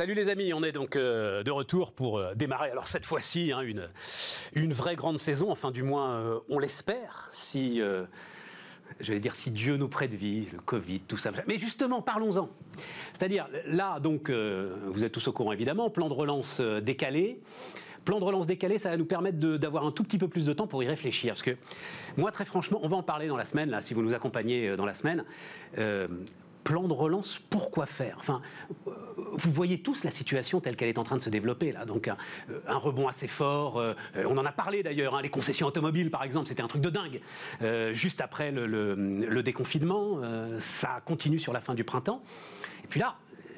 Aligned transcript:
Salut 0.00 0.14
les 0.14 0.30
amis, 0.30 0.54
on 0.54 0.62
est 0.62 0.72
donc 0.72 0.96
euh, 0.96 1.42
de 1.42 1.50
retour 1.50 1.92
pour 1.92 2.16
euh, 2.16 2.32
démarrer. 2.34 2.70
Alors 2.70 2.88
cette 2.88 3.04
fois-ci, 3.04 3.52
hein, 3.52 3.60
une, 3.60 3.86
une 4.54 4.72
vraie 4.72 4.96
grande 4.96 5.18
saison, 5.18 5.50
enfin 5.50 5.70
du 5.70 5.82
moins 5.82 6.12
euh, 6.12 6.38
on 6.48 6.58
l'espère, 6.58 7.28
si, 7.32 7.82
j'allais 8.98 9.20
dire, 9.20 9.34
si 9.34 9.50
Dieu 9.50 9.76
nous 9.76 9.88
prête 9.88 10.14
vie, 10.14 10.48
le 10.54 10.58
Covid, 10.60 11.00
tout 11.00 11.18
ça. 11.18 11.32
Mais 11.46 11.58
justement, 11.58 12.00
parlons-en. 12.00 12.48
C'est-à-dire, 13.12 13.46
là, 13.66 14.00
donc, 14.00 14.30
vous 14.30 15.04
êtes 15.04 15.12
tous 15.12 15.28
au 15.28 15.32
courant 15.32 15.52
évidemment, 15.52 15.90
plan 15.90 16.08
de 16.08 16.14
relance 16.14 16.62
décalé. 16.62 17.38
Plan 18.06 18.20
de 18.20 18.24
relance 18.24 18.46
décalé, 18.46 18.78
ça 18.78 18.88
va 18.88 18.96
nous 18.96 19.04
permettre 19.04 19.36
d'avoir 19.36 19.84
un 19.84 19.92
tout 19.92 20.02
petit 20.02 20.16
peu 20.16 20.28
plus 20.28 20.46
de 20.46 20.54
temps 20.54 20.66
pour 20.66 20.82
y 20.82 20.88
réfléchir. 20.88 21.34
Parce 21.34 21.42
que 21.42 21.58
moi, 22.16 22.32
très 22.32 22.46
franchement, 22.46 22.80
on 22.82 22.88
va 22.88 22.96
en 22.96 23.02
parler 23.02 23.28
dans 23.28 23.36
la 23.36 23.44
semaine, 23.44 23.68
là, 23.68 23.82
si 23.82 23.92
vous 23.92 24.00
nous 24.00 24.14
accompagnez 24.14 24.76
dans 24.76 24.86
la 24.86 24.94
semaine 24.94 25.26
plan 26.70 26.86
de 26.86 26.92
relance, 26.92 27.40
pourquoi 27.50 27.84
faire? 27.84 28.14
Enfin, 28.20 28.42
euh, 28.86 28.92
vous 29.32 29.50
voyez 29.50 29.82
tous 29.82 30.04
la 30.04 30.12
situation 30.12 30.60
telle 30.60 30.76
qu'elle 30.76 30.88
est 30.88 30.98
en 30.98 31.02
train 31.02 31.16
de 31.16 31.22
se 31.22 31.28
développer 31.28 31.72
là. 31.72 31.84
Donc 31.84 32.06
un, 32.06 32.16
euh, 32.48 32.76
rebond 32.76 33.08
assez 33.08 33.26
fort. 33.26 33.76
Euh, 33.78 33.94
on 34.14 34.38
en 34.38 34.46
a 34.46 34.52
parlé 34.52 34.84
d'ailleurs. 34.84 35.16
Hein, 35.16 35.22
les 35.22 35.30
concessions 35.30 35.66
automobiles, 35.66 36.12
par 36.12 36.22
exemple, 36.22 36.46
c'était 36.46 36.62
un 36.62 36.68
truc 36.68 36.80
de 36.80 36.90
dingue. 36.90 37.20
juste 37.92 38.20
après 38.20 38.52
le, 38.52 39.42
déconfinement, 39.42 40.20
ça 40.60 41.00
continue 41.04 41.40
sur 41.40 41.52
la 41.52 41.60
fin 41.60 41.74
du 41.74 41.82
printemps. 41.82 42.22
Et 42.84 42.86
puis 42.86 43.00
là, 43.00 43.16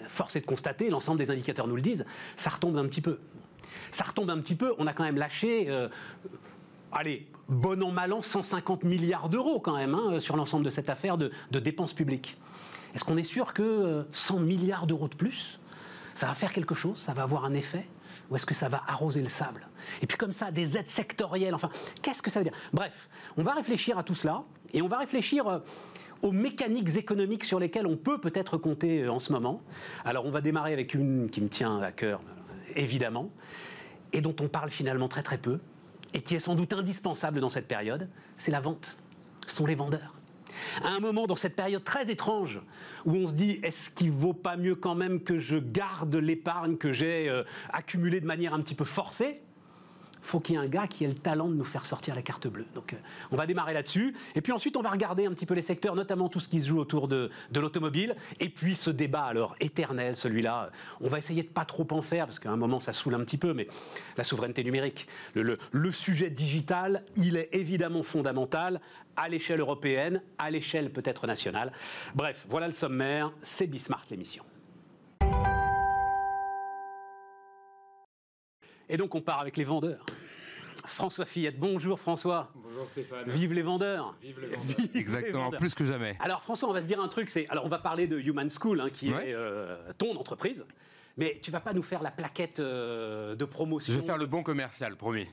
force 0.08 0.36
est 0.36 0.40
de 0.40 0.46
constater, 0.46 0.88
l'ensemble 0.88 1.18
des 1.18 1.30
indicateurs 1.30 1.66
nous 1.66 1.76
le 1.76 1.82
disent, 1.82 2.06
ça 2.36 2.50
retombe 2.50 2.78
un 2.78 2.86
petit 2.86 3.02
peu. 3.02 3.18
Ça 3.90 4.04
retombe 4.04 4.30
un 4.30 4.38
petit 4.38 4.54
peu. 4.54 4.74
On 4.78 4.86
a 4.86 4.94
quand 4.94 5.04
même 5.04 5.18
lâché 5.18 5.68
allez, 6.92 7.26
bon 7.48 7.82
an, 7.82 7.90
mal 7.90 8.12
an, 8.12 8.22
150 8.22 8.84
milliards 8.84 9.28
d'euros 9.28 9.60
quand 9.60 9.76
même 9.76 9.94
hein, 9.94 10.20
sur 10.20 10.36
l'ensemble 10.36 10.64
de 10.64 10.70
cette 10.70 10.88
affaire 10.88 11.18
de 11.18 11.58
dépenses 11.58 11.92
publiques. 11.92 12.38
Est-ce 12.94 13.04
qu'on 13.04 13.16
est 13.16 13.24
sûr 13.24 13.54
que 13.54 14.04
100 14.12 14.36
euh, 14.36 14.40
milliards 14.40 14.86
d'euros 14.86 15.08
de 15.08 15.14
plus, 15.14 15.58
ça 16.14 16.26
va 16.26 16.34
faire 16.34 16.52
quelque 16.52 16.74
chose, 16.74 16.98
ça 16.98 17.12
va 17.12 17.22
avoir 17.22 17.44
un 17.44 17.54
effet? 17.54 17.86
Ou 18.30 18.36
est-ce 18.36 18.46
que 18.46 18.54
ça 18.54 18.68
va 18.68 18.82
arroser 18.86 19.22
le 19.22 19.28
sable? 19.28 19.66
Et 20.00 20.06
puis 20.06 20.16
comme 20.16 20.32
ça, 20.32 20.50
des 20.50 20.76
aides 20.76 20.88
sectorielles, 20.88 21.54
enfin, 21.54 21.70
qu'est-ce 22.02 22.22
que 22.22 22.30
ça 22.30 22.40
veut 22.40 22.44
dire? 22.44 22.54
Bref, 22.72 23.08
on 23.36 23.42
va 23.42 23.52
réfléchir 23.52 23.98
à 23.98 24.02
tout 24.02 24.14
cela, 24.14 24.44
et 24.72 24.82
on 24.82 24.88
va 24.88 24.98
réfléchir 24.98 25.48
euh, 25.48 25.58
aux 26.22 26.32
mécaniques 26.32 26.96
économiques 26.96 27.44
sur 27.44 27.58
lesquelles 27.58 27.86
on 27.86 27.96
peut 27.96 28.18
peut-être 28.18 28.56
compter 28.56 29.02
euh, 29.02 29.12
en 29.12 29.18
ce 29.18 29.32
moment. 29.32 29.62
Alors 30.04 30.26
on 30.26 30.30
va 30.30 30.40
démarrer 30.40 30.72
avec 30.72 30.94
une 30.94 31.30
qui 31.30 31.40
me 31.40 31.48
tient 31.48 31.80
à 31.80 31.92
cœur, 31.92 32.20
évidemment, 32.76 33.30
et 34.12 34.20
dont 34.20 34.36
on 34.40 34.48
parle 34.48 34.70
finalement 34.70 35.08
très 35.08 35.22
très 35.22 35.38
peu, 35.38 35.58
et 36.14 36.20
qui 36.20 36.34
est 36.34 36.40
sans 36.40 36.54
doute 36.54 36.72
indispensable 36.74 37.40
dans 37.40 37.50
cette 37.50 37.68
période, 37.68 38.08
c'est 38.36 38.50
la 38.50 38.60
vente. 38.60 38.98
Ce 39.46 39.56
sont 39.56 39.66
les 39.66 39.74
vendeurs 39.74 40.14
à 40.82 40.88
un 40.88 41.00
moment 41.00 41.26
dans 41.26 41.36
cette 41.36 41.56
période 41.56 41.84
très 41.84 42.10
étrange 42.10 42.60
où 43.04 43.14
on 43.14 43.26
se 43.26 43.34
dit 43.34 43.60
est-ce 43.62 43.90
qu'il 43.90 44.10
vaut 44.10 44.32
pas 44.32 44.56
mieux 44.56 44.74
quand 44.74 44.94
même 44.94 45.20
que 45.20 45.38
je 45.38 45.56
garde 45.56 46.14
l'épargne 46.16 46.76
que 46.76 46.92
j'ai 46.92 47.28
euh, 47.28 47.44
accumulée 47.72 48.20
de 48.20 48.26
manière 48.26 48.54
un 48.54 48.60
petit 48.60 48.74
peu 48.74 48.84
forcée? 48.84 49.42
Faut 50.22 50.40
qu'il 50.40 50.54
y 50.54 50.58
ait 50.58 50.60
un 50.60 50.68
gars 50.68 50.86
qui 50.86 51.04
ait 51.04 51.08
le 51.08 51.14
talent 51.14 51.48
de 51.48 51.54
nous 51.54 51.64
faire 51.64 51.86
sortir 51.86 52.14
la 52.14 52.22
carte 52.22 52.46
bleue. 52.46 52.66
Donc, 52.74 52.92
euh, 52.92 52.96
on 53.30 53.36
va 53.36 53.46
démarrer 53.46 53.74
là-dessus. 53.74 54.14
Et 54.34 54.40
puis 54.40 54.52
ensuite, 54.52 54.76
on 54.76 54.82
va 54.82 54.90
regarder 54.90 55.26
un 55.26 55.32
petit 55.32 55.46
peu 55.46 55.54
les 55.54 55.62
secteurs, 55.62 55.94
notamment 55.94 56.28
tout 56.28 56.40
ce 56.40 56.48
qui 56.48 56.60
se 56.60 56.68
joue 56.68 56.78
autour 56.78 57.08
de, 57.08 57.30
l'automobile. 57.54 58.16
Et 58.40 58.48
puis, 58.48 58.74
ce 58.74 58.90
débat, 58.90 59.24
alors, 59.24 59.56
éternel, 59.60 60.16
celui-là, 60.16 60.70
on 61.00 61.08
va 61.08 61.18
essayer 61.18 61.42
de 61.42 61.48
pas 61.48 61.64
trop 61.64 61.86
en 61.90 62.02
faire, 62.02 62.26
parce 62.26 62.38
qu'à 62.38 62.50
un 62.50 62.56
moment, 62.56 62.80
ça 62.80 62.92
saoule 62.92 63.14
un 63.14 63.20
petit 63.20 63.38
peu, 63.38 63.52
mais 63.52 63.68
la 64.16 64.24
souveraineté 64.24 64.64
numérique, 64.64 65.06
le, 65.34 65.58
le 65.70 65.92
sujet 65.92 66.30
digital, 66.30 67.04
il 67.16 67.36
est 67.36 67.48
évidemment 67.52 68.02
fondamental 68.02 68.80
à 69.16 69.28
l'échelle 69.28 69.60
européenne, 69.60 70.22
à 70.38 70.50
l'échelle 70.50 70.90
peut-être 70.90 71.26
nationale. 71.26 71.72
Bref, 72.14 72.46
voilà 72.48 72.66
le 72.66 72.72
sommaire. 72.72 73.32
C'est 73.42 73.66
Bismart, 73.66 74.04
l'émission. 74.10 74.44
Et 78.92 78.98
donc 78.98 79.14
on 79.14 79.22
part 79.22 79.40
avec 79.40 79.56
les 79.56 79.64
vendeurs. 79.64 80.04
François 80.84 81.24
Fillette, 81.24 81.58
bonjour 81.58 81.98
François. 81.98 82.52
Bonjour 82.54 82.86
Stéphane. 82.90 83.30
Vive 83.30 83.54
les 83.54 83.62
vendeurs. 83.62 84.14
Vive 84.20 84.38
les 84.38 84.48
vendeurs. 84.48 84.76
Exactement, 84.94 85.50
plus 85.50 85.74
que 85.74 85.86
jamais. 85.86 86.14
Alors 86.20 86.42
François, 86.42 86.68
on 86.68 86.74
va 86.74 86.82
se 86.82 86.86
dire 86.86 87.00
un 87.00 87.08
truc, 87.08 87.30
c'est 87.30 87.48
alors 87.48 87.64
on 87.64 87.70
va 87.70 87.78
parler 87.78 88.06
de 88.06 88.18
Human 88.18 88.50
School, 88.50 88.82
hein, 88.82 88.90
qui 88.92 89.08
est 89.08 89.32
euh, 89.32 89.78
ton 89.96 90.14
entreprise, 90.18 90.66
mais 91.16 91.40
tu 91.42 91.50
vas 91.50 91.60
pas 91.60 91.72
nous 91.72 91.82
faire 91.82 92.02
la 92.02 92.10
plaquette 92.10 92.60
euh, 92.60 93.34
de 93.34 93.44
promotion. 93.46 93.94
Je 93.94 93.98
vais 93.98 94.04
faire 94.04 94.18
le 94.18 94.26
bon 94.26 94.42
commercial, 94.42 94.94
promis. 94.96 95.26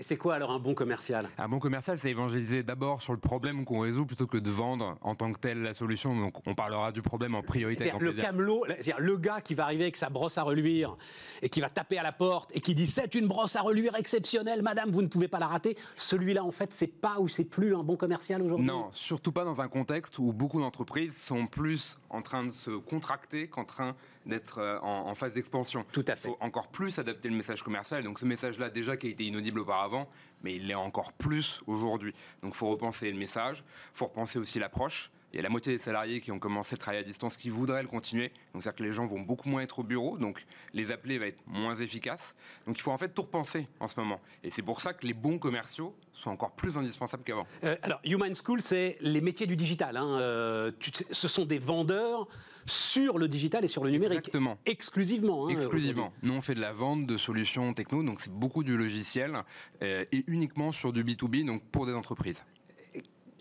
Et 0.00 0.04
c'est 0.04 0.16
quoi 0.16 0.36
alors 0.36 0.52
un 0.52 0.60
bon 0.60 0.74
commercial? 0.74 1.28
Un 1.38 1.48
bon 1.48 1.58
commercial, 1.58 1.98
c'est 2.00 2.10
évangéliser 2.10 2.62
d'abord 2.62 3.02
sur 3.02 3.12
le 3.12 3.18
problème 3.18 3.64
qu'on 3.64 3.80
résout 3.80 4.06
plutôt 4.06 4.28
que 4.28 4.38
de 4.38 4.48
vendre 4.48 4.96
en 5.00 5.16
tant 5.16 5.32
que 5.32 5.40
tel 5.40 5.60
la 5.62 5.74
solution. 5.74 6.14
Donc 6.16 6.46
on 6.46 6.54
parlera 6.54 6.92
du 6.92 7.02
problème 7.02 7.34
en 7.34 7.42
priorité. 7.42 7.82
C'est-à-dire 7.82 8.04
le 8.04 8.12
camelot, 8.12 8.62
c'est-à-dire 8.68 9.00
le 9.00 9.16
gars 9.16 9.40
qui 9.40 9.56
va 9.56 9.64
arriver 9.64 9.82
avec 9.82 9.96
sa 9.96 10.08
brosse 10.08 10.38
à 10.38 10.44
reluire 10.44 10.96
et 11.42 11.48
qui 11.48 11.60
va 11.60 11.68
taper 11.68 11.98
à 11.98 12.04
la 12.04 12.12
porte 12.12 12.54
et 12.54 12.60
qui 12.60 12.76
dit 12.76 12.86
c'est 12.86 13.16
une 13.16 13.26
brosse 13.26 13.56
à 13.56 13.60
reluire 13.60 13.96
exceptionnelle, 13.96 14.62
madame, 14.62 14.92
vous 14.92 15.02
ne 15.02 15.08
pouvez 15.08 15.26
pas 15.26 15.40
la 15.40 15.48
rater. 15.48 15.76
Celui-là, 15.96 16.44
en 16.44 16.52
fait, 16.52 16.72
c'est 16.72 16.86
pas 16.86 17.18
ou 17.18 17.26
c'est 17.26 17.42
plus 17.42 17.74
un 17.74 17.82
bon 17.82 17.96
commercial 17.96 18.40
aujourd'hui? 18.40 18.66
Non, 18.66 18.90
surtout 18.92 19.32
pas 19.32 19.44
dans 19.44 19.60
un 19.60 19.68
contexte 19.68 20.20
où 20.20 20.32
beaucoup 20.32 20.60
d'entreprises 20.60 21.16
sont 21.16 21.48
plus 21.48 21.98
en 22.10 22.22
train 22.22 22.44
de 22.44 22.50
se 22.50 22.70
contracter 22.70 23.48
qu'en 23.48 23.64
train 23.64 23.94
d'être 24.26 24.58
euh, 24.58 24.78
en, 24.80 25.14
phase 25.14 25.32
d'expansion. 25.32 25.84
Tout 25.92 26.04
à 26.06 26.16
fait. 26.16 26.28
Il 26.28 26.32
faut 26.32 26.38
encore 26.40 26.68
plus 26.68 26.98
adapter 26.98 27.28
le 27.28 27.36
message 27.36 27.62
commercial. 27.62 28.02
Donc 28.02 28.18
ce 28.18 28.24
message-là, 28.24 28.70
déjà 28.70 28.96
qui 28.96 29.08
a 29.08 29.10
été 29.10 29.24
inaudible 29.26 29.60
auparavant, 29.60 30.08
mais 30.42 30.56
il 30.56 30.66
l'est 30.66 30.74
encore 30.74 31.12
plus 31.12 31.60
aujourd'hui. 31.66 32.14
Donc 32.42 32.54
il 32.54 32.56
faut 32.56 32.68
repenser 32.68 33.10
le 33.10 33.18
message, 33.18 33.64
il 33.94 33.98
faut 33.98 34.06
repenser 34.06 34.38
aussi 34.38 34.58
l'approche. 34.58 35.10
Il 35.32 35.36
y 35.36 35.38
a 35.40 35.42
la 35.42 35.50
moitié 35.50 35.76
des 35.76 35.82
salariés 35.82 36.20
qui 36.20 36.32
ont 36.32 36.38
commencé 36.38 36.74
à 36.74 36.76
travailler 36.78 37.02
à 37.02 37.06
distance 37.06 37.36
qui 37.36 37.50
voudraient 37.50 37.82
le 37.82 37.88
continuer. 37.88 38.32
Donc, 38.52 38.62
c'est-à-dire 38.62 38.78
que 38.78 38.82
les 38.82 38.92
gens 38.92 39.06
vont 39.06 39.20
beaucoup 39.20 39.48
moins 39.48 39.60
être 39.60 39.78
au 39.78 39.82
bureau. 39.82 40.16
Donc, 40.16 40.44
les 40.72 40.90
appeler 40.90 41.18
va 41.18 41.26
être 41.26 41.42
moins 41.46 41.76
efficace. 41.76 42.34
Donc, 42.66 42.78
il 42.78 42.82
faut 42.82 42.92
en 42.92 42.98
fait 42.98 43.10
tout 43.10 43.22
repenser 43.22 43.68
en 43.78 43.88
ce 43.88 44.00
moment. 44.00 44.20
Et 44.42 44.50
c'est 44.50 44.62
pour 44.62 44.80
ça 44.80 44.94
que 44.94 45.06
les 45.06 45.12
bons 45.12 45.38
commerciaux 45.38 45.94
sont 46.14 46.30
encore 46.30 46.52
plus 46.52 46.78
indispensables 46.78 47.24
qu'avant. 47.24 47.46
Euh, 47.64 47.76
alors, 47.82 48.00
Human 48.04 48.34
School, 48.34 48.62
c'est 48.62 48.96
les 49.00 49.20
métiers 49.20 49.46
du 49.46 49.56
digital. 49.56 49.96
Hein. 49.98 50.18
Euh, 50.18 50.72
ce 51.10 51.28
sont 51.28 51.44
des 51.44 51.58
vendeurs 51.58 52.26
sur 52.64 53.18
le 53.18 53.28
digital 53.28 53.64
et 53.64 53.68
sur 53.68 53.84
le 53.84 53.90
numérique. 53.90 54.18
Exactement. 54.18 54.58
Exclusivement. 54.66 55.46
Hein, 55.46 55.50
Exclusivement. 55.50 56.12
Nous, 56.22 56.32
on 56.32 56.40
fait 56.40 56.54
de 56.54 56.60
la 56.60 56.72
vente 56.72 57.06
de 57.06 57.16
solutions 57.18 57.72
techno. 57.74 58.02
Donc, 58.02 58.20
c'est 58.20 58.32
beaucoup 58.32 58.64
du 58.64 58.76
logiciel 58.76 59.42
euh, 59.82 60.04
et 60.12 60.24
uniquement 60.26 60.72
sur 60.72 60.92
du 60.92 61.04
B2B, 61.04 61.44
donc 61.44 61.62
pour 61.64 61.86
des 61.86 61.94
entreprises. 61.94 62.44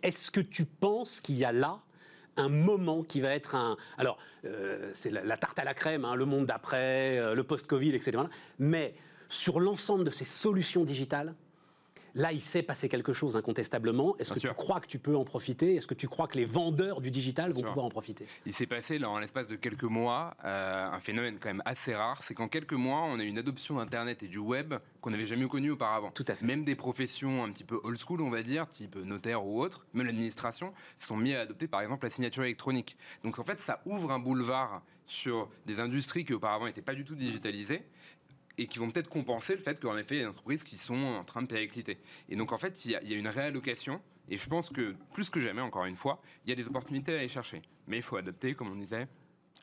Est-ce 0.04 0.32
que 0.32 0.40
tu 0.40 0.66
penses 0.66 1.20
qu'il 1.20 1.36
y 1.36 1.46
a 1.46 1.52
là 1.52 1.80
un 2.38 2.50
moment 2.50 3.04
qui 3.04 3.22
va 3.22 3.34
être 3.34 3.56
un... 3.56 3.78
Alors, 3.98 4.18
euh, 4.46 4.92
c'est 4.94 5.10
la, 5.10 5.38
tarte 5.38 5.58
à 5.60 5.64
la 5.64 5.74
crème, 5.74 6.06
hein, 6.06 6.16
le 6.16 6.26
monde 6.26 6.46
d'après, 6.46 7.18
euh, 7.18 7.34
le 7.34 7.44
post-Covid, 7.44 7.96
etc. 7.96 8.24
Mais 8.60 8.94
sur 9.30 9.60
l'ensemble 9.60 10.04
de 10.04 10.12
ces 10.12 10.26
solutions 10.26 10.84
digitales, 10.86 11.34
Là, 12.18 12.32
il 12.32 12.42
s'est 12.42 12.64
passé 12.64 12.90
quelque 12.90 13.14
chose 13.14 13.36
incontestablement. 13.36 14.18
Est-ce 14.18 14.34
que 14.34 14.40
tu 14.40 14.48
crois 14.48 14.80
que 14.80 14.88
tu 14.88 14.98
peux 14.98 15.16
en 15.16 15.24
profiter? 15.24 15.76
Est-ce 15.76 15.86
que 15.86 15.94
tu 15.94 16.08
crois 16.08 16.28
que 16.28 16.36
les 16.36 16.46
vendeurs 16.46 17.00
du 17.00 17.12
digital 17.12 17.52
vont 17.52 17.62
pouvoir 17.62 17.86
en 17.86 17.90
profiter? 17.90 18.26
Il 18.48 18.54
s'est 18.54 18.66
passé, 18.66 18.98
là, 18.98 19.12
en 19.12 19.20
l'espace 19.20 19.48
de 19.48 19.56
quelques 19.56 19.84
mois, 19.84 20.36
euh, 20.44 20.90
un 20.92 21.00
phénomène 21.00 21.38
quand 21.40 21.50
même 21.50 21.62
assez 21.64 21.94
rare. 21.94 22.24
C'est 22.24 22.34
qu'en 22.34 22.48
quelques 22.48 22.74
mois, 22.74 23.04
on 23.04 23.20
a 23.20 23.24
eu 23.24 23.28
une 23.28 23.38
adoption 23.38 23.76
d'Internet 23.76 24.24
et 24.24 24.28
du 24.28 24.40
web 24.40 24.74
qu'on 25.00 25.12
n'avait 25.12 25.28
jamais 25.28 25.48
connu 25.48 25.70
auparavant. 25.70 26.10
Tout 26.10 26.26
à 26.28 26.34
fait. 26.34 26.44
Même 26.44 26.66
des 26.66 26.76
professions 26.76 27.44
un 27.44 27.52
petit 27.52 27.64
peu 27.64 27.80
old 27.84 28.00
school, 28.00 28.22
on 28.22 28.32
va 28.32 28.42
dire, 28.42 28.68
type 28.68 28.96
notaire 28.96 29.46
ou 29.46 29.62
autre, 29.62 29.86
même 29.94 30.08
l'administration, 30.08 30.74
se 30.98 31.06
sont 31.06 31.18
mis 31.18 31.36
à 31.36 31.42
adopter, 31.42 31.68
par 31.68 31.82
exemple, 31.82 32.04
la 32.04 32.10
signature 32.10 32.44
électronique. 32.44 32.98
Donc, 33.24 33.38
en 33.38 33.44
fait, 33.44 33.62
ça 33.62 33.80
ouvre 33.86 34.10
un 34.10 34.18
boulevard 34.18 34.82
sur 35.06 35.50
des 35.68 35.80
industries 35.80 36.26
qui 36.26 36.34
auparavant 36.34 36.66
n'étaient 36.66 36.82
pas 36.82 36.96
du 36.96 37.06
tout 37.06 37.16
digitalisées 37.16 37.84
et 38.58 38.68
qui 38.68 38.80
vont 38.80 38.90
peut-être 38.90 39.10
compenser 39.10 39.56
le 39.56 39.62
fait 39.62 39.80
qu'en 39.80 39.98
effet, 39.98 40.16
il 40.16 40.18
y 40.20 40.22
a 40.22 40.24
des 40.24 40.30
entreprises 40.30 40.64
qui 40.64 40.76
sont 40.76 40.96
en 40.96 41.24
train 41.24 41.42
de 41.42 41.48
péricliter. 41.48 41.98
Et 42.30 42.36
donc, 42.36 42.52
en 42.52 42.58
fait, 42.58 42.86
il 42.86 42.92
y 42.92 42.96
a, 42.96 43.18
une 43.18 43.28
réallocation. 43.28 44.02
Et 44.30 44.38
je 44.38 44.48
pense 44.48 44.70
que, 44.70 44.96
plus 45.14 45.30
que 45.30 45.40
jamais, 45.40 45.62
encore 45.62 45.86
une 45.86 45.96
fois, 45.96 46.22
il 46.46 46.50
y 46.50 46.54
a 46.54 46.56
des 46.56 46.68
opportunités 46.68 47.14
à 47.14 47.20
aller 47.20 47.30
chercher. 47.30 47.62
Mais 47.88 47.98
il 47.98 48.04
faut 48.04 48.18
adapter, 48.18 48.56
comme 48.56 48.72
on 48.72 48.76
disait, 48.76 49.08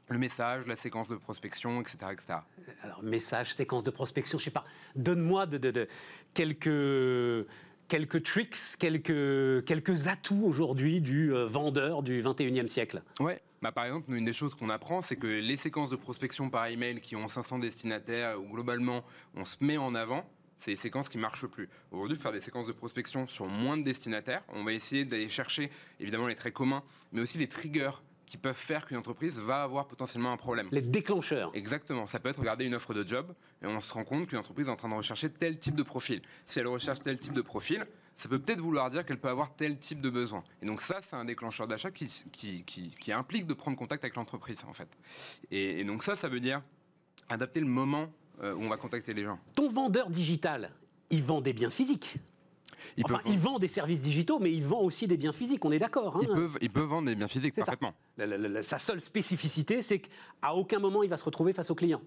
le 0.09 0.19
message, 0.19 0.67
la 0.67 0.77
séquence 0.77 1.09
de 1.09 1.17
prospection, 1.17 1.81
etc. 1.81 1.97
etc. 2.13 2.39
Alors, 2.83 3.03
message, 3.03 3.53
séquence 3.53 3.85
de 3.85 3.91
prospection, 3.91 4.39
je 4.39 4.45
sais 4.45 4.51
pas. 4.51 4.65
Donne-moi 4.97 5.47
de, 5.47 5.59
de, 5.59 5.89
quelques 6.33 7.47
quelques 7.89 8.23
tricks, 8.23 8.57
quelques, 8.79 9.65
quelques 9.67 10.09
atouts 10.09 10.45
aujourd'hui 10.45 11.01
du 11.01 11.33
euh, 11.35 11.47
vendeur 11.47 12.03
du 12.03 12.23
21e 12.23 12.67
siècle. 12.67 13.03
Ouais. 13.21 13.41
Bah, 13.65 13.73
par 13.73 13.87
exemple, 13.87 14.13
une 14.13 14.27
des 14.27 14.35
choses 14.35 14.55
qu'on 14.55 14.69
apprend, 14.69 15.01
c'est 15.01 15.17
que 15.17 15.27
les 15.27 15.57
séquences 15.57 15.89
de 15.89 15.97
prospection 15.97 16.51
par 16.51 16.67
email 16.67 17.01
qui 17.01 17.17
ont 17.17 17.29
500 17.29 17.61
destinataires, 17.61 18.39
où 18.39 18.47
globalement 18.53 19.03
on 19.35 19.47
se 19.47 19.57
met 19.63 19.79
en 19.79 19.95
avant, 19.95 20.29
c'est 20.59 20.73
des 20.73 20.77
séquences 20.77 21.09
qui 21.09 21.17
marchent 21.17 21.47
plus. 21.47 21.71
Aujourd'hui, 21.91 22.19
faire 22.19 22.31
des 22.31 22.43
séquences 22.43 22.67
de 22.67 22.73
prospection 22.73 23.27
sur 23.27 23.47
moins 23.47 23.79
de 23.79 23.83
destinataires, 23.83 24.43
on 24.53 24.65
va 24.65 24.75
essayer 24.75 25.07
d'aller 25.07 25.31
chercher 25.31 25.71
évidemment 25.99 26.27
les 26.27 26.35
traits 26.35 26.53
communs, 26.53 26.83
mais 27.11 27.23
aussi 27.23 27.39
les 27.39 27.49
triggers 27.49 27.93
qui 28.27 28.37
peuvent 28.37 28.55
faire 28.55 28.85
qu'une 28.85 28.99
entreprise 28.99 29.39
va 29.39 29.63
avoir 29.63 29.89
potentiellement 29.89 30.33
un 30.33 30.37
problème. 30.37 30.69
Les 30.71 30.83
déclencheurs. 30.83 31.51
Exactement. 31.55 32.07
Ça 32.07 32.19
peut 32.19 32.29
être 32.29 32.41
regarder 32.41 32.67
une 32.67 32.75
offre 32.75 32.93
de 32.93 33.09
job 33.09 33.35
et 33.63 33.67
on 33.67 33.81
se 33.81 33.95
rend 33.95 34.05
compte 34.05 34.27
qu'une 34.27 34.39
entreprise 34.39 34.69
est 34.69 34.71
en 34.71 34.77
train 34.77 34.91
de 34.91 34.95
rechercher 34.95 35.31
tel 35.31 35.59
type 35.59 35.75
de 35.75 35.83
profil. 35.83 36.21
Si 36.45 36.59
elle 36.59 36.67
recherche 36.67 37.01
tel 37.01 37.19
type 37.19 37.33
de 37.33 37.41
profil, 37.43 37.87
ça 38.17 38.29
peut 38.29 38.39
peut-être 38.39 38.61
vouloir 38.61 38.91
dire 38.91 39.05
qu'elle 39.05 39.19
peut 39.19 39.29
avoir 39.29 39.55
tel 39.55 39.79
type 39.79 40.01
de 40.01 40.11
besoin. 40.11 40.43
Et 40.63 40.67
donc 40.67 40.83
ça, 40.83 41.01
c'est 41.09 41.17
un 41.17 41.25
déclencheur 41.25 41.67
d'achat 41.67 41.91
qui, 41.91 42.07
qui, 42.33 42.63
qui, 42.65 43.13
implique 43.13 43.47
de 43.47 43.55
prendre 43.55 43.77
contact 43.77 44.05
avec 44.05 44.17
l'entreprise, 44.17 44.65
en 44.69 44.73
fait. 44.73 44.89
Et, 45.51 45.85
donc 45.85 46.03
ça, 46.05 46.17
ça 46.17 46.29
veut 46.29 46.41
dire 46.41 46.63
Adapter 47.29 47.61
le 47.61 47.67
moment 47.67 48.09
euh, 48.43 48.55
où 48.55 48.63
on 48.63 48.69
va 48.69 48.77
contacter 48.77 49.15
les 49.15 49.25
gens. 49.25 49.39
Ton 49.55 49.71
vendeur 49.71 50.11
digital, 50.11 50.71
il 51.11 51.23
vend 51.23 51.41
des 51.41 51.55
biens 51.55 51.71
physiques. 51.71 52.17
Il, 52.99 53.05
enfin, 53.07 53.21
il 53.27 53.39
vend 53.39 53.59
des 53.59 53.69
services 53.69 54.03
digitaux, 54.03 54.39
mais 54.39 54.53
il 54.53 54.63
vend 54.63 54.81
aussi 54.81 55.07
des 55.07 55.17
biens 55.17 55.33
physiques, 55.33 55.65
on 55.65 55.73
est 55.73 55.79
d'accord. 55.79 56.19
Hein 56.19 56.21
il, 56.23 56.29
peut, 56.29 56.51
il 56.61 56.71
peut 56.71 56.83
vendre 56.83 57.09
des 57.09 57.15
biens 57.15 57.29
physiques, 57.29 57.55
ça. 57.55 57.63
parfaitement. 57.63 57.95
La- 58.19 58.27
la- 58.27 58.37
la- 58.37 58.63
sa 58.63 58.79
seule 58.79 59.01
spécificité, 59.01 59.81
c'est 59.81 60.01
qu'à 60.01 60.55
aucun 60.55 60.79
moment 60.79 61.03
il 61.03 61.09
va 61.09 61.17
se 61.17 61.25
retrouver 61.25 61.55
face 61.55 61.71
au 61.71 61.75
client. 61.75 62.03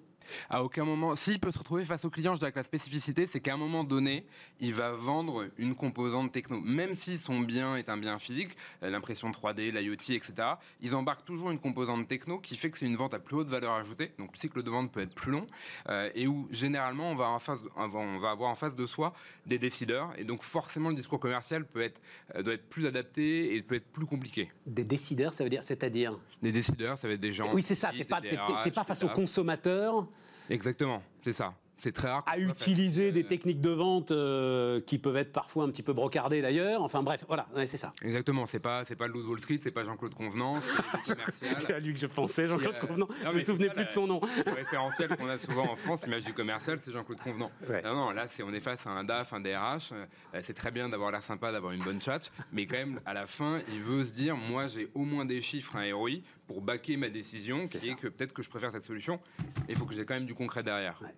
À 0.49 0.63
aucun 0.63 0.83
moment, 0.85 1.15
s'il 1.15 1.39
peut 1.39 1.51
se 1.51 1.59
retrouver 1.59 1.85
face 1.85 2.05
au 2.05 2.09
client, 2.09 2.33
je 2.35 2.39
dirais 2.39 2.51
que 2.51 2.57
la 2.59 2.63
spécificité, 2.63 3.27
c'est 3.27 3.39
qu'à 3.39 3.53
un 3.53 3.57
moment 3.57 3.83
donné, 3.83 4.25
il 4.59 4.73
va 4.73 4.91
vendre 4.91 5.45
une 5.57 5.75
composante 5.75 6.31
techno. 6.31 6.59
Même 6.61 6.95
si 6.95 7.17
son 7.17 7.39
bien 7.39 7.75
est 7.75 7.89
un 7.89 7.97
bien 7.97 8.19
physique, 8.19 8.55
euh, 8.83 8.89
l'impression 8.89 9.29
3D, 9.31 9.71
l'IoT, 9.71 9.93
etc., 10.15 10.33
ils 10.81 10.95
embarquent 10.95 11.25
toujours 11.25 11.51
une 11.51 11.59
composante 11.59 12.07
techno 12.07 12.39
qui 12.39 12.55
fait 12.55 12.69
que 12.69 12.77
c'est 12.77 12.85
une 12.85 12.95
vente 12.95 13.13
à 13.13 13.19
plus 13.19 13.35
haute 13.37 13.47
valeur 13.49 13.73
ajoutée. 13.73 14.11
Donc 14.19 14.31
le 14.33 14.37
cycle 14.37 14.63
de 14.63 14.69
vente 14.69 14.91
peut 14.91 15.01
être 15.01 15.13
plus 15.15 15.31
long 15.31 15.47
euh, 15.89 16.09
et 16.15 16.27
où 16.27 16.47
généralement 16.51 17.11
on 17.11 17.15
va, 17.15 17.29
en 17.29 17.39
face, 17.39 17.59
on 17.75 18.17
va 18.19 18.31
avoir 18.31 18.49
en 18.49 18.55
face 18.55 18.75
de 18.75 18.85
soi 18.85 19.13
des 19.45 19.59
décideurs. 19.59 20.11
Et 20.17 20.23
donc 20.23 20.43
forcément, 20.43 20.89
le 20.89 20.95
discours 20.95 21.19
commercial 21.19 21.65
peut 21.65 21.81
être, 21.81 21.99
euh, 22.35 22.41
doit 22.43 22.53
être 22.53 22.67
plus 22.69 22.85
adapté 22.87 23.55
et 23.55 23.61
peut 23.61 23.75
être 23.75 23.87
plus 23.91 24.05
compliqué. 24.05 24.51
Des 24.65 24.83
décideurs, 24.83 25.33
ça 25.33 25.43
veut 25.43 25.49
dire, 25.49 25.63
c'est-à-dire 25.63 26.17
Des 26.41 26.51
décideurs, 26.51 26.97
ça 26.97 27.07
va 27.07 27.13
être 27.13 27.19
des 27.19 27.31
gens. 27.31 27.51
Oui, 27.53 27.61
c'est 27.63 27.75
ça. 27.75 27.91
qui- 27.91 27.97
T'es 27.97 28.03
pas, 28.05 28.21
pas 28.21 28.83
face 28.83 29.03
au 29.03 29.09
consommateur 29.09 30.07
Exactement, 30.49 31.01
c'est 31.23 31.33
ça. 31.33 31.53
C'est 31.77 31.91
très 31.91 32.09
rare. 32.09 32.23
à 32.25 32.39
utiliser 32.39 33.11
des 33.11 33.23
euh, 33.23 33.27
techniques 33.27 33.61
de 33.61 33.69
vente 33.69 34.11
euh, 34.11 34.81
qui 34.81 34.97
peuvent 34.97 35.15
être 35.15 35.31
parfois 35.31 35.63
un 35.63 35.69
petit 35.69 35.83
peu 35.83 35.93
brocardées 35.93 36.41
d'ailleurs. 36.41 36.81
Enfin 36.81 37.03
bref, 37.03 37.23
voilà, 37.27 37.47
ouais, 37.55 37.67
c'est 37.67 37.77
ça. 37.77 37.91
Exactement, 38.01 38.47
c'est 38.47 38.59
pas 38.59 38.83
c'est 38.83 38.95
pas 38.95 39.05
le 39.07 39.13
loup 39.13 39.21
de 39.21 39.27
Wall 39.27 39.39
Street, 39.39 39.59
c'est 39.61 39.71
pas 39.71 39.83
Jean-Claude 39.83 40.15
Convenance, 40.15 40.67
c'est 41.35 41.73
à 41.73 41.79
lui 41.79 41.93
que 41.93 41.99
je 41.99 42.07
pensais, 42.07 42.47
Jean-Claude 42.47 42.75
euh, 42.75 42.87
Convenant. 42.87 43.07
non, 43.23 43.31
Je 43.31 43.35
me 43.35 43.39
souvenais 43.43 43.69
plus 43.69 43.85
de 43.85 43.89
son 43.91 44.07
nom. 44.07 44.21
Le 44.45 44.51
référentiel 44.51 45.15
qu'on 45.15 45.29
a 45.29 45.37
souvent 45.37 45.71
en 45.71 45.75
France, 45.75 46.03
l'image 46.05 46.23
du 46.23 46.33
commercial, 46.33 46.79
c'est 46.83 46.91
Jean-Claude 46.91 47.21
Convenant. 47.21 47.51
Ouais. 47.69 47.83
Non, 47.83 47.93
non, 47.93 48.11
là, 48.11 48.27
c'est 48.27 48.41
on 48.41 48.53
est 48.53 48.59
face 48.59 48.85
à 48.87 48.89
un 48.89 49.03
DAF, 49.03 49.33
un 49.33 49.39
DRH. 49.39 49.93
c'est 50.41 50.53
très 50.55 50.71
bien 50.71 50.89
d'avoir 50.89 51.11
l'air 51.11 51.23
sympa, 51.23 51.51
d'avoir 51.51 51.73
une 51.73 51.83
bonne 51.83 52.01
chat, 52.01 52.31
mais 52.51 52.65
quand 52.65 52.77
même, 52.77 52.99
à 53.05 53.13
la 53.13 53.27
fin, 53.27 53.59
il 53.69 53.81
veut 53.81 54.03
se 54.03 54.13
dire, 54.13 54.35
moi, 54.35 54.65
j'ai 54.65 54.89
au 54.95 55.03
moins 55.03 55.25
des 55.25 55.41
chiffres, 55.41 55.75
un 55.75 55.93
ROI, 55.93 56.21
pour 56.47 56.61
baquer 56.61 56.97
ma 56.97 57.09
décision, 57.09 57.67
qui 57.67 57.89
est, 57.89 57.95
que 57.95 58.07
peut-être 58.07 58.33
que 58.33 58.41
je 58.41 58.49
préfère 58.49 58.71
cette 58.71 58.85
solution. 58.85 59.19
Il 59.69 59.75
faut 59.75 59.85
que 59.85 59.93
j'ai 59.93 60.05
quand 60.05 60.15
même 60.15 60.25
du 60.25 60.33
concret 60.33 60.63
derrière. 60.63 60.99
Ouais. 61.01 61.13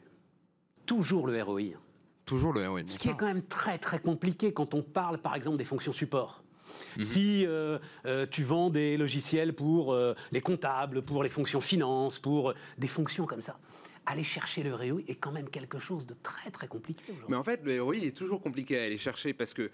Toujours 0.90 1.28
le 1.28 1.40
ROI. 1.44 1.78
Toujours 2.26 2.52
le 2.52 2.68
ROI. 2.68 2.82
Ce 2.88 2.98
qui 2.98 3.10
est 3.10 3.16
quand 3.16 3.28
même 3.28 3.44
très 3.44 3.78
très 3.78 4.00
compliqué 4.00 4.54
quand 4.54 4.74
on 4.74 4.82
parle 4.82 5.20
par 5.20 5.36
exemple 5.36 5.58
des 5.58 5.64
fonctions 5.64 5.94
support. 5.94 6.44
Mhm. 6.98 7.04
Si 7.04 7.46
euh, 7.46 7.78
euh, 8.08 8.26
tu 8.26 8.42
vends 8.42 8.72
des 8.72 8.98
logiciels 8.98 9.54
pour 9.54 9.94
euh, 9.94 10.16
les 10.32 10.42
comptables, 10.42 11.04
pour 11.04 11.22
les 11.22 11.30
fonctions 11.30 11.62
finance, 11.62 12.18
pour 12.18 12.56
des 12.80 12.88
fonctions 12.88 13.28
comme 13.28 13.42
ça, 13.42 13.60
aller 14.08 14.24
chercher 14.24 14.64
le 14.64 14.74
ROI 14.74 15.02
est 15.08 15.14
quand 15.14 15.32
même 15.32 15.52
quelque 15.52 15.78
chose 15.78 16.08
de 16.08 16.16
très 16.24 16.50
très 16.50 16.68
compliqué. 16.68 17.14
Mais 17.28 17.36
en 17.36 17.44
fait, 17.44 17.62
le 17.64 17.80
ROI 17.84 17.98
est 17.98 18.18
toujours 18.18 18.42
compliqué 18.42 18.80
à 18.80 18.86
aller 18.86 18.98
chercher 18.98 19.34
parce 19.34 19.54
que 19.54 19.70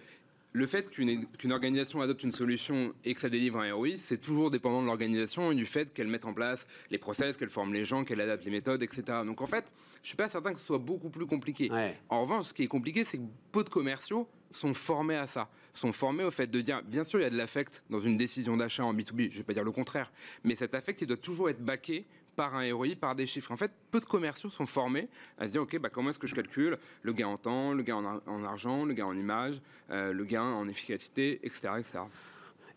le 0.55 0.67
fait 0.67 0.89
qu'une 0.89 1.51
organisation 1.51 1.99
adopte 1.99 2.23
une 2.23 2.31
solution 2.31 2.93
et 3.03 3.13
que 3.13 3.19
ça 3.19 3.27
délivre 3.27 3.59
un 3.59 3.73
ROI, 3.73 3.97
c'est 3.97 4.21
toujours 4.21 4.51
dépendant 4.51 4.81
de 4.81 4.87
l'organisation 4.87 5.51
et 5.51 5.55
du 5.55 5.65
fait 5.65 5.93
qu'elle 5.93 6.07
mette 6.07 6.23
en 6.23 6.33
place 6.33 6.65
les 6.91 6.97
process, 6.97 7.35
qu'elle 7.35 7.49
forme 7.49 7.73
les 7.73 7.83
gens, 7.83 8.05
qu'elle 8.05 8.21
adapte 8.21 8.45
les 8.45 8.51
méthodes, 8.51 8.81
etc. 8.81 9.03
Donc 9.25 9.41
en 9.41 9.47
fait, 9.47 9.69
je 10.01 10.07
suis 10.07 10.15
pas 10.15 10.29
certain 10.29 10.53
que 10.53 10.59
ce 10.61 10.65
soit 10.65 10.77
beaucoup 10.77 11.09
plus 11.09 11.25
compliqué. 11.25 11.69
Ouais. 11.69 11.97
En 12.07 12.21
revanche, 12.21 12.45
ce 12.45 12.53
qui 12.53 12.63
est 12.63 12.67
compliqué, 12.67 13.03
c'est 13.03 13.17
que 13.17 13.23
peu 13.51 13.65
de 13.65 13.69
commerciaux 13.69 14.29
sont 14.51 14.73
formés 14.73 15.17
à 15.17 15.27
ça, 15.27 15.49
sont 15.73 15.91
formés 15.91 16.23
au 16.23 16.31
fait 16.31 16.47
de 16.47 16.61
dire, 16.61 16.81
bien 16.83 17.03
sûr, 17.03 17.19
il 17.19 17.23
y 17.23 17.25
a 17.25 17.29
de 17.29 17.35
l'affect 17.35 17.83
dans 17.89 17.99
une 17.99 18.15
décision 18.15 18.55
d'achat 18.55 18.85
en 18.85 18.93
B2B, 18.93 19.31
je 19.31 19.37
vais 19.39 19.43
pas 19.43 19.53
dire 19.53 19.65
le 19.65 19.73
contraire, 19.73 20.09
mais 20.45 20.55
cet 20.55 20.73
affect, 20.73 21.01
il 21.01 21.07
doit 21.07 21.17
toujours 21.17 21.49
être 21.49 21.59
baqué 21.59 22.05
par 22.35 22.55
un 22.55 22.73
ROI, 22.73 22.89
par 22.99 23.15
des 23.15 23.25
chiffres. 23.25 23.51
En 23.51 23.57
fait, 23.57 23.71
peu 23.91 23.99
de 23.99 24.05
commerciaux 24.05 24.49
sont 24.49 24.65
formés 24.65 25.07
à 25.37 25.45
se 25.47 25.51
dire, 25.53 25.61
OK, 25.61 25.77
bah, 25.79 25.89
comment 25.89 26.09
est-ce 26.09 26.19
que 26.19 26.27
je 26.27 26.35
calcule 26.35 26.77
le 27.03 27.13
gain 27.13 27.27
en 27.27 27.37
temps, 27.37 27.73
le 27.73 27.83
gain 27.83 27.95
en, 27.95 28.05
ar- 28.05 28.21
en 28.27 28.43
argent, 28.43 28.85
le 28.85 28.93
gain 28.93 29.05
en 29.05 29.17
image, 29.17 29.61
euh, 29.91 30.13
le 30.13 30.25
gain 30.25 30.43
en 30.43 30.67
efficacité, 30.67 31.39
etc. 31.43 31.69
etc. 31.79 31.99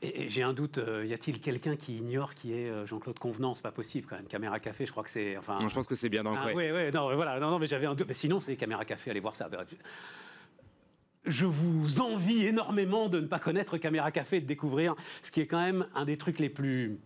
Et, 0.00 0.22
et 0.22 0.30
j'ai 0.30 0.42
un 0.42 0.52
doute, 0.52 0.78
euh, 0.78 1.04
y 1.04 1.12
a-t-il 1.12 1.40
quelqu'un 1.40 1.74
qui 1.74 1.96
ignore 1.96 2.34
qui 2.34 2.52
est 2.52 2.68
euh, 2.70 2.86
Jean-Claude 2.86 3.18
Convenant? 3.18 3.54
C'est 3.54 3.62
pas 3.62 3.72
possible 3.72 4.06
quand 4.08 4.14
même. 4.16 4.26
Caméra 4.26 4.60
Café, 4.60 4.86
je 4.86 4.92
crois 4.92 5.02
que 5.02 5.10
c'est. 5.10 5.36
Enfin, 5.36 5.58
Donc, 5.58 5.68
je 5.68 5.74
pense 5.74 5.86
que 5.88 5.96
c'est 5.96 6.08
bien 6.08 6.22
dans 6.22 6.32
le 6.32 6.38
Ah, 6.40 6.46
ouais, 6.54 6.70
ouais, 6.72 6.90
non, 6.92 7.12
voilà, 7.16 7.40
non, 7.40 7.50
non, 7.50 7.58
mais 7.58 7.66
j'avais 7.66 7.86
un 7.86 7.94
doute. 7.96 8.06
Mais 8.06 8.14
sinon, 8.14 8.40
c'est 8.40 8.54
Caméra 8.54 8.84
Café, 8.84 9.10
allez 9.10 9.18
voir 9.20 9.34
ça. 9.34 9.50
Je 11.24 11.44
vous 11.44 12.00
envie 12.00 12.46
énormément 12.46 13.08
de 13.08 13.20
ne 13.20 13.26
pas 13.26 13.38
connaître 13.40 13.76
Caméra 13.76 14.10
Café 14.12 14.36
et 14.36 14.40
de 14.40 14.46
découvrir 14.46 14.94
ce 15.20 15.30
qui 15.30 15.40
est 15.40 15.46
quand 15.46 15.60
même 15.60 15.86
un 15.94 16.04
des 16.04 16.16
trucs 16.16 16.38
les 16.38 16.48
plus 16.48 16.98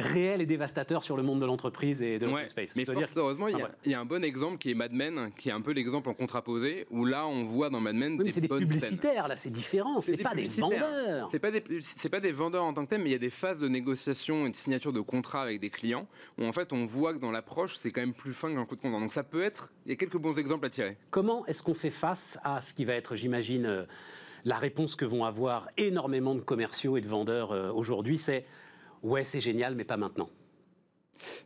réels 0.00 0.40
et 0.40 0.46
dévastateurs 0.46 1.02
sur 1.02 1.16
le 1.16 1.22
monde 1.22 1.40
de 1.40 1.46
l'entreprise 1.46 2.00
et 2.02 2.18
de 2.18 2.26
Ouais, 2.26 2.32
l'open 2.32 2.48
space. 2.48 2.76
mais 2.76 2.84
fort 2.84 2.94
dire 2.94 3.12
que- 3.12 3.18
heureusement, 3.18 3.48
il 3.48 3.58
y, 3.58 3.62
Ah, 3.62 3.68
a- 3.84 3.88
y 3.88 3.94
un 3.94 4.04
bon 4.04 4.22
exemple 4.24 4.58
qui 4.58 4.70
est 4.70 4.74
Mad 4.74 4.92
Men, 4.92 5.30
qui 5.36 5.48
est 5.48 5.52
un 5.52 5.60
peu 5.60 5.72
l'exemple 5.72 6.08
en 6.08 6.14
contraposé, 6.14 6.86
où 6.90 7.04
là, 7.04 7.26
on 7.26 7.44
voit 7.44 7.70
dans 7.70 7.80
Mad 7.80 7.94
Men 7.96 8.12
Oui, 8.18 8.24
mais 8.24 8.30
c'est 8.30 8.40
des 8.40 8.48
scènes. 8.48 8.58
publicitaires, 8.58 9.28
là, 9.28 9.36
c'est 9.36 9.50
différent. 9.50 10.00
C'est 10.00 10.16
pas 10.16 10.34
des 10.34 10.46
vendeurs. 10.46 11.28
C'est 11.30 11.38
pas 11.38 11.50
des 11.50 11.62
c'est 11.96 12.08
pas 12.08 12.20
des 12.20 12.32
vendeurs 12.32 12.64
en 12.64 12.72
tant 12.74 12.84
que 12.84 12.90
tel, 12.90 13.00
mais 13.02 13.10
il 13.10 13.12
y 13.12 13.16
a 13.16 13.18
des 13.18 13.30
phases 13.30 13.58
de 13.58 13.68
négociation 13.68 14.46
et 14.46 14.50
de 14.50 14.56
signature 14.56 14.92
de 14.92 15.00
contrats 15.00 15.42
avec 15.42 15.60
des 15.60 15.70
clients 15.70 16.06
où 16.38 16.44
en 16.44 16.52
fait 16.52 16.72
on 16.72 16.86
voit 16.86 17.12
que 17.14 17.18
dans 17.18 17.30
l'approche 17.30 17.76
c'est 17.76 17.90
quand 17.90 18.00
même 18.00 18.14
plus 18.14 18.32
fin 18.32 18.52
qu'un 18.54 18.64
coup 18.64 18.76
de 18.76 18.80
comptant. 18.80 19.00
Donc 19.00 19.12
ça 19.12 19.22
peut 19.22 19.42
être, 19.42 19.72
il 19.86 19.90
y 19.90 19.92
a 19.92 19.96
quelques 19.96 20.18
bons 20.18 20.38
exemples 20.38 20.66
à 20.66 20.70
tirer. 20.70 20.96
Comment 21.10 21.44
est-ce 21.46 21.62
qu'on 21.62 21.74
fait 21.74 21.90
face 21.90 22.38
à 22.44 22.60
ce 22.60 22.74
qui 22.74 22.84
va 22.84 22.94
être, 22.94 23.14
j'imagine, 23.16 23.66
euh, 23.66 23.84
la 24.44 24.56
réponse 24.56 24.94
que 24.96 25.04
vont 25.04 25.24
avoir 25.24 25.68
énormément 25.76 26.34
de 26.34 26.40
commerciaux 26.40 26.96
et 26.96 27.00
de 27.00 27.08
vendeurs 27.08 27.52
euh, 27.52 27.70
aujourd'hui 27.72 28.18
C'est 28.18 28.44
ouais, 29.02 29.24
c'est 29.24 29.40
génial, 29.40 29.74
mais 29.74 29.84
pas 29.84 29.96
maintenant. 29.96 30.30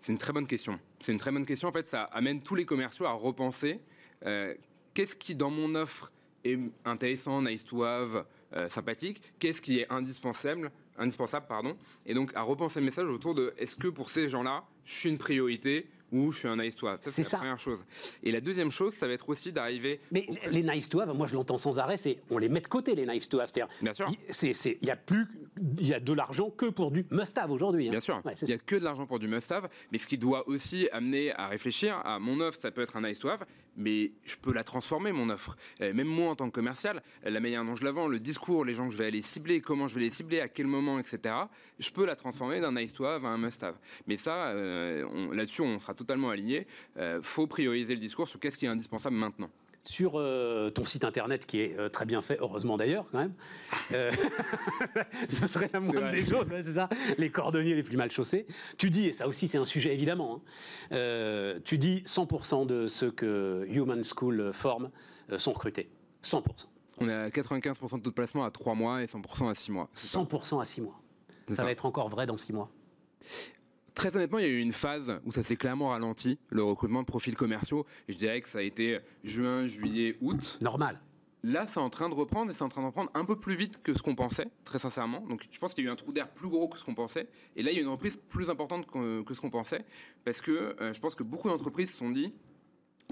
C'est 0.00 0.12
une 0.12 0.19
très 0.19 0.32
bonne 0.32 0.46
question. 0.46 0.78
C'est 1.00 1.12
une 1.12 1.19
très 1.19 1.32
bonne 1.32 1.46
question. 1.46 1.69
En 1.69 1.72
fait, 1.72 1.88
ça 1.88 2.02
amène 2.04 2.43
tous 2.43 2.54
les 2.54 2.64
commerciaux 2.64 3.06
à 3.06 3.12
repenser 3.12 3.81
euh, 4.26 4.54
qu'est-ce 4.94 5.16
qui 5.16 5.34
dans 5.34 5.50
mon 5.50 5.75
offre 5.75 6.12
est 6.44 6.58
intéressant, 6.84 7.43
nice 7.43 7.64
to 7.64 7.82
have, 7.84 8.25
euh, 8.54 8.69
sympathique, 8.69 9.22
qu'est-ce 9.38 9.62
qui 9.62 9.81
est 9.81 9.90
indispensable, 9.90 10.70
indispensable 10.99 11.46
pardon, 11.46 11.76
et 12.04 12.14
donc 12.14 12.32
à 12.34 12.43
repenser 12.43 12.81
le 12.81 12.87
message 12.87 13.08
autour 13.08 13.34
de 13.34 13.54
est-ce 13.56 13.76
que 13.76 13.88
pour 13.88 14.10
ces 14.10 14.28
gens-là, 14.28 14.64
je 14.84 14.93
suis 14.93 15.08
une 15.08 15.19
priorité 15.19 15.88
ou 16.12 16.31
je 16.31 16.38
suis 16.38 16.49
un 16.49 16.56
nice 16.56 16.76
to 16.76 16.87
have. 16.87 16.99
Ça, 17.03 17.11
C'est 17.11 17.23
c'est 17.25 17.31
ça. 17.31 17.37
la 17.37 17.41
première 17.41 17.59
chose. 17.59 17.85
Et 18.23 18.31
la 18.31 18.41
deuxième 18.41 18.70
chose, 18.70 18.94
ça 18.94 19.06
va 19.06 19.14
être 19.14 19.29
aussi 19.29 19.50
d'arriver. 19.53 20.00
Mais 20.12 20.26
les 20.50 20.62
nice 20.62 20.88
to 20.88 21.00
have, 21.00 21.12
moi 21.17 21.26
je 21.26 21.35
l'entends 21.35 21.59
sans 21.59 21.79
arrêt, 21.79 21.97
c'est 21.97 22.19
on 22.31 22.38
les 22.38 22.49
met 22.49 22.61
de 22.61 22.69
côté 22.69 22.94
les 22.94 23.06
nice 23.06 23.29
to 23.29 23.41
have. 23.41 23.50
C'est-à-dire, 23.53 23.75
Bien 23.82 23.93
sûr. 23.94 24.09
il- 24.11 24.35
c'est- 24.35 24.53
c'est- 24.53 24.79
il 24.82 24.88
y 24.88 24.91
a 24.91 24.97
plus, 24.97 25.26
il 25.79 25.87
y 25.88 25.94
a 25.94 26.00
de 26.00 26.12
l'argent 26.12 26.50
que 26.50 26.66
pour 26.66 26.90
du 26.90 27.04
must 27.11 27.37
have 27.38 27.50
aujourd'hui. 27.50 27.88
hein. 27.88 27.90
Bien 27.90 28.00
sûr, 28.00 28.21
Ouais, 28.25 28.35
c'est 28.35 28.47
il 28.47 28.50
n'y 28.50 28.54
a 28.54 28.59
que 28.59 28.76
de 28.76 28.85
l'argent 28.85 29.07
pour 29.07 29.19
du 29.19 29.26
must-have, 29.28 29.69
mais 29.90 29.99
ce 29.99 30.07
qui 30.07 30.19
doit 30.19 30.47
aussi 30.49 30.88
amener 30.92 31.33
à 31.33 31.49
réfléchir 31.49 31.97
à 32.04 32.19
mon 32.19 32.40
offre, 32.40 32.59
ça 32.59 32.71
peut 32.71 32.83
être 32.83 32.97
un 32.97 33.02
nice-to-have, 33.09 33.45
mais 33.76 34.12
je 34.25 34.37
peux 34.37 34.52
la 34.52 34.64
transformer, 34.64 35.12
mon 35.12 35.31
offre. 35.31 35.57
Euh, 35.81 35.95
même 35.95 36.07
moi, 36.09 36.31
en 36.31 36.37
tant 36.37 36.49
que 36.50 36.54
commercial, 36.54 37.02
euh, 37.25 37.31
la 37.31 37.40
manière 37.40 37.64
dont 37.64 37.75
je 37.75 37.85
la 37.85 37.92
vends, 37.92 38.07
le 38.07 38.19
discours, 38.19 38.64
les 38.64 38.75
gens 38.75 38.87
que 38.87 38.92
je 38.92 38.99
vais 38.99 39.07
aller 39.07 39.23
cibler, 39.23 39.61
comment 39.62 39.87
je 39.88 39.95
vais 39.95 40.02
les 40.02 40.11
cibler, 40.11 40.40
à 40.40 40.49
quel 40.49 40.66
moment, 40.66 40.99
etc., 40.99 41.35
je 41.78 41.90
peux 41.90 42.04
la 42.04 42.16
transformer 42.16 42.61
d'un 42.61 42.73
nice-to-have 42.73 43.25
à 43.25 43.28
un 43.28 43.38
must-have. 43.38 43.76
Mais 44.07 44.16
ça, 44.19 44.49
euh, 44.49 45.04
on- 45.11 45.31
là-dessus, 45.33 45.62
on 45.62 45.81
sera 45.81 45.95
totalement 46.02 46.30
aligné. 46.30 46.66
Euh, 46.99 47.21
faut 47.23 47.47
prioriser 47.47 47.94
le 47.94 48.00
discours 48.00 48.28
sur 48.28 48.40
qu'est-ce 48.40 48.59
qui 48.59 48.66
est 48.66 48.68
indispensable 48.68 49.16
maintenant. 49.16 49.50
Sur 49.85 50.12
euh, 50.14 50.71
ton 50.71 50.85
site 50.85 51.02
internet 51.02 51.44
qui 51.44 51.61
est 51.61 51.76
euh, 51.76 51.88
très 51.88 52.04
bien 52.04 52.23
fait, 52.23 52.38
heureusement 52.40 52.76
d'ailleurs 52.76 53.04
quand 53.11 53.18
même, 53.18 53.35
euh, 53.92 54.12
ce 55.28 55.49
serait 55.49 55.68
la 55.73 55.80
moindre 55.80 56.12
des 56.12 56.25
choses, 56.25 56.47
ouais, 56.47 56.62
c'est 56.62 56.75
ça, 56.75 56.88
les 57.18 57.30
cordonniers 57.30 57.75
les 57.75 57.82
plus 57.82 57.97
mal 57.97 58.09
chaussés. 58.09 58.47
Tu 58.78 58.90
dis, 58.90 59.09
et 59.09 59.12
ça 59.12 59.26
aussi 59.26 59.49
c'est 59.49 59.59
un 59.59 59.64
sujet 59.64 59.92
évidemment, 59.92 60.40
hein, 60.92 61.59
tu 61.64 61.78
dis 61.78 62.04
100% 62.06 62.64
de 62.66 62.87
ceux 62.87 63.11
que 63.11 63.66
Human 63.68 64.02
School 64.04 64.52
forme 64.52 64.90
sont 65.37 65.52
recrutés. 65.52 65.90
100%. 66.23 66.44
On 66.99 67.09
est 67.09 67.14
à 67.14 67.28
95% 67.30 67.99
de 67.99 68.02
taux 68.02 68.11
de 68.11 68.14
placement 68.14 68.44
à 68.44 68.52
3 68.52 68.76
mois 68.76 69.02
et 69.02 69.06
100% 69.06 69.50
à 69.50 69.54
6 69.56 69.73
mois. 69.73 69.88
C'est 69.94 70.06
ça. 70.06 70.21
100% 70.21 70.62
à 70.62 70.64
6 70.64 70.80
mois. 70.82 71.00
Ça, 71.49 71.56
ça. 71.56 71.64
va 71.64 71.73
être 71.73 71.87
encore 71.87 72.09
vrai 72.09 72.26
dans 72.26 72.37
6 72.37 72.52
mois. 72.52 72.71
Très 73.94 74.14
honnêtement, 74.16 74.38
il 74.38 74.44
y 74.44 74.49
a 74.49 74.50
eu 74.50 74.61
une 74.61 74.72
phase 74.72 75.20
où 75.25 75.32
ça 75.32 75.42
s'est 75.42 75.56
clairement 75.56 75.88
ralenti, 75.88 76.38
le 76.49 76.62
recrutement 76.62 77.02
de 77.02 77.06
profils 77.06 77.37
commerciaux. 77.37 77.87
Je 78.08 78.16
dirais 78.16 78.40
que 78.40 78.49
ça 78.49 78.58
a 78.58 78.62
été 78.62 79.00
juin, 79.22 79.66
juillet, 79.66 80.16
août. 80.20 80.58
Normal. 80.61 81.00
Là, 81.44 81.66
c'est 81.66 81.80
en 81.80 81.90
train 81.90 82.08
de 82.08 82.14
reprendre 82.14 82.52
et 82.52 82.54
c'est 82.54 82.62
en 82.62 82.68
train 82.68 82.82
de 82.82 82.87
reprendre 82.87 83.11
un 83.14 83.25
peu 83.25 83.34
plus 83.37 83.56
vite 83.56 83.82
que 83.82 83.92
ce 83.92 84.02
qu'on 84.02 84.14
pensait, 84.14 84.46
très 84.64 84.78
sincèrement. 84.78 85.20
Donc, 85.22 85.46
je 85.50 85.58
pense 85.58 85.75
qu'il 85.75 85.84
y 85.84 85.87
a 85.88 85.90
eu 85.90 85.92
un 85.92 85.96
trou 85.96 86.12
d'air 86.12 86.30
plus 86.30 86.49
gros 86.49 86.68
que 86.68 86.78
ce 86.78 86.84
qu'on 86.84 86.94
pensait. 86.94 87.28
Et 87.56 87.62
là, 87.64 87.72
il 87.72 87.76
y 87.76 87.78
a 87.78 87.82
une 87.82 87.88
reprise 87.88 88.16
plus 88.28 88.49
importante 88.49 88.87
que, 88.87 89.22
que 89.22 89.34
ce 89.34 89.40
qu'on 89.40 89.50
pensait. 89.50 89.84
Parce 90.25 90.40
que 90.40 90.76
euh, 90.80 90.92
je 90.92 91.00
pense 91.00 91.16
que 91.16 91.25
beaucoup 91.25 91.49
d'entreprises 91.49 91.90
se 91.90 91.99
sont 91.99 92.11
dit, 92.11 92.32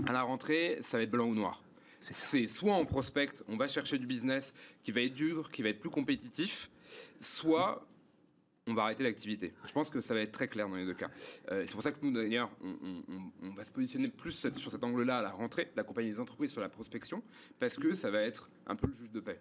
à 0.07 0.13
la 0.13 0.23
rentrée, 0.23 0.79
ça 0.83 0.97
va 0.97 1.03
être 1.03 1.11
blanc 1.11 1.27
ou 1.27 1.35
noir. 1.35 1.63
C'est 1.99 2.47
soit 2.47 2.77
on 2.77 2.87
prospecte, 2.87 3.43
on 3.47 3.57
va 3.57 3.69
chercher 3.69 3.99
du 3.99 4.07
business 4.07 4.55
qui 4.83 4.91
va 4.91 5.03
être 5.03 5.13
dur, 5.13 5.51
qui 5.51 5.63
va 5.63 5.69
être 5.69 5.81
plus 5.81 5.91
compétitif, 5.91 6.71
soit 7.21 7.87
on 8.71 8.75
va 8.75 8.83
arrêter 8.85 9.03
l'activité. 9.03 9.53
Je 9.67 9.73
pense 9.73 9.91
que 9.91 10.01
ça 10.01 10.15
va 10.15 10.21
être 10.21 10.33
très 10.33 10.49
clair 10.49 10.69
dans 10.69 10.77
les 10.77 10.85
deux 10.87 10.95
cas. 10.95 11.11
Euh, 11.51 11.65
c'est 11.67 11.73
pour 11.73 11.83
ça 11.83 11.93
que 11.93 11.99
nous, 12.03 12.13
d'ailleurs, 12.13 12.51
on, 12.63 12.69
on- 12.69 13.15
on- 13.15 13.49
on 13.49 13.51
va 13.55 13.65
se 13.65 13.71
positionner 13.73 14.09
plus 14.09 14.33
cette- 14.33 14.55
sur 14.55 14.71
cet 14.71 14.83
angle-là 14.85 15.19
à 15.19 15.23
la 15.23 15.31
rentrée, 15.31 15.71
d'accompagner 15.77 16.11
les 16.11 16.21
entreprises 16.21 16.51
sur 16.53 16.61
la 16.61 16.69
prospection, 16.69 17.23
parce 17.59 17.77
que 17.77 17.95
ça 17.95 18.11
va 18.11 18.21
être 18.23 18.49
un 18.67 18.77
peu 18.77 18.87
le 18.87 18.93
juge 18.95 19.11
de 19.11 19.21
paix. 19.21 19.41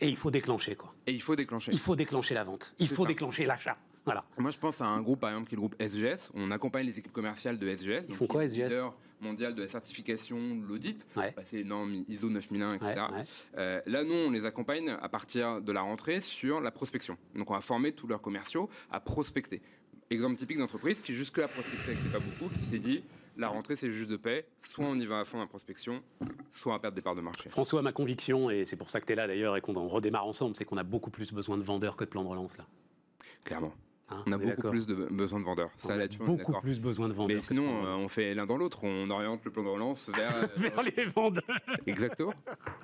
Et 0.00 0.08
il 0.08 0.16
faut 0.16 0.30
déclencher 0.30 0.74
quoi. 0.74 0.94
Et 1.06 1.12
il 1.12 1.22
faut 1.22 1.36
déclencher. 1.36 1.70
Il 1.72 1.78
faut 1.78 1.94
déclencher 1.96 2.34
la 2.34 2.44
vente. 2.44 2.74
Il 2.78 2.88
faut 2.88 3.04
ça. 3.04 3.08
déclencher 3.08 3.46
l'achat. 3.46 3.76
Voilà. 4.04 4.24
Moi, 4.38 4.50
je 4.50 4.58
pense 4.58 4.80
à 4.80 4.86
un 4.86 5.00
groupe, 5.00 5.20
par 5.20 5.30
exemple, 5.30 5.48
qui 5.48 5.54
est 5.54 5.56
le 5.56 5.62
groupe 5.62 5.76
SGS. 5.80 6.30
On 6.34 6.50
accompagne 6.50 6.86
les 6.86 6.98
équipes 6.98 7.12
commerciales 7.12 7.58
de 7.58 7.74
SGS. 7.74 8.06
Ils 8.08 8.14
font 8.14 8.26
quoi, 8.26 8.46
SGS 8.46 8.64
leader 8.64 8.94
mondial 9.20 9.54
de 9.54 9.62
la 9.62 9.68
certification, 9.68 10.56
de 10.56 10.66
l'audit. 10.66 11.06
Ouais. 11.16 11.32
Bah, 11.34 11.42
c'est 11.46 11.56
les 11.56 11.64
normes 11.64 12.04
ISO 12.08 12.28
9001, 12.28 12.74
etc. 12.74 12.92
Ouais, 12.94 13.16
ouais. 13.16 13.24
Euh, 13.56 13.80
là, 13.86 14.04
nous, 14.04 14.12
on 14.12 14.30
les 14.30 14.44
accompagne 14.44 14.90
à 14.90 15.08
partir 15.08 15.62
de 15.62 15.72
la 15.72 15.80
rentrée 15.80 16.20
sur 16.20 16.60
la 16.60 16.70
prospection. 16.70 17.16
Donc, 17.34 17.50
on 17.50 17.54
va 17.54 17.60
former 17.60 17.92
tous 17.92 18.06
leurs 18.06 18.20
commerciaux 18.20 18.68
à 18.90 19.00
prospecter. 19.00 19.62
Exemple 20.10 20.36
typique 20.36 20.58
d'entreprise 20.58 21.00
qui 21.00 21.14
jusque-là 21.14 21.48
prospectait, 21.48 21.94
qui 21.94 22.08
pas 22.10 22.20
beaucoup, 22.20 22.52
qui 22.54 22.64
s'est 22.64 22.78
dit 22.78 23.02
la 23.36 23.48
rentrée, 23.48 23.74
c'est 23.74 23.90
juste 23.90 24.10
de 24.10 24.16
paix. 24.16 24.46
Soit 24.62 24.84
on 24.84 24.94
y 24.94 25.06
va 25.06 25.20
à 25.20 25.24
fond 25.24 25.38
dans 25.38 25.44
la 25.44 25.48
prospection, 25.48 26.02
soit 26.52 26.74
on 26.74 26.78
perd 26.78 26.94
des 26.94 27.00
parts 27.00 27.16
de 27.16 27.20
marché. 27.20 27.50
François, 27.50 27.82
ma 27.82 27.92
conviction, 27.92 28.48
et 28.48 28.64
c'est 28.64 28.76
pour 28.76 28.90
ça 28.90 29.00
que 29.00 29.06
tu 29.06 29.12
es 29.12 29.16
là 29.16 29.26
d'ailleurs 29.26 29.56
et 29.56 29.60
qu'on 29.60 29.72
redémarre 29.88 30.26
ensemble, 30.26 30.54
c'est 30.54 30.64
qu'on 30.64 30.76
a 30.76 30.84
beaucoup 30.84 31.10
plus 31.10 31.32
besoin 31.32 31.58
de 31.58 31.62
vendeurs 31.62 31.96
que 31.96 32.04
de 32.04 32.10
plans 32.10 32.22
de 32.22 32.28
relance 32.28 32.56
là. 32.56 32.66
Clairement. 33.44 33.72
Hein, 34.10 34.22
On 34.26 34.32
a 34.32 34.38
beaucoup 34.38 34.68
plus 34.68 34.86
de 34.86 34.94
besoin 34.94 35.40
de 35.40 35.44
vendeurs. 35.44 35.70
On 35.82 35.88
Ça, 35.88 35.94
a 35.94 36.06
beaucoup 36.18 36.60
plus 36.60 36.78
besoin 36.78 37.08
de 37.08 37.14
vendeurs. 37.14 37.36
Mais 37.36 37.42
sinon, 37.42 37.86
euh, 37.86 37.94
on 37.94 38.08
fait 38.08 38.34
l'un 38.34 38.44
dans 38.44 38.58
l'autre. 38.58 38.84
On 38.84 39.08
oriente 39.08 39.44
le 39.44 39.50
plan 39.50 39.62
de 39.62 39.68
relance 39.68 40.10
vers. 40.10 40.36
euh, 40.42 40.46
vers 40.56 40.82
les 40.82 41.04
vendeurs. 41.06 41.42
Exactement. 41.86 42.34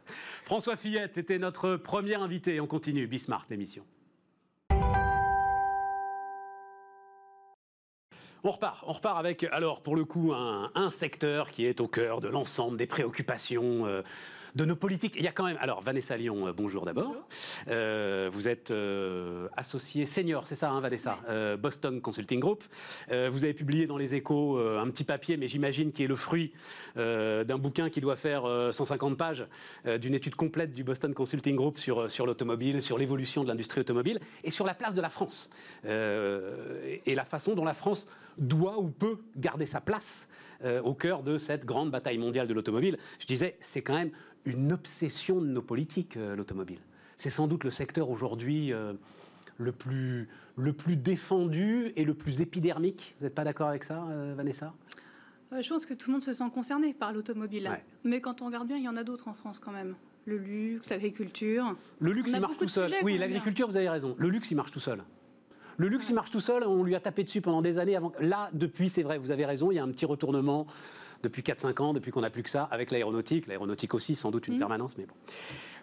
François 0.45 0.77
Fillette 0.77 1.19
était 1.19 1.39
notre 1.39 1.77
premier 1.77 2.15
invité. 2.15 2.59
On 2.61 2.67
continue. 2.67 3.07
Bismart, 3.07 3.45
l'émission. 3.51 3.85
On 8.43 8.53
repart, 8.53 8.83
on 8.87 8.93
repart 8.93 9.19
avec, 9.19 9.45
alors 9.45 9.83
pour 9.83 9.95
le 9.95 10.07
coup, 10.07 10.33
un, 10.33 10.71
un 10.75 10.89
secteur 10.89 11.51
qui 11.51 11.67
est 11.67 11.79
au 11.81 11.89
cœur 11.89 12.23
de 12.23 12.29
l'ensemble 12.29 12.79
des 12.79 12.87
préoccupations 12.87 13.85
euh, 13.85 14.01
de 14.55 14.65
nos 14.65 14.77
politiques. 14.77 15.15
Il 15.17 15.23
y 15.23 15.29
a 15.29 15.33
quand 15.33 15.45
même, 15.45 15.57
alors 15.61 15.81
Vanessa 15.81 16.17
Lyon, 16.17 16.47
euh, 16.49 16.53
bonjour 16.53 16.85
d'abord. 16.85 17.15
Euh, 17.69 18.29
vous 18.33 18.49
êtes 18.49 18.71
euh, 18.71 19.49
associé 19.57 20.07
senior, 20.07 20.47
c'est 20.47 20.55
ça, 20.55 20.71
hein, 20.71 20.81
Vanessa 20.81 21.19
Euh, 21.29 21.57
Boston 21.57 22.01
Consulting 22.01 22.41
Group. 22.41 22.65
Vous 23.09 23.45
avez 23.45 23.55
publié 23.55 23.87
dans 23.87 23.97
les 23.97 24.15
échos 24.15 24.59
un 24.59 24.89
petit 24.91 25.05
papier, 25.05 25.37
mais 25.37 25.49
j'imagine 25.49 25.93
qui 25.93 26.05
est 26.05 26.07
le 26.07 26.17
fruit 26.17 26.53
d'un 26.97 27.59
bouquin 27.59 27.91
qui 27.91 28.01
doit 28.01 28.17
faire 28.17 28.45
euh, 28.45 28.73
150 28.73 29.17
pages, 29.17 29.47
d'une 30.01 30.15
étude 30.15 30.35
complète 30.35 30.73
du 30.73 30.85
Boston 30.85 31.15
Consulting 31.15 31.57
Group 31.57 31.79
sur, 31.79 32.11
sur 32.11 32.27
l'automobile, 32.27 32.83
sur 32.83 32.99
l'évolution 32.99 33.43
de 33.43 33.49
l'industrie 33.49 33.81
automobile 33.81 34.21
et 34.45 34.51
sur 34.51 34.67
la 34.67 34.75
place 34.75 34.95
de 34.95 35.01
la 35.01 35.11
France. 35.11 35.51
Et- 35.85 37.15
la 37.15 37.25
façon 37.25 37.55
dont 37.55 37.65
la 37.65 37.75
France 37.75 38.07
doit 38.39 38.79
ou 38.79 38.89
peut 38.89 39.19
garder 39.37 39.67
sa 39.67 39.81
place 39.81 40.27
au 40.85 40.95
cœur 40.95 41.23
de 41.23 41.37
cette 41.39 41.65
grande 41.67 41.91
bataille 41.91 42.17
mondiale 42.19 42.47
de 42.47 42.55
l'automobile. 42.55 42.97
Je 43.19 43.27
disais, 43.27 43.57
c'est 43.61 43.83
quand 43.83 43.95
même 43.95 44.11
une 44.45 44.73
obsession 44.73 45.41
de 45.41 45.47
nos 45.47 45.63
politiques, 45.63 46.17
euh, 46.17 46.35
l'automobile. 46.37 46.79
C'est 47.19 47.31
sans 47.31 47.47
doute 47.47 47.65
le 47.65 47.71
secteur 47.71 48.11
aujourd'hui 48.11 48.73
euh, 48.73 48.95
le, 49.59 49.73
plus, 49.73 50.29
le 50.57 50.73
plus 50.73 50.97
défendu 50.97 51.93
et 51.97 52.05
le 52.05 52.15
plus 52.15 52.41
épidermique. 52.41 53.15
Vous 53.19 53.25
n'êtes 53.25 53.35
pas 53.35 53.45
d'accord 53.45 53.69
avec 53.69 53.85
ça, 53.85 54.05
euh, 54.11 54.35
Vanessa? 54.37 54.73
Je 55.59 55.69
pense 55.69 55.85
que 55.85 55.95
tout 55.95 56.11
le 56.11 56.15
monde 56.15 56.23
se 56.23 56.33
sent 56.33 56.49
concerné 56.55 56.95
par 56.95 57.13
l'automobile. 57.13 57.69
Ouais. 57.69 57.85
Mais 58.05 58.21
quand 58.21 58.41
on 58.41 58.47
regarde 58.47 58.69
bien, 58.69 58.77
il 58.77 58.85
y 58.85 58.89
en 58.89 58.97
a 58.97 59.03
d'autres 59.03 59.27
en 59.29 59.35
France 59.35 59.59
quand 59.59 59.73
même. 59.73 59.97
Le 60.25 60.37
luxe, 60.39 60.89
l'agriculture. 60.89 61.75
Le 61.99 62.13
luxe, 62.13 62.31
On 62.33 62.37
il 62.37 62.41
marche 62.41 62.59
tout 62.59 62.69
seul. 62.69 62.89
sujets 62.89 63.03
Oui, 63.03 63.19
l'agriculture, 63.19 63.67
vous 63.67 63.77
avez 63.77 63.89
raison. 63.89 64.15
Le 64.19 64.29
luxe, 64.29 64.51
il 64.51 64.55
marche 64.55 64.71
tout 64.71 64.81
seul. 64.81 65.03
Le 65.77 65.89
luxe, 65.89 66.09
il 66.09 66.15
marche 66.15 66.31
tout 66.31 66.41
seul. 66.41 66.63
On 66.65 66.85
lui 66.85 66.95
a 66.95 67.01
tapé 67.01 67.25
dessus 67.25 67.41
pendant 67.41 67.63
des 67.63 67.79
années. 67.79 67.97
Avant. 67.97 68.13
Là, 68.21 68.51
depuis, 68.53 68.91
c'est 68.91 69.03
vrai, 69.03 69.19
vous 69.19 69.33
avez 69.33 69.45
raison, 69.45 69.73
il 69.73 69.77
y 69.77 69.79
a 69.79 69.83
un 69.83 69.91
petit 69.91 70.07
retournement 70.07 70.67
depuis 71.23 71.43
4-5 71.43 71.81
ans, 71.83 71.93
depuis 71.93 72.11
qu'on 72.11 72.21
n'a 72.23 72.31
plus 72.31 72.43
que 72.43 72.51
ça, 72.51 72.65
avec 72.65 72.91
l'aéronautique. 72.91 73.47
L'aéronautique 73.47 73.95
aussi, 73.95 74.17
sans 74.17 74.31
doute 74.31 74.49
une 74.49 74.55
Mhm. 74.55 74.61
permanence, 74.61 74.97
mais 74.99 75.05
bon. 75.07 75.15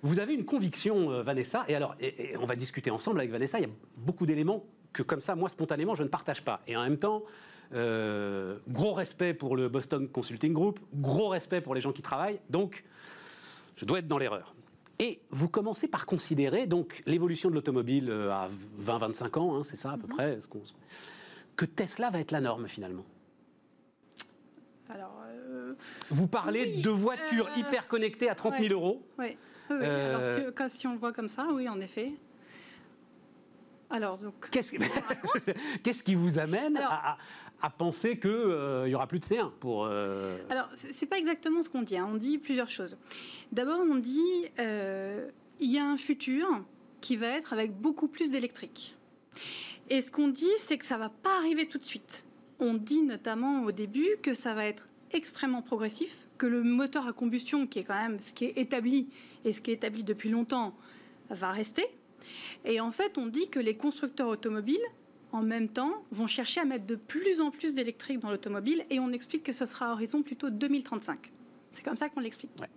Vous 0.03 0.19
avez 0.19 0.33
une 0.33 0.45
conviction, 0.45 1.11
euh, 1.11 1.21
Vanessa, 1.23 1.65
et 1.67 1.75
alors, 1.75 1.95
et- 1.99 2.31
et 2.31 2.37
on 2.37 2.45
va 2.45 2.55
discuter 2.55 2.89
ensemble 2.91 3.19
avec 3.19 3.31
Vanessa. 3.31 3.59
Il 3.59 3.63
y 3.63 3.65
a 3.65 3.73
beaucoup 3.97 4.25
d'éléments 4.25 4.63
que, 4.93 5.03
comme 5.03 5.19
ça, 5.21 5.35
moi, 5.35 5.49
spontanément, 5.49 5.95
je 5.95 6.03
ne 6.03 6.07
partage 6.07 6.43
pas. 6.43 6.61
Et 6.67 6.75
en 6.77 6.83
même 6.83 6.97
temps, 6.97 7.23
euh, 7.73 8.57
gros 8.67 8.93
respect 8.93 9.33
pour 9.33 9.55
le 9.55 9.69
Boston 9.69 10.07
Consulting 10.07 10.53
Group, 10.53 10.79
gros 10.93 11.27
respect 11.29 11.61
pour 11.61 11.75
les 11.75 11.81
gens 11.81 11.91
qui 11.91 12.01
travaillent. 12.01 12.39
Donc, 12.49 12.83
je 13.75 13.85
dois 13.85 13.99
être 13.99 14.07
dans 14.07 14.17
l'erreur. 14.17 14.53
Et 14.99 15.19
vous 15.29 15.49
commencez 15.49 15.87
par 15.87 16.05
considérer 16.07 16.65
donc 16.65 17.03
l'évolution 17.05 17.49
de 17.49 17.55
l'automobile 17.55 18.09
euh, 18.09 18.31
à 18.31 18.49
20-25 18.79 19.37
ans, 19.37 19.55
hein, 19.57 19.61
c'est 19.63 19.75
ça 19.75 19.91
à 19.91 19.97
peu 19.97 20.07
près, 20.07 20.39
ce 20.41 20.47
qu'on- 20.47 20.63
que 21.55 21.65
Tesla 21.65 22.09
va 22.09 22.19
être 22.19 22.31
la 22.31 22.41
norme 22.41 22.67
finalement. 22.67 23.05
Euh, 25.77 26.05
Vous 26.11 26.27
parlez 26.27 26.73
Oui, 26.75 26.81
de 26.81 26.89
voitures 26.89 27.47
euh, 27.47 27.59
hyper 27.59 27.87
connectées 27.87 28.29
à 28.29 28.35
30 28.35 28.53
000 28.53 28.63
ouais. 28.65 28.69
euros. 28.71 29.01
Oui, 29.19 29.25
oui. 29.29 29.37
Euh, 29.81 30.15
Alors, 30.15 30.47
si, 30.49 30.53
quand- 30.55 30.69
si 30.69 30.87
on 30.87 30.93
le 30.93 30.99
voit 30.99 31.13
comme 31.13 31.27
ça, 31.29 31.47
oui, 31.51 31.67
en 31.69 31.79
effet. 31.81 32.11
Alors, 33.89 34.17
donc, 34.17 34.49
Qu'est-ce 34.49 34.71
qui- 34.71 34.79
qu'est-ce 35.83 36.03
qui 36.03 36.15
vous 36.15 36.39
amène 36.39 36.77
Alors- 36.77 37.17
à, 37.61 37.69
penser 37.69 38.19
qu'il 38.19 38.83
n'y 38.85 38.93
aura 38.95 39.07
plus 39.07 39.19
de 39.19 39.23
C1 39.25 39.49
pour... 39.59 39.85
euh, 39.85 40.37
Alors, 40.49 40.69
c'est 40.75 41.05
pas 41.07 41.17
exactement 41.17 41.61
ce 41.61 41.69
qu'on 41.69 41.81
dit. 41.81 41.97
hein. 41.97 42.07
On 42.11 42.15
dit 42.15 42.37
plusieurs 42.37 42.69
choses. 42.69 42.97
D'abord, 43.51 43.79
on 43.79 43.95
dit 43.95 44.21
euh, 44.59 45.27
il 45.59 45.71
y 45.71 45.79
a 45.79 45.85
un 45.85 45.97
futur 45.97 46.45
qui 47.01 47.15
va 47.15 47.27
être 47.29 47.53
avec 47.53 47.71
beaucoup 47.73 48.07
plus 48.09 48.29
d'électrique. 48.29 48.95
Et 49.89 50.01
ce 50.01 50.11
qu'on 50.11 50.27
dit, 50.27 50.45
c'est 50.57 50.77
que 50.77 50.85
ça 50.85 50.97
va 50.97 51.09
pas 51.09 51.35
arriver 51.37 51.67
tout 51.67 51.77
de 51.77 51.85
suite. 51.85 52.25
On 52.59 52.73
dit 52.73 53.01
notamment 53.03 53.63
au 53.63 53.71
début 53.71 54.17
que 54.21 54.33
ça 54.33 54.53
va 54.53 54.65
être 54.65 54.87
extrêmement 55.17 55.61
progressif, 55.61 56.25
que 56.37 56.45
le 56.45 56.63
moteur 56.63 57.07
à 57.07 57.13
combustion, 57.13 57.67
qui 57.67 57.79
est 57.79 57.83
quand 57.83 57.99
même 57.99 58.19
ce 58.19 58.31
qui 58.31 58.45
est 58.45 58.57
établi 58.57 59.09
et 59.43 59.53
ce 59.53 59.61
qui 59.61 59.71
est 59.71 59.75
établi 59.75 60.03
depuis 60.03 60.29
longtemps, 60.29 60.75
va 61.29 61.51
rester. 61.51 61.85
Et 62.65 62.79
en 62.79 62.91
fait, 62.91 63.17
on 63.17 63.27
dit 63.27 63.49
que 63.49 63.59
les 63.59 63.75
constructeurs 63.75 64.27
automobiles, 64.27 64.85
en 65.31 65.41
même 65.41 65.67
temps, 65.67 66.03
vont 66.11 66.27
chercher 66.27 66.61
à 66.61 66.65
mettre 66.65 66.85
de 66.85 66.95
plus 66.95 67.41
en 67.41 67.51
plus 67.51 67.75
d'électrique 67.75 68.19
dans 68.19 68.29
l'automobile 68.29 68.85
et 68.89 68.99
on 68.99 69.11
explique 69.11 69.43
que 69.43 69.51
ce 69.51 69.65
sera 69.65 69.89
à 69.89 69.91
horizon 69.93 70.23
plutôt 70.23 70.49
2035. 70.49 71.31
C'est 71.71 71.83
comme 71.83 71.97
ça 71.97 72.09
qu'on 72.09 72.21
l'explique. 72.21 72.51
Ouais. 72.59 72.69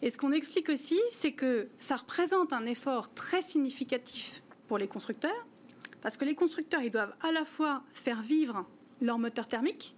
Et 0.00 0.10
ce 0.10 0.16
qu'on 0.16 0.32
explique 0.32 0.68
aussi, 0.68 1.00
c'est 1.10 1.32
que 1.32 1.68
ça 1.78 1.96
représente 1.96 2.52
un 2.52 2.66
effort 2.66 3.12
très 3.14 3.42
significatif 3.42 4.42
pour 4.68 4.78
les 4.78 4.88
constructeurs, 4.88 5.46
parce 6.02 6.16
que 6.16 6.24
les 6.24 6.34
constructeurs, 6.34 6.82
ils 6.82 6.90
doivent 6.90 7.14
à 7.20 7.32
la 7.32 7.44
fois 7.44 7.82
faire 7.92 8.22
vivre 8.22 8.66
leur 9.00 9.18
moteur 9.18 9.48
thermique, 9.48 9.94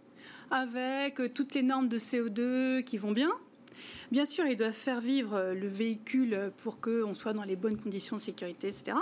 avec 0.51 1.21
euh, 1.21 1.29
toutes 1.29 1.55
les 1.55 1.63
normes 1.63 1.89
de 1.89 1.99
CO2 1.99 2.83
qui 2.85 2.99
vont 2.99 3.13
bien. 3.13 3.33
Bien 4.11 4.25
sûr, 4.25 4.47
ils 4.47 4.57
doivent 4.57 4.73
faire 4.73 5.01
vivre 5.01 5.35
euh, 5.35 5.55
le 5.55 5.69
véhicule 5.69 6.53
pour 6.59 6.81
qu'on 6.81 7.15
soit 7.15 7.33
dans 7.33 7.45
les 7.45 7.57
bonnes 7.57 7.77
conditions 7.77 8.17
de 8.17 8.23
sécurité, 8.23 8.69
etc. 8.69 8.97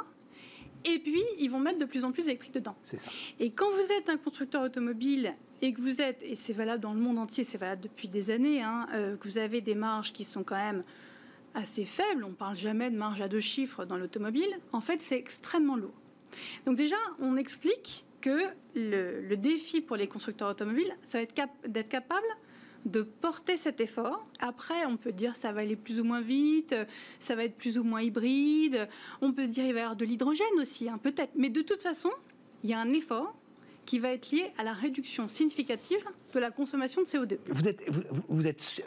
Et 0.85 0.99
puis, 0.99 1.23
ils 1.39 1.49
vont 1.49 1.61
mettre 1.61 1.79
de 1.79 1.85
plus 1.85 2.05
en 2.05 2.13
plus 2.13 2.25
d'électrique 2.25 2.55
dedans. 2.55 2.75
C'est 2.83 2.99
ça. 2.99 3.11
Et 3.39 3.51
quand 3.51 3.71
vous 3.71 3.93
êtes 3.93 4.09
un 4.09 4.17
constructeur 4.17 4.63
automobile 4.63 5.35
et 5.61 5.73
que 5.73 5.81
vous 5.81 6.01
êtes, 6.01 6.23
et 6.23 6.35
c'est 6.35 6.53
valable 6.53 6.83
dans 6.83 6.93
le 6.93 7.01
monde 7.01 7.19
entier, 7.19 7.45
c'est 7.45 7.59
valable 7.59 7.83
depuis 7.83 8.09
des 8.09 8.31
années, 8.31 8.63
hein, 8.63 8.87
euh, 8.93 9.17
que 9.17 9.29
vous 9.29 9.39
avez 9.39 9.61
des 9.61 9.77
marges 9.77 10.13
qui 10.13 10.25
sont 10.25 10.43
quand 10.43 10.57
même 10.57 10.83
assez 11.55 11.85
faibles, 11.85 12.25
on 12.25 12.31
ne 12.31 12.35
parle 12.35 12.57
jamais 12.57 12.91
de 12.91 12.97
marge 12.97 13.21
à 13.21 13.29
deux 13.29 13.41
chiffres 13.41 13.85
dans 13.85 13.97
l'automobile, 13.97 14.49
en 14.73 14.81
fait 14.81 15.03
c'est 15.03 15.19
extrêmement 15.19 15.77
lourd. 15.77 15.95
Donc 16.65 16.77
déjà, 16.77 16.97
on 17.19 17.37
explique 17.37 18.05
que 18.23 18.47
le, 18.75 19.21
le 19.21 19.37
défi 19.37 19.83
pour 19.83 19.97
les 19.97 20.09
constructeurs 20.09 20.49
automobiles, 20.49 20.97
ça 21.05 21.19
va 21.19 21.23
être 21.23 21.35
cap- 21.35 21.51
d'être 21.69 21.91
capable 21.91 22.27
de 22.87 23.03
porter 23.03 23.57
cet 23.59 23.81
effort. 23.81 24.27
Après, 24.41 24.87
on 24.87 24.97
peut 24.97 25.13
dire 25.13 25.37
ça 25.37 25.53
va 25.53 25.61
aller 25.61 25.77
plus 25.77 26.01
ou 26.01 26.05
moins 26.05 26.23
vite, 26.23 26.75
ça 27.21 27.35
va 27.37 27.45
être 27.45 27.57
plus 27.57 27.77
ou 27.79 27.85
moins 27.85 28.01
hybride. 28.03 28.89
On 29.21 29.33
peut 29.33 29.45
se 29.45 29.51
dire 29.51 29.65
il 29.67 29.73
va 29.75 29.79
y 29.81 29.83
avoir 29.83 29.97
de 29.97 30.05
l'hydrogène 30.05 30.59
aussi, 30.61 30.89
hein, 30.89 30.99
peut-être. 31.03 31.33
Mais 31.37 31.51
de 31.51 31.61
toute 31.63 31.83
façon, 31.83 32.11
il 32.65 32.71
y 32.71 32.73
a 32.73 32.81
un 32.81 32.91
effort 32.93 33.35
qui 33.85 33.99
va 33.99 34.09
être 34.13 34.31
lié 34.31 34.51
à 34.59 34.63
la 34.65 34.73
réduction 34.73 35.29
significative 35.29 36.05
de 36.35 36.39
la 36.41 36.51
consommation 36.51 37.03
de 37.03 37.07
CO2. 37.07 37.39
Vous 37.51 37.69
êtes, 37.69 37.83
vous, 37.89 38.03
vous- 38.11 38.23
vous 38.29 38.49
êtes 38.49 38.61
sûr- 38.61 38.85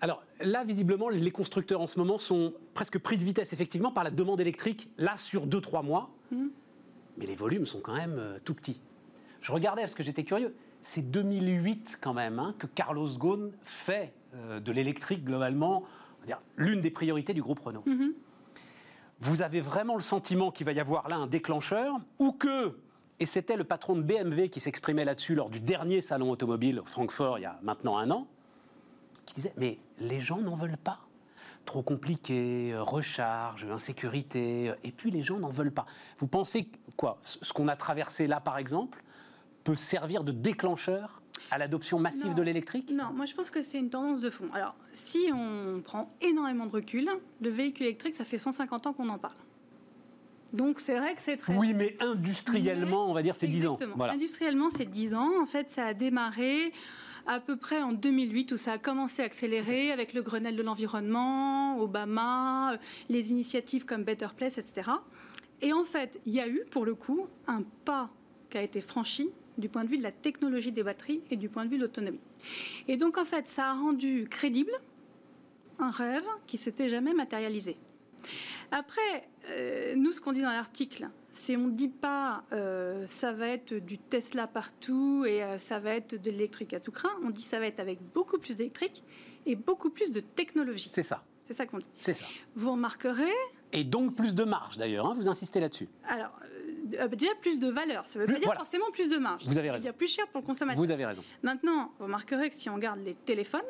Alors 0.00 0.22
là, 0.40 0.64
visiblement, 0.64 1.08
les 1.10 1.30
constructeurs 1.30 1.80
en 1.80 1.86
ce 1.86 1.98
moment 1.98 2.18
sont 2.18 2.54
presque 2.74 2.98
pris 2.98 3.16
de 3.18 3.24
vitesse, 3.24 3.52
effectivement, 3.52 3.90
par 3.92 4.02
la 4.04 4.10
demande 4.10 4.40
électrique, 4.40 4.88
là, 4.96 5.16
sur 5.18 5.46
2-3 5.46 5.82
mois. 5.84 6.10
Mhm. 6.32 6.50
Mais 7.20 7.26
les 7.26 7.36
volumes 7.36 7.66
sont 7.66 7.80
quand 7.80 7.94
même 7.94 8.16
euh, 8.18 8.38
tout 8.44 8.54
petits. 8.54 8.80
Je 9.42 9.52
regardais 9.52 9.82
parce 9.82 9.94
que 9.94 10.02
j'étais 10.02 10.24
curieux. 10.24 10.54
C'est 10.82 11.02
2008 11.02 11.98
quand 12.00 12.14
même 12.14 12.38
hein, 12.38 12.54
que 12.58 12.66
Carlos 12.66 13.10
Ghosn 13.10 13.52
fait 13.62 14.12
euh, 14.34 14.58
de 14.58 14.72
l'électrique 14.72 15.24
globalement 15.24 15.84
l'une 16.56 16.80
des 16.80 16.90
priorités 16.90 17.34
du 17.34 17.42
groupe 17.42 17.60
Renault. 17.60 17.82
Mhm. 17.86 18.12
Vous 19.20 19.42
avez 19.42 19.60
vraiment 19.60 19.96
le 19.96 20.02
sentiment 20.02 20.50
qu'il 20.50 20.64
va 20.64 20.72
y 20.72 20.80
avoir 20.80 21.08
là 21.08 21.16
un 21.16 21.26
déclencheur 21.26 21.98
ou 22.18 22.32
que, 22.32 22.76
et 23.18 23.26
c'était 23.26 23.56
le 23.56 23.64
patron 23.64 23.96
de 23.96 24.02
BMW 24.02 24.48
qui 24.48 24.60
s'exprimait 24.60 25.04
là-dessus 25.04 25.34
lors 25.34 25.50
du 25.50 25.60
dernier 25.60 26.00
salon 26.00 26.30
automobile 26.30 26.82
Francfort 26.86 27.38
il 27.38 27.42
y 27.42 27.46
a 27.46 27.58
maintenant 27.62 27.98
un 27.98 28.10
an, 28.10 28.26
qui 29.26 29.34
disait 29.34 29.52
mais 29.56 29.78
les 29.98 30.20
gens 30.20 30.38
n'en 30.38 30.56
veulent 30.56 30.78
pas. 30.78 31.00
Trop 31.64 31.82
compliqué, 31.82 32.72
euh, 32.72 32.82
recharge, 32.82 33.64
insécurité, 33.70 34.70
euh, 34.70 34.74
et 34.82 34.90
puis 34.90 35.10
les 35.10 35.22
gens 35.22 35.38
n'en 35.38 35.50
veulent 35.50 35.72
pas. 35.72 35.86
Vous 36.18 36.26
pensez 36.26 36.68
quoi 36.96 37.18
Ce 37.22 37.52
qu'on 37.52 37.68
a 37.68 37.76
traversé 37.76 38.26
là, 38.26 38.40
par 38.40 38.58
exemple, 38.58 39.02
peut 39.62 39.76
servir 39.76 40.24
de 40.24 40.32
déclencheur 40.32 41.22
à 41.50 41.58
l'adoption 41.58 41.98
massive 41.98 42.28
Non. 42.28 42.34
de 42.34 42.42
l'électrique? 42.42 42.90
Non, 42.92 43.12
moi 43.14 43.26
je 43.26 43.34
pense 43.34 43.50
que 43.50 43.62
c'est 43.62 43.78
une 43.78 43.90
tendance 43.90 44.20
de 44.20 44.30
fond. 44.30 44.48
Alors, 44.52 44.74
si 44.94 45.30
on 45.32 45.80
prend 45.84 46.12
énormément 46.20 46.66
de 46.66 46.72
recul, 46.72 47.08
le 47.40 47.50
véhicule 47.50 47.86
électrique, 47.86 48.14
ça 48.14 48.24
fait 48.24 48.38
150 48.38 48.86
ans 48.88 48.92
qu'on 48.92 49.08
en 49.08 49.18
parle. 49.18 49.34
Donc 50.52 50.80
c'est 50.80 50.98
vrai 50.98 51.14
que 51.14 51.22
c'est 51.22 51.36
très. 51.36 51.54
Oui, 51.56 51.72
mais 51.74 51.96
industriellement, 52.00 53.08
on 53.08 53.12
va 53.14 53.22
dire, 53.22 53.36
c'est 53.36 53.46
10 53.46 53.66
ans. 53.68 53.78
Voilà. 53.94 54.14
Industriellement, 54.14 54.70
c'est 54.70 54.86
10 54.86 55.14
ans. 55.14 55.30
En 55.40 55.46
fait, 55.46 55.70
ça 55.70 55.86
a 55.86 55.94
démarré 55.94 56.72
à 57.26 57.40
peu 57.40 57.56
près 57.56 57.82
en 57.82 57.92
2008 57.92 58.52
où 58.52 58.56
ça 58.56 58.72
a 58.72 58.78
commencé 58.78 59.22
à 59.22 59.24
accélérer 59.24 59.90
avec 59.92 60.12
le 60.12 60.22
Grenelle 60.22 60.56
de 60.56 60.62
l'environnement, 60.62 61.78
Obama, 61.80 62.78
les 63.08 63.30
initiatives 63.30 63.84
comme 63.84 64.04
Better 64.04 64.28
Place, 64.36 64.58
etc. 64.58 64.90
Et 65.62 65.72
en 65.72 65.84
fait, 65.84 66.20
il 66.26 66.32
y 66.32 66.40
a 66.40 66.48
eu 66.48 66.64
pour 66.70 66.84
le 66.84 66.94
coup 66.94 67.26
un 67.46 67.62
pas 67.84 68.10
qui 68.48 68.58
a 68.58 68.62
été 68.62 68.80
franchi 68.80 69.30
du 69.58 69.68
point 69.68 69.84
de 69.84 69.90
vue 69.90 69.98
de 69.98 70.02
la 70.02 70.12
technologie 70.12 70.72
des 70.72 70.82
batteries 70.82 71.22
et 71.30 71.36
du 71.36 71.48
point 71.48 71.64
de 71.64 71.70
vue 71.70 71.76
de 71.76 71.82
l'autonomie. 71.82 72.20
Et 72.88 72.96
donc 72.96 73.18
en 73.18 73.24
fait, 73.24 73.46
ça 73.46 73.70
a 73.70 73.74
rendu 73.74 74.26
crédible 74.28 74.72
un 75.78 75.90
rêve 75.90 76.26
qui 76.46 76.56
s'était 76.56 76.88
jamais 76.88 77.14
matérialisé. 77.14 77.76
Après, 78.70 79.28
euh, 79.48 79.94
nous, 79.96 80.12
ce 80.12 80.20
qu'on 80.20 80.32
dit 80.32 80.42
dans 80.42 80.50
l'article, 80.50 81.08
c'est 81.32 81.56
on 81.56 81.68
ne 81.68 81.70
dit 81.70 81.88
pas 81.88 82.44
euh, 82.52 83.06
ça 83.08 83.32
va 83.32 83.48
être 83.48 83.74
du 83.74 83.98
Tesla 83.98 84.46
partout 84.46 85.24
et 85.26 85.42
euh, 85.42 85.58
ça 85.58 85.78
va 85.78 85.94
être 85.94 86.20
de 86.20 86.30
l'électrique 86.30 86.74
à 86.74 86.80
tout 86.80 86.92
craint. 86.92 87.10
On 87.24 87.30
dit 87.30 87.42
ça 87.42 87.58
va 87.58 87.66
être 87.66 87.80
avec 87.80 88.00
beaucoup 88.14 88.38
plus 88.38 88.56
d'électrique 88.56 89.02
et 89.46 89.54
beaucoup 89.54 89.90
plus 89.90 90.10
de 90.10 90.20
technologie. 90.20 90.88
C'est 90.90 91.02
ça. 91.02 91.24
C'est 91.44 91.54
ça 91.54 91.66
qu'on 91.66 91.78
dit. 91.78 91.86
C'est 91.98 92.14
ça. 92.14 92.24
Vous 92.54 92.72
remarquerez. 92.72 93.32
Et 93.72 93.84
donc 93.84 94.16
plus 94.16 94.34
de 94.34 94.44
marge 94.44 94.76
d'ailleurs, 94.76 95.06
hein, 95.06 95.14
vous 95.16 95.28
insistez 95.28 95.60
là-dessus. 95.60 95.88
Alors, 96.08 96.38
déjà 96.84 97.34
plus 97.40 97.58
de 97.58 97.68
valeur. 97.68 98.06
Ça 98.06 98.18
ne 98.18 98.24
veut 98.24 98.34
pas 98.34 98.40
dire 98.40 98.54
forcément 98.54 98.90
plus 98.92 99.08
de 99.08 99.16
marge. 99.16 99.44
Vous 99.46 99.58
avez 99.58 99.70
raison. 99.70 99.82
Ça 99.82 99.88
veut 99.88 99.92
dire 99.92 99.98
plus 99.98 100.12
cher 100.12 100.26
pour 100.28 100.40
le 100.40 100.46
consommateur. 100.46 100.82
Vous 100.82 100.90
avez 100.90 101.06
raison. 101.06 101.22
Maintenant, 101.42 101.92
vous 101.98 102.04
remarquerez 102.04 102.50
que 102.50 102.56
si 102.56 102.68
on 102.68 102.74
regarde 102.74 103.00
les 103.00 103.14
téléphones, 103.14 103.60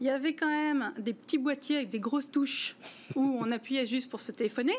il 0.00 0.06
y 0.06 0.10
avait 0.10 0.34
quand 0.34 0.48
même 0.48 0.92
des 0.98 1.14
petits 1.14 1.38
boîtiers 1.38 1.76
avec 1.76 1.90
des 1.90 2.00
grosses 2.00 2.30
touches 2.30 2.76
où 3.14 3.20
on 3.20 3.50
appuyait 3.52 3.86
juste 3.86 4.10
pour 4.10 4.20
se 4.20 4.32
téléphoner 4.32 4.76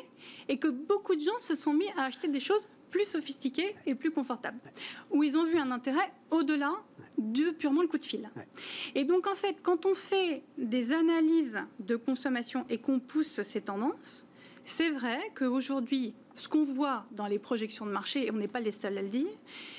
et 0.48 0.58
que 0.58 0.68
beaucoup 0.68 1.16
de 1.16 1.22
gens 1.22 1.40
se 1.40 1.56
sont 1.56 1.74
mis 1.74 1.88
à 1.98 2.06
acheter 2.06 2.28
des 2.28 2.40
choses 2.40 2.68
plus 2.92 3.06
sophistiquées 3.06 3.76
et 3.86 3.94
plus 3.94 4.12
confortables, 4.12 4.60
où 5.12 5.22
ils 5.24 5.38
ont 5.38 5.46
vu 5.46 5.58
un 5.58 5.72
intérêt 5.72 6.14
au-delà 6.32 6.72
de 7.18 7.52
purement 7.52 7.82
le 7.82 7.88
coup 7.88 7.98
de 7.98 8.06
fil. 8.06 8.30
Et 8.94 9.04
donc 9.04 9.28
en 9.28 9.36
fait, 9.36 9.62
quand 9.62 9.86
on 9.86 9.94
fait 9.94 10.44
des 10.58 10.92
analyses 10.92 11.60
de 11.80 11.96
consommation 11.96 12.66
et 12.70 12.78
qu'on 12.78 13.00
pousse 13.00 13.42
ces 13.42 13.62
tendances, 13.62 14.25
c'est 14.66 14.90
vrai 14.90 15.20
qu'aujourd'hui, 15.36 16.14
ce 16.36 16.50
qu'on 16.50 16.66
voit 16.66 17.06
dans 17.12 17.28
les 17.28 17.40
projections 17.40 17.86
de 17.86 17.92
marché, 17.92 18.26
et 18.26 18.32
on 18.32 18.36
n'est 18.36 18.48
pas 18.48 18.60
les 18.60 18.72
seuls 18.72 18.98
à 18.98 19.02
le 19.02 19.08
dire, 19.08 19.28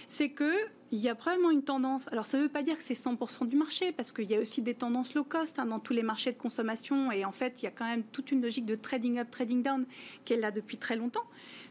c'est 0.06 0.30
qu'il 0.30 0.56
y 0.92 1.08
a 1.08 1.14
probablement 1.14 1.50
une 1.50 1.64
tendance. 1.64 2.10
Alors, 2.12 2.24
ça 2.24 2.38
ne 2.38 2.44
veut 2.44 2.48
pas 2.48 2.62
dire 2.62 2.76
que 2.78 2.82
c'est 2.82 2.94
100% 2.94 3.46
du 3.46 3.56
marché, 3.56 3.92
parce 3.92 4.12
qu'il 4.12 4.30
y 4.30 4.34
a 4.34 4.40
aussi 4.40 4.62
des 4.62 4.74
tendances 4.74 5.14
low 5.14 5.24
cost 5.24 5.58
hein, 5.58 5.66
dans 5.66 5.80
tous 5.80 5.92
les 5.92 6.02
marchés 6.02 6.32
de 6.32 6.38
consommation. 6.38 7.12
Et 7.12 7.24
en 7.24 7.32
fait, 7.32 7.62
il 7.62 7.64
y 7.64 7.68
a 7.68 7.72
quand 7.72 7.84
même 7.84 8.04
toute 8.04 8.30
une 8.32 8.40
logique 8.40 8.64
de 8.64 8.74
trading 8.74 9.18
up, 9.18 9.30
trading 9.30 9.62
down 9.62 9.84
qui 10.24 10.32
est 10.32 10.38
là 10.38 10.50
depuis 10.50 10.78
très 10.78 10.96
longtemps. 10.96 11.26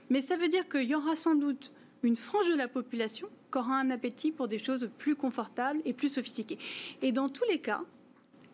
Mais 0.10 0.22
ça 0.22 0.38
veut 0.38 0.50
dire 0.50 0.69
qu'il 0.69 0.84
y 0.84 0.93
aura 0.93 1.15
sans 1.15 1.36
doute 1.36 1.72
une 2.03 2.15
frange 2.15 2.50
de 2.50 2.55
la 2.55 2.67
population 2.67 3.27
qui 3.51 3.57
aura 3.57 3.79
un 3.79 3.89
appétit 3.89 4.31
pour 4.31 4.48
des 4.48 4.60
choses 4.60 4.89
plus 4.98 5.15
confortables 5.15 5.79
et 5.86 5.93
plus 5.93 6.10
sophistiquées. 6.10 6.60
Et 7.01 7.12
dans 7.12 7.29
tous 7.29 7.45
les 7.50 7.60
cas, 7.60 7.81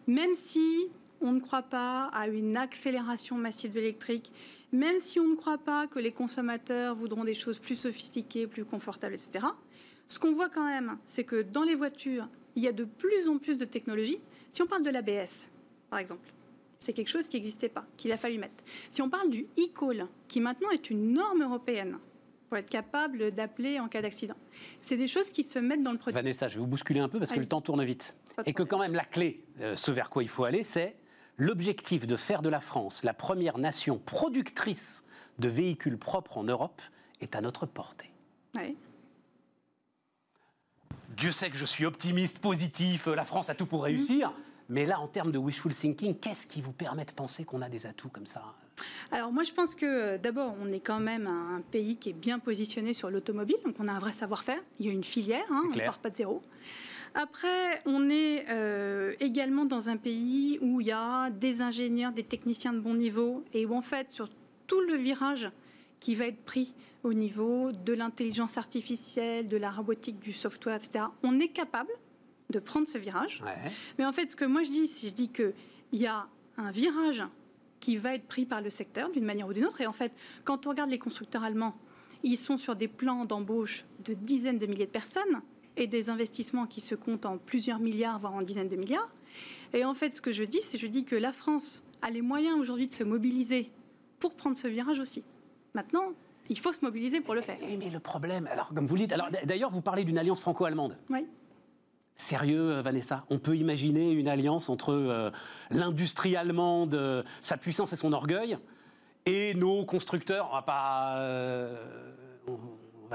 même 0.07 0.33
si 0.35 0.87
on 1.21 1.31
ne 1.31 1.39
croit 1.39 1.63
pas 1.63 2.05
à 2.13 2.27
une 2.27 2.57
accélération 2.57 3.37
massive 3.37 3.71
de 3.71 3.79
l'électrique, 3.79 4.31
même 4.71 4.99
si 4.99 5.19
on 5.19 5.27
ne 5.27 5.35
croit 5.35 5.57
pas 5.57 5.87
que 5.87 5.99
les 5.99 6.11
consommateurs 6.11 6.95
voudront 6.95 7.23
des 7.23 7.33
choses 7.33 7.59
plus 7.59 7.75
sophistiquées, 7.75 8.47
plus 8.47 8.65
confortables, 8.65 9.15
etc. 9.15 9.45
Ce 10.07 10.19
qu'on 10.19 10.33
voit 10.33 10.49
quand 10.49 10.65
même, 10.65 10.97
c'est 11.05 11.23
que 11.23 11.41
dans 11.41 11.63
les 11.63 11.75
voitures, 11.75 12.27
il 12.55 12.63
y 12.63 12.67
a 12.67 12.71
de 12.71 12.83
plus 12.83 13.29
en 13.29 13.37
plus 13.37 13.57
de 13.57 13.65
technologies. 13.65 14.19
Si 14.49 14.61
on 14.61 14.67
parle 14.67 14.83
de 14.83 14.89
l'ABS, 14.89 15.49
par 15.89 15.99
exemple, 15.99 16.33
c'est 16.79 16.93
quelque 16.93 17.09
chose 17.09 17.27
qui 17.27 17.37
n'existait 17.37 17.69
pas, 17.69 17.85
qu'il 17.95 18.11
a 18.11 18.17
fallu 18.17 18.37
mettre. 18.37 18.63
Si 18.89 19.01
on 19.01 19.09
parle 19.09 19.29
du 19.29 19.47
e-call, 19.57 20.07
qui 20.27 20.41
maintenant 20.41 20.71
est 20.71 20.89
une 20.89 21.13
norme 21.13 21.43
européenne 21.43 21.97
pour 22.49 22.57
être 22.57 22.69
capable 22.69 23.31
d'appeler 23.31 23.79
en 23.79 23.87
cas 23.87 24.01
d'accident, 24.01 24.35
c'est 24.81 24.97
des 24.97 25.07
choses 25.07 25.31
qui 25.31 25.43
se 25.43 25.59
mettent 25.59 25.83
dans 25.83 25.93
le 25.93 25.97
produit. 25.97 26.15
Vanessa, 26.15 26.47
je 26.47 26.55
vais 26.55 26.61
vous 26.61 26.67
bousculer 26.67 26.99
un 26.99 27.07
peu 27.07 27.19
parce 27.19 27.31
que 27.31 27.39
le 27.39 27.45
temps 27.45 27.61
tourne 27.61 27.83
vite. 27.83 28.15
Et 28.45 28.53
que 28.53 28.63
quand 28.63 28.79
même 28.79 28.93
la 28.93 29.05
clé, 29.05 29.43
euh, 29.59 29.75
ce 29.75 29.91
vers 29.91 30.09
quoi 30.09 30.23
il 30.23 30.29
faut 30.29 30.43
aller, 30.43 30.63
c'est 30.63 30.95
l'objectif 31.37 32.07
de 32.07 32.15
faire 32.15 32.41
de 32.41 32.49
la 32.49 32.59
France 32.59 33.03
la 33.03 33.13
première 33.13 33.57
nation 33.57 33.97
productrice 33.97 35.03
de 35.39 35.49
véhicules 35.49 35.97
propres 35.97 36.37
en 36.37 36.43
Europe 36.43 36.81
est 37.19 37.35
à 37.35 37.41
notre 37.41 37.65
portée. 37.65 38.11
Dieu 41.17 41.31
sait 41.31 41.49
que 41.49 41.57
je 41.57 41.65
suis 41.65 41.85
optimiste, 41.85 42.39
positif, 42.39 43.07
la 43.07 43.25
France 43.25 43.49
a 43.49 43.55
tout 43.55 43.65
pour 43.65 43.83
réussir. 43.83 44.33
Mais 44.69 44.85
là, 44.85 44.99
en 44.99 45.07
termes 45.07 45.31
de 45.31 45.37
wishful 45.37 45.75
thinking, 45.75 46.17
qu'est-ce 46.17 46.47
qui 46.47 46.61
vous 46.61 46.71
permet 46.71 47.03
de 47.03 47.11
penser 47.11 47.43
qu'on 47.43 47.61
a 47.61 47.67
des 47.67 47.85
atouts 47.85 48.09
comme 48.09 48.25
ça? 48.25 48.55
Alors 49.11 49.31
moi 49.31 49.43
je 49.43 49.51
pense 49.51 49.75
que 49.75 50.17
d'abord 50.17 50.55
on 50.59 50.71
est 50.71 50.79
quand 50.79 50.99
même 50.99 51.27
un 51.27 51.61
pays 51.71 51.97
qui 51.97 52.09
est 52.09 52.13
bien 52.13 52.39
positionné 52.39 52.93
sur 52.93 53.11
l'automobile, 53.11 53.57
donc 53.65 53.75
on 53.79 53.87
a 53.87 53.91
un 53.91 53.99
vrai 53.99 54.13
savoir-faire, 54.13 54.59
il 54.79 54.85
y 54.85 54.89
a 54.89 54.91
une 54.91 55.03
filière, 55.03 55.45
hein, 55.51 55.63
on 55.65 55.75
ne 55.75 55.81
part 55.81 55.99
pas 55.99 56.09
de 56.09 56.15
zéro. 56.15 56.41
Après, 57.13 57.81
on 57.85 58.09
est 58.09 58.45
euh, 58.49 59.13
également 59.19 59.65
dans 59.65 59.89
un 59.89 59.97
pays 59.97 60.57
où 60.61 60.79
il 60.79 60.87
y 60.87 60.91
a 60.91 61.29
des 61.29 61.61
ingénieurs, 61.61 62.13
des 62.13 62.23
techniciens 62.23 62.73
de 62.73 62.79
bon 62.79 62.93
niveau, 62.93 63.43
et 63.53 63.65
où 63.65 63.75
en 63.75 63.81
fait, 63.81 64.11
sur 64.11 64.29
tout 64.67 64.81
le 64.81 64.95
virage 64.95 65.49
qui 65.99 66.15
va 66.15 66.27
être 66.27 66.43
pris 66.43 66.73
au 67.03 67.13
niveau 67.13 67.71
de 67.71 67.93
l'intelligence 67.93 68.57
artificielle, 68.57 69.47
de 69.47 69.57
la 69.57 69.71
robotique, 69.71 70.19
du 70.19 70.31
software, 70.31 70.75
etc., 70.75 71.05
on 71.23 71.39
est 71.39 71.49
capable 71.49 71.91
de 72.49 72.59
prendre 72.59 72.87
ce 72.87 72.97
virage. 72.97 73.43
Mais 73.97 74.05
en 74.05 74.11
fait, 74.11 74.31
ce 74.31 74.35
que 74.35 74.45
moi 74.45 74.63
je 74.63 74.71
dis, 74.71 74.87
c'est 74.87 75.07
je 75.07 75.13
dis 75.13 75.29
qu'il 75.29 75.53
y 75.93 76.05
a 76.05 76.27
un 76.57 76.71
virage 76.71 77.23
qui 77.79 77.97
va 77.97 78.15
être 78.15 78.27
pris 78.27 78.45
par 78.45 78.61
le 78.61 78.69
secteur 78.69 79.09
d'une 79.11 79.25
manière 79.25 79.47
ou 79.47 79.53
d'une 79.53 79.65
autre. 79.65 79.81
Et 79.81 79.87
en 79.87 79.93
fait, 79.93 80.13
quand 80.43 80.67
on 80.67 80.69
regarde 80.69 80.89
les 80.89 80.99
constructeurs 80.99 81.43
allemands, 81.43 81.75
ils 82.23 82.37
sont 82.37 82.57
sur 82.57 82.75
des 82.75 82.87
plans 82.87 83.25
d'embauche 83.25 83.85
de 84.05 84.13
dizaines 84.13 84.59
de 84.59 84.67
milliers 84.67 84.85
de 84.85 84.91
personnes 84.91 85.41
et 85.77 85.87
des 85.87 86.09
investissements 86.09 86.65
qui 86.65 86.81
se 86.81 86.95
comptent 86.95 87.25
en 87.25 87.37
plusieurs 87.37 87.79
milliards, 87.79 88.19
voire 88.19 88.33
en 88.33 88.41
dizaines 88.41 88.69
de 88.69 88.75
milliards. 88.75 89.09
Et 89.73 89.85
en 89.85 89.93
fait, 89.93 90.15
ce 90.15 90.21
que 90.21 90.31
je 90.31 90.43
dis, 90.43 90.61
c'est 90.61 90.77
je 90.77 90.87
dis 90.87 91.05
que 91.05 91.15
la 91.15 91.31
France 91.31 91.83
a 92.01 92.09
les 92.09 92.21
moyens 92.21 92.57
aujourd'hui 92.59 92.87
de 92.87 92.91
se 92.91 93.03
mobiliser 93.03 93.71
pour 94.19 94.35
prendre 94.35 94.57
ce 94.57 94.67
virage 94.67 94.99
aussi. 94.99 95.23
Maintenant, 95.73 96.13
il 96.49 96.59
faut 96.59 96.73
se 96.73 96.83
mobiliser 96.83 97.21
pour 97.21 97.33
le 97.33 97.41
faire. 97.41 97.57
Mais 97.61 97.89
le 97.89 97.99
problème, 97.99 98.47
alors 98.51 98.73
comme 98.73 98.87
vous 98.87 98.97
dites, 98.97 99.13
alors 99.13 99.29
d'ailleurs 99.45 99.71
vous 99.71 99.81
parlez 99.81 100.03
d'une 100.03 100.17
alliance 100.17 100.41
franco-allemande. 100.41 100.97
Oui. 101.09 101.25
Sérieux, 102.15 102.71
euh, 102.71 102.81
Vanessa? 102.81 103.25
On 103.29 103.39
peut 103.39 103.55
imaginer 103.55 104.11
une 104.11 104.27
alliance 104.27 104.69
entre 104.69 104.91
euh, 104.91 105.31
l'industrie 105.69 106.35
allemande, 106.35 106.93
euh, 106.93 107.23
sa 107.41 107.57
puissance 107.57 107.93
et 107.93 107.95
son 107.95 108.13
orgueil, 108.13 108.57
et 109.25 109.53
nos 109.55 109.85
constructeurs. 109.85 110.49
On 110.51 110.55
va 110.55 110.61
pas 110.61 111.15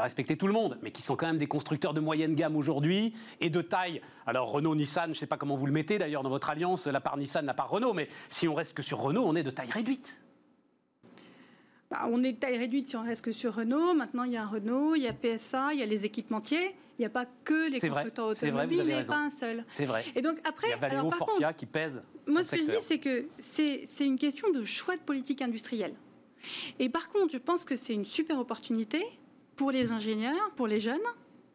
respecter 0.03 0.37
tout 0.37 0.47
le 0.47 0.53
monde, 0.53 0.79
mais 0.83 0.91
qui 0.91 1.03
sont 1.03 1.17
quand 1.17 1.27
même 1.27 1.39
des 1.39 1.47
constructeurs 1.47 1.95
de 1.95 2.01
moyenne 2.01 2.35
gamme 2.35 2.57
aujourd'hui 2.57 3.15
et 3.41 3.51
de 3.51 3.63
taille. 3.63 4.01
Alors 4.27 4.51
Renault, 4.51 4.75
Nissan, 4.75 5.07
je 5.07 5.11
ne 5.11 5.15
sais 5.15 5.27
pas 5.27 5.37
comment 5.37 5.57
vous 5.57 5.67
le 5.67 5.73
mettez 5.73 5.99
d'ailleurs 5.99 6.23
dans 6.23 6.31
votre 6.31 6.51
alliance, 6.51 6.87
la 6.87 7.01
part 7.01 7.17
Nissan, 7.17 7.47
la 7.47 7.55
part 7.55 7.71
Renault, 7.71 7.93
mais 7.93 8.09
si 8.29 8.49
on 8.49 8.55
reste 8.55 8.75
que 8.75 8.83
sur 8.83 8.99
Renault, 8.99 9.25
on 9.27 9.37
est 9.37 9.43
de 9.43 9.51
taille 9.51 9.71
réduite. 9.71 10.19
Bah, 11.91 12.07
on 12.11 12.25
est 12.25 12.33
de 12.33 12.39
taille 12.39 12.59
réduite 12.59 12.89
si 12.89 12.97
on 12.97 13.05
reste 13.05 13.23
que 13.23 13.31
sur 13.31 13.55
Renault. 13.55 13.95
Maintenant, 13.95 14.25
il 14.25 14.33
y 14.33 14.37
a 14.37 14.43
un 14.43 14.47
Renault, 14.47 14.97
il 14.97 15.03
y 15.03 15.09
a 15.09 15.13
PSA, 15.13 15.73
il 15.73 15.79
y 15.79 15.83
a 15.83 15.87
les 15.87 16.05
équipementiers. 16.05 16.75
Il 16.99 17.03
n'y 17.03 17.07
a 17.07 17.11
pas 17.11 17.27
que 17.45 17.71
les 17.71 17.79
constructeurs 17.79 18.29
automobiles, 18.29 18.79
il 18.81 18.87
n'y 18.87 18.93
a 18.95 19.05
pas 19.05 19.19
un 19.19 19.31
seul. 19.31 19.65
C'est 19.69 19.85
vrai. 19.85 20.05
Et 20.15 20.23
donc 20.23 20.39
après, 20.49 20.69
il 20.69 20.71
y 20.71 20.73
a 20.73 20.77
Valeo, 20.79 21.11
Forcia 21.11 21.53
qui 21.53 21.67
pèsent. 21.67 22.03
Moi, 22.27 22.43
ce 22.43 22.53
que 22.53 22.63
je 22.63 22.63
dis, 22.63 22.81
c'est 22.81 22.99
que 22.99 23.29
c'est 23.39 23.87
une 24.01 24.19
question 24.19 24.51
de 24.51 24.65
choix 24.65 24.97
de 24.97 25.03
politique 25.03 25.43
industrielle. 25.43 25.95
Et 26.79 26.89
par 26.89 27.11
contre, 27.11 27.33
je 27.33 27.39
pense 27.39 27.65
que 27.65 27.77
c'est 27.77 27.93
une 27.93 28.05
super 28.05 28.39
opportunité 28.39 29.05
pour 29.57 29.71
les 29.71 29.93
ingénieurs, 29.93 30.51
pour 30.55 30.67
les 30.67 30.81
jeunes, 30.81 31.01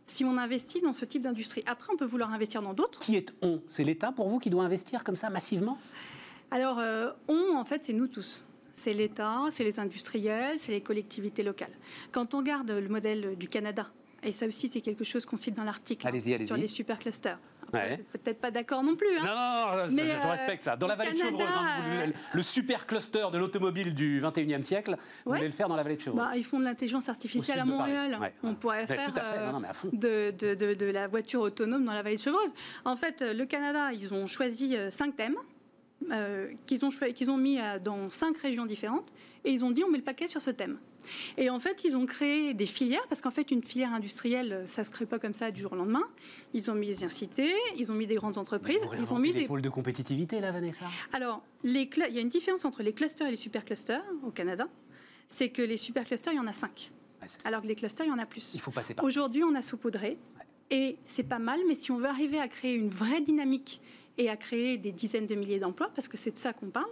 si 0.05 0.25
on 0.25 0.37
investit 0.37 0.81
dans 0.81 0.93
ce 0.93 1.05
type 1.05 1.21
d'industrie. 1.21 1.63
Après, 1.67 1.93
on 1.93 1.97
peut 1.97 2.05
vouloir 2.05 2.33
investir 2.33 2.61
dans 2.61 2.73
d'autres. 2.73 2.99
Qui 2.99 3.15
est 3.15 3.31
on? 3.41 3.61
C'est 3.67 3.83
l'État 3.83 4.11
pour 4.11 4.27
vous 4.27 4.39
qui 4.39 4.49
doit 4.49 4.63
investir 4.63 5.03
comme 5.03 5.15
ça 5.15 5.29
massivement? 5.29 5.77
Alors, 6.49 6.79
euh, 6.79 7.11
on, 7.27 7.55
en 7.55 7.63
fait, 7.63 7.85
c'est 7.85 7.93
nous 7.93 8.07
tous. 8.07 8.43
C'est 8.73 8.93
l'État, 8.93 9.45
c'est 9.51 9.63
les 9.63 9.79
industriels, 9.79 10.57
c'est 10.57 10.71
les 10.71 10.81
collectivités 10.81 11.43
locales. 11.43 11.71
Quand 12.11 12.33
on 12.33 12.39
regarde 12.39 12.71
le 12.71 12.89
modèle 12.89 13.37
du 13.37 13.47
Canada, 13.47 13.87
et 14.23 14.31
ça 14.31 14.45
aussi, 14.47 14.67
c'est 14.67 14.81
quelque 14.81 15.03
chose 15.03 15.25
qu'on 15.25 15.37
cite 15.37 15.55
dans 15.55 15.63
l'article 15.63 16.07
hein, 16.07 16.45
sur 16.45 16.57
les 16.57 16.67
superclusters. 16.67 17.39
Peut-être 17.71 18.39
pas 18.39 18.51
d'accord 18.51 18.83
non 18.83 18.95
plus. 18.95 19.17
Hein. 19.17 19.23
Non, 19.25 19.35
non, 19.35 19.87
non, 19.87 20.03
je, 20.03 20.09
euh, 20.09 20.29
respecte 20.29 20.63
ça. 20.63 20.75
Dans 20.75 20.87
la 20.87 20.95
vallée 20.95 21.13
de 21.13 21.17
Chevreuse, 21.17 21.47
hein, 21.47 22.11
le 22.33 22.43
super 22.43 22.85
cluster 22.85 23.25
de 23.31 23.37
l'automobile 23.37 23.95
du 23.95 24.21
21e 24.21 24.63
siècle, 24.63 24.97
vous 25.25 25.33
voulez 25.33 25.47
le 25.47 25.53
faire 25.53 25.69
dans 25.69 25.75
la 25.75 25.83
vallée 25.83 25.95
de 25.95 26.01
Chevreuse. 26.01 26.21
Bah, 26.21 26.31
ils 26.35 26.43
font 26.43 26.59
de 26.59 26.65
l'intelligence 26.65 27.09
artificielle 27.09 27.59
à 27.59 27.65
Montréal. 27.65 28.17
On 28.43 28.55
pourrait 28.55 28.87
faire 28.87 29.11
de, 29.11 30.31
de, 30.31 30.55
de, 30.55 30.73
de, 30.73 30.85
la 30.85 31.07
voiture 31.07 31.41
autonome 31.41 31.85
dans 31.85 31.93
la 31.93 32.01
vallée 32.01 32.17
de 32.17 32.21
Chevreuse. 32.21 32.53
En 32.85 32.95
fait, 32.95 33.21
le 33.21 33.45
Canada, 33.45 33.91
ils 33.93 34.13
ont 34.13 34.27
choisi 34.27 34.75
euh, 34.75 34.89
cinq 34.91 35.15
thèmes. 35.15 35.37
Euh, 36.09 36.51
qu'ils 36.65 36.83
ont, 36.83 36.89
qu'ils 36.89 37.29
ont 37.29 37.37
mis 37.37 37.59
dans 37.83 38.09
cinq 38.09 38.37
régions 38.37 38.65
différentes 38.65 39.13
et 39.45 39.51
ils 39.51 39.63
ont 39.63 39.71
dit 39.71 39.83
on 39.83 39.89
met 39.89 39.97
le 39.97 40.03
paquet 40.03 40.27
sur 40.27 40.41
ce 40.41 40.49
thème. 40.49 40.77
Et 41.37 41.49
en 41.49 41.59
fait, 41.59 41.83
ils 41.83 41.95
ont 41.95 42.05
créé 42.05 42.53
des 42.53 42.65
filières, 42.65 43.05
parce 43.09 43.21
qu'en 43.21 43.31
fait, 43.31 43.51
une 43.51 43.63
filière 43.63 43.93
industrielle, 43.93 44.63
ça 44.67 44.81
ne 44.81 44.85
se 44.85 44.91
crée 44.91 45.05
pas 45.05 45.19
comme 45.19 45.33
ça 45.33 45.51
du 45.51 45.61
jour 45.61 45.73
au 45.73 45.75
lendemain. 45.75 46.03
Ils 46.53 46.69
ont 46.69 46.75
mis 46.75 46.87
des 46.87 46.93
universités, 46.93 47.53
ils 47.77 47.91
ont 47.91 47.95
mis 47.95 48.07
des 48.07 48.15
grandes 48.15 48.37
entreprises, 48.37 48.81
ils 48.99 49.13
ont 49.13 49.19
mis 49.19 49.33
des 49.33 49.47
pôles 49.47 49.61
de 49.61 49.69
compétitivité, 49.69 50.39
là, 50.41 50.51
Vanessa 50.51 50.85
Alors, 51.13 51.41
les 51.63 51.89
il 51.91 52.15
y 52.15 52.17
a 52.17 52.21
une 52.21 52.29
différence 52.29 52.65
entre 52.65 52.83
les 52.83 52.93
clusters 52.93 53.27
et 53.27 53.31
les 53.31 53.37
superclusters 53.37 54.03
au 54.23 54.31
Canada. 54.31 54.67
c'est 55.27 55.49
que 55.49 55.61
les 55.61 55.77
superclusters, 55.77 56.33
il 56.33 56.37
y 56.37 56.39
en 56.39 56.47
a 56.47 56.53
5. 56.53 56.91
alors 57.45 57.61
que 57.61 57.67
les 57.67 57.75
clusters, 57.75 58.05
il 58.05 58.09
y 58.09 58.13
en 58.13 58.17
a 58.17 58.25
plus. 58.25 58.53
Il 58.53 58.61
faut 58.61 58.71
passer 58.71 58.93
par. 58.93 59.03
Aujourd'hui, 59.05 59.43
on 59.43 59.55
a 59.55 59.61
saupoudré. 59.61 60.17
Et 60.73 60.97
c'est 61.05 61.23
pas 61.23 61.39
mal, 61.39 61.59
mais 61.67 61.75
si 61.75 61.91
on 61.91 61.97
veut 61.97 62.07
arriver 62.07 62.39
à 62.39 62.47
créer 62.47 62.75
une 62.75 62.87
vraie 62.87 63.19
dynamique 63.19 63.81
et 64.17 64.29
à 64.29 64.37
créer 64.37 64.77
des 64.77 64.91
dizaines 64.91 65.27
de 65.27 65.35
milliers 65.35 65.59
d'emplois, 65.59 65.89
parce 65.95 66.07
que 66.07 66.17
c'est 66.17 66.31
de 66.31 66.37
ça 66.37 66.53
qu'on 66.53 66.69
parle, 66.69 66.89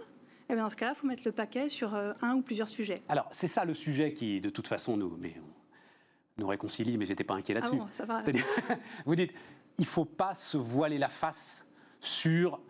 eh 0.48 0.54
bien 0.54 0.62
dans 0.62 0.68
ce 0.68 0.76
cas-là, 0.76 0.92
il 0.94 0.98
faut 0.98 1.06
mettre 1.06 1.22
le 1.24 1.32
paquet 1.32 1.68
sur 1.68 1.94
euh, 1.94 2.12
un 2.22 2.34
ou 2.34 2.42
plusieurs 2.42 2.68
sujets. 2.68 3.02
Alors, 3.08 3.28
c'est 3.30 3.48
ça 3.48 3.64
le 3.64 3.74
sujet 3.74 4.12
qui, 4.12 4.40
de 4.40 4.50
toute 4.50 4.66
façon, 4.66 4.96
nous, 4.96 5.16
mais, 5.18 5.34
nous 6.38 6.46
réconcilie, 6.46 6.98
mais 6.98 7.06
j'étais 7.06 7.24
pas 7.24 7.34
inquiet 7.34 7.54
là-dessus. 7.54 7.76
Ah 7.76 7.84
bon, 7.84 7.90
ça 7.90 8.04
va. 8.04 8.18
vous 9.06 9.14
dites, 9.14 9.32
il 9.78 9.82
ne 9.82 9.86
faut 9.86 10.04
pas 10.04 10.34
se 10.34 10.56
voiler 10.56 10.98
la 10.98 11.08
face 11.08 11.66
sur 12.00 12.60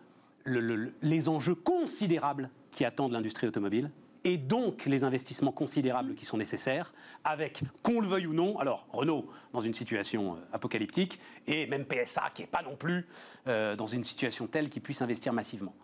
les 0.45 1.29
enjeux 1.29 1.55
considérables 1.55 2.49
qui 2.71 2.85
attendent 2.85 3.11
l'industrie 3.11 3.47
automobile 3.47 3.91
et 4.23 4.37
donc 4.37 4.85
les 4.85 5.03
investissements 5.03 5.51
considérables 5.51 6.15
qui 6.15 6.25
sont 6.25 6.37
nécessaires, 6.37 6.93
avec, 7.23 7.61
qu'on 7.81 8.01
le 8.01 8.07
veuille 8.07 8.27
ou 8.27 8.33
non, 8.33 8.57
alors 8.59 8.87
Renault 8.91 9.27
dans 9.53 9.61
une 9.61 9.73
situation 9.73 10.35
euh, 10.35 10.37
apocalyptique, 10.53 11.19
et 11.47 11.65
même 11.67 11.85
PSA 11.85 12.29
qui 12.33 12.41
n'est 12.41 12.47
pas 12.47 12.61
non 12.61 12.75
plus 12.75 13.07
euh, 13.47 13.75
dans 13.75 13.87
une 13.87 14.03
situation 14.03 14.47
telle 14.47 14.69
qu'il 14.69 14.81
puisse 14.81 15.01
investir 15.01 15.33
massivement. 15.33 15.75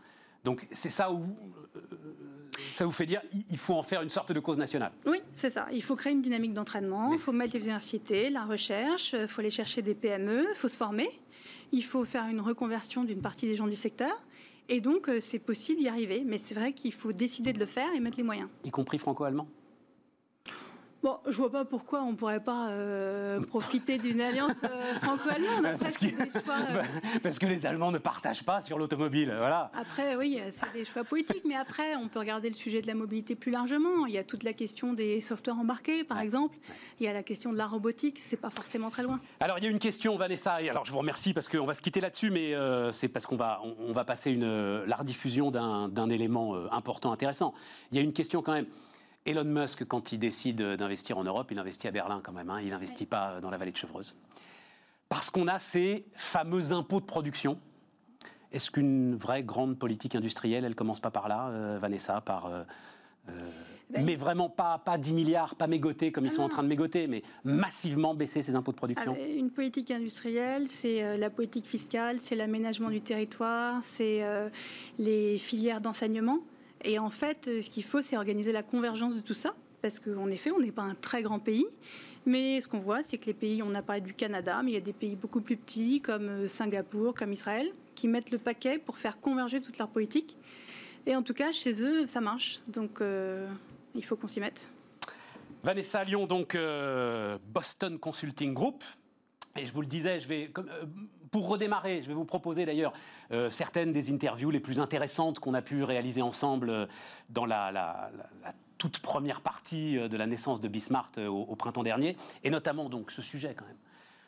Donc 0.43 0.67
c'est 0.71 0.89
ça 0.89 1.11
où 1.11 1.23
euh, 1.75 1.81
ça 2.71 2.85
vous 2.85 2.91
fait 2.91 3.05
dire 3.05 3.21
il 3.49 3.57
faut 3.57 3.73
en 3.73 3.83
faire 3.83 4.01
une 4.01 4.09
sorte 4.09 4.31
de 4.31 4.39
cause 4.39 4.57
nationale. 4.57 4.91
Oui, 5.05 5.17
c'est 5.33 5.49
ça. 5.49 5.67
Il 5.71 5.83
faut 5.83 5.95
créer 5.95 6.13
une 6.13 6.21
dynamique 6.21 6.53
d'entraînement, 6.53 7.11
il 7.13 7.19
faut 7.19 7.31
mettre 7.31 7.55
les 7.55 7.63
universités, 7.63 8.29
la 8.29 8.45
recherche, 8.45 9.13
il 9.13 9.27
faut 9.27 9.41
aller 9.41 9.49
chercher 9.49 9.81
des 9.81 9.95
PME, 9.95 10.47
il 10.49 10.55
faut 10.55 10.69
se 10.69 10.77
former, 10.77 11.09
il 11.71 11.83
faut 11.83 12.05
faire 12.05 12.27
une 12.27 12.39
reconversion 12.39 13.03
d'une 13.03 13.21
partie 13.21 13.47
des 13.47 13.55
gens 13.55 13.67
du 13.67 13.75
secteur. 13.75 14.15
Et 14.69 14.81
donc, 14.81 15.07
euh, 15.07 15.19
c'est 15.21 15.39
possible 15.39 15.79
d'y 15.79 15.87
arriver. 15.87 16.23
Mais 16.25 16.37
c'est 16.37 16.55
vrai 16.55 16.73
qu'il 16.73 16.93
faut 16.93 17.13
décider 17.13 17.53
de 17.53 17.59
le 17.59 17.65
faire 17.65 17.93
et 17.93 17.99
mettre 17.99 18.17
les 18.17 18.23
moyens. 18.23 18.49
Y 18.65 18.71
compris 18.71 18.97
franco-allemand? 18.97 19.47
Bon, 21.03 21.17
je 21.27 21.37
vois 21.37 21.51
pas 21.51 21.63
pourquoi 21.63 22.01
on 22.01 22.15
pourrait 22.15 22.43
pas 22.43 22.69
euh, 22.69 23.39
profiter 23.39 23.99
d'une 23.99 24.19
alliance 24.19 24.63
euh, 24.63 24.99
franco-allemande. 25.01 25.77
Parce, 25.79 25.97
que, 25.97 26.07
bah, 26.47 26.81
parce 27.23 27.37
que 27.37 27.45
les 27.45 27.67
Allemands 27.67 27.91
ne 27.91 27.99
partagent 27.99 28.43
pas 28.43 28.61
sur 28.61 28.79
l'automobile, 28.79 29.33
voilà. 29.37 29.71
Après, 29.79 30.15
oui, 30.15 30.41
c'est 30.51 30.73
des 30.73 30.85
choix 30.85 31.03
politiques, 31.03 31.43
mais 31.45 31.55
après, 31.55 31.95
on 31.95 32.07
peut 32.07 32.17
regarder 32.17 32.49
le 32.49 32.55
sujet 32.55 32.81
de 32.81 32.87
la 32.87 32.95
mobilité 32.95 33.35
plus 33.35 33.51
largement. 33.51 34.07
Il 34.07 34.13
y 34.13 34.17
a 34.17 34.23
toute 34.23 34.43
la 34.43 34.53
question 34.53 34.93
des 34.93 35.21
softwares 35.21 35.59
embarqués, 35.59 36.03
par 36.03 36.19
exemple. 36.19 36.57
Il 36.99 37.05
y 37.05 37.09
a 37.09 37.13
la 37.13 37.23
question 37.23 37.53
de 37.53 37.57
la 37.57 37.67
robotique, 37.67 38.17
c'est 38.19 38.37
pas 38.37 38.49
forcément 38.49 38.89
très 38.89 39.03
loin. 39.03 39.19
Alors, 39.39 39.59
il 39.59 39.63
y 39.63 39.67
a 39.67 39.69
une 39.69 39.79
question, 39.79 40.17
Vanessa, 40.17 40.63
et 40.63 40.69
alors 40.69 40.85
je 40.85 40.91
vous 40.91 40.97
remercie 40.97 41.33
parce 41.33 41.47
qu'on 41.47 41.65
va 41.65 41.75
se 41.75 41.81
quitter 41.81 42.01
là-dessus, 42.01 42.31
mais 42.31 42.55
euh, 42.55 42.91
c'est 42.91 43.07
parce 43.07 43.27
qu'on 43.27 43.37
va, 43.37 43.61
on, 43.79 43.93
va 43.93 44.03
passer 44.03 44.31
une, 44.31 44.83
la 44.85 44.95
rediffusion 44.95 45.51
d'un 45.51 46.09
élément 46.09 46.55
important, 46.71 47.11
intéressant. 47.11 47.53
Il 47.91 47.97
y 47.97 47.99
a 47.99 48.03
une 48.03 48.13
question 48.13 48.41
quand 48.41 48.53
même. 48.53 48.65
Elon 49.27 49.43
Musk, 49.43 49.83
quand 49.85 50.13
il 50.13 50.19
décide 50.19 50.61
d'investir 50.61 51.17
en 51.17 51.23
Europe, 51.23 51.49
il 51.51 51.59
investit 51.59 51.87
à 51.87 51.91
Berlin 51.91 52.21
quand 52.23 52.31
même, 52.31 52.49
hein. 52.49 52.61
il 52.63 52.69
n'investit 52.69 53.05
pas 53.05 53.41
dans 53.41 53.49
la 53.49 53.57
vallée 53.57 53.73
de 53.73 53.77
Chevreuse. 53.77 54.15
Parce 55.09 55.29
qu'on 55.29 55.47
a 55.47 55.59
ces 55.59 56.05
fameux 56.15 56.71
impôts 56.71 57.01
de 57.01 57.05
production. 57.05 57.59
Est-ce 58.53 58.71
qu'une 58.71 59.15
vraie 59.15 59.43
grande 59.43 59.77
politique 59.77 60.15
industrielle, 60.15 60.63
elle 60.63 60.75
commence 60.75 61.01
pas 61.01 61.11
par 61.11 61.27
là, 61.27 61.49
euh, 61.49 61.77
Vanessa, 61.79 62.21
par... 62.21 62.45
Euh, 62.45 62.63
euh, 63.29 63.51
ben 63.89 64.03
mais 64.03 64.17
vraiment 64.17 64.49
pas, 64.49 64.79
pas 64.79 64.97
10 64.97 65.13
milliards, 65.13 65.55
pas 65.55 65.67
mégoter 65.67 66.11
comme 66.11 66.25
ils 66.25 66.31
sont 66.31 66.41
en 66.41 66.49
train 66.49 66.63
de 66.63 66.67
mégoter, 66.67 67.07
mais 67.07 67.23
massivement 67.45 68.13
baisser 68.15 68.41
ces 68.41 68.53
impôts 68.55 68.73
de 68.73 68.77
production? 68.77 69.15
Ah, 69.17 69.25
Une 69.25 69.49
politique 69.49 69.91
industrielle, 69.91 70.67
c'est 70.67 71.17
la 71.17 71.29
politique 71.29 71.65
fiscale, 71.65 72.19
c'est 72.19 72.35
l'aménagement 72.35 72.89
du 72.89 72.99
territoire, 72.99 73.81
c'est 73.83 74.25
les 74.99 75.37
filières 75.37 75.79
d'enseignement. 75.79 76.39
Et 76.83 76.99
en 76.99 77.09
fait, 77.09 77.47
euh, 77.47 77.61
ce 77.61 77.69
qu'il 77.69 77.83
faut, 77.83 78.01
c'est 78.01 78.17
organiser 78.17 78.51
la 78.51 78.63
convergence 78.63 79.15
de 79.15 79.21
tout 79.21 79.33
ça, 79.33 79.55
parce 79.81 79.99
qu'en 79.99 80.29
effet, 80.29 80.51
on 80.51 80.59
n'est 80.59 80.71
pas 80.71 80.83
un 80.83 80.95
très 80.95 81.21
grand 81.21 81.39
pays. 81.39 81.65
Mais 82.25 82.59
ce 82.61 82.67
qu'on 82.67 82.79
voit, 82.79 83.03
c'est 83.03 83.17
que 83.17 83.25
les 83.25 83.33
pays, 83.33 83.63
on 83.63 83.73
a 83.73 83.81
parlé 83.81 84.01
du 84.01 84.13
Canada, 84.13 84.61
mais 84.63 84.71
il 84.71 84.73
y 84.73 84.77
a 84.77 84.81
des 84.81 84.93
pays 84.93 85.15
beaucoup 85.15 85.41
plus 85.41 85.57
petits, 85.57 86.01
comme 86.01 86.27
euh, 86.27 86.47
Singapour, 86.47 87.13
comme 87.13 87.33
Israël, 87.33 87.71
qui 87.95 88.07
mettent 88.07 88.31
le 88.31 88.37
paquet 88.37 88.77
pour 88.77 88.97
faire 88.97 89.19
converger 89.19 89.61
toute 89.61 89.77
leur 89.77 89.87
politique. 89.87 90.37
Et 91.05 91.15
en 91.15 91.23
tout 91.23 91.33
cas, 91.33 91.51
chez 91.51 91.81
eux, 91.81 92.05
ça 92.05 92.19
marche. 92.19 92.61
Donc, 92.67 93.01
euh, 93.01 93.47
il 93.95 94.03
faut 94.03 94.17
qu'on 94.17 94.27
s'y 94.27 94.39
mette. 94.39 94.69
Vanessa 95.63 96.03
Lyon, 96.03 96.27
donc 96.27 96.55
Boston 97.53 97.97
Consulting 97.97 98.53
Group. 98.53 98.83
Et 99.57 99.65
je 99.65 99.73
vous 99.73 99.81
le 99.81 99.87
disais, 99.87 100.21
je 100.21 100.27
vais, 100.27 100.51
pour 101.31 101.47
redémarrer, 101.47 102.01
je 102.03 102.07
vais 102.07 102.13
vous 102.13 102.25
proposer 102.25 102.65
d'ailleurs 102.65 102.93
euh, 103.31 103.49
certaines 103.49 103.93
des 103.93 104.11
interviews 104.11 104.49
les 104.49 104.59
plus 104.59 104.79
intéressantes 104.79 105.39
qu'on 105.39 105.53
a 105.53 105.61
pu 105.61 105.83
réaliser 105.83 106.21
ensemble 106.21 106.69
euh, 106.69 106.85
dans 107.29 107.45
la, 107.45 108.09
toute 108.77 108.99
première 108.99 109.41
partie 109.41 109.97
euh, 109.97 110.07
de 110.07 110.17
la 110.17 110.27
naissance 110.27 110.61
de 110.61 110.67
Bismart 110.67 111.11
au, 111.17 111.55
printemps 111.55 111.83
dernier, 111.83 112.17
et 112.43 112.49
notamment 112.49 112.89
donc 112.89 113.11
ce 113.11 113.21
sujet 113.21 113.55
quand 113.55 113.65
même 113.65 113.77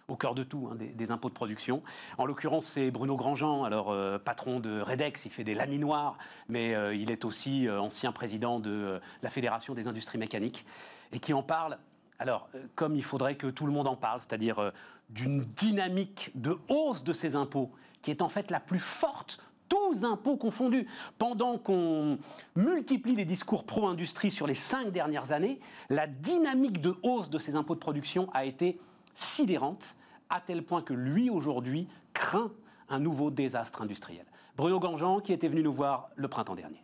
au 0.07 0.15
cœur 0.15 0.33
de 0.33 0.43
tout, 0.43 0.67
hein, 0.71 0.75
des, 0.75 1.11
impôts 1.11 1.29
de 1.29 1.35
production. 1.35 1.83
En 2.17 2.25
l'occurrence, 2.25 2.65
c'est 2.65 2.89
Bruno 2.89 3.15
Grandjean, 3.15 3.63
alors 3.63 3.93
patron 4.21 4.59
de 4.59 4.81
Redex, 4.81 5.25
il 5.25 5.31
fait 5.31 5.43
des 5.43 5.53
laminoirs, 5.53 6.17
mais 6.47 6.73
il 6.97 7.11
est 7.11 7.25
aussi 7.25 7.69
ancien 7.69 8.11
président 8.11 8.59
de 8.59 8.99
la 9.21 9.29
Fédération 9.29 9.75
des 9.75 9.85
industries 9.87 10.17
mécaniques, 10.17 10.65
et 11.11 11.19
qui 11.19 11.31
en 11.31 11.43
parle 11.43 11.77
alors, 12.19 12.49
euh, 12.53 12.65
comme 12.75 12.95
il 12.95 13.03
faudrait 13.03 13.35
que 13.35 13.47
tout 13.47 13.65
le 13.65 13.71
monde 13.71 13.87
en 13.87 13.95
parle, 13.95 14.19
c'est-à-dire 14.19 14.59
euh, 14.59 14.71
d'une 15.09 15.41
dynamique 15.41 16.31
de 16.35 16.57
hausse 16.67 17.03
de 17.03 17.13
ces 17.13 17.35
impôts, 17.35 17.71
qui 18.01 18.11
est 18.11 18.21
en 18.21 18.29
fait 18.29 18.51
la 18.51 18.59
plus 18.59 18.79
forte 18.79 19.39
tous 19.69 20.03
impôts 20.03 20.35
confondus. 20.35 20.87
Pendant 21.17 21.57
qu'on 21.57 22.17
multiplie 22.55 23.15
les 23.15 23.25
discours 23.25 23.65
pro-industrie 23.65 24.31
sur 24.31 24.47
les 24.47 24.55
cinq 24.55 24.91
dernières 24.91 25.31
années, 25.31 25.59
la 25.89 26.07
dynamique 26.07 26.81
de 26.81 26.95
hausse 27.03 27.29
de 27.29 27.39
ces 27.39 27.55
impôts 27.55 27.75
de 27.75 27.79
production 27.79 28.29
a 28.33 28.45
été 28.45 28.79
sidérante, 29.13 29.95
à 30.29 30.41
tel 30.41 30.63
point 30.63 30.81
que 30.81 30.93
lui, 30.93 31.29
aujourd'hui, 31.29 31.87
craint 32.13 32.51
un 32.89 32.99
nouveau 32.99 33.29
désastre 33.29 33.81
industriel. 33.81 34.25
Bruno 34.57 34.79
Gangean, 34.79 35.21
qui 35.21 35.33
était 35.33 35.47
venu 35.47 35.63
nous 35.63 35.73
voir 35.73 36.09
le 36.15 36.27
printemps 36.27 36.55
dernier. 36.55 36.83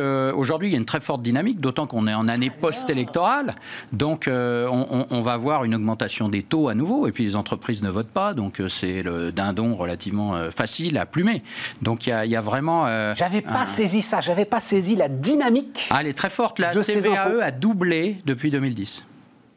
Euh, 0.00 0.32
aujourd'hui, 0.32 0.70
il 0.70 0.72
y 0.72 0.74
a 0.74 0.78
une 0.78 0.84
très 0.84 0.98
forte 0.98 1.22
dynamique, 1.22 1.60
d'autant 1.60 1.86
qu'on 1.86 2.08
est 2.08 2.14
en 2.14 2.26
année 2.26 2.50
post-électorale. 2.50 3.54
Donc, 3.92 4.26
euh, 4.26 4.66
on, 4.68 5.20
va 5.20 5.36
voir 5.36 5.62
une 5.62 5.72
augmentation 5.72 6.28
des 6.28 6.42
taux 6.42 6.68
à 6.68 6.74
nouveau. 6.74 7.06
Et 7.06 7.12
puis, 7.12 7.22
les 7.22 7.36
entreprises 7.36 7.80
ne 7.80 7.90
votent 7.90 8.08
pas. 8.08 8.34
Donc, 8.34 8.58
euh, 8.58 8.66
c'est 8.66 9.04
le 9.04 9.30
dindon 9.30 9.76
relativement 9.76 10.50
facile 10.50 10.98
à 10.98 11.06
plumer. 11.06 11.44
Donc, 11.80 12.08
il 12.08 12.10
y 12.10 12.34
a, 12.34 12.40
vraiment. 12.40 13.14
j'avais 13.14 13.40
pas 13.40 13.66
saisi 13.66 14.02
ça. 14.02 14.20
J'avais 14.20 14.46
pas 14.46 14.58
saisi 14.58 14.96
la 14.96 15.08
dynamique. 15.08 15.86
Ah, 15.90 15.98
elle 16.00 16.08
est 16.08 16.18
très 16.18 16.28
forte. 16.28 16.58
La 16.58 16.72
CVAE 16.72 17.40
a 17.40 17.52
doublé 17.52 18.16
depuis 18.26 18.50
2010. 18.50 19.04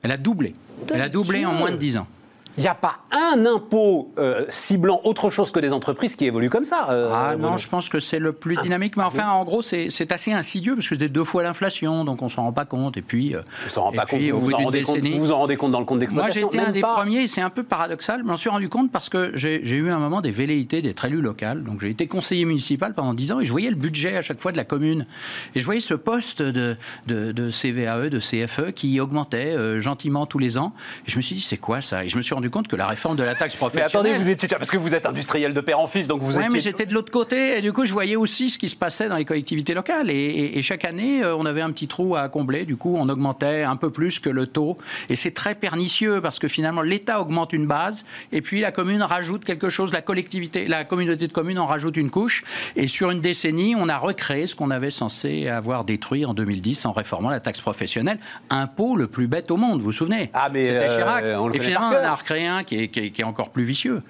Elle 0.04 0.12
a 0.12 0.18
doublé. 0.18 0.54
Elle 0.94 1.02
a 1.02 1.10
doublé 1.10 1.48
en 1.48 1.54
moins 1.54 1.72
de 1.72 1.78
10 1.78 1.98
ans 1.98 2.08
il 2.58 2.62
n'y 2.62 2.68
a 2.68 2.76
pas 2.76 2.98
un 3.12 3.46
impôt 3.46 4.12
euh, 4.18 4.46
ciblant 4.50 5.00
autre 5.04 5.30
chose 5.30 5.52
que 5.52 5.60
des 5.60 5.74
entreprises 5.74 6.16
qui 6.16 6.26
évoluent 6.26 6.50
comme 6.50 6.66
ça. 6.66 6.88
Euh, 6.90 7.12
ah 7.14 7.36
non, 7.36 7.58
je 7.58 7.70
pense 7.70 7.88
que 7.88 8.00
c'est 8.00 8.18
le 8.18 8.34
plus 8.34 8.58
dynamique. 8.58 8.98
Mais 8.98 9.04
enfin, 9.04 9.30
en 9.30 9.44
gros, 9.44 9.62
c'est 9.62 10.12
assez 10.12 10.34
insidieux 10.34 10.76
parce 10.76 10.90
que 10.90 10.96
c'est 10.98 11.10
deux 11.10 11.24
fois 11.24 11.44
l'inflation, 11.44 12.04
donc 12.04 12.22
on 12.24 12.26
ne 12.26 12.32
s'en 12.32 12.44
rend 12.44 12.54
pas 12.54 12.66
compte. 12.66 12.98
Et 12.98 13.04
puis, 13.04 13.36
euh, 13.36 13.42
on 13.68 13.70
s'en 13.70 13.84
rend 13.84 13.92
pas 13.92 14.06
compte. 14.06 14.20
Vous 14.20 14.40
vous, 14.40 14.54
en 14.54 14.72
vous 14.72 15.20
vous 15.20 15.32
en 15.32 15.38
rendez 15.38 15.56
compte 15.56 15.72
dans 15.72 15.80
le 15.80 15.86
compte 15.86 16.00
d'exploitation 16.00 16.42
Moi, 16.42 16.52
j'étais 16.52 16.66
un 16.66 16.72
des 16.72 16.82
premiers, 16.82 17.28
c'est 17.28 17.42
un 17.42 17.52
peu 17.52 17.64
paradoxal, 17.64 18.22
je 18.22 18.26
m'en 18.26 18.36
suis 18.36 18.50
rendu 18.50 18.70
compte 18.70 18.92
parce 18.92 19.10
que 19.10 19.32
j'ai 19.36 19.62
eu 19.62 19.92
un 19.92 20.00
moment 20.00 20.22
des 20.22 20.32
velléités 20.32 20.82
d'être 20.82 21.06
élu 21.06 21.22
local. 21.22 21.64
Donc 21.64 21.82
j'ai 21.82 21.92
été 21.92 22.08
conseiller 22.08 22.46
municipal 22.46 22.96
pendant 22.96 23.14
10 23.14 23.34
ans 23.34 23.40
et 23.40 23.46
je 23.46 23.52
voyais 23.52 23.70
le 23.70 23.76
budget 23.76 24.18
à 24.18 24.24
chaque 24.24 24.42
fois 24.42 24.52
de 24.52 24.58
la 24.58 24.66
commune. 24.66 25.06
Et 25.54 25.60
je 25.60 25.66
voyais 25.66 25.82
ce 25.82 25.94
poste 25.94 26.42
de, 26.42 26.76
de, 27.06 27.32
de 27.32 27.52
CVAE, 27.52 28.10
de 28.10 28.20
CFE 28.20 28.72
qui 28.74 29.00
augmentait 29.00 29.80
gentiment 29.80 30.26
tous 30.26 30.40
les 30.40 30.58
ans. 30.58 30.74
Et 31.06 31.12
je 31.12 31.18
me 31.18 31.22
suis 31.22 31.36
dit, 31.36 31.42
c'est 31.42 31.58
quoi 31.58 31.82
ça? 31.82 32.04
Et 32.04 32.10
je 32.10 32.18
me 32.18 32.24
suis 32.24 32.34
rendu 32.34 32.47
compte 32.50 32.68
que 32.68 32.76
la 32.76 32.88
réforme 32.88 33.16
de 33.16 33.24
la 33.24 33.36
taxe 33.36 33.56
professionnelle. 33.56 33.92
Mais 33.94 34.10
attendez, 34.10 34.24
vous 34.24 34.30
étiez 34.30 34.48
parce 34.48 34.72
que 34.72 34.78
vous 34.78 34.96
êtes 34.96 35.06
industriel 35.06 35.54
de 35.54 35.62
père 35.62 35.80
en 35.80 35.88
fils, 35.88 36.08
donc 36.08 36.22
vous 36.22 36.38
oui, 36.38 36.46
mais 36.52 36.60
j'étais 36.60 36.86
de 36.86 36.94
l'autre 36.94 37.12
côté 37.12 37.58
et 37.58 37.62
du 37.62 37.74
coup 37.74 37.86
je 37.86 37.94
voyais 37.94 38.16
aussi 38.16 38.50
ce 38.50 38.58
qui 38.58 38.70
se 38.70 38.76
passait 38.76 39.10
dans 39.10 39.18
les 39.18 39.26
collectivités 39.26 39.74
locales 39.74 40.10
et, 40.10 40.62
chaque 40.62 40.86
année 40.86 41.24
euh, 41.24 41.36
on 41.36 41.46
avait 41.46 41.62
un 41.62 41.72
petit 41.72 41.88
trou 41.88 42.16
à 42.16 42.28
combler. 42.30 42.66
Du 42.66 42.78
coup 42.78 42.96
on 42.98 43.08
augmentait 43.10 43.64
un 43.64 43.76
peu 43.76 43.90
plus 43.90 44.20
que 44.20 44.30
le 44.30 44.48
taux 44.48 44.78
et 45.10 45.16
c'est 45.16 45.32
très 45.32 45.56
pernicieux 45.56 46.22
parce 46.22 46.40
que 46.40 46.48
finalement 46.48 46.82
l'État 46.82 47.22
augmente 47.22 47.54
une 47.54 47.68
base 47.68 48.04
et 48.32 48.42
puis 48.42 48.62
la 48.62 48.72
commune 48.72 49.02
rajoute 49.02 49.46
quelque 49.46 49.70
chose, 49.70 49.94
la 49.94 50.02
collectivité, 50.02 50.68
la 50.68 50.84
communauté 50.84 51.28
de 51.28 51.34
communes 51.34 51.60
en 51.60 51.66
rajoute 51.66 51.98
une 51.98 52.10
couche 52.10 52.44
et 52.76 52.88
sur 52.88 53.12
une 53.12 53.22
décennie 53.22 53.76
on 53.78 53.90
a 53.90 53.98
recréé 53.98 54.48
ce 54.48 54.56
qu'on 54.56 54.72
avait 54.72 54.92
censé 54.92 55.48
avoir 55.48 55.84
détruit 55.84 56.26
en 56.26 56.34
2010 56.34 56.86
en 56.86 56.92
réformant 56.92 57.30
la 57.30 57.40
taxe 57.40 57.62
professionnelle, 57.62 58.20
impôt 58.50 58.96
le 58.96 59.08
plus 59.08 59.28
bête 59.28 59.52
au 59.52 59.58
monde, 59.58 59.80
vous 59.80 59.86
vous 59.86 59.92
souvenez? 59.92 60.30
Ah 60.34 60.50
mais 60.52 60.68
Chirac. 60.68 61.24
Euh, 61.24 61.52
et 61.54 61.60
finalement 61.60 61.92
on 61.92 62.06
a 62.06 62.16
recréé 62.16 62.37
qui, 62.64 62.76
est, 62.76 63.24
encore 63.24 63.52
plus 63.52 63.64
vicieux. 63.64 64.02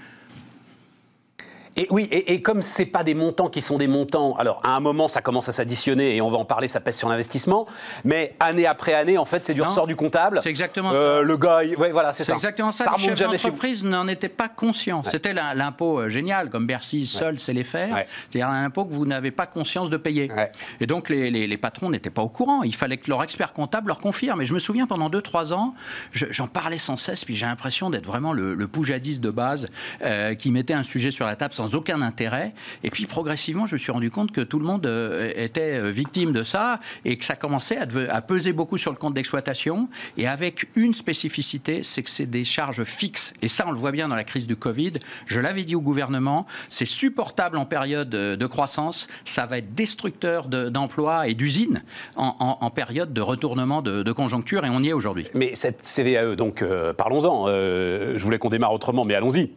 Et 1.77 1.87
oui, 1.91 2.07
et, 2.11 2.33
et 2.33 2.41
comme 2.41 2.61
c'est 2.61 2.85
pas 2.87 3.03
des 3.03 3.13
montants 3.13 3.49
qui 3.49 3.61
sont 3.61 3.77
des 3.77 3.87
montants, 3.87 4.35
alors 4.37 4.59
à 4.63 4.69
un 4.71 4.79
moment 4.79 5.07
ça 5.07 5.21
commence 5.21 5.47
à 5.47 5.51
s'additionner 5.51 6.15
et 6.15 6.21
on 6.21 6.29
va 6.31 6.37
en 6.37 6.45
parler, 6.45 6.67
ça 6.67 6.79
pèse 6.79 6.97
sur 6.97 7.07
l'investissement, 7.07 7.67
mais 8.03 8.35
année 8.39 8.65
après 8.65 8.93
année, 8.93 9.17
en 9.17 9.25
fait, 9.25 9.45
c'est 9.45 9.53
du 9.53 9.61
Non, 9.61 9.67
ressort 9.67 9.85
du 9.87 9.95
comptable. 9.95 10.39
c'est 10.41 10.49
exactement 10.49 10.91
Euh, 10.93 11.19
ça. 11.19 11.21
Le 11.23 11.37
gars, 11.37 11.63
il- 11.63 11.77
ouais, 11.77 11.91
voilà, 11.91 12.13
c'est 12.13 12.23
C'est 12.23 12.31
ça. 12.31 12.35
exactement 12.35 12.71
ça. 12.71 12.85
Ça 12.85 12.91
les 12.97 13.03
chefs 13.03 13.19
d'entreprise 13.19 13.83
n'en 13.83 14.07
étaient 14.07 14.27
pas 14.27 14.49
conscients. 14.49 15.03
C'était 15.09 15.33
l'im- 15.33 15.53
l'impôt 15.53 15.99
euh, 15.99 16.09
génial, 16.09 16.49
comme 16.49 16.65
Bercy 16.65 17.05
seul 17.05 17.39
sait 17.39 17.53
les 17.53 17.63
faire. 17.63 17.93
Ouais. 17.93 18.07
C'est-à-dire 18.29 18.49
un 18.49 18.63
impôt 18.65 18.85
que 18.85 18.93
vous 18.93 19.05
n'avez 19.05 19.31
pas 19.31 19.45
conscience 19.45 19.89
de 19.89 19.97
payer. 19.97 20.31
Ouais. 20.31 20.49
Et 20.79 20.87
donc 20.87 21.09
les, 21.09 21.29
les- 21.29 21.45
les 21.47 21.57
patrons 21.57 21.89
n'étaient 21.91 22.09
pas 22.09 22.23
au 22.23 22.29
courant. 22.29 22.63
Il 22.63 22.73
fallait 22.75 22.97
que 22.97 23.09
leur 23.09 23.21
expert 23.23 23.53
comptable 23.53 23.87
leur 23.89 23.99
confirme. 23.99 24.41
Et 24.41 24.45
je 24.45 24.53
me 24.55 24.59
souviens 24.59 24.87
pendant 24.87 25.09
2-3 25.09 25.53
ans, 25.53 25.75
je- 26.11 26.25
j'en 26.31 26.47
parlais 26.47 26.77
sans 26.79 26.95
cesse, 26.95 27.23
puis 27.23 27.35
j'ai 27.35 27.45
l'impression 27.45 27.89
d'être 27.91 28.05
vraiment 28.07 28.33
le, 28.33 28.55
le 28.55 28.67
poujadiste 28.67 29.21
de 29.21 29.29
base 29.29 29.67
euh, 30.03 30.33
qui 30.33 30.49
mettait 30.49 30.73
un 30.73 30.83
sujet 30.83 31.11
sur 31.11 31.25
la 31.27 31.35
table 31.35 31.53
sans 31.53 31.66
aucun 31.75 32.01
intérêt. 32.01 32.53
Et 32.83 32.89
puis 32.89 33.05
progressivement, 33.05 33.67
je 33.67 33.75
me 33.75 33.77
suis 33.77 33.91
rendu 33.91 34.11
compte 34.11 34.31
que 34.31 34.41
tout 34.41 34.59
le 34.59 34.65
monde 34.65 34.85
euh, 34.85 35.31
était 35.35 35.79
euh, 35.79 35.91
victime 35.91 36.31
de 36.31 36.43
ça 36.43 36.79
et 37.05 37.17
que 37.17 37.25
ça 37.25 37.35
commençait 37.35 37.77
à, 37.77 38.21
peser 38.21 38.53
beaucoup 38.53 38.77
sur 38.77 38.91
le 38.91 38.97
compte 38.97 39.13
d'exploitation. 39.13 39.89
Et 40.17 40.27
avec 40.27 40.67
une 40.75 40.93
spécificité, 40.93 41.83
c'est 41.83 42.03
que 42.03 42.09
c'est 42.09 42.25
des 42.25 42.43
charges 42.43 42.83
fixes. 42.83 43.33
Et 43.41 43.47
ça, 43.47 43.65
on 43.67 43.71
le 43.71 43.77
voit 43.77 43.91
bien 43.91 44.07
dans 44.07 44.15
la 44.15 44.23
crise 44.23 44.47
du 44.47 44.55
Covid. 44.55 44.93
Je 45.25 45.39
l'avais 45.39 45.63
dit 45.63 45.75
au 45.75 45.81
gouvernement, 45.81 46.45
c'est 46.69 46.85
supportable 46.85 47.57
en 47.57 47.65
période 47.65 48.13
euh, 48.15 48.35
de 48.35 48.45
croissance, 48.45 49.07
ça 49.25 49.45
va 49.45 49.57
être 49.57 49.73
destructeur 49.73 50.47
de- 50.47 50.69
d'emplois 50.69 51.27
et 51.27 51.33
d'usines 51.33 51.83
en, 52.15 52.69
période 52.69 53.13
de 53.13 53.21
retournement 53.21 53.81
de, 53.81 54.11
conjoncture, 54.11 54.65
et 54.65 54.69
on 54.69 54.81
y 54.81 54.89
est 54.89 54.93
aujourd'hui. 54.93 55.27
Mais 55.33 55.55
cette 55.55 55.81
CVAE, 55.83 56.35
donc 56.35 56.63
parlons-en. 56.97 57.47
Je 57.47 58.19
voulais 58.19 58.39
qu'on 58.39 58.49
démarre 58.49 58.73
autrement, 58.73 59.05
mais 59.05 59.15
allons-y. 59.15 59.51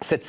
Cette 0.00 0.24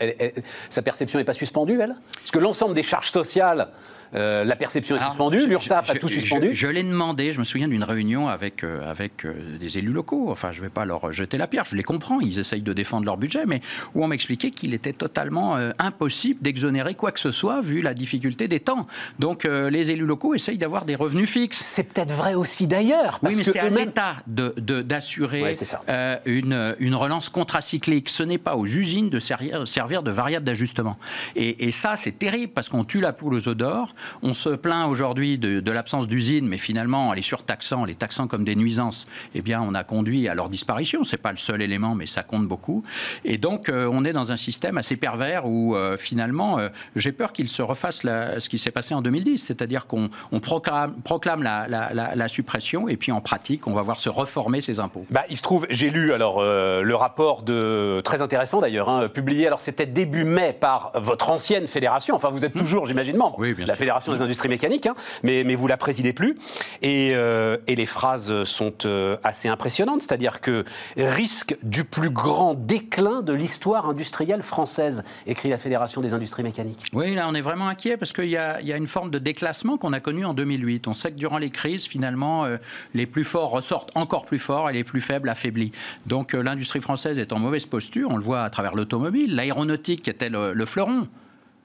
elle- 0.00 0.14
elle- 0.18 0.32
sa 0.68 0.82
perception 0.82 1.18
n'est 1.18 1.24
pas 1.24 1.32
suspendue, 1.32 1.80
elle? 1.80 1.96
Parce 2.16 2.30
que 2.30 2.38
l'ensemble 2.38 2.74
des 2.74 2.82
charges 2.82 3.10
sociales, 3.10 3.68
euh, 4.14 4.44
la 4.44 4.56
perception 4.56 4.96
est 4.96 4.98
Alors, 4.98 5.10
suspendue, 5.10 5.46
l'URSSAF 5.46 5.90
a 5.90 5.94
tout 5.94 6.08
suspendu. 6.08 6.54
Je, 6.54 6.66
l'ai 6.66 6.82
demandé, 6.82 7.32
je 7.32 7.38
me 7.38 7.44
souviens 7.44 7.68
d'une 7.68 7.84
réunion 7.84 8.28
avec, 8.28 8.64
euh, 8.64 8.88
avec 8.88 9.24
euh, 9.24 9.58
des 9.58 9.78
élus 9.78 9.92
locaux, 9.92 10.30
enfin 10.30 10.52
je 10.52 10.60
ne 10.60 10.66
vais 10.66 10.70
pas 10.70 10.84
leur 10.84 11.12
jeter 11.12 11.38
la 11.38 11.46
pierre, 11.46 11.64
je 11.64 11.76
les 11.76 11.82
comprends, 11.82 12.20
ils 12.20 12.38
essayent 12.38 12.62
de 12.62 12.72
défendre 12.72 13.06
leur 13.06 13.16
budget, 13.16 13.46
mais 13.46 13.60
où 13.94 14.04
on 14.04 14.08
m'expliquait 14.08 14.50
qu'il 14.50 14.74
était 14.74 14.92
totalement 14.92 15.56
impossible 15.78 16.42
d'exonérer 16.42 16.94
quoi 16.94 17.12
que 17.12 17.20
ce 17.20 17.30
soit 17.30 17.60
vu 17.60 17.80
la 17.80 17.94
difficulté 17.94 18.48
des 18.48 18.60
temps. 18.60 18.86
Donc 19.18 19.44
les 19.44 19.90
élus 19.90 20.06
locaux 20.06 20.34
essayent 20.34 20.58
d'avoir 20.58 20.84
des 20.84 20.94
revenus 20.94 21.30
fixes. 21.30 21.62
C'est 21.64 21.84
peut-être 21.84 22.12
vrai 22.12 22.34
aussi 22.34 22.66
d'ailleurs. 22.66 23.18
Oui, 23.22 23.34
parce 23.34 23.36
mais 23.36 23.44
que 23.44 23.52
c'est 23.52 23.58
à 23.58 23.68
l'État 23.68 24.16
d'assurer 24.26 25.42
Ouais, 25.42 26.20
une, 26.24 26.76
une 26.78 26.94
relance 26.94 27.28
contracyclique. 27.28 28.08
Ce 28.08 28.22
n'est 28.22 28.38
pas 28.38 28.56
aux 28.56 28.66
usines 28.66 29.10
de 29.10 29.18
servir, 29.18 29.66
servir 29.66 30.02
de 30.02 30.10
variable 30.10 30.44
d'ajustement. 30.44 30.96
Et, 31.34 31.66
et 31.66 31.72
ça, 31.72 31.96
c'est 31.96 32.18
terrible 32.18 32.52
parce 32.52 32.68
qu'on 32.68 32.84
tue 32.84 33.00
la 33.00 33.12
poule 33.12 33.34
aux 33.34 33.48
œufs 33.48 33.56
d'or. 33.56 33.94
On 34.22 34.34
se 34.34 34.50
plaint 34.50 34.88
aujourd'hui 34.88 35.38
de, 35.38 35.60
de 35.60 35.70
l'absence 35.72 36.06
d'usines, 36.06 36.46
mais 36.48 36.58
finalement, 36.58 37.08
en 37.08 37.12
les 37.12 37.22
surtaxant, 37.22 37.82
en 37.82 37.84
les 37.84 37.94
taxant 37.94 38.26
comme 38.26 38.44
des 38.44 38.54
nuisances, 38.56 39.06
eh 39.34 39.42
bien, 39.42 39.60
on 39.62 39.74
a 39.74 39.84
conduit 39.84 40.28
à 40.28 40.34
leur 40.34 40.48
disparition. 40.48 41.04
C'est 41.04 41.16
pas 41.16 41.32
le 41.32 41.38
seul 41.38 41.62
élément, 41.62 41.94
mais 41.94 42.06
ça 42.06 42.22
compte 42.22 42.46
beaucoup. 42.46 42.82
Et 43.24 43.38
donc, 43.38 43.68
euh, 43.68 43.88
on 43.92 44.04
est 44.04 44.12
dans 44.12 44.32
un 44.32 44.36
système 44.36 44.78
assez 44.78 44.96
pervers 44.96 45.46
où 45.46 45.74
euh, 45.76 45.96
finalement, 45.96 46.58
euh, 46.58 46.68
j'ai 46.94 47.12
peur 47.12 47.32
qu'il 47.32 47.48
se 47.48 47.62
refasse 47.62 48.02
la- 48.02 48.40
ce 48.40 48.48
qui 48.48 48.58
s'est 48.58 48.70
passé 48.70 48.94
en 48.94 49.02
2010, 49.02 49.38
c'est-à-dire 49.38 49.86
qu'on 49.86 50.06
on 50.32 50.40
proclame, 50.40 50.94
proclame 51.04 51.42
la, 51.42 51.66
la- 51.68 51.92
la- 51.94 52.14
la 52.14 52.28
suppression 52.28 52.88
et 52.88 52.96
puis 52.96 53.12
en 53.12 53.20
pratique, 53.20 53.66
on 53.66 53.72
va 53.72 53.82
voir 53.82 54.00
se 54.00 54.08
reformer 54.08 54.60
ces 54.60 54.80
impôts. 54.80 55.06
Bah, 55.10 55.24
il 55.30 55.36
se 55.36 55.42
trouve, 55.42 55.66
j'ai 55.70 55.90
lu 55.90 56.12
alors 56.12 56.42
le 56.42 56.94
rapport 56.94 57.42
de 57.42 58.00
très 58.04 58.22
intéressant 58.22 58.60
d'ailleurs, 58.60 58.88
hein, 58.88 59.08
publié. 59.08 59.46
Alors 59.46 59.60
c'était 59.60 59.86
début 59.86 60.24
mai 60.24 60.52
par 60.58 60.92
votre 60.94 61.30
ancienne 61.30 61.66
fédération. 61.68 62.14
Enfin, 62.14 62.30
vous 62.30 62.44
êtes 62.44 62.54
toujours, 62.54 62.86
j'imagine, 62.86 63.16
membre. 63.16 63.38
Oui, 63.38 63.54
bien 63.54 63.64
la 63.66 63.74
sûr. 63.74 63.78
Fédération 63.86 64.12
des 64.12 64.22
industries 64.22 64.48
mécaniques, 64.48 64.86
hein, 64.86 64.94
mais 65.22 65.44
mais 65.44 65.54
vous 65.54 65.68
la 65.68 65.76
présidez 65.76 66.12
plus. 66.12 66.36
Et, 66.82 67.12
euh, 67.14 67.56
les 67.68 67.86
phrases 67.86 68.44
sont 68.44 68.72
euh, 68.86 69.16
assez 69.22 69.48
impressionnantes, 69.48 70.00
c'est-à-dire 70.00 70.40
que 70.40 70.64
risque 70.96 71.56
du 71.62 71.84
plus 71.84 72.08
grand 72.08 72.54
déclin 72.54 73.20
de 73.20 73.34
l'histoire 73.34 73.88
industrielle 73.88 74.42
française, 74.42 75.04
écrit 75.26 75.50
la 75.50 75.58
fédération 75.58 76.00
des 76.00 76.14
industries 76.14 76.42
mécaniques. 76.42 76.86
Oui, 76.94 77.14
là, 77.14 77.26
on 77.28 77.34
est 77.34 77.42
vraiment 77.42 77.68
inquiet 77.68 77.98
parce 77.98 78.14
qu'il 78.14 78.30
y, 78.30 78.36
a 78.38 78.60
une 78.76 78.86
forme 78.86 79.10
de 79.10 79.18
déclassement 79.18 79.76
qu'on 79.76 79.92
a 79.92 80.00
connu 80.00 80.24
en 80.24 80.32
2008. 80.32 80.88
On 80.88 80.94
sait 80.94 81.12
que 81.12 81.18
durant 81.18 81.36
les 81.36 81.50
crises, 81.50 81.86
finalement, 81.86 82.46
euh, 82.46 82.56
les 82.94 83.04
plus 83.06 83.24
forts 83.24 83.50
ressortent 83.50 83.90
encore 83.94 84.24
plus 84.24 84.38
forts 84.38 84.70
et 84.70 84.72
les 84.72 84.84
plus 84.84 85.02
faibles 85.02 85.28
affaiblis. 85.28 85.72
Donc, 86.06 86.32
l'industrie 86.32 86.80
française 86.80 87.18
est 87.18 87.32
en 87.32 87.38
mauvaise 87.38 87.66
posture. 87.66 88.08
On 88.10 88.16
le 88.16 88.24
voit 88.24 88.42
à 88.42 88.50
travers 88.50 88.74
l'automobile. 88.74 89.36
L'aéronautique 89.36 90.08
était 90.08 90.30
le 90.30 90.64
fleuron. 90.64 91.08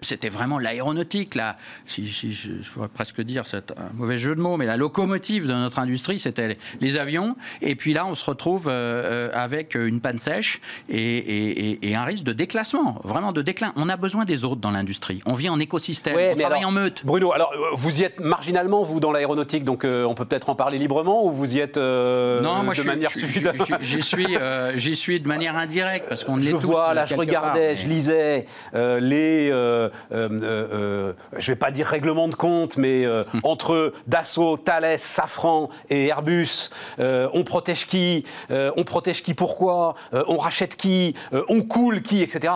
C'était 0.04 0.30
vraiment 0.30 0.58
l'aéronautique, 0.58 1.36
là. 1.36 1.58
Si, 1.86 2.08
si- 2.08 2.34
je, 2.34 2.50
je 2.64 2.72
pourrais 2.72 2.88
presque 2.88 3.22
dire, 3.22 3.46
c'est 3.46 3.70
un 3.72 3.92
mauvais 3.94 4.18
jeu 4.18 4.34
de 4.34 4.42
mots, 4.42 4.58
mais 4.58 4.66
la 4.66 4.76
locomotive 4.76 5.46
de 5.48 5.54
notre 5.54 5.78
industrie, 5.78 6.18
c'était 6.18 6.48
les, 6.48 6.58
les 6.82 6.98
avions. 6.98 7.36
Et 7.62 7.76
puis 7.76 7.94
là, 7.94 8.08
on 8.08 8.16
se 8.16 8.26
retrouve 8.26 8.68
euh, 8.68 8.72
euh, 8.72 9.30
avec 9.32 9.76
une 9.76 10.02
panne 10.02 10.18
sèche 10.18 10.60
et, 10.90 10.98
et- 10.98 11.70
et- 11.70 11.90
et 11.92 11.96
un 11.96 12.02
risque 12.02 12.24
de 12.24 12.34
déclassement, 12.34 13.00
vraiment 13.04 13.32
de 13.32 13.44
déclin. 13.44 13.74
On 13.76 13.90
a 13.90 13.96
besoin 13.98 14.26
des 14.26 14.44
autres 14.44 14.60
dans 14.60 14.72
l'industrie. 14.72 15.22
On 15.28 15.34
vit 15.34 15.50
en 15.50 15.60
écosystème, 15.60 16.16
Ouais, 16.16 16.32
on 16.34 16.36
travaille 16.36 16.58
alors, 16.60 16.70
en 16.70 16.74
meute. 16.74 17.06
Bruno, 17.06 17.32
alors 17.32 17.52
euh, 17.54 17.76
vous 17.76 18.02
y 18.02 18.04
êtes 18.04 18.20
marginalement, 18.22 18.82
vous, 18.82 19.00
dans 19.00 19.12
l'aéronautique, 19.12 19.64
donc 19.66 19.86
euh, 19.86 20.04
on 20.06 20.16
peut 20.16 20.26
peut-être 20.26 20.50
en 20.50 20.56
parler 20.56 20.80
librement, 20.80 21.28
ou 21.28 21.32
vous 21.32 21.54
y 21.54 21.60
êtes 21.60 21.78
euh, 21.78 22.42
non, 22.42 22.64
moi, 22.64 22.72
de 22.72 22.74
je 22.78 22.82
suis- 22.82 22.90
manière 22.90 23.10
je 23.12 23.20
suis- 23.20 23.28
suffisamment 23.28 23.66
je- 23.80 23.86
J'y 23.86 24.02
suis, 24.02 24.28
j'y 24.78 24.96
suis 24.96 25.20
de 25.20 25.28
manière 25.28 25.56
indirecte 25.58 26.10
parce 26.10 26.24
qu'on 26.24 26.40
Je 26.40 26.46
l'est 26.46 26.52
tous. 26.54 26.62
vois, 26.62 26.90
euh, 26.90 26.94
là, 26.96 27.06
je 27.06 27.14
regardais, 27.14 27.68
part, 27.68 27.78
je 27.78 27.88
lisais 27.88 28.46
les, 28.74 29.52
euh, 30.12 30.30
euh, 30.32 30.68
euh, 30.74 31.14
je 31.38 31.52
vais 31.52 31.56
pas 31.56 31.72
dire 31.72 31.88
règlement 31.88 32.28
de 32.28 32.36
compte, 32.36 32.78
mais 32.78 33.02
Hum. 33.02 33.26
entre 33.44 33.94
Dassault, 34.08 34.58
Thales, 34.58 34.98
Safran 34.98 35.70
et 35.90 36.08
Airbus, 36.08 36.70
on 37.00 37.44
protège 37.44 37.88
qui 37.88 38.26
On 38.50 38.84
protège 38.84 39.24
qui 39.24 39.34
Pourquoi 39.34 39.96
On 40.12 40.38
rachète 40.38 40.76
qui 40.76 41.16
On 41.50 41.62
coule 41.62 42.02
qui 42.02 42.22
Etc. 42.22 42.54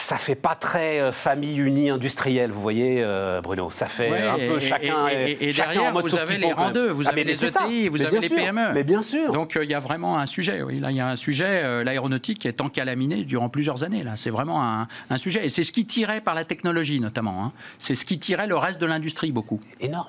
Ça 0.00 0.16
fait 0.16 0.36
pas 0.36 0.54
très 0.54 1.00
euh, 1.00 1.10
famille 1.10 1.56
unie 1.58 1.90
industrielle, 1.90 2.52
vous 2.52 2.60
voyez, 2.62 2.98
euh, 3.02 3.40
Bruno. 3.40 3.70
Ça 3.72 3.86
fait 3.86 4.08
Ouais, 4.10 4.22
un 4.22 4.36
peu 4.36 4.56
et- 4.58 4.60
chacun. 4.60 5.08
et- 5.08 5.32
et- 5.32 5.48
et 5.48 5.52
chacun 5.52 5.72
derrière, 5.72 5.90
en 5.90 5.94
mode 5.94 6.04
vous 6.06 6.16
avez 6.16 6.38
les 6.38 6.46
même. 6.46 6.56
rang-deux, 6.56 6.90
vous 6.90 7.02
Ah, 7.06 7.10
avez 7.10 7.24
les. 7.24 7.44
ETI, 7.44 7.88
vous 7.88 7.98
Mais 7.98 8.04
avez 8.06 8.20
les 8.20 8.28
sûr. 8.28 8.36
PME. 8.36 8.72
Mais 8.74 8.84
bien 8.84 9.02
sûr. 9.02 9.32
Donc 9.32 9.56
euh, 9.56 9.64
il 9.64 9.70
y 9.70 9.74
a 9.74 9.80
vraiment 9.80 10.16
un 10.16 10.26
sujet. 10.26 10.62
Oui. 10.62 10.78
Là, 10.78 10.92
il 10.92 10.96
y 10.96 11.00
a 11.00 11.08
un 11.08 11.16
sujet, 11.16 11.62
euh, 11.64 11.82
l'aéronautique 11.82 12.38
qui 12.38 12.46
est 12.48 12.60
encalaminé 12.60 13.24
durant 13.24 13.48
plusieurs 13.48 13.82
années. 13.82 14.04
Là, 14.04 14.12
c'est 14.16 14.30
vraiment 14.30 14.62
un, 14.62 14.86
un 15.10 15.18
sujet. 15.18 15.44
Et 15.44 15.48
c'est 15.48 15.64
ce 15.64 15.72
qui 15.72 15.84
tirait 15.84 16.20
par 16.20 16.36
la 16.36 16.44
technologie 16.44 17.00
notamment. 17.00 17.42
hein. 17.44 17.52
C'est 17.80 17.96
ce 17.96 18.04
qui 18.04 18.20
tirait 18.20 18.46
le 18.46 18.56
reste 18.56 18.80
de 18.80 18.86
l'industrie 18.86 19.32
beaucoup. 19.32 19.60
énorme. 19.80 20.08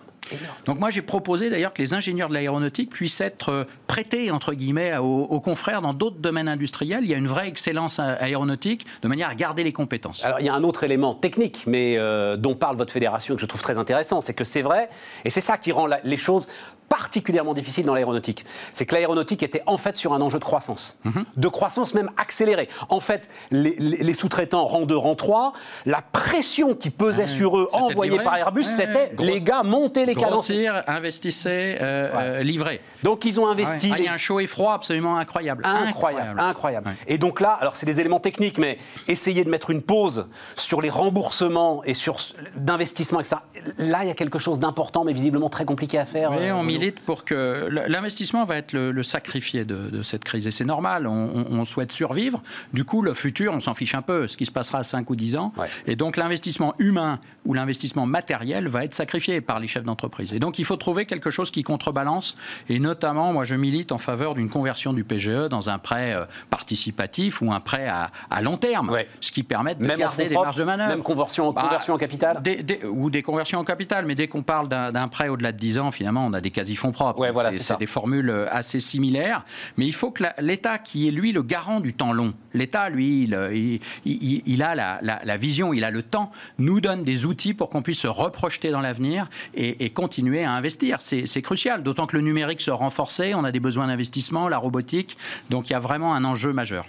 Donc 0.65 0.80
moi 0.80 0.89
j'ai 0.89 1.02
proposé 1.02 1.50
d'ailleurs 1.50 1.74
que 1.74 1.82
les 1.82 1.94
ingénieurs 1.94 2.30
de 2.30 2.34
l'aéronautique 2.34 2.89
puissent 2.89 3.22
être 3.22 3.50
euh, 3.50 3.63
prêtés 3.88 4.32
entre 4.32 4.54
guillemets 4.54 4.98
aux, 4.98 5.24
aux 5.24 5.39
confrères 5.39 5.82
dans 5.82 5.94
d'autres 5.94 6.18
domaines 6.20 6.48
industriels. 6.48 7.04
Il 7.04 7.10
y 7.10 7.13
a 7.13 7.18
une 7.18 7.28
vraie 7.28 7.48
excellence 7.48 8.00
aéronautique 8.00 8.86
de 9.02 9.08
manière 9.08 9.30
à 9.30 9.36
garder 9.36 9.63
les 9.63 9.74
compétences. 9.74 10.24
Alors 10.26 10.39
il 10.39 10.46
y 10.46 10.50
a 10.50 10.54
un 10.54 10.63
autre 10.63 10.84
élément 10.84 11.13
technique, 11.13 11.63
mais 11.68 11.96
euh, 11.98 12.38
dont 12.38 12.56
parle 12.56 12.78
votre 12.78 12.94
fédération 12.94 13.36
que 13.36 13.42
je 13.42 13.46
trouve 13.46 13.62
très 13.62 13.78
intéressant, 13.78 14.22
c'est 14.22 14.34
que 14.34 14.44
c'est 14.44 14.62
vrai, 14.62 14.89
et 15.26 15.30
c'est 15.30 15.42
ça 15.42 15.58
qui 15.58 15.72
rend 15.72 15.88
la- 15.88 16.00
les 16.04 16.18
choses 16.18 16.48
particulièrement 16.89 17.54
difficiles 17.54 17.86
dans 17.86 17.94
l'aéronautique. 17.94 18.46
C'est 18.74 18.88
que 18.88 18.96
l'aéronautique 18.96 19.44
était 19.44 19.62
en 19.68 19.78
fait 19.78 19.96
sur 19.96 20.12
un 20.13 20.22
enjeu 20.22 20.39
de 20.39 20.44
croissance, 20.44 20.98
Mhm. 21.06 21.24
de 21.38 21.48
croissance 21.48 21.94
même 21.94 22.10
accélérée. 22.18 22.68
En 22.89 23.00
fait, 23.00 23.30
les, 23.52 23.76
les- 23.78 23.98
les 23.98 24.13
sous-traitants 24.15 24.65
rang 24.65 24.88
2, 24.88 24.98
rang 24.98 25.13
3, 25.13 25.54
la 25.86 26.02
pression 26.02 26.74
qui 26.74 26.89
pesait 26.89 27.22
Ouais, 27.24 27.28
sur 27.28 27.60
eux, 27.60 27.70
envoyée 27.74 28.18
par 28.20 28.36
Airbus, 28.38 28.63
c'était 28.63 29.12
les 29.20 29.39
gars 29.39 29.62
monter 29.62 30.08
les 30.08 30.15
Grossir, 30.27 30.84
investissez, 30.88 31.77
euh, 31.82 32.10
euh, 32.13 32.43
livrez. 32.43 32.82
Donc 33.03 33.25
ils 33.25 33.39
ont 33.39 33.47
investi. 33.47 33.88
ouais. 33.88 33.93
Ah, 33.95 33.99
il 33.99 34.05
y 34.05 34.08
a 34.08 34.13
un 34.13 34.17
chaud 34.17 34.39
et 34.39 34.47
froid 34.47 34.73
absolument 34.73 35.17
incroyable. 35.17 35.63
Incroyable, 35.65 36.39
incroyable. 36.39 36.88
Ouais. 36.89 36.95
Et 37.08 37.17
donc 37.17 37.39
là, 37.41 37.51
alors 37.60 37.75
c'est 37.75 37.86
des 37.86 37.99
éléments 37.99 38.19
techniques, 38.19 38.58
mais 38.58 38.77
essayer 39.08 39.43
de 39.43 39.49
mettre 39.49 39.69
une 39.69 39.82
pause 39.82 40.27
sur 40.55 40.82
les 40.82 40.89
remboursements 40.89 41.84
et 41.86 41.93
sur 41.93 42.17
d'investissement, 42.55 43.19
etc. 43.19 43.38
Là, 43.77 43.99
il 44.03 44.08
y 44.08 44.12
a 44.12 44.15
quelque 44.15 44.39
chose 44.39 44.60
d'important, 44.60 45.03
mais 45.03 45.13
visiblement 45.13 45.49
très 45.49 45.65
compliqué 45.65 45.97
à 45.97 46.05
faire. 46.05 46.32
Oui, 46.32 46.38
euh, 46.39 46.53
on 46.55 46.63
Bruno. 46.63 46.79
milite 46.79 46.99
pour 47.01 47.25
que 47.25 47.67
l'investissement 47.88 48.43
va 48.45 48.58
être 48.58 48.73
le, 48.73 48.91
le 48.91 49.03
sacrifié 49.03 49.65
de, 49.65 49.89
de 49.89 50.01
cette 50.03 50.23
crise. 50.23 50.47
Et 50.47 50.51
c'est 50.51 50.65
normal, 50.65 51.08
on, 51.08 51.45
on- 51.51 51.65
souhaite 51.65 51.91
survivre. 51.91 52.41
Du 52.73 52.84
coup, 52.84 53.01
le 53.03 53.13
futur, 53.13 53.53
on 53.53 53.60
s'en 53.60 53.73
fiche 53.75 53.93
un 53.93 54.01
peu, 54.01 54.27
ce 54.27 54.38
qui 54.38 54.45
se 54.45 54.51
passera 54.51 54.79
à 54.79 54.84
5 54.84 55.08
ou 55.10 55.15
10 55.15 55.36
ans. 55.36 55.53
Et 55.86 55.95
donc 55.95 56.17
l'investissement 56.17 56.73
humain 56.79 57.19
ou 57.45 57.53
l'investissement 57.53 58.05
matériel 58.08 58.67
va 58.67 58.86
être 58.86 58.95
sacrifié 58.95 59.39
par 59.41 59.60
les 59.60 59.67
chefs 59.67 59.84
d'entreprise. 59.84 60.09
Entreprises. 60.10 60.34
Et 60.34 60.39
donc 60.39 60.60
il 60.60 60.65
faut 60.65 60.76
trouver 60.76 61.06
quelque 61.06 61.30
chose 61.30 61.52
qui 61.52 61.63
contrebalance. 61.63 62.36
Et 62.67 62.80
notamment, 62.80 63.32
moi 63.34 63.43
je 63.43 63.56
milite 63.56 63.91
en 63.91 63.98
faveur 63.98 64.36
d'une 64.36 64.50
conversion 64.50 64.93
du 64.93 65.04
PGE 65.04 65.48
dans 65.50 65.69
un 65.69 65.78
prêt 65.78 66.13
euh, 66.13 66.26
participatif 66.50 67.41
ou 67.41 67.52
un 67.52 67.60
prêt 67.60 67.88
à, 67.88 68.41
long 68.41 68.58
terme, 68.58 68.91
ce 69.22 69.32
qui 69.32 69.43
permet 69.43 69.76
de 69.76 69.86
garder 69.86 70.30
des 70.30 70.36
marges 70.36 70.58
de 70.58 70.63
manœuvre. 70.63 70.89
Même 70.89 71.04
conversion, 71.04 71.52
bah, 71.52 71.63
conversion 71.63 71.93
en 71.93 71.98
capital 71.98 72.41
Ou 72.89 73.10
des 73.10 73.22
conversions 73.22 73.60
en 73.60 73.63
capital, 73.63 74.06
mais 74.06 74.15
dès 74.15 74.28
qu'on 74.28 74.43
parle 74.43 74.67
d'un 74.67 75.08
prêt 75.08 75.30
au-delà 75.30 75.52
de 75.52 75.58
10 75.58 75.80
ans, 75.80 75.91
finalement, 75.91 76.26
on 76.26 76.34
a 76.34 76.41
des 76.41 76.52
quasi-fonds 76.52 76.91
propres. 76.91 77.19
Ouais, 77.19 77.32
voilà, 77.32 77.52
c'est 77.52 77.78
des 77.78 77.86
formules 77.86 78.30
euh, 78.30 78.48
assez 78.52 78.80
similaires. 78.80 79.43
Mais 79.78 79.86
il 79.86 79.93
faut 79.93 80.12
que 80.12 80.24
l'État, 80.39 80.78
qui 80.78 81.08
est 81.08 81.12
lui 81.12 81.32
le 81.32 81.43
garant 81.43 81.80
du 81.80 81.93
temps 81.93 82.13
long, 82.13 82.34
l'État, 82.54 82.89
lui, 82.89 83.24
il, 83.24 83.80
il, 84.06 84.63
a 84.63 84.76
la, 84.76 85.00
la, 85.02 85.38
vision, 85.38 85.74
il 85.74 85.84
a 85.84 85.91
le 85.91 86.04
temps, 86.04 86.32
nous 86.58 86.82
donne 86.82 87.04
des 87.04 87.26
outils 87.26 87.54
pour 87.54 87.69
qu'on 87.69 87.82
puisse 87.82 88.00
se 88.00 88.08
reprojeter 88.08 88.72
dans 88.72 88.82
l'avenir 88.82 89.30
et, 89.54 89.89
continuer 89.99 90.45
à 90.45 90.53
investir. 90.53 90.99
C'est 91.01 91.41
crucial, 91.41 91.83
d'autant 91.83 92.07
que 92.07 92.15
le 92.15 92.23
numérique 92.23 92.62
se 92.62 92.71
renforcer, 92.71 93.35
on 93.35 93.43
a 93.43 93.51
des 93.51 93.59
besoins 93.59 93.88
d'investissement, 93.88 94.47
la 94.47 94.57
robotique, 94.57 95.17
donc 95.49 95.69
il 95.69 95.73
y 95.73 95.75
a 95.75 95.79
vraiment 95.79 96.15
un 96.15 96.23
enjeu 96.23 96.53
majeur. 96.53 96.85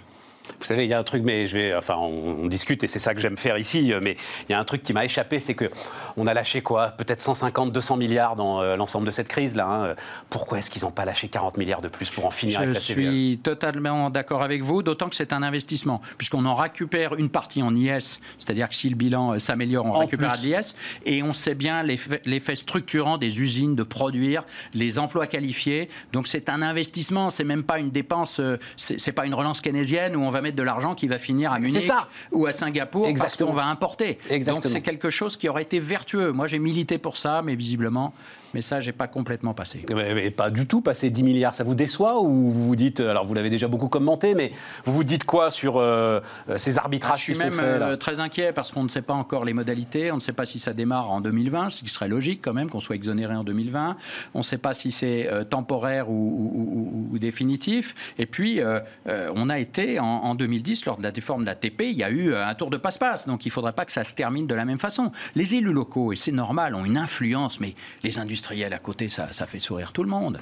Vous 0.59 0.65
savez, 0.65 0.85
il 0.85 0.89
y 0.89 0.93
a 0.93 0.99
un 0.99 1.03
truc, 1.03 1.23
mais 1.23 1.47
je 1.47 1.57
vais, 1.57 1.75
enfin, 1.75 1.95
on, 1.95 2.47
discute 2.47 2.83
et 2.83 2.87
c'est 2.87 2.99
ça 2.99 3.13
que 3.13 3.21
j'aime 3.21 3.37
faire 3.37 3.57
ici. 3.57 3.93
Mais 4.01 4.17
il 4.47 4.51
y 4.51 4.55
a 4.55 4.59
un 4.59 4.63
truc 4.63 4.83
qui 4.83 4.93
m'a 4.93 5.05
échappé, 5.05 5.39
c'est 5.39 5.53
que 5.53 5.69
on 6.17 6.27
a 6.27 6.33
lâché 6.33 6.61
quoi? 6.61 6.89
Peut-être 6.89 7.21
150, 7.21 7.71
200 7.71 7.97
milliards 7.97 8.35
dans 8.35 8.61
euh, 8.61 8.75
l'ensemble 8.75 9.05
de 9.05 9.11
cette 9.11 9.27
crise 9.27 9.55
là. 9.55 9.67
Hein. 9.67 9.95
Pourquoi 10.29 10.59
est-ce 10.59 10.69
qu'ils 10.69 10.83
n'ont 10.83 10.91
pas 10.91 11.05
lâché 11.05 11.27
40 11.27 11.57
milliards 11.57 11.81
de 11.81 11.87
plus 11.87 12.09
pour 12.09 12.25
en 12.25 12.31
finir 12.31 12.59
avec 12.59 12.73
la 12.73 12.79
Je 12.79 12.85
suis 12.85 13.39
totalement 13.43 14.09
d'accord 14.09 14.43
avec 14.43 14.61
vous, 14.61 14.83
d'autant 14.83 15.09
que 15.09 15.15
c'est 15.15 15.33
un 15.33 15.43
investissement, 15.43 16.01
puisqu'on 16.17 16.45
en 16.45 16.55
récupère 16.55 17.15
une 17.15 17.29
partie 17.29 17.61
en 17.63 17.75
IS, 17.75 18.19
c'est-à-dire 18.39 18.69
que 18.69 18.75
si 18.75 18.89
le 18.89 18.95
bilan 18.95 19.33
euh, 19.33 19.39
s'améliore, 19.39 19.85
on 19.85 19.91
récupère 19.91 20.37
de 20.37 20.43
l'IS, 20.43 20.75
et 21.05 21.23
on 21.23 21.33
sait 21.33 21.55
bien 21.55 21.83
l'effet 21.83 22.55
structurant 22.55 23.17
des 23.17 23.41
usines 23.41 23.75
de 23.75 23.83
produire, 23.83 24.45
les 24.73 24.99
emplois 24.99 25.27
qualifiés. 25.27 25.89
Donc 26.13 26.27
c'est 26.27 26.49
un 26.49 26.61
investissement, 26.61 27.29
c'est 27.29 27.43
même 27.43 27.63
pas 27.63 27.79
une 27.79 27.89
dépense, 27.89 28.39
euh, 28.39 28.57
c'est 28.77 29.11
pas 29.11 29.25
une 29.25 29.33
relance 29.33 29.61
keynésienne 29.61 30.15
où 30.15 30.21
on 30.21 30.29
va 30.29 30.40
mettre 30.41 30.57
de 30.57 30.63
l'argent 30.63 30.95
qui 30.95 31.07
va 31.07 31.19
finir 31.19 31.53
à 31.53 31.59
Munich 31.59 31.89
ou 32.31 32.45
à 32.45 32.51
Singapour 32.51 33.07
parce 33.17 33.37
qu'on 33.37 33.51
va 33.51 33.65
importer. 33.65 34.17
Donc 34.45 34.63
c'est 34.65 34.81
quelque 34.81 35.09
chose 35.09 35.37
qui 35.37 35.49
aurait 35.49 35.63
été 35.63 35.79
vertueux. 35.79 36.31
Moi 36.31 36.47
j'ai 36.47 36.59
milité 36.59 36.97
pour 36.97 37.17
ça, 37.17 37.41
mais 37.43 37.55
visiblement 37.55 38.13
ça, 38.61 38.81
j'ai 38.81 38.91
pas 38.91 39.07
complètement 39.07 39.53
passé. 39.53 39.85
Mais, 39.95 40.29
pas 40.31 40.49
du 40.49 40.67
tout 40.67 40.81
passé 40.81 41.09
10 41.09 41.23
milliards. 41.23 41.55
Ça 41.55 41.63
vous 41.63 41.75
déçoit 41.75 42.21
ou 42.21 42.49
vous 42.49 42.65
vous 42.67 42.75
dites, 42.75 42.99
alors 42.99 43.25
vous 43.25 43.33
l'avez 43.33 43.49
déjà 43.49 43.67
beaucoup 43.67 43.87
commenté, 43.87 44.35
mais 44.35 44.51
vous 44.85 44.93
vous 44.93 45.03
dites 45.05 45.23
quoi 45.23 45.51
sur 45.51 45.77
euh, 45.77 46.19
ces 46.57 46.77
arbitrages 46.77 47.13
ah, 47.13 47.17
Je 47.17 47.33
suis 47.33 47.37
même 47.37 47.59
euh, 47.59 47.95
très 47.95 48.19
inquiet 48.19 48.51
parce 48.51 48.71
qu'on 48.71 48.83
ne 48.83 48.89
sait 48.89 49.01
pas 49.01 49.13
encore 49.13 49.45
les 49.45 49.53
modalités. 49.53 50.11
On 50.11 50.17
ne 50.17 50.21
sait 50.21 50.33
pas 50.33 50.45
si 50.45 50.59
ça 50.59 50.73
démarre 50.73 51.11
en 51.11 51.21
2020, 51.21 51.69
ce 51.69 51.81
qui 51.81 51.89
serait 51.89 52.09
logique 52.09 52.41
quand 52.43 52.53
même 52.53 52.69
qu'on 52.69 52.81
soit 52.81 52.95
exonéré 52.95 53.35
en 53.35 53.43
2020. 53.43 53.95
On 54.33 54.39
ne 54.39 54.43
sait 54.43 54.57
pas 54.57 54.73
si 54.73 54.91
c'est 54.91 55.31
euh, 55.31 55.43
temporaire 55.43 56.09
ou, 56.09 57.17
définitif. 57.19 57.93
Et 58.17 58.25
puis, 58.25 58.59
on 59.05 59.49
a 59.49 59.59
été 59.59 59.99
en, 59.99 60.33
2010, 60.33 60.85
lors 60.85 60.97
de 60.97 61.03
la 61.03 61.11
déforme 61.11 61.41
de 61.41 61.45
la 61.45 61.55
TP, 61.55 61.83
il 61.91 61.97
y 61.97 62.03
a 62.03 62.09
eu 62.09 62.33
un 62.33 62.53
tour 62.55 62.71
de 62.71 62.77
passe-passe. 62.77 63.27
Donc 63.27 63.45
il 63.45 63.49
ne 63.49 63.53
faudrait 63.53 63.73
pas 63.73 63.85
que 63.85 63.91
ça 63.91 64.03
se 64.03 64.15
termine 64.15 64.47
de 64.47 64.55
la 64.55 64.65
même 64.65 64.79
façon. 64.79 65.11
Les 65.35 65.53
élus 65.53 65.71
locaux, 65.71 66.13
et 66.13 66.15
c'est 66.15 66.31
normal, 66.31 66.73
ont 66.73 66.83
une 66.83 66.97
influence, 66.97 67.59
mais 67.59 67.75
les 68.03 68.17
industries 68.17 68.40
industrielle 68.41 68.73
à 68.73 68.79
côté, 68.79 69.09
ça, 69.09 69.31
ça 69.31 69.45
fait 69.45 69.59
sourire 69.59 69.91
tout 69.91 70.03
le 70.03 70.09
monde. 70.09 70.39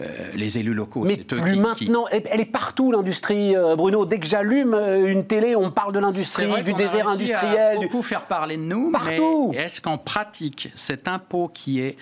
Euh, 0.00 0.30
les 0.34 0.56
élus 0.56 0.72
locaux. 0.72 1.02
Mais 1.04 1.18
plus 1.18 1.56
maintenant, 1.56 2.06
elle 2.10 2.40
est 2.40 2.50
partout 2.50 2.90
l'industrie, 2.90 3.54
euh, 3.54 3.76
Bruno. 3.76 4.06
Dès 4.06 4.18
que 4.18 4.26
j'allume 4.26 4.72
euh, 4.72 5.06
une 5.06 5.26
télé, 5.26 5.56
on 5.56 5.70
parle 5.70 5.92
de 5.92 5.98
l'industrie, 5.98 6.62
du 6.62 6.72
désert 6.72 7.08
industriel. 7.08 7.76
On 7.76 7.82
beaucoup 7.82 8.00
faire 8.00 8.24
parler 8.24 8.56
de 8.56 8.62
nous, 8.62 8.92
partout. 8.92 9.52
est-ce 9.54 9.82
qu'en 9.82 9.98
pratique, 9.98 10.70
cet 10.74 11.06
impôt 11.06 11.50
qui 11.52 11.80
est 11.80 11.96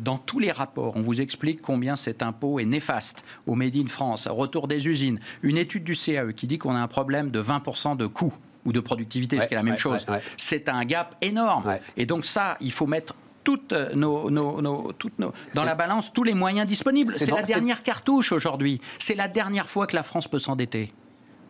dans 0.00 0.18
tous 0.18 0.40
les 0.40 0.50
rapports, 0.50 0.94
on 0.96 1.02
vous 1.02 1.20
explique 1.20 1.60
combien 1.62 1.94
cet 1.94 2.22
impôt 2.22 2.58
est 2.58 2.64
néfaste 2.64 3.22
au 3.46 3.54
Made 3.54 3.76
in 3.76 3.86
France, 3.86 4.26
au 4.26 4.34
retour 4.34 4.66
des 4.66 4.88
usines. 4.88 5.20
Une 5.42 5.58
étude 5.58 5.84
du 5.84 5.94
CAE 5.94 6.32
qui 6.32 6.48
dit 6.48 6.58
qu'on 6.58 6.74
a 6.74 6.80
un 6.80 6.88
problème 6.88 7.30
de 7.30 7.40
20% 7.40 7.96
de 7.96 8.06
coût 8.06 8.34
ou 8.64 8.72
de 8.72 8.80
productivité, 8.80 9.38
ce 9.38 9.46
qui 9.46 9.54
est 9.54 9.56
la 9.56 9.62
même 9.62 9.76
chose. 9.76 10.06
C'est 10.36 10.68
un 10.68 10.84
gap 10.84 11.14
énorme. 11.22 11.78
Et 11.96 12.06
donc 12.06 12.24
ça, 12.24 12.56
il 12.60 12.72
faut 12.72 12.86
mettre 12.86 13.14
toutes 13.48 13.72
nos, 13.94 14.30
nos, 14.30 14.92
toutes 14.92 15.18
nos, 15.18 15.32
dans 15.54 15.64
la 15.64 15.74
balance 15.74 16.12
tous 16.12 16.22
les 16.22 16.34
moyens 16.34 16.66
disponibles. 16.66 17.10
C'est 17.14 17.30
la 17.30 17.40
dernière 17.40 17.82
cartouche 17.82 18.30
aujourd'hui. 18.30 18.78
C'est 18.98 19.14
la 19.14 19.26
dernière 19.26 19.70
fois 19.70 19.86
que 19.86 19.96
la 19.96 20.02
France 20.02 20.28
peut 20.28 20.38
s'endetter. 20.38 20.90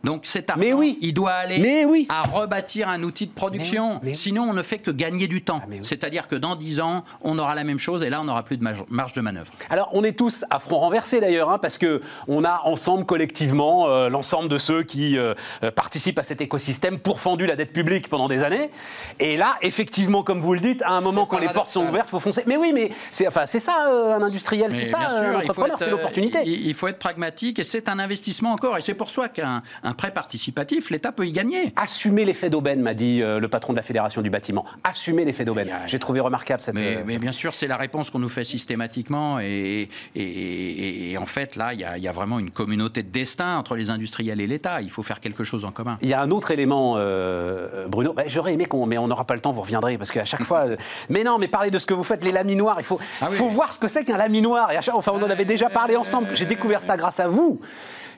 Donc 0.04 0.22
cet 0.24 0.50
argent, 0.50 0.62
oui. 0.74 0.98
il 1.00 1.12
doit 1.12 1.32
aller 1.32 1.84
oui. 1.84 2.06
à 2.08 2.22
rebâtir 2.22 2.88
un 2.88 3.02
outil 3.02 3.26
de 3.26 3.32
production. 3.32 4.00
Sinon, 4.14 4.44
on 4.44 4.54
ne 4.54 4.62
fait 4.62 4.78
que 4.78 4.90
gagner 4.90 5.26
du 5.26 5.42
temps. 5.42 5.60
Ah, 5.62 5.74
C'est-à-dire 5.82 6.26
que 6.26 6.36
dans 6.36 6.56
10 6.56 6.80
ans, 6.80 7.04
on 7.22 7.38
aura 7.38 7.54
la 7.54 7.64
même 7.64 7.78
chose 7.78 8.02
et 8.02 8.10
là, 8.10 8.20
on 8.20 8.24
n'aura 8.24 8.42
plus 8.42 8.56
de 8.56 8.64
marge 8.88 9.12
de 9.12 9.20
manœuvre. 9.20 9.52
Alors, 9.70 9.90
on 9.92 10.04
est 10.04 10.16
tous 10.16 10.44
à 10.50 10.58
front 10.58 10.78
renversé 10.78 11.20
d'ailleurs, 11.20 11.50
hein, 11.50 11.58
parce 11.58 11.78
que 11.78 12.00
on 12.26 12.44
a 12.44 12.62
ensemble, 12.64 13.04
collectivement, 13.04 13.88
euh, 13.88 14.08
l'ensemble 14.08 14.48
de 14.48 14.58
ceux 14.58 14.82
qui 14.82 15.18
euh, 15.18 15.34
euh, 15.62 15.70
participent 15.70 16.18
à 16.18 16.22
cet 16.22 16.40
écosystème 16.40 16.98
pourfendu 16.98 17.46
la 17.46 17.56
dette 17.56 17.72
publique 17.72 18.08
pendant 18.08 18.28
des 18.28 18.42
années. 18.42 18.70
Et 19.18 19.36
là, 19.36 19.56
effectivement, 19.62 20.22
comme 20.22 20.40
vous 20.40 20.54
le 20.54 20.60
dites, 20.60 20.82
à 20.82 20.92
un 20.92 21.00
moment 21.00 21.26
quand 21.26 21.38
les 21.38 21.48
portes 21.48 21.70
sont 21.70 21.86
ouvertes, 21.86 22.08
il 22.08 22.10
faut 22.10 22.20
foncer. 22.20 22.42
Mais 22.46 22.56
oui, 22.56 22.72
mais 22.72 22.90
c'est 23.10 23.26
enfin, 23.26 23.46
ça 23.46 23.86
un 23.88 24.22
industriel, 24.22 24.74
c'est 24.74 24.84
ça 24.84 24.98
un 24.98 25.34
entrepreneur, 25.36 25.76
c'est 25.78 25.90
l'opportunité. 25.90 26.38
Il, 26.44 26.74
faut 26.74 26.88
être 26.88 26.98
pragmatique 26.98 27.58
et 27.58 27.64
c'est 27.64 27.88
un 27.88 27.98
investissement 27.98 28.52
encore. 28.52 28.76
Et 28.76 28.80
c'est 28.80 28.94
pour 28.94 29.10
ça 29.10 29.28
qu'un 29.28 29.62
un 29.88 29.94
prêt 29.94 30.10
participatif, 30.10 30.90
l'État 30.90 31.12
peut 31.12 31.26
y 31.26 31.32
gagner. 31.32 31.72
Assumer 31.76 32.26
l'effet 32.26 32.50
d'aubaine, 32.50 32.82
m'a 32.82 32.92
dit 32.92 33.22
euh, 33.22 33.40
le 33.40 33.48
patron 33.48 33.72
de 33.72 33.78
la 33.78 33.82
Fédération 33.82 34.20
du 34.20 34.28
bâtiment. 34.28 34.66
Assumer 34.84 35.24
l'effet 35.24 35.46
d'aubaine. 35.46 35.70
J'ai 35.86 35.98
trouvé 35.98 36.20
remarquable 36.20 36.60
cette. 36.60 36.74
Mais, 36.74 36.98
euh, 36.98 37.02
mais 37.06 37.18
bien 37.18 37.32
sûr, 37.32 37.54
c'est 37.54 37.66
la 37.66 37.78
réponse 37.78 38.10
qu'on 38.10 38.18
nous 38.18 38.28
fait 38.28 38.44
systématiquement. 38.44 39.40
Et, 39.40 39.88
et, 40.14 41.16
en 41.18 41.24
fait, 41.24 41.56
là, 41.56 41.72
il 41.72 41.80
y, 41.80 42.08
a 42.08 42.12
vraiment 42.12 42.38
une 42.38 42.50
communauté 42.50 43.02
de 43.02 43.08
destin 43.08 43.56
entre 43.56 43.76
les 43.76 43.88
industriels 43.88 44.40
et 44.40 44.46
l'État. 44.46 44.82
Il 44.82 44.90
faut 44.90 45.02
faire 45.02 45.20
quelque 45.20 45.42
chose 45.42 45.64
en 45.64 45.70
commun. 45.70 45.98
Il 46.02 46.08
y 46.08 46.14
a 46.14 46.20
un 46.20 46.30
autre 46.30 46.50
élément, 46.50 46.94
euh, 46.96 47.88
Bruno. 47.88 48.12
Bah, 48.12 48.24
j'aurais 48.26 48.52
aimé 48.52 48.66
qu'on. 48.66 48.84
Mais 48.84 48.98
on 48.98 49.08
n'aura 49.08 49.24
pas 49.24 49.34
le 49.34 49.40
temps, 49.40 49.52
vous 49.52 49.62
reviendrez. 49.62 49.96
Parce 49.96 50.10
qu'à 50.10 50.26
chaque 50.26 50.44
fois. 50.44 50.64
mais 51.08 51.24
non, 51.24 51.38
mais 51.38 51.48
parlez 51.48 51.70
de 51.70 51.78
ce 51.78 51.86
que 51.86 51.94
vous 51.94 52.04
faites, 52.04 52.24
les 52.24 52.32
laminoirs. 52.32 52.76
Il 52.78 52.84
faut, 52.84 53.00
ah 53.22 53.28
faut 53.30 53.48
voir 53.48 53.72
ce 53.72 53.78
que 53.78 53.88
c'est 53.88 54.04
qu'un 54.04 54.18
laminoir. 54.18 54.70
Et 54.70 54.76
à 54.76 54.82
chaque... 54.82 54.94
Enfin, 54.94 55.12
on 55.14 55.22
en 55.22 55.30
avait 55.30 55.46
déjà 55.46 55.70
parlé 55.70 55.96
ensemble. 55.96 56.28
J'ai 56.34 56.46
découvert 56.46 56.82
ça 56.82 56.98
grâce 56.98 57.20
à 57.20 57.28
vous 57.28 57.60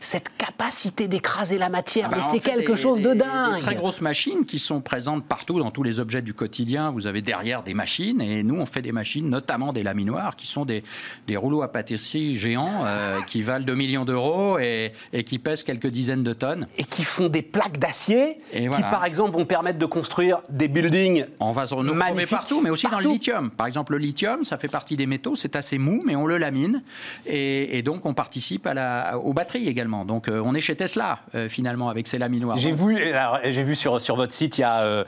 cette 0.00 0.30
capacité 0.38 1.08
d'écraser 1.08 1.58
la 1.58 1.68
matière, 1.68 2.08
ah 2.10 2.16
mais 2.16 2.22
bah, 2.22 2.28
c'est 2.30 2.40
quelque 2.40 2.74
chose 2.74 3.02
de 3.02 3.12
dingue. 3.12 3.54
Des 3.54 3.60
très 3.60 3.74
grosses 3.74 4.00
machines 4.00 4.46
qui 4.46 4.58
sont 4.58 4.80
présentes 4.80 5.26
partout 5.26 5.58
dans 5.58 5.70
tous 5.70 5.82
les 5.82 6.00
objets 6.00 6.22
du 6.22 6.32
quotidien. 6.32 6.90
Vous 6.90 7.06
avez 7.06 7.20
derrière 7.20 7.62
des 7.62 7.74
machines 7.74 8.20
et 8.22 8.42
nous 8.42 8.56
on 8.56 8.64
fait 8.64 8.80
des 8.80 8.92
machines, 8.92 9.28
notamment 9.28 9.74
des 9.74 9.82
laminoirs, 9.82 10.36
qui 10.36 10.46
sont 10.46 10.64
des, 10.64 10.82
des 11.26 11.36
rouleaux 11.36 11.60
à 11.60 11.68
pâtisserie 11.68 12.36
géants 12.36 12.84
euh, 12.86 13.20
qui 13.26 13.42
valent 13.42 13.64
2 13.64 13.74
millions 13.74 14.06
d'euros 14.06 14.58
et, 14.58 14.92
et, 15.12 15.22
qui 15.24 15.38
pèsent 15.38 15.62
quelques 15.62 15.88
dizaines 15.88 16.22
de 16.22 16.32
tonnes. 16.32 16.66
Et 16.78 16.84
qui 16.84 17.04
font 17.04 17.28
des 17.28 17.42
plaques 17.42 17.78
d'acier 17.78 18.38
qui 18.52 18.68
par 18.68 19.04
exemple 19.04 19.32
vont 19.32 19.44
permettre 19.44 19.78
de 19.78 19.86
construire 19.86 20.40
des 20.48 20.68
buildings. 20.68 21.26
On 21.40 21.52
va 21.52 21.66
se 21.66 21.74
retrouver 21.74 22.26
partout, 22.26 22.62
mais 22.62 22.70
aussi 22.70 22.86
dans 22.88 23.00
le 23.00 23.08
lithium. 23.08 23.50
Par 23.50 23.66
exemple, 23.66 23.92
le 23.92 23.98
lithium, 23.98 24.44
ça 24.44 24.56
fait 24.56 24.68
partie 24.68 24.96
des 24.96 25.06
métaux, 25.06 25.36
c'est 25.36 25.56
assez 25.56 25.76
mou, 25.76 26.02
mais 26.06 26.16
on 26.16 26.26
le 26.26 26.38
lamine 26.38 26.82
et, 27.26 27.76
et 27.76 27.82
donc 27.82 28.06
on 28.06 28.14
participe 28.14 28.66
à 28.66 28.72
la, 28.72 29.18
aux 29.18 29.34
batteries 29.34 29.68
également. 29.68 29.89
Donc 29.90 30.28
euh, 30.28 30.40
on 30.44 30.54
est 30.54 30.60
chez 30.60 30.76
Tesla 30.76 31.18
euh, 31.34 31.48
finalement 31.48 31.88
avec 31.88 32.06
ces. 32.06 32.20
J'ai 32.56 32.72
vu, 32.72 32.98
j'ai 33.44 33.62
vu 33.62 33.74
sur, 33.74 33.98
votre 34.14 34.32
site, 34.32 34.58
il 34.58 34.60
y 34.60 34.64
a 34.64 34.80
euh, 34.80 35.04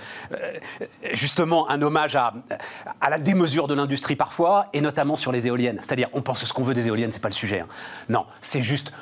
justement 1.12 1.68
un 1.70 1.82
hommage 1.82 2.16
à, 2.16 2.32
la 3.08 3.18
démesure 3.18 3.68
de 3.68 3.74
l'industrie 3.74 4.16
parfois, 4.16 4.66
et 4.72 4.80
notamment 4.80 5.16
sur 5.16 5.30
les 5.30 5.46
éoliennes. 5.46 5.78
C'est-à-dire, 5.82 6.08
on 6.12 6.22
pense 6.22 6.44
ce 6.44 6.52
qu'on 6.52 6.62
veut 6.62 6.74
des 6.74 6.88
éoliennes, 6.88 7.12
c'est 7.12 7.22
pas 7.22 7.28
le 7.28 7.34
sujet. 7.34 7.60
Hein. 7.60 7.68
Non, 8.08 8.24
c'est 8.40 8.62
juste 8.62 8.92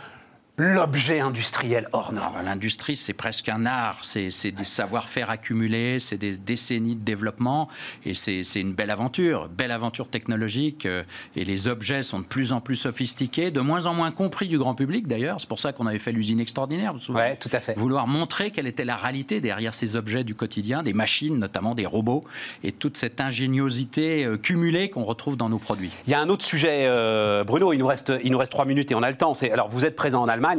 l'objet 0.61 1.21
industriel 1.21 1.89
hors 1.93 2.13
norme. 2.13 2.45
L'industrie, 2.45 2.95
c'est 2.95 3.15
presque 3.15 3.49
un 3.49 3.65
art, 3.65 4.01
c'est 4.03 4.51
des 4.51 4.65
savoir-faire 4.65 5.31
accumulés, 5.31 5.99
c'est 6.01 6.19
des 6.19 6.37
décennies 6.37 6.97
de 6.97 7.03
développement, 7.03 7.69
et 8.05 8.13
c'est 8.13 8.43
une 8.57 8.75
belle 8.75 8.91
aventure, 8.91 9.49
belle 9.49 9.71
aventure 9.71 10.09
technologique, 10.09 10.85
euh, 10.85 11.03
et 11.35 11.47
les 11.47 11.67
objets 11.67 12.03
sont 12.03 12.19
de 12.19 12.27
plus 12.27 12.53
en 12.53 12.61
plus 12.61 12.77
sophistiqués, 12.77 13.51
de 13.51 13.61
moins 13.61 13.87
en 13.87 13.95
moins 13.95 14.11
compris 14.11 14.49
du 14.49 14.59
grand 14.59 14.75
public 14.75 15.09
d'ailleurs, 15.09 15.41
c'est 15.41 15.49
pour 15.49 15.61
ça 15.61 15.73
qu'on 15.73 15.87
avait 15.87 15.99
fait 15.99 16.13
l'usine 16.13 16.41
extraordinaire, 16.41 16.93
vous 16.93 17.15
Oui, 17.15 17.37
tout 17.41 17.49
à 17.53 17.61
fait. 17.61 17.79
Vouloir 17.79 18.07
montrer 18.07 18.51
quelle 18.51 18.67
était 18.67 18.85
la 18.85 18.97
réalité 18.97 19.41
derrière 19.41 19.73
ces 19.73 19.97
objets 19.97 20.25
du 20.25 20.35
quotidien, 20.35 20.83
des 20.83 20.93
machines, 20.93 21.39
notamment 21.39 21.75
des 21.75 21.87
robots, 21.87 22.23
et 22.65 22.73
toute 22.73 22.99
cette 22.99 23.23
ingéniosité 23.23 24.27
euh, 24.27 24.37
cumulée 24.37 24.91
qu'on 24.91 25.05
retrouve 25.05 25.39
dans 25.39 25.49
nos 25.49 25.59
produits. 25.59 25.91
Il 26.07 26.11
y 26.11 26.15
a 26.15 26.21
un 26.21 26.29
autre 26.29 26.45
sujet, 26.45 26.83
euh, 26.83 27.45
Bruno, 27.45 27.73
il 27.73 27.79
nous, 27.79 27.87
reste, 27.87 28.13
il 28.23 28.31
nous 28.31 28.39
reste 28.39 28.53
trois 28.53 28.67
minutes 28.67 28.91
et 28.91 28.95
on 28.95 29.03
a 29.03 29.09
le 29.09 29.17
temps, 29.17 29.33
alors 29.51 29.71
vous 29.71 29.87
êtes 29.87 29.97
présent 29.97 30.21
en 30.21 30.29
Allemagne, 30.29 30.50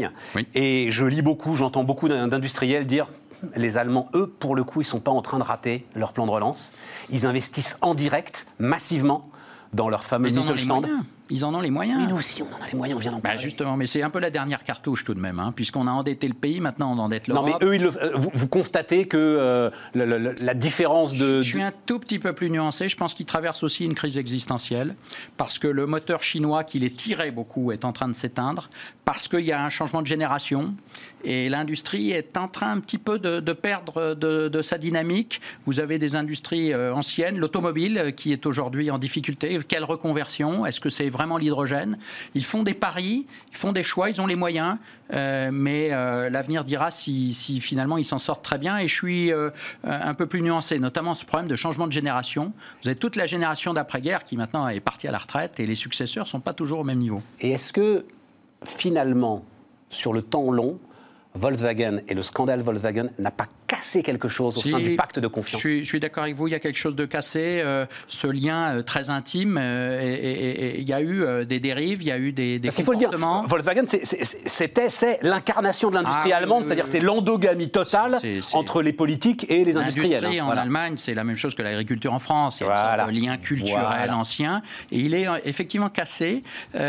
et 0.54 0.92
je 0.92 1.06
lis 1.06 1.22
beaucoup, 1.22 1.56
j'entends 1.56 1.84
beaucoup 1.84 2.08
d'industriels 2.08 2.86
dire 2.86 3.08
les 3.56 3.78
Allemands, 3.78 4.10
eux, 4.14 4.28
pour 4.28 4.56
le 4.56 4.64
coup, 4.64 4.82
ils 4.82 4.86
ne 4.86 4.90
sont 4.90 5.00
pas 5.00 5.12
en 5.12 5.22
train 5.22 5.40
de 5.40 5.44
rater 5.44 5.86
leur 5.96 6.14
plan 6.14 6.26
de 6.26 6.32
relance. 6.32 6.74
Ils 7.10 7.26
investissent 7.26 7.78
en 7.82 7.96
direct, 7.96 8.46
massivement, 8.60 9.30
dans 9.74 9.90
leur 9.90 10.04
fameux 10.04 10.30
Mittelstand. 10.30 10.84
Ils 11.32 11.46
en 11.46 11.56
ont 11.56 11.62
les 11.62 11.72
moyens. 11.72 12.00
Mais 12.02 12.08
nous 12.08 12.18
aussi, 12.18 12.44
on 12.44 12.46
en 12.56 12.64
a 12.64 12.68
les 12.72 12.78
moyens, 12.78 12.98
on 12.98 13.00
vient 13.02 13.12
d'en 13.12 13.18
Bah, 13.18 13.30
parler. 13.30 13.40
justement, 13.40 13.78
mais 13.78 13.86
c'est 13.86 14.04
un 14.04 14.10
peu 14.10 14.20
la 14.20 14.30
dernière 14.30 14.64
cartouche 14.64 15.04
tout 15.04 15.14
de 15.14 15.20
même, 15.20 15.40
hein, 15.40 15.54
puisqu'on 15.56 15.88
a 15.88 15.92
endetté 15.92 16.28
le 16.28 16.34
pays, 16.34 16.60
maintenant 16.60 16.94
on 16.94 17.00
endette 17.00 17.28
Non, 17.28 17.36
l'Europe. 17.46 17.62
mais 17.62 17.68
eux, 17.68 17.76
ils 17.76 17.82
le- 17.84 18.04
euh, 18.04 18.12
vous, 18.16 18.30
vous 18.34 18.48
constatez 18.48 19.06
que 19.08 19.18
euh, 19.18 19.70
la 19.96 20.54
différence 20.54 21.14
de. 21.16 21.42
Je 21.42 21.48
suis 21.48 21.62
un 21.62 21.72
tout 21.86 22.00
petit 22.00 22.20
peu 22.20 22.34
plus 22.34 22.50
nuancé. 22.50 22.90
Je 22.90 22.98
pense 22.98 23.14
qu'ils 23.14 23.26
traversent 23.26 23.64
aussi 23.64 23.86
une 23.86 23.96
crise 23.96 24.18
existentielle 24.18 24.96
parce 25.38 25.58
que 25.60 25.68
le 25.68 25.86
moteur 25.86 26.24
chinois 26.24 26.64
qui 26.64 26.80
les 26.80 26.92
tirait 26.92 27.32
beaucoup 27.32 27.72
est 27.72 27.86
en 27.86 27.94
train 27.94 28.08
de 28.08 28.14
s'éteindre, 28.14 28.70
parce 29.06 29.28
qu'il 29.28 29.42
y 29.46 29.52
a 29.52 29.64
un 29.64 29.70
changement 29.70 30.02
de 30.02 30.08
génération 30.08 30.74
et 31.24 31.50
l'industrie 31.50 32.12
est 32.12 32.36
en 32.38 32.48
train 32.48 32.72
un 32.72 32.80
petit 32.80 32.98
peu 32.98 33.20
de, 33.20 33.40
de 33.40 33.54
perdre 33.54 34.16
de, 34.16 34.48
de 34.50 34.62
sa 34.62 34.78
dynamique. 34.78 35.40
Vous 35.66 35.80
avez 35.80 35.98
des 36.00 36.16
industries 36.16 36.74
euh, 36.74 36.94
anciennes, 36.94 37.38
l'automobile 37.38 38.14
qui 38.18 38.32
est 38.34 38.46
aujourd'hui 38.46 38.92
en 38.92 38.98
difficulté. 38.98 39.60
Quelle 39.68 39.84
reconversion? 39.84 40.66
Est-ce 40.66 40.80
que 40.80 40.90
c'est 40.90 41.10
vraiment 41.22 41.38
l'hydrogène 41.38 41.98
Ils 42.34 42.44
font 42.44 42.64
des 42.64 42.74
paris, 42.74 43.28
ils 43.52 43.58
font 43.58 43.72
des 43.72 43.84
choix, 43.84 44.10
ils 44.10 44.20
ont 44.22 44.26
les 44.26 44.36
moyens, 44.36 44.78
euh, 45.14 45.50
mais 45.54 45.90
euh, 45.92 46.30
l'avenir 46.30 46.64
dira 46.64 46.90
si, 46.90 47.34
finalement 47.62 47.98
ils 47.98 48.06
s'en 48.06 48.18
sortent 48.18 48.44
très 48.44 48.58
bien. 48.58 48.78
Et 48.80 48.88
je 48.88 48.96
suis 48.96 49.32
euh, 49.32 49.52
un 49.84 50.14
peu 50.14 50.26
plus 50.26 50.42
nuancé, 50.42 50.80
notamment 50.80 51.14
ce 51.14 51.26
problème 51.26 51.48
de 51.48 51.56
changement 51.56 51.86
de 51.88 51.92
génération. 51.92 52.54
Vous 52.82 52.90
avez 52.90 52.98
toute 52.98 53.16
la 53.16 53.28
génération 53.28 53.74
d'après-guerre 53.74 54.24
qui 54.24 54.36
maintenant 54.36 54.68
est 54.68 54.80
partie 54.80 55.08
à 55.08 55.12
la 55.12 55.20
retraite 55.20 55.60
et 55.60 55.68
les 55.68 55.76
successeurs 55.76 56.26
ne 56.26 56.30
sont 56.30 56.40
pas 56.40 56.54
toujours 56.54 56.80
au 56.80 56.84
même 56.84 57.00
niveau. 57.00 57.22
Et 57.40 57.52
est-ce 57.52 57.72
que 57.72 58.06
finalement, 58.66 59.46
sur 59.90 60.14
le 60.14 60.24
temps 60.24 60.52
long, 60.52 60.80
Volkswagen 61.36 62.02
et 62.08 62.14
le 62.14 62.24
scandale 62.24 62.62
Volkswagen 62.62 63.10
n'a 63.20 63.32
pas 63.32 63.48
cassé 63.72 64.04
quelque 64.04 64.28
chose 64.28 64.58
au 64.58 64.62
Si, 64.62 64.72
sein 64.72 64.80
du 64.80 64.96
pacte 64.98 65.18
de 65.20 65.28
confiance 65.28 65.62
je 65.62 65.82
suis 65.84 66.00
d'accord 66.02 66.24
avec 66.24 66.36
vous, 66.36 66.48
il 66.48 66.52
y 66.52 66.56
a 66.56 66.60
quelque 66.60 66.78
chose 66.78 66.96
de 66.96 67.06
cassé, 67.06 67.62
euh, 67.64 67.86
ce 68.08 68.28
lien 68.28 68.76
euh, 68.76 68.82
très 68.82 69.10
intime, 69.10 69.58
euh, 69.60 70.02
et, 70.02 70.14
et- 70.14 70.66
et 70.78 70.80
il 70.82 70.90
y 70.90 70.94
a 70.94 71.02
eu 71.02 71.46
des 71.46 71.60
dérives, 71.60 72.02
il 72.02 72.08
y 72.08 72.12
a 72.12 72.18
eu 72.18 72.34
des, 72.34 72.60
des 72.60 72.68
Parce 72.68 72.76
qu'il 72.76 72.84
faut 72.86 72.92
le 72.92 72.98
dire, 72.98 73.10
comportements. 73.10 73.44
Volkswagen, 73.44 73.84
c'était, 73.88 74.90
c'est 74.90 75.20
l'incarnation 75.22 75.90
de 75.90 75.96
l'industrie 75.96 76.32
Ah, 76.34 76.38
allemande, 76.38 76.66
c'est-à-dire 76.66 76.86
c'est 76.88 77.00
l'endogamie 77.00 77.70
totale 77.70 78.18
entre 78.54 78.82
les 78.82 78.94
politiques 78.94 79.46
et 79.50 79.64
les 79.64 79.78
industriels. 79.78 80.12
L'industrie 80.22 80.40
hein, 80.40 80.44
en 80.44 80.46
voilà. 80.48 80.62
Allemagne, 80.62 80.98
c'est 80.98 81.14
la 81.14 81.24
même 81.24 81.38
chose 81.38 81.56
que 81.56 81.62
l'agriculture 81.62 82.14
en 82.14 82.20
France. 82.20 82.60
Il 82.60 82.64
y 82.64 82.70
a 82.70 82.70
Voilà. 82.70 83.06
de 83.06 83.12
lien 83.12 83.38
culturel 83.38 83.86
Voilà. 83.86 84.18
ancien. 84.18 84.62
Et 84.92 85.00
il 85.00 85.14
est 85.14 85.28
effectivement 85.46 85.90
cassé. 85.90 86.44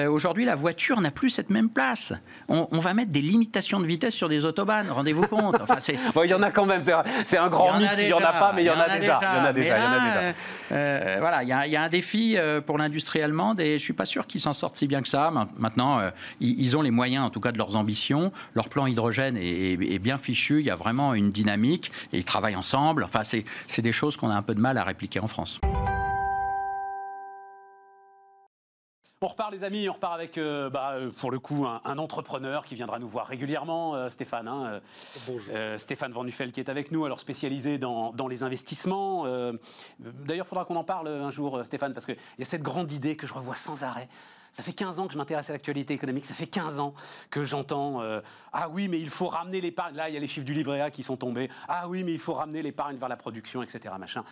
Aujourd'hui, 0.08 0.44
la 0.44 0.54
voiture 0.54 1.00
n'a 1.00 1.10
plus 1.10 1.30
cette 1.30 1.50
même 1.50 1.68
place. 1.70 2.12
On, 2.48 2.66
on 2.72 2.78
va 2.80 2.94
mettre 2.94 3.10
des 3.12 3.20
limitations 3.20 3.78
de 3.80 3.86
vitesse 3.86 4.14
sur 4.14 4.28
des 4.28 4.44
autobahnes. 4.44 4.88
Rendez-vous 4.90 5.26
compte. 5.26 5.56
Enfin, 5.60 5.76
c'est, 5.78 5.96
Bon, 6.14 6.22
il 6.24 6.30
y 6.30 6.34
en 6.34 6.42
a 6.42 6.50
quand 6.50 6.66
même, 6.66 6.71
c'est 6.80 6.92
un, 6.92 7.02
c'est 7.24 7.36
un 7.38 7.48
grand 7.48 7.76
mythe, 7.78 7.90
il 7.98 8.06
n'y 8.06 8.12
en 8.12 8.18
a 8.18 8.32
pas, 8.32 8.52
mais 8.54 8.62
il 8.62 8.66
y 8.66 8.70
en 8.70 8.78
a 8.78 8.88
déjà. 8.98 9.20
Il 9.22 9.36
y 9.38 9.40
en 9.40 9.44
a 9.44 9.52
déjà, 9.52 9.76
euh, 9.76 10.32
euh, 10.72 11.16
voilà, 11.20 11.42
il 11.42 11.48
y, 11.48 11.52
a- 11.52 11.66
il 11.66 11.72
y 11.72 11.76
a 11.76 11.82
un 11.82 11.88
défi 11.88 12.36
euh, 12.38 12.60
pour 12.60 12.78
l'industrie 12.78 13.20
allemande 13.20 13.60
et 13.60 13.78
je 13.78 13.82
suis 13.82 13.92
pas 13.92 14.04
sûr 14.06 14.26
qu'ils 14.26 14.40
s'en 14.40 14.52
sortent 14.52 14.76
si 14.76 14.86
bien 14.86 15.02
que 15.02 15.08
ça. 15.08 15.30
Ma- 15.30 15.48
Maintenant, 15.58 15.98
euh, 15.98 16.10
ils, 16.40 16.76
ont 16.76 16.82
les 16.82 16.90
moyens, 16.90 17.24
en 17.24 17.30
tout 17.30 17.40
cas, 17.40 17.52
de 17.52 17.58
leurs 17.58 17.76
ambitions. 17.76 18.32
Leur 18.54 18.68
plan 18.68 18.86
hydrogène 18.86 19.36
est, 19.36 19.42
est- 19.74 19.94
est 19.94 19.98
bien 19.98 20.16
fichu. 20.18 20.60
Il 20.60 20.66
y 20.66 20.70
a 20.70 20.76
vraiment 20.76 21.12
une 21.14 21.30
dynamique 21.30 21.92
et 22.12 22.18
ils 22.18 22.24
travaillent 22.24 22.56
ensemble. 22.56 23.04
Enfin, 23.04 23.22
c'est 23.24 23.82
des 23.82 23.92
choses 23.92 24.16
qu'on 24.16 24.30
a 24.30 24.34
un 24.34 24.42
peu 24.42 24.54
de 24.54 24.60
mal 24.60 24.78
à 24.78 24.84
répliquer 24.84 25.20
en 25.20 25.28
France. 25.28 25.60
On 29.24 29.28
repart 29.28 29.52
les 29.52 29.62
amis, 29.62 29.88
on 29.88 29.92
repart 29.92 30.14
avec, 30.14 30.36
euh, 30.36 30.68
bah, 30.68 30.94
euh, 30.94 31.10
pour 31.12 31.30
le 31.30 31.38
coup, 31.38 31.64
un, 31.64 31.80
un 31.84 31.98
entrepreneur 31.98 32.64
qui 32.64 32.74
viendra 32.74 32.98
nous 32.98 33.08
voir 33.08 33.28
régulièrement, 33.28 33.94
euh, 33.94 34.10
Stéphane. 34.10 34.48
hein, 34.48 34.80
Bonjour. 35.28 35.54
Stéphane 35.76 36.10
Van 36.10 36.24
Nuffel 36.24 36.50
qui 36.50 36.58
est 36.58 36.68
avec 36.68 36.90
nous, 36.90 37.04
alors 37.04 37.20
spécialisé 37.20 37.78
dans, 37.78 38.12
dans 38.12 38.26
les 38.26 38.42
investissements. 38.42 39.24
D'ailleurs, 40.00 40.46
il 40.46 40.48
faudra 40.48 40.64
qu'on 40.64 40.74
en 40.74 40.82
parle 40.82 41.06
un 41.06 41.30
jour, 41.30 41.64
Stéphane, 41.64 41.94
parce 41.94 42.04
qu'il 42.04 42.16
y 42.38 42.42
a 42.42 42.44
cette 42.44 42.62
grande 42.62 42.90
idée 42.90 43.14
que 43.16 43.28
je 43.28 43.34
revois 43.34 43.54
sans 43.54 43.84
arrêt. 43.84 44.08
Ça 44.54 44.62
fait 44.62 44.74
15 44.74 44.98
ans 44.98 45.06
que 45.06 45.14
je 45.14 45.18
m'intéresse 45.18 45.48
à 45.48 45.54
l'actualité 45.54 45.94
économique, 45.94 46.26
ça 46.26 46.34
fait 46.34 46.46
15 46.46 46.78
ans 46.78 46.92
que 47.30 47.42
j'entends 47.44 48.02
euh, 48.02 48.20
Ah 48.52 48.68
oui, 48.68 48.86
mais 48.86 49.00
il 49.00 49.08
faut 49.08 49.28
ramener 49.28 49.62
l'épargne. 49.62 49.94
Là, 49.96 50.10
il 50.10 50.14
y 50.14 50.16
a 50.18 50.20
les 50.20 50.26
chiffres 50.28 50.44
du 50.44 50.52
livret 50.52 50.80
A 50.82 50.90
qui 50.90 51.02
sont 51.02 51.16
tombés. 51.16 51.48
Ah 51.68 51.88
oui, 51.88 52.04
mais 52.04 52.12
il 52.12 52.18
faut 52.18 52.34
ramener 52.34 52.60
l'épargne 52.60 52.96
vers 52.96 53.08
la 53.08 53.16
production, 53.16 53.62
etc. 53.62 53.94
Machin. 53.98 54.24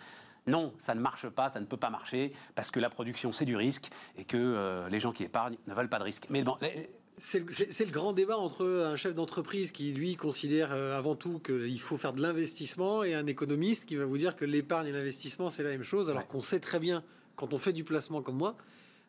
Non, 0.47 0.73
ça 0.79 0.95
ne 0.95 1.01
marche 1.01 1.27
pas, 1.29 1.49
ça 1.49 1.59
ne 1.59 1.65
peut 1.65 1.77
pas 1.77 1.89
marcher, 1.91 2.33
parce 2.55 2.71
que 2.71 2.79
la 2.79 2.89
production, 2.89 3.31
c'est 3.31 3.45
du 3.45 3.55
risque, 3.55 3.89
et 4.17 4.25
que 4.25 4.37
euh, 4.37 4.89
les 4.89 4.99
gens 4.99 5.11
qui 5.11 5.23
épargnent 5.23 5.57
ne 5.67 5.73
veulent 5.73 5.89
pas 5.89 5.99
de 5.99 6.03
risque. 6.03 6.25
Mais 6.29 6.41
bon, 6.43 6.57
les- 6.61 6.89
C'est 7.19 7.39
le, 7.85 7.91
grand 7.91 8.13
débat 8.13 8.37
entre 8.37 8.65
un 8.65 8.95
chef 8.95 9.13
d'entreprise 9.13 9.71
qui, 9.71 9.91
lui, 9.91 10.15
considère 10.15 10.69
euh, 10.71 10.97
avant 10.97 11.15
tout 11.15 11.37
qu'il 11.39 11.79
faut 11.79 11.97
faire 11.97 12.13
de 12.13 12.21
l'investissement 12.21 13.03
et 13.03 13.13
un 13.13 13.27
économiste 13.27 13.85
qui 13.85 13.95
va 13.95 14.05
vous 14.05 14.17
dire 14.17 14.35
que 14.35 14.45
l'épargne 14.45 14.87
et 14.87 14.91
l'investissement, 14.91 15.51
c'est 15.51 15.61
la 15.61 15.69
même 15.69 15.83
chose, 15.83 16.09
alors 16.09 16.23
Ouais. 16.23 16.27
qu'on 16.27 16.41
sait 16.41 16.59
très 16.59 16.79
bien, 16.79 17.03
quand 17.35 17.53
on 17.53 17.59
fait 17.59 17.73
du 17.73 17.83
placement 17.83 18.23
comme 18.23 18.37
moi, 18.37 18.55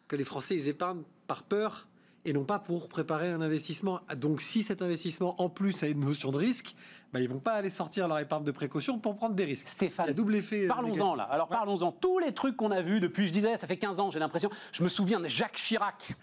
que 0.08 0.16
les 0.16 0.24
Français, 0.24 0.54
ils 0.56 0.68
épargnent 0.68 1.02
par 1.26 1.44
peur 1.44 1.88
et 2.26 2.34
non 2.34 2.44
pas 2.44 2.58
pour 2.58 2.88
préparer 2.88 3.30
un 3.30 3.40
investissement. 3.40 4.00
Donc, 4.16 4.42
si 4.42 4.62
cet 4.62 4.82
investissement, 4.82 5.40
en 5.40 5.48
plus, 5.48 5.82
a 5.82 5.88
une 5.88 6.00
notion 6.04 6.30
de 6.30 6.36
risque, 6.36 6.74
bah, 7.12 7.20
ils 7.20 7.28
vont 7.28 7.40
pas 7.40 7.52
aller 7.54 7.70
sortir 7.70 8.08
leur 8.08 8.18
épargne 8.18 8.44
de 8.44 8.50
précaution 8.50 8.98
pour 8.98 9.16
prendre 9.16 9.34
des 9.34 9.44
risques. 9.44 9.68
Stéphane, 9.68 10.06
Il 10.06 10.08
y 10.08 10.12
a 10.12 10.14
double 10.14 10.34
effet. 10.36 10.64
euh, 10.64 10.68
Parlons-en 10.68 11.14
là. 11.14 11.24
Alors 11.24 11.48
parlons-en. 11.48 11.92
Tous 11.92 12.18
les 12.18 12.32
trucs 12.32 12.56
qu'on 12.56 12.70
a 12.70 12.80
vus 12.80 13.00
depuis, 13.00 13.26
je 13.28 13.32
disais, 13.32 13.56
ça 13.58 13.66
fait 13.66 13.76
15 13.76 14.00
ans, 14.00 14.10
j'ai 14.10 14.18
l'impression. 14.18 14.50
Je 14.72 14.82
me 14.82 14.88
souviens 14.88 15.20
de 15.20 15.28
Jacques 15.28 15.56
Chirac, 15.56 16.14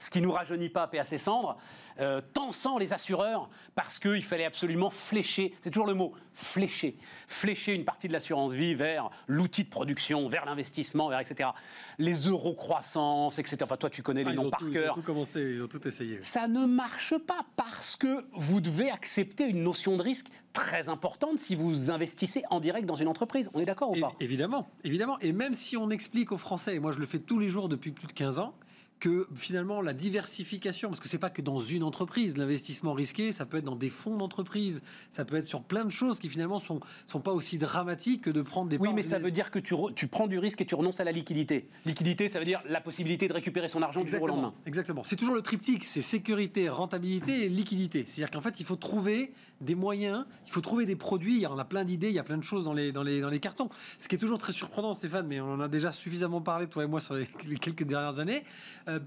ce 0.00 0.08
qui 0.10 0.20
nous 0.20 0.32
rajeunit 0.32 0.70
pas, 0.70 0.86
paix 0.86 0.98
à 1.00 1.04
ses 1.04 1.18
cendres, 1.18 1.58
euh, 2.00 2.20
tensant 2.32 2.78
les 2.78 2.92
assureurs 2.92 3.48
parce 3.74 3.98
qu'il 3.98 4.22
fallait 4.24 4.44
absolument 4.44 4.90
flécher, 4.90 5.54
c'est 5.60 5.70
toujours 5.70 5.86
le 5.86 5.94
mot, 5.94 6.12
flécher, 6.34 6.96
flécher 7.26 7.74
une 7.74 7.84
partie 7.84 8.08
de 8.08 8.12
l'assurance 8.12 8.52
vie 8.52 8.74
vers 8.74 9.10
l'outil 9.26 9.64
de 9.64 9.68
production, 9.68 10.28
vers 10.28 10.44
l'investissement, 10.44 11.08
vers 11.08 11.20
etc. 11.20 11.50
Les 11.98 12.14
euros 12.28 12.54
croissance, 12.54 13.38
etc. 13.38 13.56
Enfin, 13.62 13.76
toi, 13.76 13.90
tu 13.90 14.02
connais 14.02 14.22
Ah, 14.26 14.30
les 14.30 14.36
noms 14.36 14.50
par 14.50 14.60
tout, 14.60 14.68
ils 14.68 14.72
cœur. 14.74 14.92
ont 14.92 14.96
tout 14.96 15.02
commencé, 15.02 15.40
ils 15.56 15.62
ont 15.62 15.66
tout 15.68 15.86
essayé. 15.86 16.18
Ça 16.22 16.48
ne 16.48 16.64
marche 16.66 17.16
pas 17.18 17.40
parce 17.56 17.96
que 17.96 18.24
vous 18.32 18.60
devez 18.60 18.90
accepter 18.90 19.44
une 19.44 19.62
notion 19.62 19.96
de 19.96 20.02
risque 20.02 20.28
très 20.52 20.88
importante 20.88 21.38
si 21.38 21.54
vous 21.54 21.90
investissez 21.90 22.42
en 22.50 22.60
direct 22.60 22.86
dans 22.86 22.96
une 22.96 23.08
entreprise. 23.08 23.50
On 23.54 23.60
est 23.60 23.64
d'accord 23.64 23.90
ou 23.90 24.00
pas? 24.00 24.12
Évidemment, 24.20 24.66
évidemment. 24.84 25.18
Et 25.20 25.32
même 25.32 25.54
si 25.54 25.76
on 25.76 25.90
explique 25.90 26.32
aux 26.32 26.38
Français, 26.38 26.74
et 26.74 26.78
moi 26.80 26.92
je 26.92 26.98
le 26.98 27.06
fais 27.06 27.18
tous 27.18 27.38
les 27.38 27.50
jours 27.50 27.68
depuis 27.68 27.90
plus 27.92 28.06
de 28.06 28.12
15 28.12 28.38
ans, 28.38 28.54
que 29.00 29.28
finalement 29.36 29.80
la 29.80 29.92
diversification, 29.92 30.88
parce 30.88 31.00
que 31.00 31.08
c'est 31.08 31.18
pas 31.18 31.30
que 31.30 31.42
dans 31.42 31.60
une 31.60 31.82
entreprise, 31.82 32.36
l'investissement 32.36 32.92
risqué, 32.92 33.32
ça 33.32 33.46
peut 33.46 33.58
être 33.58 33.64
dans 33.64 33.76
des 33.76 33.90
fonds 33.90 34.16
d'entreprise, 34.16 34.82
ça 35.10 35.24
peut 35.24 35.36
être 35.36 35.46
sur 35.46 35.62
plein 35.62 35.84
de 35.84 35.90
choses 35.90 36.18
qui 36.18 36.28
finalement 36.28 36.58
sont 36.58 36.80
sont 37.06 37.20
pas 37.20 37.32
aussi 37.32 37.58
dramatiques 37.58 38.22
que 38.22 38.30
de 38.30 38.42
prendre 38.42 38.68
des 38.68 38.76
Oui, 38.78 38.90
mais 38.94 39.02
ça 39.02 39.18
veut 39.18 39.30
dire 39.30 39.50
que 39.50 39.58
tu, 39.58 39.74
re- 39.74 39.94
tu 39.94 40.08
prends 40.08 40.26
du 40.26 40.38
risque 40.38 40.60
et 40.60 40.66
tu 40.66 40.74
renonces 40.74 41.00
à 41.00 41.04
la 41.04 41.12
liquidité. 41.12 41.68
Liquidité, 41.86 42.28
ça 42.28 42.38
veut 42.38 42.44
dire 42.44 42.62
la 42.68 42.80
possibilité 42.80 43.28
de 43.28 43.32
récupérer 43.32 43.68
son 43.68 43.82
argent 43.82 44.02
du 44.02 44.10
jour 44.10 44.22
au 44.22 44.26
lendemain. 44.26 44.54
exactement. 44.66 45.02
C'est 45.04 45.16
toujours 45.16 45.34
le 45.34 45.42
triptyque, 45.42 45.84
c'est 45.84 46.02
sécurité, 46.02 46.68
rentabilité 46.68 47.44
et 47.44 47.48
liquidité. 47.48 48.04
C'est-à-dire 48.06 48.30
qu'en 48.30 48.40
fait, 48.42 48.60
il 48.60 48.66
faut 48.66 48.76
trouver 48.76 49.32
des 49.60 49.74
moyens, 49.74 50.24
il 50.46 50.52
faut 50.52 50.60
trouver 50.60 50.86
des 50.86 50.94
produits. 50.96 51.34
Il 51.36 51.40
y 51.40 51.46
en 51.46 51.58
a 51.58 51.64
plein 51.64 51.84
d'idées, 51.84 52.08
il 52.08 52.14
y 52.14 52.18
a 52.18 52.22
plein 52.24 52.38
de 52.38 52.44
choses 52.44 52.64
dans 52.64 52.72
les, 52.72 52.92
dans 52.92 53.02
les, 53.02 53.20
dans 53.20 53.28
les 53.30 53.40
cartons. 53.40 53.68
Ce 53.98 54.06
qui 54.08 54.14
est 54.14 54.18
toujours 54.18 54.38
très 54.38 54.52
surprenant, 54.52 54.94
Stéphane, 54.94 55.26
mais 55.26 55.40
on 55.40 55.52
en 55.52 55.60
a 55.60 55.68
déjà 55.68 55.90
suffisamment 55.92 56.40
parlé, 56.40 56.66
toi 56.68 56.84
et 56.84 56.86
moi, 56.86 57.00
sur 57.00 57.14
les, 57.14 57.28
les 57.46 57.56
quelques 57.56 57.82
dernières 57.84 58.18
années. 58.20 58.44
Euh, 58.88 59.00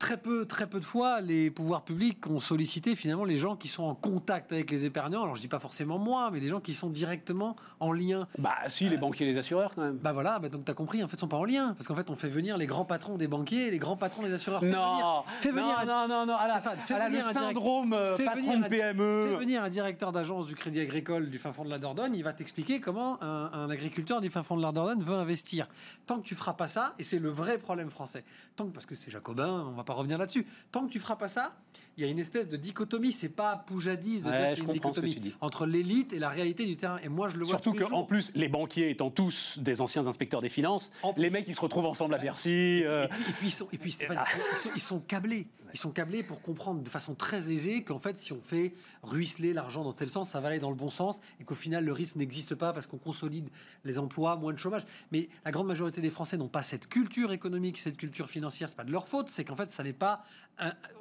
Très 0.00 0.16
peu, 0.16 0.46
très 0.46 0.66
peu 0.66 0.80
de 0.80 0.84
fois, 0.84 1.20
les 1.20 1.50
pouvoirs 1.50 1.82
publics 1.82 2.26
ont 2.26 2.38
sollicité 2.38 2.96
finalement 2.96 3.24
les 3.26 3.36
gens 3.36 3.54
qui 3.54 3.68
sont 3.68 3.82
en 3.82 3.94
contact 3.94 4.50
avec 4.50 4.70
les 4.70 4.86
épargnants. 4.86 5.22
Alors 5.24 5.36
je 5.36 5.42
dis 5.42 5.46
pas 5.48 5.58
forcément 5.58 5.98
moi, 5.98 6.30
mais 6.32 6.40
des 6.40 6.48
gens 6.48 6.58
qui 6.58 6.72
sont 6.72 6.88
directement 6.88 7.54
en 7.80 7.92
lien 7.92 8.26
Bah 8.38 8.54
si, 8.68 8.88
les 8.88 8.96
banquiers 8.96 9.26
et 9.28 9.32
les 9.32 9.36
assureurs 9.38 9.74
quand 9.74 9.82
même. 9.82 9.98
bah 9.98 10.14
voilà, 10.14 10.38
bah 10.38 10.48
donc 10.48 10.64
t'as 10.64 10.72
compris, 10.72 11.04
en 11.04 11.06
fait, 11.08 11.16
ils 11.16 11.20
sont 11.20 11.28
pas 11.28 11.36
en 11.36 11.44
lien. 11.44 11.74
Parce 11.74 11.86
qu'en 11.86 11.94
fait, 11.94 12.08
on 12.08 12.16
fait 12.16 12.30
venir 12.30 12.56
les 12.56 12.66
grands 12.66 12.86
patrons 12.86 13.18
des 13.18 13.28
banquiers 13.28 13.66
et 13.66 13.70
les 13.70 13.78
grands 13.78 13.98
patrons 13.98 14.22
des 14.22 14.32
assureurs. 14.32 14.60
Fais 14.60 14.68
venir- 14.68 14.80
Non, 14.80 15.22
fais 15.38 15.52
venir 15.52 15.78
un- 15.78 15.84
non, 15.84 16.08
non, 16.08 16.24
non, 16.24 16.34
ah 16.38 16.48
là, 16.48 16.60
Stéphane, 16.60 16.78
fais 16.78 16.94
ah 16.94 16.98
là, 16.98 17.08
venir 17.10 17.20
le 17.24 17.28
un 17.28 17.32
direct- 17.32 17.46
syndrome 17.48 17.92
euh, 17.92 18.16
fais 18.16 18.24
patron 18.24 18.40
venir 18.40 18.58
de 18.62 18.68
PME. 18.68 19.26
Fais 19.28 19.36
venir 19.36 19.62
un 19.62 19.68
directeur 19.68 20.12
d'agence 20.12 20.46
du 20.46 20.54
Crédit 20.54 20.80
Agricole 20.80 21.28
du 21.28 21.38
fin 21.38 21.52
fond 21.52 21.64
de 21.66 21.68
la 21.70 21.78
Dordogne, 21.78 22.14
il 22.16 22.24
va 22.24 22.32
t'expliquer 22.32 22.80
comment 22.80 23.22
un, 23.22 23.50
un 23.52 23.68
agriculteur 23.68 24.22
du 24.22 24.30
fin 24.30 24.42
fond 24.42 24.56
de 24.56 24.62
la 24.62 24.72
Dordogne 24.72 25.02
veut 25.02 25.14
investir. 25.16 25.68
Tant 26.06 26.18
que 26.20 26.24
tu 26.26 26.34
feras 26.34 26.54
pas 26.54 26.68
ça, 26.68 26.94
et 26.98 27.02
c'est 27.02 27.18
le 27.18 27.28
vrai 27.28 27.58
problème 27.58 27.90
français, 27.90 28.24
tant 28.56 28.64
que, 28.64 28.72
parce 28.72 28.86
que 28.86 28.94
c'est 28.94 29.10
jacobin, 29.10 29.66
on 29.68 29.72
va 29.72 29.84
pas 29.84 29.89
revenir 29.94 30.18
là-dessus, 30.18 30.46
tant 30.70 30.86
que 30.86 30.92
tu 30.92 31.00
feras 31.00 31.16
pas 31.16 31.28
ça, 31.28 31.52
il 31.96 32.04
y 32.04 32.06
a 32.06 32.10
une 32.10 32.18
espèce 32.18 32.48
de 32.48 32.56
dichotomie, 32.56 33.12
c'est 33.12 33.28
pas 33.28 33.56
poujadis 33.56 34.22
de 34.22 34.30
Ouais, 34.30 34.36
dire 34.36 34.40
qu'il 34.40 34.52
y 34.52 34.56
je 34.56 34.60
a 34.70 34.74
une 34.74 34.80
comprends 34.80 34.92
ce 34.92 35.00
que 35.00 35.06
dichotomie 35.06 35.34
entre 35.40 35.66
l'élite 35.66 36.12
et 36.12 36.18
la 36.18 36.28
réalité 36.30 36.64
du 36.66 36.76
terrain. 36.76 36.98
Et 37.02 37.08
moi, 37.08 37.28
je 37.28 37.36
le 37.36 37.44
vois 37.44 37.50
Surtout 37.54 37.74
qu'en 37.74 38.04
plus, 38.04 38.32
les 38.34 38.48
banquiers 38.48 38.90
étant 38.90 39.10
tous 39.10 39.58
des 39.58 39.80
anciens 39.80 40.06
inspecteurs 40.06 40.40
des 40.40 40.48
finances, 40.48 40.92
En 41.02 41.12
plus. 41.12 41.22
les 41.22 41.30
mecs 41.30 41.46
ils 41.48 41.54
se 41.54 41.60
retrouvent 41.60 41.86
ensemble 41.86 42.14
à 42.14 42.18
Bercy. 42.18 42.82
euh, 42.84 43.04
Et 43.04 43.08
puis, 43.08 43.20
et 43.28 43.32
puis 43.32 43.46
ils 43.48 43.50
sont, 43.50 43.68
et 43.72 43.78
puis 43.78 43.92
Stéphane, 43.92 44.18
ils 44.22 44.36
sont, 44.36 44.44
ils 44.52 44.56
sont- 44.58 44.70
ils 44.76 44.80
sont 44.80 45.00
câblés. 45.00 45.46
Ils 45.72 45.78
sont 45.78 45.92
câblés 45.92 46.24
pour 46.24 46.42
comprendre 46.42 46.82
de 46.82 46.88
façon 46.88 47.14
très 47.14 47.52
aisée 47.52 47.84
qu'en 47.84 48.00
fait, 48.00 48.18
si 48.18 48.32
on 48.32 48.40
fait 48.42 48.74
ruisseler 49.04 49.52
l'argent 49.52 49.84
dans 49.84 49.92
tel 49.92 50.10
sens, 50.10 50.28
ça 50.30 50.40
va 50.40 50.48
aller 50.48 50.58
dans 50.58 50.70
le 50.70 50.74
bon 50.76 50.90
sens 50.90 51.20
et 51.38 51.44
qu'au 51.44 51.54
final, 51.54 51.84
le 51.84 51.92
risque 51.92 52.16
n'existe 52.16 52.56
pas 52.56 52.72
parce 52.72 52.88
qu'on 52.88 52.98
consolide 52.98 53.48
les 53.84 53.96
emplois, 53.98 54.34
moins 54.34 54.52
de 54.52 54.58
chômage. 54.58 54.82
Mais 55.12 55.28
la 55.44 55.52
grande 55.52 55.68
majorité 55.68 56.00
des 56.00 56.10
Français 56.10 56.36
n'ont 56.36 56.48
pas 56.48 56.64
cette 56.64 56.88
culture 56.88 57.30
économique, 57.30 57.78
cette 57.78 57.96
culture 57.96 58.28
financière. 58.28 58.68
C'est 58.68 58.74
pas 58.76 58.82
de 58.84 58.90
leur 58.90 59.06
faute. 59.06 59.28
C'est 59.30 59.44
qu'en 59.44 59.54
fait, 59.54 59.70
ça 59.70 59.84
n'est 59.84 59.92
pas. 59.92 60.24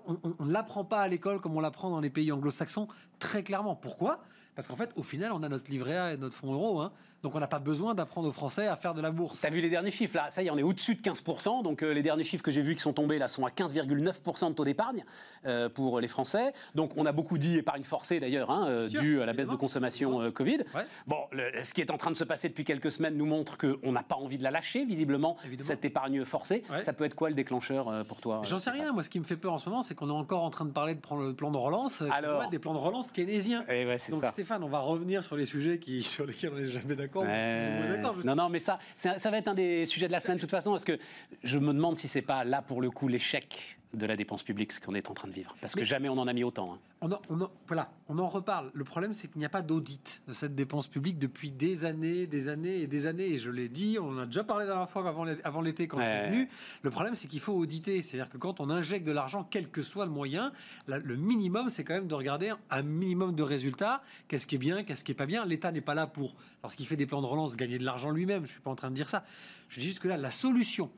On 0.08 0.46
ne 0.46 0.52
l'apprend 0.52 0.84
pas 0.84 1.02
à 1.02 1.08
l'école 1.08 1.40
comme 1.42 1.56
on 1.56 1.60
l'apprend 1.60 1.90
dans 1.90 2.00
les 2.00 2.10
pays 2.10 2.32
anglo-saxons, 2.32 2.88
très 3.20 3.44
clairement. 3.44 3.76
Pourquoi? 3.76 4.22
Parce 4.56 4.68
qu'en 4.68 4.76
fait, 4.76 4.92
au 4.96 5.04
final, 5.04 5.32
on 5.32 5.44
a 5.44 5.50
notre 5.50 5.70
livret 5.72 5.98
A 5.98 6.14
et 6.14 6.18
notre 6.18 6.36
fonds 6.36 6.54
euro. 6.54 6.82
hein. 6.82 6.92
Donc 7.24 7.36
on 7.36 7.40
n'a 7.40 7.48
pas 7.48 7.60
besoin 7.60 7.94
d'apprendre 7.96 8.30
aux 8.30 8.32
Français 8.32 8.68
à 8.68 8.76
faire 8.78 8.94
de 8.94 9.02
la 9.02 9.12
bourse. 9.12 9.42
Tu 9.42 9.46
as 9.48 9.50
vu 9.50 9.60
les 9.62 9.70
derniers 9.70 9.92
chiffres 9.92 10.16
là? 10.16 10.32
Ça 10.32 10.42
y 10.42 10.48
est, 10.48 10.52
on 10.52 10.58
est 10.58 10.64
au-dessus 10.64 10.96
de 10.96 11.02
15%. 11.02 11.64
Donc 11.64 11.84
euh, 11.84 11.92
les 11.94 12.02
derniers 12.02 12.24
chiffres 12.24 12.44
que 12.44 12.52
j'ai 12.52 12.62
vus 12.62 12.76
qui 12.76 12.82
sont 12.82 12.94
tombés 12.94 13.20
là 13.20 13.28
sont 13.28 13.46
à 13.46 13.50
15,9% 13.50 14.50
de 14.50 14.54
taux 14.54 14.64
d'épargne 14.64 15.04
euh, 15.46 15.68
pour 15.70 16.00
les 16.00 16.08
Français. 16.08 16.54
Donc 16.76 16.94
on 16.98 17.06
a 17.06 17.12
beaucoup 17.12 17.38
dit 17.38 17.58
épargne 17.58 17.84
forcée 17.84 18.20
d'ailleurs, 18.20 18.50
hein, 18.52 18.68
euh, 18.70 18.88
due 18.88 19.22
à 19.22 19.26
la 19.26 19.34
baisse 19.34 19.50
de 19.50 19.56
consommation 19.56 20.22
euh, 20.22 20.32
Covid. 20.32 20.60
Ouais. 20.76 20.84
Bon, 21.08 21.18
le- 21.32 21.64
ce 21.64 21.74
qui 21.74 21.82
est 21.82 21.92
en 21.92 21.98
train 21.98 22.12
de 22.12 22.16
se 22.18 22.24
passer 22.24 22.48
depuis 22.50 22.64
quelques 22.64 22.92
semaines 22.92 23.16
nous 23.18 23.26
montre 23.26 23.58
qu'on 23.58 23.92
n'a 23.92 24.04
pas 24.04 24.16
envie 24.16 24.38
de 24.38 24.44
la 24.44 24.52
lâcher, 24.52 24.86
visiblement, 24.86 25.36
Évidemment. 25.46 25.68
cette 25.68 25.84
épargne 25.86 26.24
forcée. 26.24 26.64
Ouais. 26.70 26.82
Ça 26.84 26.94
peut 26.94 27.04
être 27.04 27.16
quoi 27.16 27.30
le 27.30 27.36
déclencheur 27.36 28.06
pour 28.06 28.22
toi 28.22 28.42
J'en 28.46 28.60
sais 28.60 28.70
rien. 28.70 28.94
Moi, 28.94 29.04
ce 29.04 29.10
qui 29.10 29.20
me 29.20 29.26
fait 29.26 29.36
peur 29.38 29.54
en 29.54 29.58
ce 29.58 29.68
moment, 29.70 29.84
c'est 29.84 29.94
qu'on 29.96 30.10
est 30.10 30.14
encore 30.14 30.44
en 30.44 30.50
train 30.50 30.66
de 30.66 30.72
parler 30.72 30.96
de 30.96 31.00
prendre 31.02 31.24
le 31.26 31.34
plan 31.34 31.52
de 31.52 31.58
relance. 31.58 32.02
Alors 32.14 32.48
des 32.50 32.60
plans 32.60 32.74
de 32.74 32.80
relance 32.80 33.12
keynésiens. 33.12 33.66
Eh 33.70 33.86
ouais, 33.86 33.98
Donc 34.10 34.24
ça. 34.24 34.32
Stéphane, 34.32 34.64
on 34.64 34.70
va 34.70 34.80
revenir 34.80 35.24
sur 35.24 35.36
les 35.36 35.46
sujets 35.46 35.80
qui, 35.80 36.04
sur 36.04 36.26
lesquels 36.26 36.52
on 36.54 36.58
n'est 36.60 36.66
jamais 36.66 36.96
d'accord. 36.96 37.09
D'accord. 37.10 38.16
Non, 38.26 38.36
non, 38.36 38.50
mais 38.50 38.60
ça, 38.60 38.80
ça 38.96 39.32
va 39.32 39.38
être 39.38 39.48
un 39.48 39.54
des 39.54 39.86
sujets 39.86 40.08
de 40.08 40.12
la 40.12 40.20
semaine 40.20 40.38
de 40.38 40.42
toute 40.42 40.52
façon, 40.52 40.72
parce 40.72 40.84
que 40.84 41.00
je 41.44 41.58
me 41.58 41.74
demande 41.74 41.98
si 41.98 42.08
c'est 42.08 42.22
pas 42.22 42.44
là 42.44 42.62
pour 42.62 42.82
le 42.82 42.90
coup 42.92 43.08
l'échec 43.08 43.79
de 43.94 44.06
la 44.06 44.16
dépense 44.16 44.44
publique 44.44 44.72
ce 44.72 44.80
qu'on 44.80 44.94
est 44.94 45.10
en 45.10 45.16
train 45.16 45.28
de 45.28 45.34
vivre, 45.34 45.56
parce 45.62 45.74
que 45.74 45.80
Mais- 45.80 45.86
jamais 45.86 46.10
on 46.10 46.18
en 46.20 46.28
a 46.28 46.34
mis 46.34 46.44
autant. 46.44 46.74
hein. 46.76 46.80
On 47.02 47.12
en, 47.12 47.20
on 47.30 47.42
en- 47.42 47.50
voilà, 47.66 47.92
on 48.08 48.20
en 48.20 48.28
reparle. 48.28 48.70
Le 48.76 48.84
problème, 48.84 49.14
c'est 49.14 49.28
qu'il 49.30 49.40
n'y 49.40 49.46
a 49.46 49.50
pas 49.50 49.64
d'audit 49.64 50.22
de 50.28 50.34
cette 50.34 50.54
dépense 50.54 50.88
publique 50.88 51.18
depuis 51.18 51.50
des 51.50 51.86
années, 51.86 52.28
des 52.28 52.50
années 52.50 52.82
et 52.82 52.88
des 52.88 53.08
années. 53.08 53.30
Et 53.30 53.38
je 53.38 53.50
l'ai 53.50 53.68
dit, 53.68 53.98
on 54.00 54.10
en 54.10 54.18
a 54.20 54.26
déjà 54.28 54.44
parlé 54.44 54.66
la 54.66 54.74
dernière 54.74 54.90
fois 54.90 55.08
avant 55.08 55.24
l'é- 55.24 55.38
avant 55.44 55.62
l'été 55.62 55.88
quand 55.88 55.98
je 55.98 56.04
Ouais. 56.04 56.22
suis 56.24 56.32
venu. 56.32 56.50
Le 56.84 56.90
problème, 56.92 57.16
c'est 57.16 57.28
qu'il 57.28 57.40
faut 57.40 57.54
auditer. 57.54 58.02
C'est-à-dire 58.04 58.30
que 58.32 58.38
quand 58.38 58.60
on 58.60 58.70
injecte 58.70 59.08
de 59.08 59.12
l'argent, 59.12 59.44
quel 59.50 59.70
que 59.70 59.82
soit 59.82 60.06
le 60.06 60.12
moyen, 60.12 60.52
la- 60.88 61.00
le 61.00 61.16
minimum, 61.16 61.70
c'est 61.72 61.84
quand 61.84 61.96
même 61.96 62.08
de 62.08 62.16
regarder 62.16 62.52
un 62.70 62.82
minimum 62.84 63.34
de 63.34 63.42
résultats. 63.44 64.04
Qu'est-ce 64.28 64.46
qui 64.46 64.56
est 64.56 64.60
bien, 64.60 64.84
qu'est-ce 64.84 65.04
qui 65.04 65.14
est 65.14 65.16
pas 65.16 65.26
bien? 65.26 65.46
L'État 65.46 65.72
n'est 65.72 65.82
pas 65.82 65.96
là 65.96 66.06
pour, 66.06 66.36
lorsqu'il 66.62 66.86
fait 66.86 66.96
des 66.98 67.08
plans 67.08 67.22
de 67.22 67.28
relance, 67.28 67.56
gagner 67.56 67.80
de 67.80 67.86
l'argent 67.86 68.12
lui-même. 68.12 68.46
Je 68.46 68.52
suis 68.52 68.62
pas 68.62 68.70
en 68.70 68.76
train 68.76 68.92
de 68.92 68.96
dire 68.96 69.10
ça. 69.10 69.24
Je 69.70 69.80
dis 69.80 69.88
juste 69.88 70.00
que 70.00 70.08
là, 70.10 70.18
la 70.18 70.32
solution 70.32 70.92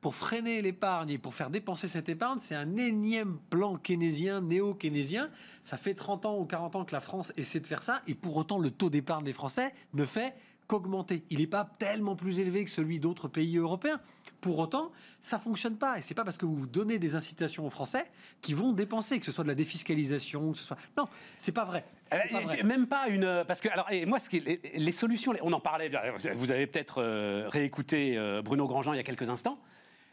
pour 0.00 0.14
freiner 0.14 0.62
l'épargne 0.62 1.10
et 1.10 1.18
pour 1.18 1.34
faire 1.34 1.50
dépenser 1.50 1.88
cette 1.88 2.08
épargne, 2.08 2.38
c'est 2.38 2.54
un 2.54 2.76
énième 2.76 3.38
plan 3.50 3.76
keynésien, 3.76 4.40
néo-keynésien. 4.40 5.28
Ça 5.62 5.76
fait 5.76 5.94
30 5.94 6.26
ans 6.26 6.38
ou 6.38 6.44
40 6.44 6.76
ans 6.76 6.84
que 6.84 6.92
la 6.92 7.00
France 7.00 7.32
essaie 7.36 7.60
de 7.60 7.66
faire 7.66 7.82
ça, 7.82 8.02
et 8.06 8.14
pour 8.14 8.36
autant, 8.36 8.58
le 8.58 8.70
taux 8.70 8.90
d'épargne 8.90 9.24
des 9.24 9.32
Français 9.32 9.72
ne 9.94 10.04
fait 10.04 10.34
qu'augmenter. 10.68 11.24
Il 11.30 11.38
n'est 11.38 11.46
pas 11.46 11.68
tellement 11.78 12.14
plus 12.14 12.38
élevé 12.40 12.62
que 12.64 12.70
celui 12.70 13.00
d'autres 13.00 13.26
pays 13.26 13.56
européens. 13.56 14.00
Pour 14.42 14.58
autant, 14.58 14.92
ça 15.22 15.38
fonctionne 15.38 15.76
pas. 15.78 15.98
Et 15.98 16.02
c'est 16.02 16.14
pas 16.14 16.24
parce 16.24 16.36
que 16.36 16.44
vous 16.46 16.66
donnez 16.66 16.98
des 16.98 17.16
incitations 17.16 17.66
aux 17.66 17.70
Français 17.70 18.04
qui 18.42 18.52
vont 18.54 18.72
dépenser, 18.72 19.18
que 19.18 19.24
ce 19.24 19.32
soit 19.32 19.44
de 19.44 19.48
la 19.48 19.54
défiscalisation, 19.54 20.52
que 20.52 20.58
ce 20.58 20.64
soit. 20.64 20.76
Non, 20.96 21.08
c'est 21.38 21.52
pas 21.52 21.64
vrai. 21.64 21.84
C'est 22.12 22.30
pas 22.30 22.38
Euh, 22.38 22.42
vrai. 22.42 22.62
Même 22.62 22.86
pas 22.86 23.08
une. 23.08 23.44
Parce 23.48 23.60
que, 23.62 23.68
alors, 23.70 23.90
et 23.90 24.04
moi, 24.06 24.18
ce 24.20 24.28
qui, 24.28 24.40
les, 24.40 24.60
les 24.74 24.92
solutions, 24.92 25.32
on 25.42 25.52
en 25.54 25.58
parlait, 25.60 25.90
vous 26.36 26.52
avez 26.52 26.66
peut-être 26.66 27.02
euh, 27.02 27.46
réécouté 27.48 28.16
euh, 28.18 28.42
Bruno 28.42 28.68
Grandjean 28.68 28.92
il 28.92 28.98
y 28.98 29.00
a 29.00 29.04
quelques 29.04 29.28
instants. 29.30 29.58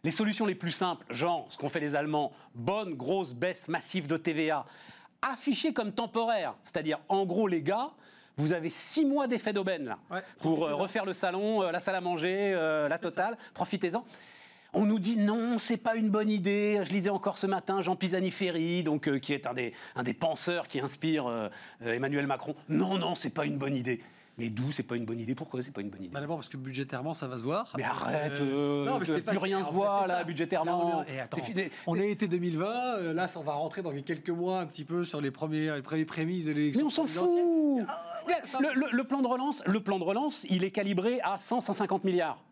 Les 0.06 0.12
solutions 0.12 0.46
les 0.46 0.54
plus 0.54 0.72
simples, 0.72 1.04
genre 1.10 1.48
ce 1.50 1.58
qu'ont 1.58 1.68
fait 1.68 1.80
les 1.80 1.96
Allemands, 1.96 2.32
bonne 2.54 2.94
grosse 2.94 3.34
baisse 3.34 3.68
massive 3.70 4.06
de 4.06 4.18
TVA, 4.18 4.64
affichée 5.24 5.74
comme 5.74 5.92
temporaire, 5.92 6.54
c'est-à-dire 6.64 7.00
en 7.10 7.26
gros, 7.26 7.48
les 7.48 7.64
gars, 7.64 7.90
vous 8.38 8.54
avez 8.54 8.70
six 8.70 9.04
mois 9.04 9.26
d'effet 9.26 9.52
d'aubaine 9.52 9.86
là, 9.86 9.98
Ouais, 10.12 10.22
pour 10.42 10.64
euh, 10.64 10.76
refaire 10.76 11.06
le 11.06 11.16
salon, 11.16 11.64
euh, 11.64 11.72
la 11.72 11.80
salle 11.80 11.96
à 11.96 12.02
manger, 12.02 12.54
euh, 12.54 12.88
la 12.88 13.00
totale, 13.00 13.36
profitez-en. 13.56 14.06
On 14.74 14.86
nous 14.86 15.00
dit 15.00 15.18
non, 15.18 15.58
c'est 15.58 15.78
pas 15.78 15.96
une 15.96 16.12
bonne 16.12 16.30
idée. 16.30 16.82
Je 16.84 16.92
lisais 16.92 17.10
encore 17.10 17.40
ce 17.40 17.48
matin 17.48 17.82
Jean 17.82 17.96
Pisani-Ferry, 17.96 18.84
donc 18.84 19.10
qui 19.20 19.34
est 19.34 19.48
un 19.48 19.56
des, 19.56 19.74
un 19.96 20.04
des 20.04 20.14
penseurs 20.14 20.68
qui 20.68 20.80
inspire 20.82 21.50
Emmanuel 21.84 22.28
Macron. 22.28 22.56
Non, 22.70 23.00
non, 23.00 23.16
c'est 23.16 23.32
pas 23.32 23.46
une 23.46 23.58
bonne 23.58 23.76
idée. 23.76 24.02
Mais 24.38 24.50
d'où 24.50 24.70
c'est 24.72 24.84
pas 24.84 24.98
une 24.98 25.06
bonne 25.06 25.20
idée 25.20 25.34
Pourquoi 25.34 25.64
c'est 25.64 25.72
pas 25.72 25.80
une 25.82 25.90
bonne 25.90 26.04
idée? 26.04 26.14
Bah 26.14 26.20
D'abord 26.20 26.36
parce 26.38 26.50
que 26.50 26.58
budgétairement 26.58 27.14
ça 27.14 27.26
va 27.28 27.38
se 27.38 27.44
voir. 27.44 27.72
Mais 27.78 27.84
arrête, 27.84 28.34
Euh, 28.34 28.84
euh, 28.84 28.86
non, 28.86 29.00
mais 29.00 29.06
c'est 29.06 29.22
pas- 29.22 29.32
plus 29.32 29.38
rien 29.40 29.64
se 29.64 29.72
voit 29.72 30.06
là, 30.08 30.24
budgétairement. 30.26 30.90
Là, 30.90 30.96
on 30.98 31.04
est- 31.04 31.16
et 31.16 31.20
attends, 31.22 31.38
on 31.88 31.96
est 31.98 32.12
été 32.12 32.28
2020, 32.28 32.98
euh, 32.98 33.14
là 33.14 33.28
ça, 33.28 33.40
on 33.40 33.44
va 33.44 33.54
rentrer 33.54 33.82
dans 33.82 33.92
les 33.92 34.02
quelques 34.04 34.30
mois 34.30 34.60
un 34.60 34.66
petit 34.66 34.84
peu 34.84 35.06
sur 35.06 35.22
les 35.22 35.32
premiers, 35.32 35.74
les 35.76 35.82
premières 35.82 36.06
prémices 36.06 36.46
de 36.46 36.52
l'élection. 36.52 36.82
Mais 36.82 36.86
on 36.86 36.90
s'en 36.90 37.06
fout 37.06 37.86
Ah, 37.88 38.04
ouais, 38.28 38.34
le, 38.60 38.80
le- 38.82 38.92
le 38.92 39.04
plan 39.06 39.22
de 39.22 39.28
relance, 39.28 39.64
le 39.66 39.80
plan 39.80 40.00
de 40.00 40.04
relance, 40.04 40.46
il 40.50 40.64
est 40.66 40.72
calibré 40.72 41.20
à 41.22 41.38
100-150 41.38 42.04
milliards. 42.04 42.44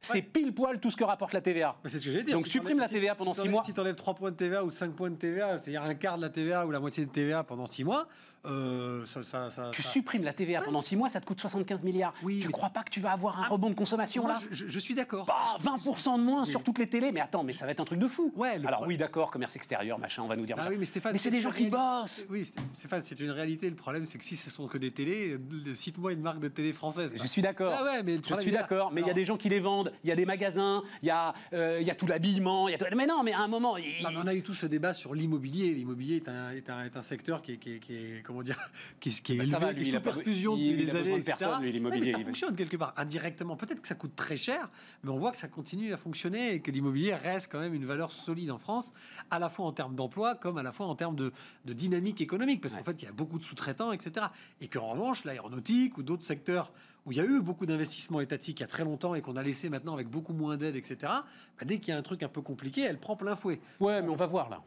C'est 0.00 0.14
Ouais. 0.14 0.22
pile 0.22 0.52
poil 0.52 0.78
tout 0.80 0.90
ce 0.90 0.96
que 0.96 1.04
rapporte 1.04 1.32
la 1.32 1.40
TVA. 1.40 1.76
Mais 1.82 1.88
c'est 1.88 1.98
ce 1.98 2.04
que 2.04 2.10
j'allais 2.12 2.24
dire. 2.24 2.36
Donc, 2.36 2.44
Si 2.46 2.52
supprime 2.52 2.78
la 2.78 2.88
TVA 2.88 3.12
si- 3.12 3.16
pendant 3.16 3.32
si 3.32 3.36
six 3.38 3.40
t'enlèves- 3.44 3.52
mois. 3.52 3.62
Si 3.64 3.72
tu 3.72 3.80
enlèves 3.80 3.94
3 3.94 4.14
points 4.14 4.30
de 4.32 4.36
TVA 4.36 4.62
ou 4.62 4.70
5 4.70 4.92
points 4.92 5.08
de 5.10 5.16
TVA, 5.16 5.56
c'est-à-dire 5.58 5.82
un 5.82 5.94
quart 5.94 6.16
de 6.18 6.22
la 6.22 6.28
TVA 6.28 6.66
ou 6.66 6.70
la 6.70 6.78
moitié 6.78 7.06
de 7.06 7.10
TVA 7.10 7.42
pendant 7.42 7.64
6 7.66 7.84
mois, 7.84 8.06
euh, 8.46 9.04
ça, 9.06 9.22
ça, 9.22 9.50
ça- 9.50 9.70
Tu 9.72 9.82
supprimes 9.82 10.22
la 10.24 10.32
TVA 10.32 10.60
pendant 10.62 10.80
6 10.80 10.96
mois, 10.96 11.08
ça 11.08 11.20
te 11.20 11.26
coûte 11.26 11.40
75 11.40 11.82
milliards. 11.84 12.14
Oui, 12.22 12.40
tu 12.40 12.46
mais- 12.48 12.52
crois 12.52 12.70
pas 12.70 12.82
que 12.82 12.90
tu 12.90 13.00
vas 13.00 13.12
avoir 13.12 13.40
un 13.40 13.48
rebond 13.48 13.70
de 13.70 13.74
consommation 13.74 14.22
Moi, 14.22 14.32
là 14.32 14.40
je, 14.50 14.66
je- 14.68 14.78
suis 14.78 14.94
d'accord. 14.94 15.26
Bah, 15.26 15.56
20% 15.60 16.18
de 16.18 16.22
moins 16.22 16.44
sur 16.44 16.62
toutes 16.62 16.78
les 16.78 16.88
télés. 16.88 17.10
Mais 17.12 17.20
attends, 17.20 17.42
mais 17.44 17.52
ça 17.52 17.64
va 17.66 17.72
être 17.72 17.80
un 17.80 17.84
truc 17.84 17.98
de 17.98 18.08
fou. 18.08 18.32
Ouais, 18.36 18.60
Alors 18.66 18.84
oui, 18.86 18.96
d'accord, 18.98 19.30
commerce 19.30 19.56
extérieur, 19.56 19.98
machin, 19.98 20.22
on 20.22 20.28
va 20.28 20.36
nous 20.36 20.44
dire. 20.46 20.56
Ah 20.58 20.66
oui, 20.68 20.76
mais 20.78 20.84
Stéphane, 20.84 21.12
mais 21.12 21.18
c'est 21.18 21.30
des 21.30 21.40
gens 21.40 21.50
qui 21.52 21.66
bossent. 21.66 22.26
Oui, 22.30 22.42
Sté- 22.42 22.60
Stéphane, 22.74 23.00
c'est 23.02 23.18
une 23.20 23.30
réalité. 23.30 23.68
Le 23.70 23.76
problème, 23.76 24.04
c'est 24.04 24.18
que 24.18 24.24
si 24.24 24.36
ce 24.36 24.50
sont 24.50 24.66
que 24.68 24.78
des 24.78 24.90
télés, 24.90 25.38
cite-moi 25.74 26.12
une 26.12 26.20
marque 26.20 26.40
de 26.40 26.48
télé 26.48 26.72
française. 26.72 27.14
Je 27.20 27.26
suis 27.26 27.42
d'accord. 27.42 27.72
Ah 27.78 27.84
ouais, 27.84 28.02
mais 28.02 28.16
le 28.16 28.22
je 28.26 28.34
suis 28.34 28.50
d'accord, 28.52 28.92
mais 28.92 29.00
il 29.00 29.06
y 29.06 29.10
a 29.10 29.14
des 29.14 29.24
gens 29.24 29.36
qui 29.36 29.48
les 29.48 29.60
vendent, 29.60 29.92
il 30.04 30.08
y 30.08 30.12
a 30.12 30.16
des 30.16 30.26
magasins, 30.26 30.82
il 31.02 31.08
y 31.08 31.10
a, 31.10 31.34
euh, 31.52 31.80
y 31.80 31.90
a 31.90 31.94
tout 31.94 32.06
l'habillement, 32.06 32.68
tout... 32.68 32.84
Mais 32.96 33.06
non, 33.06 33.22
mais 33.22 33.32
à 33.32 33.40
un 33.40 33.48
moment... 33.48 33.76
Non, 33.76 34.10
mais 34.10 34.16
on 34.22 34.26
a 34.26 34.34
eu 34.34 34.42
tout 34.42 34.54
ce 34.54 34.66
débat 34.66 34.92
sur 34.92 35.14
l'immobilier. 35.14 35.72
L'immobilier 35.74 36.16
est 36.16 36.28
un, 36.28 36.50
est, 36.50 36.68
un, 36.70 36.84
est 36.84 36.96
un 36.96 37.02
secteur 37.02 37.42
qui 37.42 37.52
est, 37.52 37.56
qui 37.56 37.74
est- 37.74 37.78
qui 37.78 37.94
est- 37.94 38.22
comment 38.34 38.42
dire, 38.42 38.58
qui, 39.00 39.08
est- 39.10 39.22
qui 39.22 39.32
est 39.34 39.36
ça 39.38 39.42
élevé, 39.44 39.58
va, 39.58 39.72
lui, 39.72 39.82
qui 39.84 39.88
est 39.90 39.92
sous 39.94 40.00
perfusion 40.00 40.56
depuis 40.56 40.76
des 40.76 40.90
années, 40.96 41.14
etc. 41.16 41.34
personne, 41.38 41.62
lui, 41.62 41.72
l'immobilier, 41.72 42.12
mais 42.12 42.18
ça 42.18 42.24
fonctionne 42.24 42.56
quelque 42.56 42.76
part, 42.76 42.92
indirectement. 42.96 43.56
Peut-être 43.56 43.80
que 43.80 43.88
ça 43.88 43.94
coûte 43.94 44.16
très 44.16 44.36
cher, 44.36 44.68
mais 45.04 45.10
on 45.10 45.18
voit 45.18 45.30
que 45.30 45.38
ça 45.38 45.48
continue 45.48 45.92
à 45.92 45.96
fonctionner 45.96 46.54
et 46.54 46.60
que 46.60 46.70
l'immobilier 46.70 47.14
reste 47.14 47.50
quand 47.50 47.60
même 47.60 47.74
une 47.74 47.86
valeur 47.86 48.10
solide 48.12 48.50
en 48.50 48.58
France, 48.58 48.92
à 49.30 49.38
la 49.38 49.48
fois 49.48 49.66
en 49.66 49.72
termes 49.72 49.94
d'emploi 49.94 50.34
comme 50.34 50.58
à 50.58 50.62
la 50.62 50.72
fois 50.72 50.86
en 50.86 50.94
termes 50.96 51.16
de, 51.16 51.32
de 51.64 51.72
dynamique 51.72 52.20
économique, 52.20 52.60
parce 52.60 52.74
qu'en 52.74 52.84
fait, 52.84 53.00
il 53.02 53.04
y 53.04 53.08
a 53.08 53.12
beaucoup 53.12 53.38
de 53.38 53.44
sous-traitants, 53.44 53.92
etc. 53.92 54.26
Et 54.60 54.68
qu'en 54.68 54.88
revanche, 54.90 55.24
l'aéronautique 55.24 55.96
ou 55.98 56.02
d'autres 56.02 56.24
secteurs 56.24 56.72
où 57.06 57.12
il 57.12 57.18
y 57.18 57.20
a 57.20 57.24
eu 57.24 57.42
beaucoup 57.42 57.66
d'investissements 57.66 58.20
étatiques 58.22 58.60
il 58.60 58.62
y 58.62 58.64
a 58.64 58.66
très 58.68 58.82
longtemps 58.82 59.14
et 59.14 59.20
qu'on 59.20 59.36
a 59.36 59.42
laissé 59.42 59.68
maintenant 59.68 59.92
avec 59.92 60.08
beaucoup 60.08 60.32
moins 60.32 60.56
d'aide, 60.56 60.74
etc. 60.74 60.96
bah, 61.02 61.20
dès 61.66 61.78
qu'il 61.78 61.92
y 61.92 61.96
a 61.96 61.98
un 61.98 62.02
truc 62.02 62.22
un 62.22 62.28
peu 62.28 62.40
compliqué, 62.40 62.80
elle 62.80 62.98
prend 62.98 63.14
plein 63.14 63.36
fouet. 63.36 63.60
Ouais, 63.78 64.00
mais 64.00 64.08
on 64.08 64.16
va 64.16 64.26
voir 64.26 64.48
là. 64.48 64.62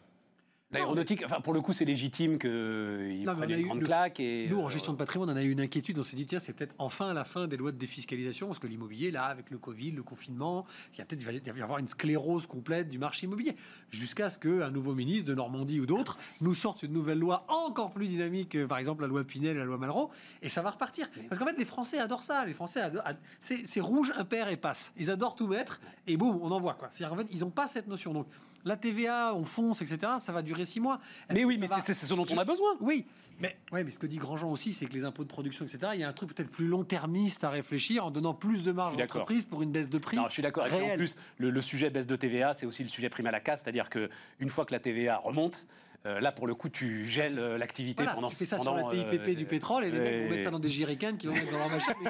L'aéronautique, 0.72 1.24
enfin 1.26 1.40
pour 1.40 1.54
le 1.54 1.62
coup, 1.62 1.72
c'est 1.72 1.86
légitime 1.86 2.38
qu'ils 2.38 3.24
mais 3.26 3.34
prennent 3.34 3.52
une 3.52 3.66
grande 3.68 3.84
claque. 3.86 4.20
Et, 4.20 4.50
Nous, 4.50 4.60
en 4.60 4.66
euh, 4.66 4.70
gestion 4.70 4.92
de 4.92 4.98
patrimoine, 4.98 5.30
on 5.30 5.34
en 5.34 5.38
a 5.38 5.44
eu 5.44 5.52
une 5.52 5.62
inquiétude. 5.62 5.98
On 5.98 6.04
s'est 6.04 6.18
dit, 6.18 6.26
tiens, 6.26 6.40
c'est 6.40 6.52
peut-être 6.52 6.76
enfin 6.78 7.14
la 7.14 7.24
fin 7.24 7.48
des 7.48 7.56
lois 7.56 7.72
de 7.72 7.78
défiscalisation, 7.78 8.48
parce 8.48 8.60
que 8.60 8.68
l'immobilier, 8.68 9.10
là, 9.10 9.24
avec 9.24 9.50
le 9.50 9.58
Covid, 9.60 9.92
le 9.92 10.04
confinement, 10.04 10.66
il 10.94 10.98
y 11.00 11.02
a 11.02 11.06
peut-être 11.06 11.22
il 11.22 11.26
va 11.54 11.58
y 11.58 11.62
avoir 11.62 11.80
une 11.80 11.88
sclérose 11.88 12.48
complète 12.48 12.90
du 12.90 13.00
marché 13.00 13.28
immobilier, 13.28 13.56
jusqu'à 13.92 14.28
ce 14.30 14.38
qu'un 14.38 14.70
nouveau 14.70 14.94
ministre 14.94 15.30
de 15.30 15.36
Normandie 15.36 15.80
ou 15.80 15.86
d'autres 15.86 16.18
nous 16.42 16.54
sorte 16.54 16.84
une 16.84 16.92
nouvelle 16.92 17.20
loi 17.20 17.46
encore 17.48 17.92
plus 17.92 18.08
dynamique, 18.08 18.50
que, 18.50 18.66
par 18.66 18.78
exemple 18.78 19.04
la 19.04 19.08
loi 19.08 19.24
Pinel 19.24 19.56
et 19.56 19.60
la 19.60 19.66
loi 19.66 19.78
Malraux, 19.78 20.10
et 20.42 20.50
ça 20.50 20.62
va 20.62 20.72
repartir. 20.72 21.10
Parce 21.30 21.40
qu'en 21.40 21.46
fait, 21.46 21.58
les 21.58 21.64
Français 21.66 21.98
adorent 22.00 22.24
ça. 22.24 22.46
Les 22.46 22.54
Français 22.54 22.82
adorent. 22.82 23.08
ad- 23.08 23.18
C'est 23.40 23.66
c'est 23.66 23.80
rouge, 23.80 24.12
impair 24.18 24.50
et 24.50 24.58
passe. 24.58 24.92
Ils 24.98 25.12
adorent 25.12 25.36
tout 25.36 25.48
mettre, 25.48 25.80
et 26.08 26.18
boum, 26.18 26.38
on 26.42 26.52
envoie. 26.52 26.74
quoi. 26.74 26.90
C'est-à-dire, 26.92 27.14
en 27.14 27.18
fait, 27.20 27.28
ils 27.32 27.40
n'ont 27.40 27.52
pas 27.52 27.68
cette 27.68 27.88
notion. 27.88 28.12
Donc, 28.12 28.28
la 28.68 28.78
TVA, 28.78 29.34
on 29.36 29.44
fonce, 29.44 29.82
etc., 29.82 30.14
ça 30.20 30.32
va 30.32 30.42
durer 30.42 30.66
six 30.66 30.80
mois. 30.80 31.00
Mais 31.32 31.44
oui, 31.46 31.58
mais 31.60 31.68
va- 31.68 31.82
c'est 31.86 31.94
c'est 31.94 32.06
ce 32.06 32.14
dont 32.14 32.26
on 32.32 32.38
a 32.38 32.46
besoin. 32.46 32.76
oui, 32.80 33.06
mais, 33.40 33.56
ouais, 33.72 33.84
mais 33.84 33.92
ce 33.92 34.00
que 34.00 34.08
dit 34.08 34.18
Grandjean 34.18 34.52
aussi, 34.52 34.74
c'est 34.74 34.88
que 34.88 34.94
les 34.94 35.04
impôts 35.04 35.24
de 35.24 35.30
production, 35.30 35.64
etc., 35.64 35.92
il 35.94 36.00
y 36.00 36.04
a 36.04 36.10
un 36.10 36.14
truc 36.14 36.34
peut-être 36.34 36.50
plus 36.50 36.68
long-termiste 36.68 37.44
à 37.44 37.50
réfléchir 37.52 38.04
en 38.06 38.10
donnant 38.12 38.34
plus 38.34 38.64
de 38.64 38.72
marge 38.72 39.00
entreprises 39.00 39.46
pour 39.46 39.62
une 39.62 39.72
baisse 39.72 39.90
de 39.90 39.98
prix. 40.00 40.18
Non, 40.18 40.26
je 40.28 40.34
suis 40.34 40.42
d'accord. 40.42 40.66
Et 40.66 40.70
puis, 40.70 40.92
en 40.92 40.96
plus, 40.96 41.16
le, 41.38 41.52
le 41.52 41.62
sujet 41.62 41.90
baisse 41.92 42.08
de 42.08 42.16
TVA, 42.16 42.54
c'est 42.56 42.66
aussi 42.66 42.82
le 42.84 42.90
sujet 42.90 43.10
prime 43.10 43.28
à 43.28 43.32
la 43.32 43.40
casse, 43.40 43.62
c'est-à-dire 43.64 43.90
que 43.90 44.10
une 44.40 44.50
fois 44.50 44.66
que 44.66 44.74
la 44.74 44.80
TVA 44.80 45.18
remonte, 45.18 45.68
euh, 46.08 46.20
là 46.22 46.32
pour 46.32 46.48
le 46.48 46.56
coup, 46.56 46.70
tu 46.70 47.06
gèles 47.06 47.38
euh, 47.38 47.58
l'activité 47.58 48.02
Voilà, 48.04 48.16
pendant. 48.16 48.30
tu 48.30 48.36
fais 48.36 48.46
ça 48.46 48.58
pendant, 48.58 48.78
sur 48.78 48.88
la 48.88 48.94
TIPP 48.94 49.28
euh, 49.28 49.36
du 49.36 49.46
pétrole 49.46 49.84
et 49.84 49.92
les 49.92 50.00
mecs 50.00 50.24
vont 50.24 50.30
mettre 50.30 50.44
ça 50.46 50.52
dans 50.52 50.60
des 50.60 50.70
jerrycans 50.70 51.16
qui 51.18 51.28
vont 51.28 51.34
mettre 51.34 51.52
dans 51.52 51.58
leur 51.60 51.70
machin. 51.70 51.94
mais 52.02 52.10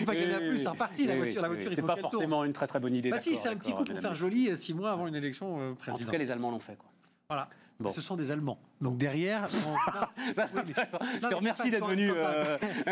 Une 0.00 0.04
fois 0.04 0.14
qu'il 0.14 0.28
y 0.30 0.32
en 0.32 0.36
a 0.36 0.40
plus, 0.40 0.58
c'est 0.58 0.68
reparti. 0.68 1.06
La 1.06 1.16
voiture, 1.16 1.42
la 1.42 1.48
voiture, 1.48 1.70
il 1.72 1.74
C'est 1.76 1.82
pas 1.82 1.96
forcément 1.96 2.44
une 2.44 2.52
très 2.52 2.66
très 2.66 2.78
bonne 2.80 2.94
idée. 2.94 3.10
Bah 3.10 3.18
si, 3.18 3.34
c'est 3.36 3.48
un 3.48 3.56
petit 3.56 3.72
coup 3.72 3.84
pour 3.84 3.98
faire 3.98 4.14
joli, 4.14 4.56
six 4.56 4.74
mois 4.74 4.92
avant 4.92 5.06
une 5.06 5.14
élection 5.16 5.60
euh, 5.60 5.70
En 5.70 5.74
tout 5.74 5.76
cas, 5.76 5.92
présidentielle. 5.92 6.20
les 6.22 6.30
Allemands 6.30 6.50
l'ont 6.50 6.58
fait. 6.60 6.76
Quoi. 6.76 6.90
Voilà. 7.28 7.48
Bon. 7.80 7.90
Ce 7.90 8.00
sont 8.00 8.16
des 8.16 8.32
Allemands. 8.32 8.58
Donc 8.80 8.96
derrière, 8.98 9.46
on- 9.66 9.76
Ça, 9.94 10.10
c'est 10.34 10.42
Oui, 10.42 10.48
mais- 10.54 10.60
intéressant. 10.70 10.98
Non, 11.00 11.08
Je 11.22 11.28
te 11.28 11.34
remercie 11.34 11.70
d'être 11.70 11.86
venu. 11.86 12.10
euh, 12.12 12.58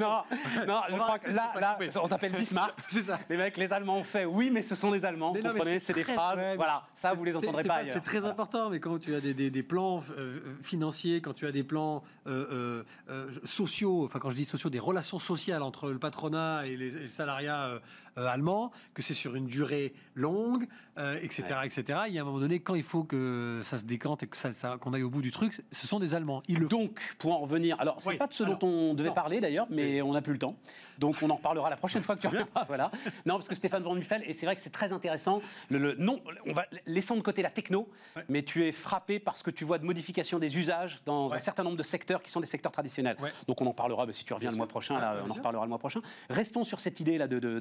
Non. 0.00 0.22
Non, 0.66 0.80
je 0.90 0.96
crois 0.96 1.18
que 1.18 1.30
là, 1.30 1.50
là, 1.60 1.78
on 2.02 2.08
t'appelle 2.08 2.32
Bismarck. 2.32 2.74
c'est 2.88 3.02
ça. 3.02 3.18
Les 3.28 3.36
mecs, 3.36 3.56
les 3.56 3.72
Allemands 3.72 3.98
ont 3.98 4.04
fait 4.04 4.24
oui, 4.24 4.50
mais 4.50 4.62
ce 4.62 4.74
sont 4.74 4.90
des 4.90 5.04
Allemands. 5.04 5.32
Mais 5.32 5.40
comprenez, 5.42 5.80
c'est 5.80 5.92
des 5.94 6.04
phrases. 6.04 6.38
ouais, 6.38 6.56
voilà, 6.56 6.82
ça, 6.96 7.14
vous 7.14 7.24
les 7.24 7.34
entendrez 7.34 7.64
pas. 7.64 7.80
C'est 7.88 8.00
très 8.00 8.18
Voilà. 8.20 8.32
important, 8.32 8.70
mais 8.70 8.80
quand 8.80 8.98
tu 8.98 9.14
as 9.14 9.20
des, 9.20 9.34
des- 9.34 9.50
des 9.50 9.62
plans 9.62 10.02
euh, 10.18 10.40
financiers, 10.62 11.20
quand 11.20 11.32
tu 11.34 11.46
as 11.46 11.52
des 11.52 11.64
plans 11.64 12.02
euh, 12.26 12.46
euh, 12.52 12.82
euh, 13.10 13.28
sociaux, 13.44 14.04
enfin 14.04 14.18
quand 14.18 14.30
je 14.30 14.36
dis 14.36 14.44
sociaux, 14.44 14.70
des 14.70 14.78
relations 14.78 15.18
sociales 15.18 15.62
entre 15.62 15.90
le 15.90 15.98
patronat 15.98 16.66
et, 16.66 16.76
les, 16.76 16.96
et 16.96 17.00
le 17.00 17.08
salariat 17.08 17.62
euh, 17.64 17.70
euh, 17.70 17.78
allemand, 18.26 18.70
que 18.94 19.02
c'est 19.02 19.14
sur 19.14 19.34
une 19.34 19.46
durée 19.46 19.92
longue, 20.14 20.66
euh, 20.98 21.18
etc., 21.22 21.44
etc. 21.64 22.00
Il 22.08 22.14
y 22.14 22.18
a 22.18 22.22
un 22.22 22.24
moment 22.24 22.40
donné, 22.40 22.60
quand 22.60 22.74
il 22.74 22.82
faut 22.82 23.04
que 23.04 23.60
ça 23.62 23.78
se 23.78 23.84
décante 23.84 24.22
et 24.22 24.26
que 24.26 24.36
ça, 24.36 24.52
ça 24.52 24.76
qu'on 24.80 24.92
aille 24.92 25.02
au 25.02 25.10
bout 25.10 25.22
du 25.22 25.30
truc, 25.30 25.60
ce 25.72 25.86
sont 25.86 25.98
des 25.98 26.14
Allemands. 26.14 26.42
Ils 26.48 26.58
le 26.58 26.66
Donc, 26.68 27.14
pour 27.18 27.32
en 27.32 27.38
revenir, 27.38 27.80
alors 27.80 27.96
c'est 28.00 28.10
Oui, 28.10 28.16
pas 28.16 28.26
de 28.26 28.32
ce 28.34 28.42
alors, 28.42 28.58
dont 28.58 28.66
on 28.68 28.94
devait 28.94 29.08
non. 29.08 29.14
parler 29.14 29.40
d'ailleurs, 29.40 29.66
mais 29.70 30.02
on 30.02 30.12
n'a 30.12 30.20
plus 30.22 30.32
le 30.34 30.38
temps. 30.38 30.56
Donc 30.98 31.16
on 31.22 31.30
en 31.30 31.36
reparlera 31.36 31.70
la 31.70 31.76
prochaine 31.76 32.02
fois 32.02 32.16
que 32.16 32.20
tu 32.20 32.26
reviendras. 32.26 32.64
Voilà. 32.66 32.90
Non, 33.24 33.34
parce 33.36 33.48
que 33.48 33.54
Stéphane 33.54 33.82
Van 33.82 33.94
Nuffel, 33.94 34.22
et 34.26 34.34
c'est 34.34 34.46
vrai 34.46 34.56
que 34.56 34.62
c'est 34.62 34.70
très 34.70 34.92
intéressant. 34.92 35.40
Le, 35.70 35.78
le- 35.78 35.94
non, 35.94 36.20
on 36.46 36.52
va 36.52 36.66
laissons 36.86 37.16
de 37.16 37.22
côté 37.22 37.42
la 37.42 37.50
techno, 37.50 37.88
Ouais. 38.16 38.24
mais 38.28 38.42
tu 38.42 38.64
es 38.64 38.72
frappé 38.72 39.18
par 39.20 39.36
ce 39.36 39.42
que 39.42 39.50
tu 39.50 39.64
vois 39.64 39.78
de 39.78 39.84
modification 39.84 40.38
des 40.38 40.58
usages 40.58 41.00
dans 41.06 41.32
un 41.32 41.40
certain 41.40 41.62
nombre 41.62 41.76
de 41.76 41.82
secteurs 41.82 42.22
qui 42.22 42.30
sont 42.30 42.40
des 42.40 42.46
secteurs 42.46 42.72
traditionnels. 42.72 43.16
Ouais. 43.20 43.30
Donc 43.46 43.60
on 43.62 43.66
en 43.66 43.72
parlera 43.72 44.04
bah, 44.06 44.12
si 44.12 44.24
tu 44.24 44.32
reviens 44.34 44.48
Bien 44.48 44.52
le 44.52 44.56
mois 44.58 44.66
sûr. 44.66 44.70
prochain. 44.70 44.98
Là, 44.98 45.22
on 45.26 45.30
en 45.30 45.34
reparlera 45.34 45.64
le 45.64 45.68
mois 45.68 45.78
prochain. 45.78 46.00
Restons 46.28 46.64
sur 46.64 46.80
cette 46.80 47.00
idée 47.00 47.16
là 47.18 47.28
de- 47.28 47.38
de- 47.38 47.58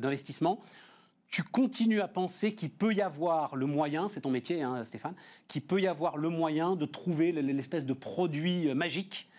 Tu 1.29 1.43
continues 1.43 2.01
à 2.01 2.07
penser 2.07 2.55
qu'il 2.55 2.71
peut 2.71 2.93
y 2.93 3.01
avoir 3.01 3.55
le 3.55 3.67
moyen, 3.67 4.09
c'est 4.09 4.21
ton 4.21 4.31
métier, 4.31 4.63
hein, 4.63 4.83
Stéphane, 4.83 5.13
qu'il 5.47 5.61
peut 5.61 5.79
y 5.79 5.85
avoir 5.85 6.17
le 6.17 6.29
moyen 6.29 6.75
de 6.75 6.85
trouver 6.85 7.31
l'espèce 7.31 7.85
de 7.85 7.93
produit 7.93 8.67
euh, 8.67 8.73
magique 8.73 9.29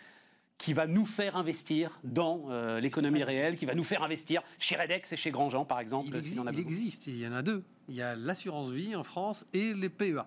qui 0.56 0.72
va 0.74 0.86
nous 0.86 1.06
faire 1.06 1.36
investir 1.36 1.98
dans 2.04 2.44
euh, 2.50 2.80
l'économie 2.80 3.24
réelle, 3.24 3.56
qui 3.56 3.64
va 3.64 3.74
nous 3.74 3.82
faire 3.82 4.02
investir 4.02 4.42
chez 4.58 4.76
Redex 4.76 5.11
et 5.12 5.16
chez 5.16 5.30
Grandjean, 5.30 5.64
par 5.64 5.80
exemple. 5.80 6.11
Il, 6.22 6.42
il 6.52 6.58
existe, 6.61 7.06
il 7.06 7.18
y 7.18 7.26
en 7.26 7.32
a 7.32 7.42
deux. 7.42 7.64
Il 7.88 7.94
y 7.94 8.02
a 8.02 8.14
l'assurance 8.14 8.70
vie 8.70 8.94
en 8.94 9.02
France 9.02 9.46
et 9.54 9.72
les 9.72 9.88
PEA. 9.88 10.26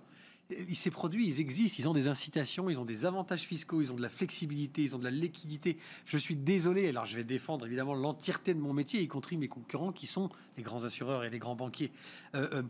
Et 0.70 0.74
Ces 0.76 0.92
produits, 0.92 1.28
ils 1.28 1.40
existent, 1.40 1.78
ils 1.80 1.88
ont 1.88 1.94
des 1.94 2.08
incitations, 2.08 2.70
ils 2.70 2.80
ont 2.80 2.86
des 2.86 3.06
avantages 3.06 3.42
fiscaux, 3.44 3.82
ils 3.82 3.92
ont 3.92 3.96
de 3.96 4.02
la 4.02 4.10
flexibilité, 4.10 4.82
ils 4.84 4.96
ont 4.96 5.00
de 5.00 5.04
la 5.04 5.12
liquidité. 5.12 5.78
Je 6.06 6.18
suis 6.18 6.36
désolé, 6.36 6.88
alors 6.90 7.06
je 7.06 7.16
vais 7.18 7.24
défendre 7.24 7.66
évidemment 7.66 7.94
l'entièreté 7.94 8.54
de 8.54 8.60
mon 8.60 8.74
métier, 8.74 9.02
y 9.02 9.08
compris 9.08 9.38
mes 9.38 9.48
concurrents 9.48 9.92
qui 9.92 10.08
sont 10.08 10.30
les 10.58 10.64
grands 10.64 10.84
assureurs 10.84 11.24
et 11.24 11.30
les 11.30 11.40
grands 11.40 11.56
banquiers. 11.56 11.92
Euh, 12.36 12.48
euh, 12.54 12.64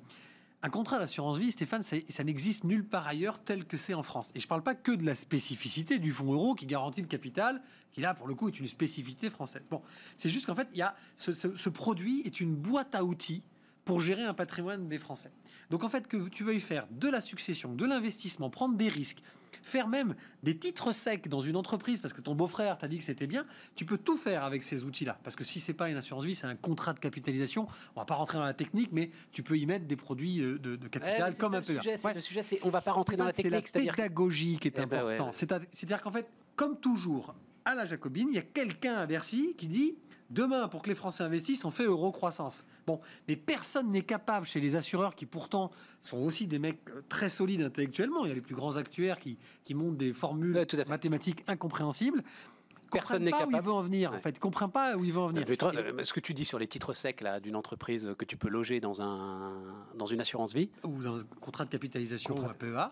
un 0.66 0.70
contrat 0.70 0.98
d'assurance 0.98 1.38
vie, 1.38 1.52
Stéphane, 1.52 1.84
ça, 1.84 1.98
ça 2.08 2.24
n'existe 2.24 2.64
nulle 2.64 2.86
part 2.86 3.06
ailleurs 3.06 3.44
tel 3.44 3.66
que 3.66 3.76
c'est 3.76 3.94
en 3.94 4.04
France. 4.04 4.32
Et 4.34 4.40
je 4.40 4.46
ne 4.46 4.50
parle 4.50 4.64
pas 4.64 4.76
que 4.76 4.94
de 4.94 5.06
la 5.06 5.14
spécificité 5.14 6.00
du 6.00 6.12
fonds 6.12 6.32
euro 6.32 6.56
qui 6.56 6.66
garantit 6.66 7.02
le 7.02 7.08
capital, 7.08 7.62
qui 7.92 8.00
là, 8.00 8.14
pour 8.14 8.28
le 8.28 8.34
coup, 8.36 8.48
est 8.48 8.58
une 8.60 8.68
spécificité 8.68 9.30
française. 9.30 9.64
Bon, 9.70 9.82
c'est 10.16 10.30
juste 10.30 10.46
qu'en 10.46 10.56
fait, 10.56 10.70
il 10.72 10.78
y 10.78 10.82
a 10.82 10.96
ce- 11.18 11.34
ce 11.34 11.70
produit 11.70 12.22
est 12.22 12.40
une 12.40 12.56
boîte 12.56 12.96
à 12.96 13.04
outils 13.04 13.44
pour 13.86 14.02
gérer 14.02 14.24
un 14.24 14.34
patrimoine 14.34 14.88
des 14.88 14.98
Français. 14.98 15.32
Donc 15.70 15.84
en 15.84 15.90
fait, 15.90 16.08
que 16.08 16.30
tu 16.30 16.44
veuilles 16.44 16.60
faire 16.60 16.88
de 16.92 17.10
la 17.10 17.22
succession, 17.22 17.74
de 17.74 17.86
l'investissement, 17.86 18.50
prendre 18.50 18.76
des 18.78 18.88
risques, 18.88 19.22
faire 19.62 19.88
même 19.88 20.16
des 20.42 20.58
titres 20.58 20.92
secs 20.92 21.28
dans 21.28 21.42
une 21.42 21.56
entreprise 21.56 22.02
parce 22.02 22.14
que 22.14 22.22
ton 22.22 22.36
beau-frère 22.36 22.78
t'a 22.78 22.88
dit 22.88 22.98
que 22.98 23.04
c'était 23.04 23.28
bien, 23.28 23.46
tu 23.76 23.86
peux 23.86 23.98
tout 23.98 24.18
faire 24.18 24.44
avec 24.44 24.64
ces 24.64 24.84
outils-là. 24.84 25.20
Parce 25.24 25.36
que 25.36 25.44
si 25.44 25.60
c'est 25.60 25.74
pas 25.74 25.90
une 25.90 25.98
assurance 25.98 26.24
vie, 26.26 26.36
c'est 26.36 26.48
un 26.48 26.56
contrat 26.56 26.94
de 26.94 27.00
capitalisation. 27.00 27.68
On 27.96 28.00
va 28.02 28.06
pas 28.06 28.16
rentrer 28.16 28.38
dans 28.38 28.46
la 28.46 28.54
technique, 28.54 28.90
mais 28.92 29.12
tu 29.32 29.44
peux 29.44 29.58
y 29.58 29.66
mettre 29.66 29.86
des 29.86 29.96
produits 29.96 30.42
euh, 30.42 30.58
de, 30.60 30.76
capital 30.88 31.34
c'est 31.34 31.40
comme 31.40 31.54
un 31.56 31.60
le 31.60 31.66
PEA. 31.66 31.80
sujet, 31.82 31.98
c'est- 31.98 32.08
Ouais. 32.08 32.14
Le 32.14 32.22
sujet, 32.22 32.44
c'est 32.44 32.60
on 32.64 32.70
va 32.70 32.82
pas 32.82 32.92
rentrer 32.92 33.16
dans 33.16 33.26
la 33.26 33.34
C'est 33.34 33.44
la 33.44 33.50
technique, 33.50 33.68
c'est-à-dire 33.68 33.92
que- 33.96 34.02
pédagogie 34.02 34.58
qui 34.60 34.68
est 34.70 34.74
Eh 34.78 34.86
ben 34.86 35.04
ouais. 35.06 35.14
important. 35.16 35.32
C'est 35.34 35.52
à- 35.52 35.60
C'est-à-dire 35.72 36.02
qu'en 36.02 36.12
fait, 36.12 36.28
comme 36.56 36.80
toujours, 36.80 37.36
à 37.66 37.76
la 37.76 37.86
Jacobine, 37.86 38.28
il 38.30 38.36
y 38.36 38.40
a 38.40 38.44
quelqu'un 38.44 38.96
à 38.96 39.06
Bercy 39.06 39.56
qui 39.58 39.68
dit 39.68 39.96
demain, 40.34 40.68
pour 40.68 40.82
que 40.82 40.90
les 40.90 40.96
Français 40.96 41.24
investissent, 41.24 41.64
on 41.66 41.72
fait 41.72 41.86
euro 41.86 42.12
croissance. 42.12 42.66
Bon, 42.88 43.00
mais 43.28 43.36
personne 43.36 43.90
n'est 43.92 44.02
capable 44.02 44.46
chez 44.46 44.60
les 44.60 44.76
assureurs 44.76 45.16
qui 45.16 45.26
pourtant 45.26 45.72
sont 46.02 46.18
aussi 46.18 46.48
des 46.48 46.60
mecs 46.60 46.80
euh, 46.90 47.02
très 47.08 47.30
solides 47.30 47.62
intellectuellement. 47.62 48.26
Il 48.26 48.30
y 48.30 48.32
a 48.32 48.36
les 48.36 48.42
plus 48.42 48.56
grands 48.56 48.76
actuaires 48.78 49.20
qui, 49.20 49.38
qui 49.64 49.74
montent 49.74 49.98
des 49.98 50.12
formules 50.14 50.56
Ouais, 50.58 50.66
tout 50.66 50.76
à 50.76 50.84
fait. 50.84 50.90
mathématiques 50.90 51.44
incompréhensibles. 51.48 52.24
Personne 52.92 53.24
n'est 53.24 53.32
pas 53.32 53.38
où 53.38 53.50
il 53.50 53.52
capable. 53.54 53.66
veut 53.66 53.74
en 53.74 53.82
venir. 53.82 54.12
Ouais. 54.12 54.18
En 54.18 54.20
fait, 54.20 54.38
comprend 54.38 54.70
pas 54.70 54.96
où 54.96 55.04
il 55.04 55.12
veut 55.12 55.20
en 55.20 55.28
venir. 55.28 55.46
Mais 55.50 55.56
toi, 55.56 55.72
euh, 55.76 56.04
ce 56.04 56.14
que 56.14 56.20
tu 56.20 56.34
dis 56.36 56.46
sur 56.46 56.60
les 56.60 56.68
titres 56.68 56.94
secs 56.94 57.22
là 57.22 57.40
d'une 57.40 57.56
entreprise 57.56 58.12
que 58.20 58.26
tu 58.26 58.38
peux 58.38 58.50
loger 58.50 58.80
dans 58.80 59.02
un 59.02 59.54
dans 59.96 60.06
une 60.06 60.22
assurance 60.22 60.54
vie, 60.54 60.70
Ou 60.84 61.02
dans 61.02 61.18
un 61.18 61.24
contrat 61.42 61.66
de 61.66 61.70
capitalisation 61.72 62.36
Contrat- 62.36 62.48
ou 62.48 62.52
un 62.52 62.54
PEA. 62.54 62.92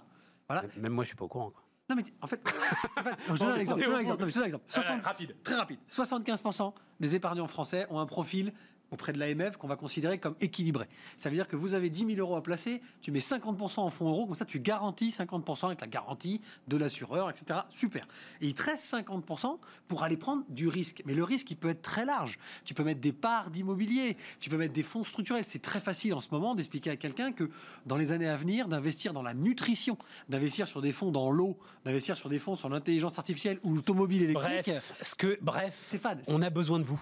Voilà. 0.50 0.64
même 0.80 0.92
moi 0.94 1.04
je 1.04 1.10
suis 1.10 1.16
pas 1.16 1.26
au 1.26 1.28
courant. 1.28 1.52
quoi. 1.52 1.62
Non, 1.92 1.98
mais 1.98 2.06
en 2.22 2.28
fait, 2.28 2.42
Stéphane, 2.94 3.18
je 3.28 3.38
donne 3.38 3.50
un 3.50 3.56
exemple. 3.58 3.82
je 3.82 3.86
donne 3.86 3.96
un 3.96 4.00
exemple. 4.00 4.20
Non, 4.22 4.26
mais 4.26 4.32
je 4.32 4.36
donne 4.36 4.44
un 4.44 4.46
exemple. 4.46 4.64
60 4.66 5.04
rapide. 5.04 5.36
Très 5.44 5.56
rapide. 5.56 5.80
75% 5.90 6.74
des 7.02 7.16
épargnants 7.16 7.48
français 7.48 7.86
ont 7.90 8.00
un 8.00 8.06
profil 8.06 8.54
auprès 8.92 9.14
de 9.14 9.20
l'AMF 9.20 9.58
qu'on 9.58 9.68
va 9.68 9.76
considérer 9.76 10.18
comme 10.18 10.36
équilibré. 10.42 10.88
Ça 11.18 11.30
veut 11.30 11.36
dire 11.36 11.48
que 11.48 11.56
vous 11.56 11.74
avez 11.74 11.90
10 11.90 12.16
000 12.16 12.20
euros 12.20 12.36
à 12.36 12.44
placer, 12.44 12.82
tu 13.02 13.12
mets 13.12 13.20
50% 13.20 13.80
en 13.80 13.90
fonds 13.90 14.10
euros, 14.10 14.26
comme 14.26 14.36
ça 14.36 14.46
tu 14.46 14.60
garantis 14.60 15.10
50% 15.10 15.68
avec 15.68 15.82
la 15.82 15.88
garantie 15.88 16.42
de 16.68 16.78
l'assureur, 16.78 17.30
etc. 17.30 17.62
Super. 17.70 18.08
Et 18.42 18.48
il 18.48 18.54
te 18.54 18.64
reste 18.64 18.84
50% 18.84 19.58
pour 19.88 20.04
aller 20.04 20.18
prendre 20.18 20.44
du 20.50 20.68
risque. 20.68 21.02
Mais 21.06 21.14
le 21.14 21.24
risque, 21.24 21.50
il 21.52 21.58
peut 21.58 21.70
être 21.70 21.82
très 21.82 22.06
large. 22.06 22.38
Tu 22.66 22.74
peux 22.74 22.84
mettre 22.84 23.02
des 23.02 23.14
parts 23.14 23.50
d'immobilier, 23.50 24.18
tu 24.40 24.50
peux 24.50 24.58
mettre 24.58 24.74
des 24.74 24.84
fonds 24.84 25.04
structurels. 25.04 25.44
C'est 25.44 25.62
très 25.62 25.80
facile 25.80 26.14
en 26.14 26.22
ce 26.22 26.30
moment 26.32 26.56
d'expliquer 26.56 26.92
à 26.92 26.96
quelqu'un 26.96 27.32
que 27.32 27.50
dans 27.86 27.98
les 27.98 28.12
années 28.12 28.28
à 28.28 28.38
venir, 28.38 28.68
d'investir 28.68 29.14
dans 29.14 29.24
la 29.24 29.34
nutrition, 29.34 29.98
d'investir 30.30 30.68
sur 30.68 30.82
des 30.82 30.92
fonds 30.92 31.12
dans 31.12 31.32
l'eau, 31.32 31.58
d'investir 31.86 32.18
sur 32.18 32.30
des 32.30 32.40
fonds 32.40 32.56
sur 32.56 32.70
l'intelligence 32.70 33.18
artificielle 33.18 33.60
ou 33.64 33.76
l'automobile 33.76 34.24
électrique. 34.24 34.64
Bref, 34.66 34.94
ce 35.02 35.16
que 35.16 35.38
bref, 35.42 35.78
Stéphane, 35.88 36.22
on 36.28 36.42
a 36.42 36.50
besoin 36.50 36.80
de 36.80 36.84
vous. 36.84 37.02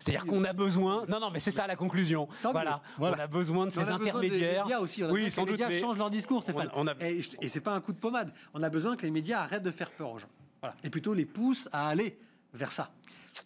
C'est-à-dire 0.00 0.26
qu'on 0.26 0.42
a 0.44 0.52
besoin. 0.52 1.04
Non, 1.08 1.20
non, 1.20 1.30
mais 1.30 1.38
c'est 1.40 1.50
ça 1.50 1.66
la 1.66 1.76
conclusion. 1.76 2.26
Voilà. 2.42 2.82
on 2.98 3.04
a 3.12 3.26
besoin 3.26 3.66
de 3.66 3.70
ces 3.70 3.80
besoin 3.80 3.98
des 3.98 4.04
intermédiaires. 4.08 4.64
médias 4.64 4.80
aussi. 4.80 5.04
On 5.04 5.08
a 5.08 5.12
oui, 5.12 5.30
sans 5.30 5.44
que 5.44 5.50
les 5.50 5.56
doute. 5.58 5.66
médias 5.68 5.80
changent 5.80 5.98
leur 5.98 6.10
discours, 6.10 6.42
Stéphane. 6.42 6.70
on 6.74 6.86
a- 6.86 6.94
Et, 7.00 7.20
et 7.40 7.48
c'est 7.48 7.60
pas 7.60 7.72
un 7.72 7.80
coup 7.80 7.92
de 7.92 7.98
pommade. 7.98 8.32
On 8.54 8.62
a 8.62 8.70
besoin 8.70 8.96
que 8.96 9.02
les 9.02 9.10
médias 9.10 9.40
arrêtent 9.42 9.62
de 9.62 9.70
faire 9.70 9.90
peur 9.90 10.10
aux 10.10 10.18
gens. 10.18 10.28
Voilà. 10.62 10.74
Et 10.82 10.90
plutôt 10.90 11.14
les 11.14 11.26
poussent 11.26 11.68
à 11.72 11.88
aller 11.88 12.18
vers 12.54 12.72
ça. 12.72 12.90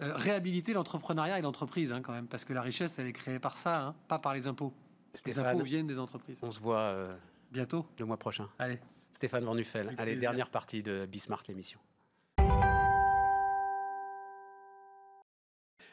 Euh, 0.01 0.13
réhabiliter 0.17 0.73
l'entrepreneuriat 0.73 1.39
et 1.39 1.43
l'entreprise, 1.43 1.93
hein, 1.93 2.01
quand 2.03 2.13
même, 2.13 2.27
parce 2.27 2.45
que 2.45 2.53
la 2.55 2.63
richesse, 2.63 2.99
elle 2.99 3.07
est 3.07 3.13
créée 3.13 3.39
par 3.39 3.59
ça, 3.59 3.81
hein, 3.83 3.95
pas 4.09 4.19
par 4.19 4.33
les 4.33 4.47
impôts. 4.47 4.73
Les 5.13 5.19
Stéphane, 5.19 5.47
impôts 5.57 5.65
viennent 5.65 5.87
des 5.87 5.99
entreprises. 5.99 6.39
on 6.43 6.51
se 6.51 6.59
voit 6.61 6.79
euh, 6.79 7.15
Bientôt. 7.53 7.87
le 7.99 8.07
mois 8.07 8.17
prochain. 8.17 8.49
Allez. 8.59 8.79
Stéphane 9.13 9.45
Van 9.45 9.53
Allez, 9.53 9.63
plaisir. 9.63 10.21
dernière 10.21 10.51
partie 10.51 10.83
de 10.83 11.05
Bismart 11.07 11.43
l'émission. 11.49 11.79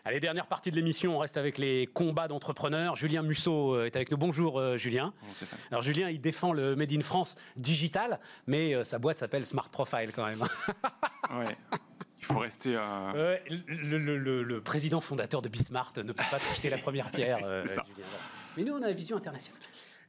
Allez, 0.04 0.20
dernière 0.20 0.48
partie 0.48 0.72
de 0.72 0.76
l'émission, 0.76 1.16
on 1.16 1.20
reste 1.20 1.38
avec 1.38 1.60
les 1.60 1.86
combats 1.86 2.28
d'entrepreneurs. 2.28 2.96
Julien 2.96 3.22
Musso 3.22 3.76
euh, 3.76 3.86
est 3.86 3.96
avec 3.96 4.10
nous. 4.10 4.18
Bonjour 4.18 4.60
euh, 4.60 4.76
Julien. 4.78 5.14
Alors 5.70 5.84
Julien, 5.84 6.10
il 6.10 6.20
défend 6.20 6.54
le 6.54 6.76
Made 6.76 6.92
in 6.92 7.02
France 7.02 7.36
digital, 7.56 8.20
mais 8.48 8.74
euh, 8.74 8.84
sa 8.84 8.98
boîte 8.98 9.20
s'appelle 9.20 9.46
Smart 9.46 9.70
Profile 9.70 10.12
quand 10.14 10.26
même. 10.26 10.44
Ouais. 11.34 11.56
Il 12.20 12.26
faut 12.26 12.40
rester. 12.40 12.76
euh, 12.76 12.82
Euh, 13.16 13.38
le, 13.68 13.98
le- 13.98 14.18
le- 14.18 14.44
le 14.44 14.62
président 14.62 15.00
fondateur 15.00 15.42
de 15.42 15.48
Bismart 15.48 15.94
ne 15.98 16.04
peut 16.04 16.14
pas 16.30 16.40
te 16.40 16.56
jeter 16.56 16.70
la 16.70 16.78
première 16.78 17.10
pierre, 17.10 17.40
euh. 17.46 17.66
Julien. 17.66 17.84
Mais 18.58 18.64
nous, 18.64 18.74
on 18.74 18.82
a 18.84 18.90
une 18.90 18.98
vision 18.98 19.16
internationale. 19.16 19.62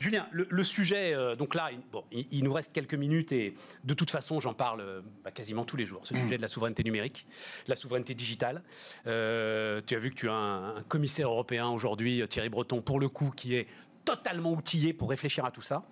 Julien, 0.03 0.27
le, 0.33 0.49
le 0.51 0.65
sujet, 0.65 1.15
euh, 1.15 1.37
donc 1.37 1.55
là, 1.55 1.71
il, 1.71 1.79
bon, 1.93 2.03
il, 2.11 2.27
il 2.33 2.43
nous 2.43 2.53
reste 2.53 2.73
quelques 2.73 2.95
minutes 2.95 3.31
et 3.31 3.55
de 3.85 3.95
toute 3.95 4.11
façon, 4.11 4.41
j'en 4.41 4.53
parle 4.53 4.81
euh, 4.81 5.01
bah, 5.23 5.31
quasiment 5.31 5.65
tous 5.65 5.77
les 5.77 5.87
jours. 5.87 6.05
Ce 6.05 6.13
sujet 6.17 6.37
de 6.39 6.43
la 6.43 6.49
souveraineté 6.49 6.83
numérique, 6.83 7.25
de 7.67 7.71
la 7.71 7.77
souveraineté 7.77 8.13
digitale. 8.15 8.65
Euh, 9.07 9.81
tu 9.87 9.95
as 9.95 10.01
vu 10.01 10.11
que 10.11 10.17
tu 10.17 10.29
as 10.29 10.35
un, 10.35 10.77
un 10.79 10.83
commissaire 10.83 11.29
européen 11.29 11.69
aujourd'hui, 11.69 12.21
Thierry 12.29 12.49
Breton, 12.49 12.83
pour 12.83 12.99
le 12.99 13.09
coup, 13.09 13.31
qui 13.37 13.55
est 13.55 13.69
totalement 14.05 14.53
outillé 14.53 14.93
pour 14.93 15.09
réfléchir 15.09 15.45
à 15.45 15.53
tout 15.53 15.63
ça. 15.63 15.85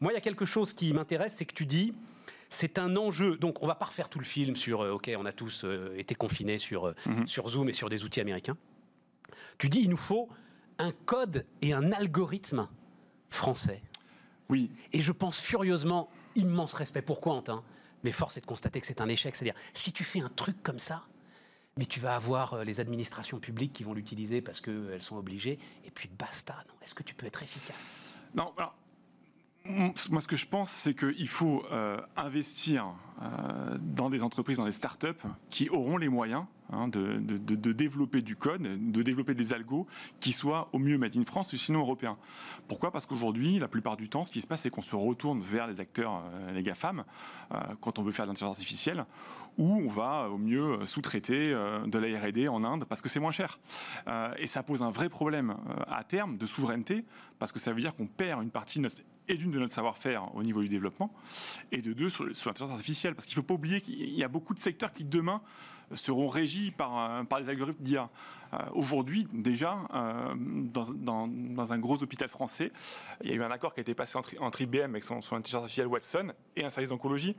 Moi, 0.00 0.12
il 0.12 0.14
y 0.14 0.18
a 0.18 0.20
quelque 0.20 0.46
chose 0.46 0.72
qui 0.72 0.92
m'intéresse, 0.92 1.34
c'est 1.36 1.44
que 1.44 1.54
tu 1.54 1.66
dis, 1.66 1.92
c'est 2.48 2.78
un 2.78 2.96
enjeu. 2.96 3.36
Donc, 3.36 3.64
on 3.64 3.66
va 3.66 3.74
pas 3.74 3.86
refaire 3.86 4.08
tout 4.08 4.20
le 4.20 4.24
film 4.24 4.54
sur, 4.54 4.82
euh, 4.82 4.92
OK, 4.92 5.10
on 5.18 5.26
a 5.26 5.32
tous 5.32 5.64
euh, 5.64 5.92
été 5.96 6.14
confinés 6.14 6.60
sur, 6.60 6.86
euh, 6.86 6.94
sur 7.26 7.48
Zoom 7.48 7.68
et 7.68 7.72
sur 7.72 7.88
des 7.88 8.04
outils 8.04 8.20
américains. 8.20 8.56
Tu 9.58 9.68
dis, 9.68 9.80
il 9.80 9.90
nous 9.90 9.96
faut 9.96 10.28
un 10.78 10.92
code 10.92 11.46
et 11.62 11.72
un 11.72 11.90
algorithme 11.90 12.68
français. 13.30 13.82
Oui, 14.48 14.70
Et 14.92 15.00
je 15.00 15.12
pense 15.12 15.40
furieusement, 15.40 16.08
immense 16.36 16.72
respect. 16.74 17.02
Pourquoi, 17.02 17.34
Antin 17.34 17.64
Mais 18.04 18.12
force 18.12 18.36
est 18.36 18.40
de 18.40 18.46
constater 18.46 18.80
que 18.80 18.86
c'est 18.86 19.00
un 19.00 19.08
échec. 19.08 19.34
C'est-à-dire, 19.34 19.58
si 19.74 19.92
tu 19.92 20.04
fais 20.04 20.20
un 20.20 20.28
truc 20.28 20.62
comme 20.62 20.78
ça, 20.78 21.02
mais 21.76 21.86
tu 21.86 22.00
vas 22.00 22.14
avoir 22.14 22.54
euh, 22.54 22.64
les 22.64 22.80
administrations 22.80 23.38
publiques 23.38 23.72
qui 23.72 23.82
vont 23.82 23.92
l'utiliser 23.92 24.40
parce 24.40 24.60
qu'elles 24.60 25.02
sont 25.02 25.16
obligées, 25.16 25.58
et 25.84 25.90
puis 25.90 26.08
basta. 26.08 26.54
Non 26.68 26.74
Est-ce 26.82 26.94
que 26.94 27.02
tu 27.02 27.14
peux 27.14 27.26
être 27.26 27.42
efficace? 27.42 28.08
Non, 28.34 28.52
alors, 28.56 28.74
moi, 30.10 30.20
ce 30.20 30.28
que 30.28 30.36
je 30.36 30.46
pense, 30.46 30.70
c'est 30.70 30.94
qu'il 30.94 31.28
faut 31.28 31.64
euh, 31.72 31.98
investir 32.16 32.92
euh, 33.22 33.78
dans 33.80 34.10
des 34.10 34.22
entreprises, 34.22 34.58
dans 34.58 34.66
des 34.66 34.72
startups 34.72 35.08
qui 35.48 35.70
auront 35.70 35.96
les 35.96 36.10
moyens 36.10 36.44
hein, 36.70 36.86
de, 36.86 37.16
développer 37.72 38.20
du 38.20 38.36
code, 38.36 38.60
de 38.60 39.02
développer 39.02 39.34
des 39.34 39.54
algos 39.54 39.86
qui 40.20 40.32
soient 40.32 40.68
au 40.74 40.78
mieux 40.78 40.98
made 40.98 41.16
in 41.16 41.24
France 41.24 41.50
ou 41.54 41.56
sinon 41.56 41.80
européens. 41.80 42.18
Pourquoi? 42.68 42.90
Parce 42.90 43.06
qu'aujourd'hui, 43.06 43.58
la 43.58 43.68
plupart 43.68 43.96
du 43.96 44.10
temps, 44.10 44.22
ce 44.22 44.30
qui 44.30 44.42
se 44.42 44.46
passe, 44.46 44.62
c'est 44.62 44.70
qu'on 44.70 44.82
se 44.82 44.94
retourne 44.94 45.40
vers 45.40 45.66
les 45.66 45.80
acteurs, 45.80 46.24
euh, 46.26 46.52
les 46.52 46.62
GAFAM, 46.62 47.04
euh, 47.52 47.58
quand 47.80 47.98
on 47.98 48.02
veut 48.02 48.12
faire 48.12 48.26
de 48.26 48.32
l'intelligence 48.32 48.56
artificielle, 48.56 49.06
ou 49.56 49.66
on 49.66 49.88
va 49.88 50.28
au 50.28 50.36
mieux 50.36 50.84
sous-traiter 50.84 51.52
de 51.86 51.98
la 51.98 52.20
R&D 52.20 52.48
en 52.48 52.62
Inde 52.64 52.84
parce 52.84 53.00
que 53.00 53.08
c'est 53.08 53.20
moins 53.20 53.30
cher. 53.30 53.58
Et 54.38 54.46
ça 54.46 54.62
pose 54.62 54.82
un 54.82 54.90
vrai 54.90 55.08
problème 55.08 55.56
à 55.88 56.04
terme 56.04 56.36
de 56.36 56.44
souveraineté 56.44 57.06
parce 57.38 57.52
que 57.52 57.58
ça 57.58 57.72
veut 57.72 57.80
dire 57.80 57.96
qu'on 57.96 58.06
perd 58.06 58.42
une 58.42 58.50
partie 58.50 58.80
de 58.80 58.82
notre 58.82 58.96
et 59.28 59.36
d'une 59.36 59.50
de 59.50 59.58
notre 59.58 59.74
savoir-faire 59.74 60.34
au 60.34 60.42
niveau 60.42 60.60
du 60.62 60.68
développement, 60.68 61.12
et 61.72 61.82
de 61.82 61.92
deux 61.92 62.10
sur, 62.10 62.24
l'intelligence 62.24 62.70
artificielle. 62.70 63.14
Parce 63.14 63.26
qu'il 63.26 63.34
ne 63.34 63.42
faut 63.42 63.46
pas 63.46 63.54
oublier 63.54 63.80
qu'il 63.80 64.14
y 64.14 64.24
a 64.24 64.28
beaucoup 64.28 64.54
de 64.54 64.60
secteurs 64.60 64.92
qui 64.92 65.04
demain 65.04 65.40
seront 65.94 66.26
régis 66.28 66.72
par, 66.72 66.98
euh, 66.98 67.22
par 67.24 67.38
les 67.40 67.48
algorithmes 67.48 67.82
d'IA. 67.82 68.10
Euh, 68.52 68.58
Aujourd'hui, 68.72 69.26
déjà, 69.32 69.78
euh, 69.94 70.34
dans, 70.36 71.26
dans- 71.28 71.72
un 71.72 71.78
gros 71.78 72.02
hôpital 72.02 72.28
français, 72.28 72.72
il 73.22 73.30
y 73.30 73.32
a 73.32 73.36
eu 73.36 73.42
un 73.42 73.50
accord 73.50 73.72
qui 73.74 73.80
a 73.80 73.82
été 73.82 73.94
passé 73.94 74.18
entre, 74.18 74.60
IBM 74.60 74.90
avec 74.90 75.04
son 75.04 75.16
intelligence 75.16 75.54
artificielle 75.54 75.86
Watson 75.86 76.32
et 76.56 76.64
un 76.64 76.70
service 76.70 76.90
d'oncologie 76.90 77.36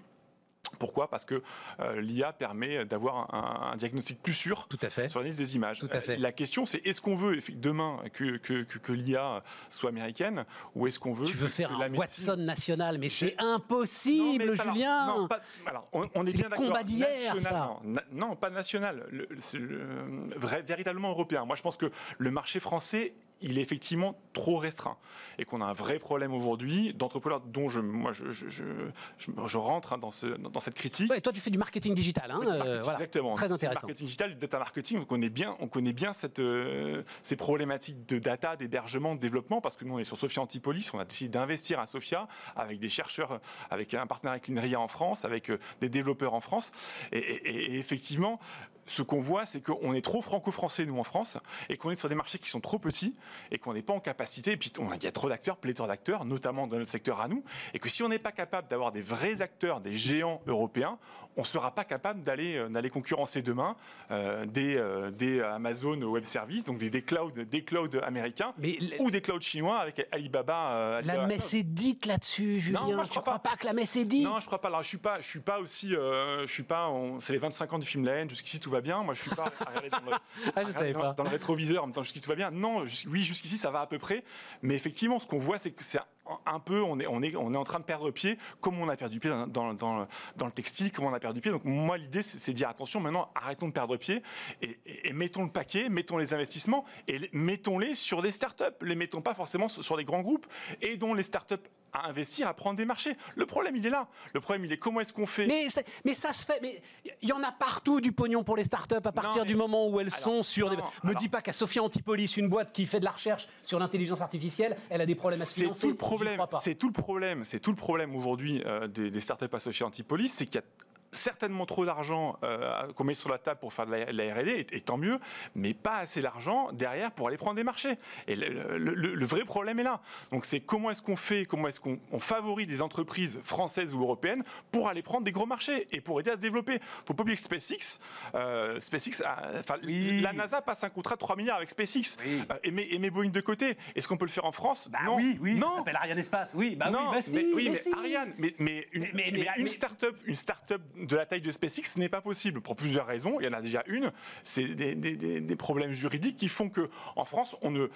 Pourquoi? 0.79 1.09
Parce 1.09 1.25
que 1.25 1.41
euh, 1.79 2.01
l'IA 2.01 2.33
permet 2.33 2.85
d'avoir 2.85 3.33
un, 3.33 3.71
un 3.71 3.75
diagnostic 3.77 4.21
plus 4.21 4.33
sûr 4.33 4.67
Tout 4.69 4.77
à 4.81 4.89
fait. 4.89 5.09
sur 5.09 5.19
l'analyse 5.19 5.37
des 5.37 5.55
images. 5.55 5.79
Tout 5.79 5.89
à 5.91 6.01
fait. 6.01 6.13
Euh, 6.17 6.21
La 6.21 6.31
question, 6.31 6.65
c'est 6.65 6.85
est-ce 6.85 7.01
qu'on 7.01 7.15
veut 7.15 7.39
demain 7.53 7.99
que, 8.13 8.37
que, 8.37 8.63
que, 8.63 8.77
que 8.77 8.91
l'IA 8.93 9.43
soit 9.69 9.89
américaine 9.89 10.45
ou 10.75 10.85
est-ce 10.87 10.99
qu'on 10.99 11.13
veut 11.13 11.25
Tu 11.25 11.37
veux 11.37 11.47
faire 11.47 11.71
un 11.71 11.89
médecine- 11.89 12.29
Watson 12.29 12.41
national, 12.43 12.97
mais 12.99 13.09
c'est 13.09 13.35
impossible, 13.39 14.45
Non, 14.45 14.53
mais 14.53 14.59
alors, 14.61 14.73
Julien. 14.73 15.07
non, 15.07 15.27
pas- 15.27 15.39
alors, 15.65 15.87
on, 15.93 16.07
on 16.15 16.25
est, 16.25 16.33
bien 16.33 16.49
d'accord. 16.49 16.65
combat 16.65 16.83
d'hier, 16.83 17.35
ça. 17.39 17.51
Non, 17.51 17.79
na- 17.91 18.03
non, 18.11 18.35
pas 18.35 18.49
national. 18.49 19.05
Le- 19.09 19.27
le- 19.59 20.29
vrai- 20.37 20.61
véritablement 20.61 21.09
européen. 21.09 21.45
Moi, 21.45 21.55
je 21.55 21.61
pense 21.61 21.77
que 21.77 21.91
le 22.17 22.31
marché 22.31 22.59
français, 22.59 23.13
il 23.41 23.57
est 23.57 23.61
effectivement 23.61 24.15
trop 24.33 24.57
restreint 24.57 24.97
et 25.39 25.45
qu'on 25.45 25.61
a 25.61 25.65
un 25.65 25.73
vrai 25.73 25.99
problème 25.99 26.33
aujourd'hui 26.33 26.93
d'entrepreneurs 26.93 27.41
dont 27.41 27.69
je, 27.69 27.79
moi, 27.79 28.11
je, 28.11 28.29
je, 28.31 28.47
je, 28.47 29.57
rentre 29.57 29.93
hein, 29.93 29.97
dans, 29.97 30.11
ce, 30.11 30.25
dans, 30.25 30.59
cette 30.59 30.73
critique. 30.73 31.11
Ouais, 31.11 31.21
toi, 31.21 31.31
tu 31.31 31.39
fais 31.41 31.49
du 31.49 31.57
marketing 31.57 31.93
digital, 31.93 32.31
hein, 32.31 32.39
euh, 32.43 32.47
marketing, 32.47 32.81
voilà. 32.81 32.97
Exactement. 32.99 33.33
Très 33.35 33.51
intéressant. 33.51 33.81
Marketing 33.81 34.05
digital, 34.05 34.29
du 34.33 34.35
data 34.39 34.57
marketing, 34.59 34.99
on 34.99 35.05
connaît 35.05 35.29
bien, 35.29 35.55
on 35.59 35.67
connaît 35.67 35.93
bien 35.93 36.13
cette, 36.13 36.39
euh, 36.39 37.03
ces 37.23 37.35
problématiques 37.35 38.05
de 38.07 38.19
data, 38.19 38.55
d'hébergement, 38.55 39.15
de 39.15 39.19
développement, 39.19 39.61
parce 39.61 39.75
que 39.75 39.85
nous 39.85 39.95
on 39.95 39.99
est 39.99 40.03
sur 40.03 40.17
Sophia 40.17 40.41
Antipolis, 40.41 40.89
on 40.93 40.99
a 40.99 41.05
décidé 41.05 41.29
d'investir 41.29 41.79
à 41.79 41.85
Sophia 41.85 42.27
avec 42.55 42.79
des 42.79 42.89
chercheurs, 42.89 43.39
avec 43.69 43.93
un 43.93 44.07
partenaire 44.07 44.31
avec 44.33 44.47
l'INRIA 44.47 44.79
en 44.79 44.87
France, 44.87 45.25
avec 45.25 45.49
euh, 45.51 45.59
des 45.81 45.89
développeurs 45.89 46.33
en 46.33 46.39
France, 46.41 46.71
et, 47.11 47.19
et- 47.19 47.73
et 47.75 47.77
effectivement. 47.79 48.39
Ce 48.87 49.01
qu'on 49.01 49.19
voit, 49.19 49.45
c'est 49.45 49.61
qu'on 49.61 49.93
est 49.93 50.01
trop 50.01 50.21
franco-français, 50.21 50.85
nous, 50.85 50.97
en 50.97 51.03
France, 51.03 51.37
et 51.69 51.77
qu'on 51.77 51.91
est 51.91 51.95
sur 51.97 52.09
des 52.09 52.15
marchés 52.15 52.39
qui 52.39 52.49
sont 52.49 52.61
trop 52.61 52.79
petits, 52.79 53.15
et 53.51 53.59
qu'on 53.59 53.73
n'est 53.73 53.81
pas 53.81 53.93
en 53.93 53.99
capacité, 53.99 54.51
et 54.51 54.57
puis 54.57 54.71
on 54.79 54.91
il 54.93 55.03
y 55.03 55.07
a 55.07 55.11
trop 55.11 55.29
d'acteurs, 55.29 55.57
pléthore 55.57 55.87
d'acteurs, 55.87 56.25
notamment 56.25 56.67
dans 56.67 56.77
notre 56.77 56.89
secteur 56.89 57.19
à 57.19 57.27
nous, 57.27 57.43
et 57.73 57.79
que 57.79 57.89
si 57.89 58.01
on 58.03 58.09
n'est 58.09 58.19
pas 58.19 58.31
capable 58.31 58.67
d'avoir 58.69 58.91
des 58.91 59.01
vrais 59.01 59.41
acteurs, 59.41 59.81
des 59.81 59.93
géants 59.93 60.41
européens, 60.47 60.97
on 61.37 61.41
ne 61.41 61.45
sera 61.45 61.71
pas 61.73 61.83
capable 61.83 62.21
d'aller 62.21 62.57
euh, 62.57 62.89
concurrencer 62.89 63.41
demain 63.41 63.75
euh, 64.11 64.45
des, 64.45 64.75
euh, 64.77 65.11
des 65.11 65.39
Amazon 65.41 66.01
Web 66.01 66.23
Services, 66.23 66.63
donc 66.65 66.79
des, 66.79 66.89
des 66.89 67.01
clouds, 67.03 67.31
des 67.31 67.63
clouds 67.63 67.89
américains 68.03 68.53
Mais 68.57 68.77
ou 68.99 69.11
des 69.11 69.21
clouds 69.21 69.39
chinois 69.39 69.77
avec 69.77 70.07
Alibaba. 70.11 70.71
euh, 70.71 71.01
la 71.03 71.27
messe 71.27 71.53
est 71.53 71.63
dite 71.63 72.05
là-dessus, 72.05 72.59
Julien. 72.59 72.81
moi, 72.81 73.03
je 73.03 73.09
tu 73.09 73.19
crois 73.19 73.21
crois 73.21 73.39
pas. 73.39 73.49
pas. 73.51 73.55
que 73.55 73.65
la 73.65 73.73
messe 73.73 73.95
est 73.95 74.05
dite 74.05 74.25
Non, 74.27 74.39
je 74.39 74.45
crois 74.47 74.59
pas. 74.59 74.67
Alors, 74.69 74.83
je 74.83 74.87
suis 74.87 74.97
pas, 74.97 75.21
je 75.21 75.27
suis 75.27 75.39
pas 75.39 75.59
aussi, 75.59 75.89
je 75.89 76.45
suis 76.47 76.63
pas. 76.63 76.91
C'est 77.19 77.33
les 77.33 77.39
25 77.39 77.73
ans 77.73 77.79
du 77.79 77.85
film 77.87 78.03
La 78.05 78.13
haine. 78.13 78.29
Jusqu'ici 78.29 78.59
tout 78.59 78.71
va 78.71 78.81
bien. 78.81 79.03
Moi, 79.03 79.13
je 79.13 79.21
suis 79.21 79.35
pas. 79.35 79.45
dans 79.73 79.81
le, 80.11 80.17
Ah, 80.55 80.63
je 80.65 80.71
savais 80.71 80.93
pas. 80.93 81.13
Dans 81.13 81.23
le 81.23 81.29
rétroviseur 81.29 81.83
en 81.83 81.87
me 81.87 81.91
disant 81.91 82.01
jusqu'ici 82.03 82.23
tout 82.23 82.29
va 82.29 82.35
bien. 82.35 82.51
Non, 82.51 82.85
jus- 82.85 83.07
oui, 83.07 83.23
jusqu'ici 83.23 83.57
ça 83.57 83.69
va 83.71 83.81
à 83.81 83.87
peu 83.87 83.99
près. 83.99 84.23
Mais 84.63 84.75
effectivement, 84.75 85.19
ce 85.19 85.27
qu'on 85.27 85.37
voit, 85.37 85.59
c'est 85.59 85.71
que 85.71 85.83
c'est 85.83 85.99
un- 86.45 86.59
peu, 86.59 86.81
on 86.81 86.99
est, 86.99 87.07
on 87.07 87.21
est, 87.21 87.35
on 87.35 87.53
est 87.53 87.57
en 87.57 87.63
train 87.63 87.79
de 87.79 87.83
perdre 87.85 88.11
pied, 88.11 88.37
comme 88.61 88.79
on 88.79 88.89
a 88.89 88.97
perdu 88.97 89.19
pied 89.19 89.29
dans, 89.29 89.47
dans, 89.47 89.73
dans 89.73 89.99
le- 89.99 90.07
dans 90.35 90.45
le 90.47 90.51
textile, 90.51 90.91
comme 90.91 91.05
on 91.05 91.13
a 91.13 91.19
perdu 91.19 91.39
pied. 91.41 91.51
Donc 91.51 91.63
moi, 91.65 91.97
l'idée, 91.97 92.21
c'est 92.23 92.51
de 92.51 92.57
dire 92.57 92.69
attention, 92.69 92.99
maintenant, 92.99 93.29
arrêtons 93.35 93.67
de 93.67 93.73
perdre 93.73 93.95
pied 93.97 94.21
et, 94.61 94.79
et- 94.85 95.09
et 95.09 95.13
mettons 95.13 95.43
le 95.43 95.51
paquet, 95.51 95.89
mettons 95.89 96.17
les 96.17 96.33
investissements 96.33 96.85
et 97.07 97.17
les- 97.17 97.29
mettons-les 97.33 97.93
sur 97.95 98.21
des 98.21 98.31
startups. 98.31 98.63
Les 98.81 98.95
mettons 98.95 99.21
pas 99.21 99.33
forcément 99.33 99.67
sur 99.67 99.97
des 99.97 100.03
grands 100.05 100.21
groupes. 100.21 100.47
Aidons 100.81 101.13
les 101.13 101.23
startups 101.23 101.55
à 101.93 102.07
investir, 102.09 102.47
à 102.47 102.53
prendre 102.53 102.75
des 102.75 102.85
marchés. 102.85 103.15
Le 103.35 103.45
problème, 103.45 103.75
il 103.77 103.85
est 103.85 103.89
là. 103.89 104.07
Le 104.33 104.41
problème, 104.41 104.65
il 104.65 104.71
est 104.73 104.77
comment 104.77 104.99
est-ce 104.99 105.13
qu'on 105.13 105.25
fait? 105.25 105.47
Mais, 105.47 105.67
ça 106.13 106.33
se 106.33 106.45
fait. 106.45 106.59
Mais 106.61 106.81
il 107.21 107.29
y 107.29 107.31
en 107.31 107.41
a 107.41 107.51
partout 107.51 108.01
du 108.01 108.11
pognon 108.11 108.43
pour 108.43 108.57
les 108.57 108.65
startups 108.65 108.95
à 109.05 109.11
partir 109.13 109.45
du 109.45 109.55
moment 109.55 109.87
où 109.87 109.99
elles 110.01 110.07
Alors, 110.07 110.19
sont 110.19 110.43
sur 110.43 110.69
des. 110.69 110.75
Me 110.75 110.81
alors- 111.03 111.15
dis 111.15 111.29
pas 111.29 111.41
qu'à 111.41 111.53
Sophia 111.53 111.81
Antipolis, 111.81 112.35
une 112.35 112.49
boîte 112.49 112.73
qui 112.73 112.85
fait 112.85 112.99
de 112.99 113.05
la 113.05 113.11
recherche 113.11 113.47
sur 113.63 113.79
l'intelligence 113.79 114.19
artificielle, 114.21 114.75
elle 114.89 114.99
a 115.01 115.05
des 115.05 115.15
problèmes 115.15 115.41
à 115.41 115.45
se 115.45 115.53
C'est 115.53 115.61
financer. 115.61 115.81
tout 115.81 115.87
le 115.87 115.95
problème. 116.17 116.45
C'est 116.61 116.75
tout 116.75 116.87
le 116.87 116.93
problème. 116.93 117.43
C'est 117.45 117.59
tout 117.59 117.71
le 117.71 117.77
problème 117.77 118.15
aujourd'hui 118.15 118.61
euh, 118.65 118.87
des, 118.87 119.11
des 119.11 119.19
startups 119.19 119.53
associées 119.53 119.85
Antipolis, 119.85 120.29
c'est 120.29 120.45
qu'il 120.45 120.55
y 120.55 120.63
a 120.63 120.67
certainement 121.11 121.65
trop 121.65 121.85
d'argent 121.85 122.37
euh, 122.43 122.91
qu'on 122.93 123.03
met 123.03 123.13
sur 123.13 123.29
la 123.29 123.37
table 123.37 123.59
pour 123.59 123.73
faire 123.73 123.85
de 123.85 123.91
la, 123.91 124.11
la 124.11 124.33
R&D, 124.35 124.67
et, 124.71 124.75
et 124.77 124.81
tant 124.81 124.97
mieux, 124.97 125.19
mais 125.55 125.73
pas 125.73 125.97
assez 125.97 126.21
d'argent 126.21 126.71
derrière 126.73 127.11
pour 127.11 127.27
aller 127.27 127.37
prendre 127.37 127.55
des 127.55 127.63
marchés. 127.63 127.95
Et 128.27 128.35
le, 128.35 128.77
le- 128.77 128.93
le- 128.93 129.15
le 129.15 129.25
vrai 129.25 129.43
problème 129.45 129.79
est 129.79 129.83
là. 129.83 130.01
Donc 130.31 130.45
c'est 130.45 130.59
comment 130.59 130.91
est-ce 130.91 131.01
qu'on 131.01 131.15
fait, 131.15 131.45
comment 131.45 131.67
est-ce 131.67 131.79
qu'on 131.79 131.99
on 132.11 132.19
favorise 132.19 132.67
des 132.67 132.81
entreprises 132.81 133.39
françaises 133.43 133.93
ou 133.93 134.01
européennes 134.01 134.43
pour 134.71 134.87
aller 134.89 135.01
prendre 135.01 135.23
des 135.23 135.31
gros 135.31 135.45
marchés 135.45 135.87
et 135.91 136.01
pour 136.01 136.19
aider 136.19 136.31
à 136.31 136.33
se 136.33 136.39
développer. 136.39 136.79
Faut 137.05 137.13
pas 137.13 137.21
oublier 137.23 137.37
que 137.37 137.43
SpaceX, 137.43 137.99
euh, 138.35 138.79
SpaceX, 138.79 139.21
a- 139.23 139.59
enfin 139.59 139.75
Oui. 139.83 140.21
la 140.21 140.33
NASA 140.33 140.61
passe 140.61 140.83
un 140.83 140.89
contrat 140.89 141.15
de 141.15 141.19
3 141.19 141.35
milliards 141.35 141.57
avec 141.57 141.69
SpaceX. 141.69 142.17
Oui. 142.25 142.41
Euh, 142.51 142.55
et, 142.63 142.71
met, 142.71 142.87
et 142.91 142.99
met 142.99 143.09
Boeing 143.09 143.29
de 143.29 143.41
côté. 143.41 143.77
Est-ce 143.95 144.07
qu'on 144.07 144.17
peut 144.17 144.25
le 144.25 144.31
faire 144.31 144.45
en 144.45 144.51
France? 144.51 144.87
Bah 144.91 144.99
Non. 145.05 145.15
oui, 145.15 145.37
oui, 145.41 145.55
non. 145.55 145.69
ça 145.71 145.75
s'appelle 145.77 145.95
Ariane 145.95 146.19
Espace. 146.19 146.51
Oui, 146.53 146.75
bah 146.75 146.89
non, 146.89 147.09
oui, 147.09 147.15
bah 147.15 147.21
si, 147.21 147.31
mais, 147.33 147.45
oui, 147.53 147.69
mais 147.69 147.79
si. 147.79 147.93
Ariane, 147.93 148.33
mais, 148.37 148.53
mais 148.59 148.87
une, 148.91 149.07
Mais- 149.13 149.31
une 149.57 149.67
start-up, 149.69 150.15
une 150.25 150.35
start-up 150.35 150.81
de 151.05 151.15
la 151.15 151.25
taille 151.25 151.41
de 151.41 151.51
SpaceX, 151.51 151.83
ce 151.93 151.99
n'est 151.99 152.09
pas 152.09 152.21
possible 152.21 152.61
pour 152.61 152.75
plusieurs 152.75 153.05
raisons. 153.05 153.39
Il 153.39 153.45
y 153.45 153.47
en 153.47 153.53
a 153.53 153.61
déjà 153.61 153.83
une, 153.87 154.11
c'est 154.43 154.63
des, 154.63 154.95
des- 154.95 155.15
des- 155.15 155.41
des 155.41 155.55
problèmes 155.55 155.91
juridiques 155.91 156.37
qui 156.37 156.47
font 156.47 156.69
que 156.69 156.89
en 157.15 157.25
France, 157.25 157.55
on 157.61 157.71
ne, 157.71 157.87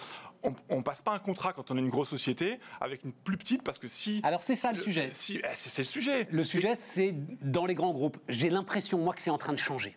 on, 0.43 0.53
on 0.69 0.83
passe 0.83 1.01
pas 1.01 1.11
un 1.13 1.19
contrat 1.19 1.53
quand 1.53 1.71
on 1.71 1.77
est 1.77 1.81
une 1.81 1.89
grosse 1.89 2.09
société 2.09 2.59
avec 2.79 3.03
une 3.03 3.13
plus 3.13 3.37
petite 3.37 3.63
parce 3.63 3.79
que 3.79 3.87
si, 3.87 4.19
Alors 4.23 4.43
c'est 4.43 4.55
ça 4.55 4.71
le 4.71 4.77
sujet. 4.77 5.09
si, 5.11 5.37
eh, 5.43 5.47
c'est 5.53 5.81
le 5.81 5.85
sujet. 5.85 6.27
Le 6.31 6.43
C'est- 6.43 6.51
sujet, 6.51 6.75
c'est 6.75 7.15
dans 7.41 7.65
les 7.65 7.73
grands 7.75 7.93
groupes. 7.93 8.17
J'ai 8.29 8.49
l'impression, 8.49 8.97
moi, 8.97 9.13
que 9.13 9.21
c'est 9.21 9.29
en 9.29 9.37
train 9.37 9.53
de 9.53 9.59
changer. 9.59 9.95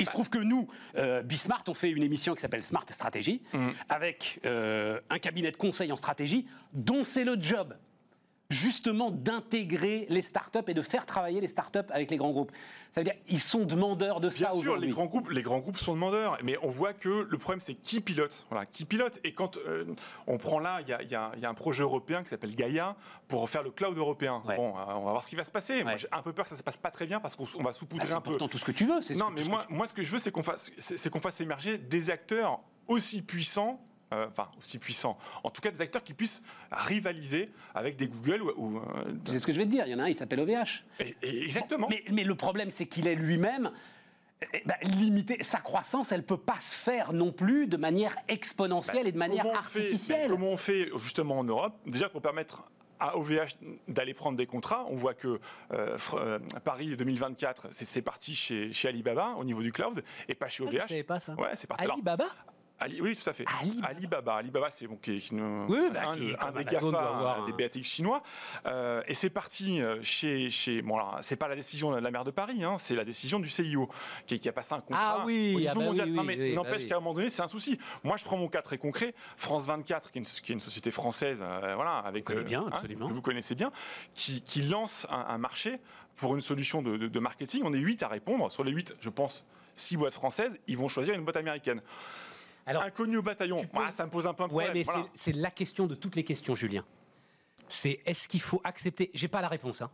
Il 0.00 0.06
se 0.06 0.10
trouve 0.10 0.28
que 0.28 0.38
nous, 0.38 0.66
euh, 0.96 1.22
Bismart, 1.22 1.62
on 1.68 1.74
fait 1.74 1.88
une 1.88 2.02
émission 2.02 2.34
qui 2.34 2.40
s'appelle 2.40 2.64
Smart 2.64 2.84
Stratégie, 2.90 3.42
avec 3.88 4.40
euh, 4.44 5.00
un 5.08 5.20
cabinet 5.20 5.52
de 5.52 5.56
conseil 5.56 5.92
en 5.92 5.96
stratégie, 5.96 6.46
dont 6.72 7.04
c'est 7.04 7.22
le 7.22 7.36
job, 7.40 7.76
justement, 8.54 9.10
d'intégrer 9.10 10.06
les 10.08 10.22
startups 10.22 10.58
et 10.68 10.74
de 10.74 10.82
faire 10.82 11.04
travailler 11.06 11.40
les 11.40 11.48
startups 11.48 11.78
avec 11.90 12.10
les 12.10 12.16
grands 12.16 12.30
groupes. 12.30 12.52
Ça 12.94 13.00
veut 13.00 13.04
dire 13.04 13.14
ils 13.28 13.40
sont 13.40 13.64
demandeurs 13.64 14.20
de 14.20 14.28
Bien 14.28 14.38
ça 14.38 14.50
sûr, 14.50 14.58
aujourd'hui. 14.60 14.86
les 14.86 14.92
grands 14.92 15.06
groupes, 15.06 15.28
les 15.30 15.42
grands 15.42 15.58
groupes 15.58 15.76
sont 15.78 15.94
demandeurs, 15.94 16.38
mais 16.44 16.56
on 16.62 16.68
voit 16.68 16.92
que 16.92 17.26
le 17.28 17.38
problème 17.38 17.60
c'est 17.60 17.74
qui 17.74 18.00
pilote, 18.00 18.46
voilà, 18.50 18.64
qui 18.66 18.84
pilote. 18.84 19.18
Et 19.24 19.34
quand 19.34 19.56
euh, 19.56 19.84
on 20.26 20.38
prend 20.38 20.60
là, 20.60 20.80
il 20.82 20.88
y 20.88 20.92
a, 20.92 21.02
y 21.36 21.40
y 21.40 21.46
un 21.46 21.54
projet 21.54 21.82
européen 21.82 22.22
qui 22.22 22.28
s'appelle 22.30 22.54
Gaia 22.54 22.94
pour 23.26 23.48
faire 23.50 23.62
le 23.64 23.70
cloud 23.72 23.96
européen. 23.98 24.42
Ouais. 24.46 24.56
Bon, 24.56 24.68
euh, 24.78 24.82
on 24.94 25.04
va 25.04 25.10
voir 25.10 25.24
ce 25.24 25.28
qui 25.30 25.36
va 25.36 25.44
se 25.44 25.50
passer. 25.50 25.82
Moi, 25.82 25.96
j'ai 25.96 26.08
un 26.12 26.22
peu 26.22 26.32
peur 26.32 26.44
que 26.44 26.50
ça 26.50 26.56
se 26.56 26.62
passe 26.62 26.76
pas 26.76 26.90
très 26.90 27.06
bien 27.06 27.18
parce 27.20 27.34
qu'on 27.34 27.46
on 27.58 27.62
va 27.64 27.72
saupoudrer 27.72 28.06
c'est 28.06 28.14
un 28.14 28.20
peu. 28.20 28.36
tout 28.36 28.58
ce 28.58 28.64
que 28.64 28.72
tu 28.72 28.84
veux. 28.86 29.02
ce 29.02 29.12
Non, 29.14 29.30
que- 29.30 29.34
mais 29.40 29.44
moi, 29.44 29.66
moi, 29.68 29.86
ce 29.88 29.94
que 29.94 30.04
je 30.04 30.10
veux, 30.12 30.18
c'est 30.18 30.30
qu'on 30.30 30.42
fasse, 30.44 30.70
c'est 30.78 31.10
qu'on 31.10 31.20
fasse 31.20 31.40
émerger 31.40 31.78
des 31.78 32.10
acteurs 32.10 32.60
aussi 32.86 33.22
puissants. 33.22 33.80
Euh, 34.14 34.26
Enfin, 34.28 34.48
aussi 34.58 34.78
puissants. 34.78 35.18
En 35.42 35.50
tout 35.50 35.60
cas, 35.60 35.70
des 35.70 35.80
acteurs 35.80 36.02
qui 36.02 36.14
puissent 36.14 36.42
rivaliser 36.70 37.50
avec 37.74 37.96
des 37.96 38.06
Google 38.08 38.42
ou. 38.42 38.52
ou, 38.56 38.78
euh, 38.78 38.82
C'est 39.24 39.38
ce 39.38 39.46
que 39.46 39.52
je 39.52 39.58
vais 39.58 39.64
te 39.66 39.70
dire. 39.70 39.86
Il 39.86 39.92
y 39.92 39.94
en 39.94 39.98
a 39.98 40.04
un, 40.04 40.08
il 40.08 40.14
s'appelle 40.14 40.40
OVH. 40.40 40.84
et- 41.00 41.16
et 41.22 41.44
exactement. 41.44 41.88
Mais, 41.90 42.02
mais 42.12 42.24
le 42.24 42.34
problème, 42.34 42.70
c'est 42.70 42.86
qu'il 42.86 43.06
est 43.06 43.14
lui-même 43.14 43.70
eh 44.52 44.62
ben, 44.66 44.74
limité. 44.82 45.42
Sa 45.42 45.58
croissance, 45.58 46.12
elle 46.12 46.22
peut 46.24 46.36
pas 46.36 46.58
se 46.60 46.74
faire 46.74 47.12
non 47.12 47.32
plus 47.32 47.66
de 47.66 47.76
manière 47.76 48.14
exponentielle 48.28 49.06
et 49.06 49.12
de 49.12 49.18
manière 49.18 49.42
Comment 49.44 49.58
on 49.58 49.62
fait- 49.62 49.78
artificielle. 49.80 50.28
ben, 50.28 50.34
comment 50.36 50.50
on 50.50 50.56
fait 50.56 50.90
justement 50.96 51.38
en 51.38 51.44
Europe? 51.44 51.74
Déjà 51.86 52.08
pour 52.08 52.20
permettre 52.20 52.64
à 53.00 53.16
OVH 53.16 53.56
d'aller 53.88 54.12
prendre 54.14 54.36
des 54.36 54.46
contrats. 54.46 54.84
On 54.88 54.94
voit 54.96 55.14
que 55.14 55.40
euh, 55.72 55.98
euh, 56.14 56.38
Paris 56.64 56.94
2024, 56.96 57.68
c'est 57.72 58.02
parti 58.02 58.34
chez, 58.34 58.72
chez 58.72 58.88
Alibaba 58.88 59.34
au 59.38 59.44
niveau 59.44 59.62
du 59.62 59.72
cloud 59.72 60.04
et 60.28 60.34
pas 60.34 60.48
chez 60.48 60.62
Ah, 60.64 60.68
OVH. 60.68 60.82
je 60.82 60.88
savais 60.88 61.02
pas 61.02 61.20
ça. 61.20 61.34
Ouais, 61.34 61.50
c'est 61.56 61.66
parti. 61.66 61.82
Alors, 61.84 61.94
Alibaba? 61.96 62.26
Ali- 62.80 63.00
oui, 63.00 63.14
tout 63.16 63.28
à 63.30 63.32
fait. 63.32 63.44
Alibaba. 63.60 63.86
Alibaba. 63.88 64.34
Alibaba, 64.36 64.70
c'est 64.70 64.86
bon, 64.88 64.96
qui, 64.96 65.20
qui 65.20 65.34
nous- 65.34 65.66
Oui, 65.68 65.78
bah, 65.92 66.08
un, 66.10 66.16
qui, 66.16 66.32
un 66.32 66.34
comme 66.36 66.54
des 66.56 66.64
GAFA, 66.64 66.86
avoir 66.86 67.42
un 67.42 67.46
des 67.46 67.52
BATX 67.52 67.82
chinois. 67.88 68.22
Euh, 68.66 69.00
et 69.06 69.14
c'est 69.14 69.30
parti 69.30 69.80
euh, 69.80 70.02
chez, 70.02 70.50
chez. 70.50 70.82
Bon, 70.82 70.96
alors, 70.96 71.18
c'est 71.20 71.36
pas 71.36 71.46
la 71.48 71.54
décision 71.54 71.92
de 71.92 71.98
la 72.00 72.10
maire 72.10 72.24
de 72.24 72.32
Paris, 72.32 72.64
hein, 72.64 72.76
c'est 72.78 72.96
la 72.96 73.04
décision 73.04 73.38
du 73.38 73.48
CIO 73.48 73.88
qui, 74.26 74.40
qui 74.40 74.48
a 74.48 74.52
passé 74.52 74.74
un 74.74 74.80
contrat 74.80 75.18
Ah 75.20 75.24
oui, 75.24 75.52
au 75.54 75.58
niveau 75.60 75.70
ah 75.70 75.74
bah 75.74 75.84
mondial. 75.84 76.08
oui, 76.10 76.14
non, 76.16 76.24
mais 76.24 76.36
bah 76.36 76.54
n'empêche 76.56 76.86
qu'à 76.86 76.96
un 76.96 76.98
moment 77.00 77.14
donné, 77.14 77.30
c'est 77.30 77.42
un 77.42 77.48
souci. 77.48 77.78
Moi, 78.02 78.16
je 78.16 78.24
prends 78.24 78.36
mon 78.36 78.48
cas 78.48 78.60
très 78.62 78.76
concret. 78.78 79.14
France 79.36 79.66
24, 79.66 80.10
qui 80.10 80.18
est 80.18 80.20
une, 80.20 80.26
qui 80.26 80.52
est 80.52 80.54
une 80.54 80.60
société 80.60 80.90
française, 80.90 81.38
euh, 81.42 81.74
voilà, 81.76 81.98
avec 81.98 82.24
connaît 82.24 82.42
bien, 82.42 82.66
absolument. 82.72 83.06
que 83.08 83.12
vous 83.12 83.22
connaissez 83.22 83.54
bien, 83.54 83.70
qui, 84.14 84.42
qui 84.42 84.62
lance 84.62 85.06
un, 85.10 85.24
un 85.28 85.38
marché 85.38 85.78
pour 86.16 86.34
une 86.34 86.40
solution 86.40 86.82
de, 86.82 86.96
de- 86.96 87.08
de 87.08 87.18
marketing. 87.20 87.62
On 87.64 87.72
est 87.72 87.78
8 87.78 88.02
à 88.02 88.08
répondre. 88.08 88.50
Sur 88.50 88.64
les 88.64 88.72
8, 88.72 88.96
je 89.00 89.08
pense, 89.10 89.44
6 89.76 89.96
boîtes 89.96 90.14
françaises, 90.14 90.58
ils 90.66 90.76
vont 90.76 90.88
choisir 90.88 91.14
une 91.14 91.22
boîte 91.24 91.36
américaine. 91.36 91.80
Alors, 92.66 92.82
Inconnu 92.82 93.16
au 93.18 93.22
bataillon, 93.22 93.64
poses- 93.66 93.82
Ah, 93.86 93.88
ça 93.88 94.06
me 94.06 94.10
pose 94.10 94.26
un 94.26 94.32
peu 94.34 94.42
un 94.44 94.46
ouais, 94.46 94.64
problème. 94.64 94.72
mais 94.74 94.82
voilà. 94.84 95.06
c'est- 95.14 95.32
la 95.32 95.50
question 95.50 95.86
de 95.86 95.94
toutes 95.94 96.16
les 96.16 96.24
questions, 96.24 96.54
Julien. 96.54 96.84
C'est 97.68 98.00
est-ce 98.06 98.28
qu'il 98.28 98.40
faut 98.40 98.60
accepter 98.64 99.10
J'ai 99.14 99.28
pas 99.28 99.40
la 99.42 99.48
réponse. 99.48 99.82
Hein. 99.82 99.90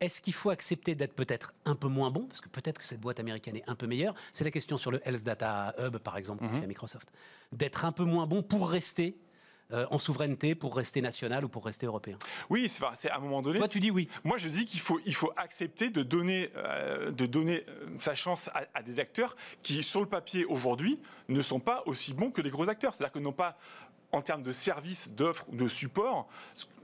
Est-ce 0.00 0.20
qu'il 0.20 0.32
faut 0.34 0.50
accepter 0.50 0.94
d'être 0.94 1.14
peut-être 1.14 1.54
un 1.64 1.74
peu 1.76 1.86
moins 1.88 2.10
bon 2.10 2.26
Parce 2.26 2.40
que 2.40 2.48
peut-être 2.48 2.80
que 2.80 2.86
cette 2.86 3.00
boîte 3.00 3.20
américaine 3.20 3.56
est 3.56 3.68
un 3.68 3.74
peu 3.76 3.86
meilleure. 3.86 4.14
C'est 4.32 4.42
la 4.44 4.50
question 4.50 4.76
sur 4.76 4.90
le 4.90 5.00
Health 5.06 5.22
Data 5.22 5.74
Hub, 5.78 5.98
par 5.98 6.16
exemple, 6.16 6.46
fait 6.48 6.64
à 6.64 6.66
Microsoft. 6.66 7.08
D'être 7.52 7.84
un 7.84 7.92
peu 7.92 8.04
moins 8.04 8.26
bon 8.26 8.42
pour 8.42 8.68
rester 8.68 9.16
euh, 9.72 9.86
en 9.90 9.98
souveraineté, 9.98 10.54
pour 10.54 10.76
rester 10.76 11.00
national 11.00 11.44
ou 11.44 11.48
pour 11.48 11.64
rester 11.64 11.86
européen. 11.86 12.16
Oui, 12.50 12.68
c'est 12.68 13.10
à 13.10 13.16
un 13.16 13.20
moment 13.20 13.42
donné. 13.42 13.58
Toi, 13.58 13.68
tu 13.68 13.80
dis 13.80 13.90
oui. 13.90 14.08
Moi, 14.24 14.38
je 14.38 14.48
dis 14.48 14.64
qu'il 14.64 14.80
faut, 14.80 15.00
il 15.06 15.14
faut 15.14 15.32
accepter 15.36 15.90
de 15.90 16.02
donner, 16.02 16.50
euh, 16.56 17.10
de 17.10 17.26
donner 17.26 17.64
euh, 17.68 17.86
sa 17.98 18.14
chance 18.14 18.48
à, 18.54 18.64
à 18.74 18.82
des 18.82 18.98
acteurs 18.98 19.36
qui, 19.62 19.82
sur 19.82 20.00
le 20.00 20.06
papier 20.06 20.44
aujourd'hui, 20.44 20.98
ne 21.28 21.42
sont 21.42 21.60
pas 21.60 21.82
aussi 21.86 22.12
bons 22.12 22.30
que 22.30 22.42
les 22.42 22.50
gros 22.50 22.68
acteurs. 22.68 22.94
C'est-à-dire 22.94 23.12
que 23.12 23.18
non 23.18 23.32
pas 23.32 23.56
en 24.12 24.20
termes 24.20 24.42
de 24.42 24.52
services, 24.52 25.10
d'offres, 25.10 25.46
de 25.52 25.66
support, 25.68 26.26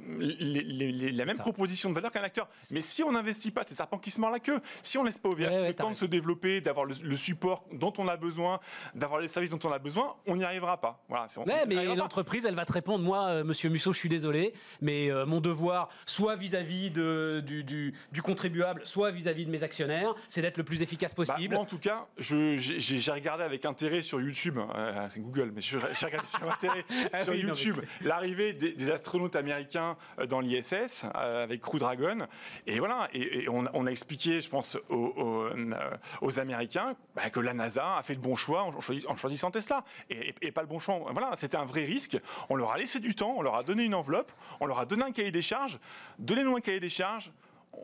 les, 0.08 0.62
les, 0.62 0.92
les, 0.92 1.12
la 1.12 1.24
même 1.26 1.36
Ça. 1.36 1.42
proposition 1.42 1.90
de 1.90 1.94
valeur 1.94 2.10
qu'un 2.10 2.22
acteur. 2.22 2.48
Mais 2.70 2.80
si 2.80 3.02
on 3.02 3.12
n'investit 3.12 3.50
pas, 3.50 3.64
c'est 3.64 3.74
serpent 3.74 3.98
qui 3.98 4.10
se 4.10 4.20
mord 4.20 4.30
la 4.30 4.38
queue. 4.40 4.60
Si 4.80 4.96
on 4.96 5.04
laisse 5.04 5.18
pas 5.18 5.28
au 5.28 5.34
VH 5.34 5.40
Ouais, 5.50 5.66
le 5.68 5.74
temps 5.74 5.90
de 5.90 5.96
se 5.96 6.04
développer, 6.06 6.60
d'avoir 6.62 6.86
le, 6.86 6.94
le 7.02 7.16
support 7.16 7.66
dont 7.72 7.92
on 7.98 8.08
a 8.08 8.16
besoin, 8.16 8.60
d'avoir 8.94 9.20
les 9.20 9.28
services 9.28 9.50
dont 9.50 9.58
on 9.64 9.72
a 9.72 9.78
besoin, 9.78 10.14
on 10.26 10.36
n'y 10.36 10.44
arrivera 10.44 10.80
pas. 10.80 11.04
Voilà, 11.08 11.26
on- 11.36 11.42
Ouais, 11.44 11.62
on 11.64 11.66
mais 11.66 11.96
l'entreprise, 11.96 12.46
elle 12.46 12.54
va 12.54 12.64
te 12.64 12.72
répondre, 12.72 13.04
moi, 13.04 13.26
euh, 13.28 13.44
Monsieur 13.44 13.68
Musso, 13.68 13.92
je 13.92 13.98
suis 13.98 14.08
désolé, 14.08 14.54
mais 14.80 15.10
euh, 15.10 15.26
mon 15.26 15.40
devoir, 15.40 15.88
soit 16.06 16.36
vis-à-vis 16.36 16.90
de- 16.90 17.42
du, 17.44 17.62
du- 17.64 17.92
du 18.12 18.22
contribuable, 18.22 18.82
soit 18.84 19.10
vis-à-vis 19.10 19.44
de 19.46 19.50
mes 19.50 19.64
actionnaires, 19.64 20.14
c'est 20.28 20.40
d'être 20.42 20.56
le 20.58 20.64
plus 20.64 20.80
efficace 20.80 21.14
Bah, 21.14 21.24
possible. 21.26 21.54
moi, 21.54 21.62
en 21.62 21.66
tout 21.66 21.78
cas, 21.78 22.06
j'ai 22.16 23.10
regardé 23.10 23.42
avec 23.44 23.64
intérêt 23.66 24.00
sur 24.02 24.20
YouTube, 24.20 24.58
euh, 24.74 25.06
c'est 25.08 25.20
Google, 25.20 25.50
mais 25.54 25.60
j'ai 25.60 25.76
regardé 25.78 26.26
sur 26.28 26.40
intérêt 26.50 26.84
Ah 27.20 27.24
sur 27.24 27.32
oui, 27.32 27.44
non, 27.44 27.52
mais- 27.54 27.60
YouTube 27.62 27.84
l'arrivée 28.02 28.52
des, 28.52 28.72
des 28.72 28.90
astronautes 28.90 29.36
américains 29.36 29.96
euh, 30.18 30.26
dans 30.26 30.40
l'ISS 30.40 31.04
euh, 31.16 31.44
avec 31.44 31.60
Crew 31.60 31.78
Dragon. 31.78 32.18
Et 32.66 32.78
voilà, 32.78 33.08
et, 33.12 33.42
et 33.44 33.48
on, 33.48 33.64
on 33.72 33.86
a 33.86 33.90
expliqué, 33.90 34.40
je 34.40 34.48
pense, 34.48 34.76
aux, 34.88 34.94
aux, 34.96 35.44
euh, 35.44 35.74
aux 36.20 36.38
Américains 36.40 36.94
bah, 37.14 37.30
que 37.30 37.40
la 37.40 37.54
NASA 37.54 37.96
a 37.96 38.02
fait 38.02 38.14
le 38.14 38.20
bon 38.20 38.36
choix 38.36 38.62
en, 38.62 38.70
choisi- 38.80 39.06
en 39.06 39.16
choisissant 39.16 39.50
Tesla 39.50 39.84
et 40.10 40.52
pas 40.52 40.62
le 40.62 40.68
bon 40.68 40.78
choix. 40.78 40.98
Voilà, 41.12 41.32
c'était 41.36 41.56
un 41.56 41.64
vrai 41.64 41.84
risque. 41.84 42.18
On 42.48 42.56
leur 42.56 42.72
a 42.72 42.78
laissé 42.78 43.00
du 43.00 43.14
temps, 43.14 43.34
on 43.36 43.42
leur 43.42 43.54
a 43.56 43.62
donné 43.62 43.84
une 43.84 43.94
enveloppe, 43.94 44.32
on 44.60 44.66
leur 44.66 44.78
a 44.78 44.86
donné 44.86 45.02
un 45.04 45.12
cahier 45.12 45.30
des 45.32 45.42
charges. 45.42 45.78
Donnez-nous 46.18 46.56
un 46.56 46.60
cahier 46.60 46.80
des 46.80 46.88
charges 46.88 47.30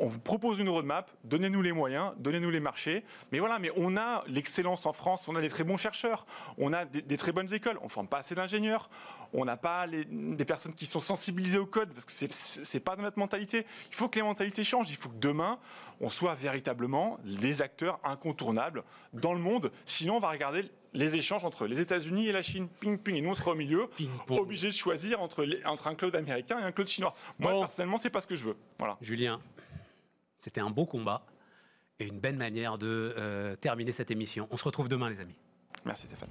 on 0.01 0.07
vous 0.09 0.19
propose 0.19 0.59
une 0.59 0.69
roadmap, 0.69 1.09
donnez-nous 1.23 1.63
les 1.63 1.71
moyens, 1.71 2.15
donnez-nous 2.17 2.51
les 2.51 2.59
marchés. 2.59 3.05
Mais 3.31 3.39
voilà, 3.39 3.61
mais 3.61 3.71
on 3.77 3.97
a 3.97 4.25
l'excellence 4.27 4.87
en 4.87 4.93
France, 4.93 5.29
on 5.29 5.37
a 5.37 5.41
des 5.41 5.49
très 5.51 5.63
bons 5.63 5.77
chercheurs, 5.77 6.27
on 6.59 6.73
a 6.73 6.85
des, 6.85 7.01
des 7.03 7.17
très 7.17 7.31
bonnes 7.31 7.53
écoles, 7.55 7.79
on 7.81 7.85
ne 7.85 7.91
forme 7.91 8.09
pas 8.09 8.19
assez 8.19 8.35
d'ingénieurs, 8.35 8.91
on 9.37 9.45
n'a 9.45 9.57
pas 9.57 9.85
les- 9.87 10.05
des 10.07 10.45
personnes 10.45 10.73
qui 10.75 10.87
sont 10.87 11.01
sensibilisées 11.01 11.59
au 11.59 11.67
code, 11.67 11.93
parce 11.93 12.05
que 12.05 12.13
c'est- 12.13 12.33
c'est 12.33 12.81
pas 12.81 12.95
dans 12.97 13.03
notre 13.03 13.19
mentalité. 13.19 13.67
Il 13.91 13.95
faut 13.95 14.09
que 14.09 14.17
les 14.17 14.23
mentalités 14.25 14.63
changent, 14.65 14.89
il 14.91 14.97
faut 14.97 15.09
que 15.11 15.19
demain, 15.19 15.59
on 16.01 16.09
soit 16.09 16.35
véritablement 16.35 17.19
les 17.25 17.61
acteurs 17.61 17.99
incontournables 18.05 18.85
dans 19.13 19.35
le 19.35 19.41
monde. 19.41 19.71
Sinon, 19.85 20.17
on 20.17 20.21
va 20.21 20.31
regarder 20.31 20.71
les 20.93 21.17
échanges 21.17 21.45
entre 21.45 21.67
les 21.67 21.81
États-Unis 21.81 22.29
et 22.29 22.33
la 22.33 22.43
Chine, 22.43 22.69
ping 22.69 22.97
ping, 22.97 23.17
et 23.17 23.21
nous 23.21 23.31
on 23.31 23.35
sera 23.35 23.51
au 23.51 23.55
milieu, 23.57 23.89
obligé 24.29 24.69
de 24.69 24.73
choisir 24.73 25.21
entre, 25.21 25.43
les- 25.45 25.65
entre 25.67 25.89
un 25.89 25.97
cloud 25.97 26.15
américain 26.15 26.61
et 26.61 26.63
un 26.63 26.71
cloud 26.73 26.87
chinois. 26.87 27.13
Moi, 27.41 27.53
Bon. 27.53 27.61
personnellement, 27.63 27.99
c'est 27.99 28.11
pas 28.11 28.21
ce 28.21 28.29
que 28.29 28.37
je 28.37 28.45
veux. 28.45 28.57
Voilà. 28.79 28.97
Julien, 29.03 29.41
c'était 30.39 30.61
un 30.61 30.71
beau 30.71 30.87
combat 30.87 31.27
et 31.99 32.07
une 32.07 32.21
belle 32.21 32.37
manière 32.37 32.79
de 32.79 33.13
euh, 33.17 33.57
terminer 33.57 33.91
cette 33.91 34.13
émission. 34.13 34.47
On 34.53 34.57
se 34.57 34.65
retrouve 34.65 34.89
demain, 34.89 35.11
les 35.11 35.21
amis. 35.21 35.37
Merci 35.85 36.07
Stéphane. 36.07 36.31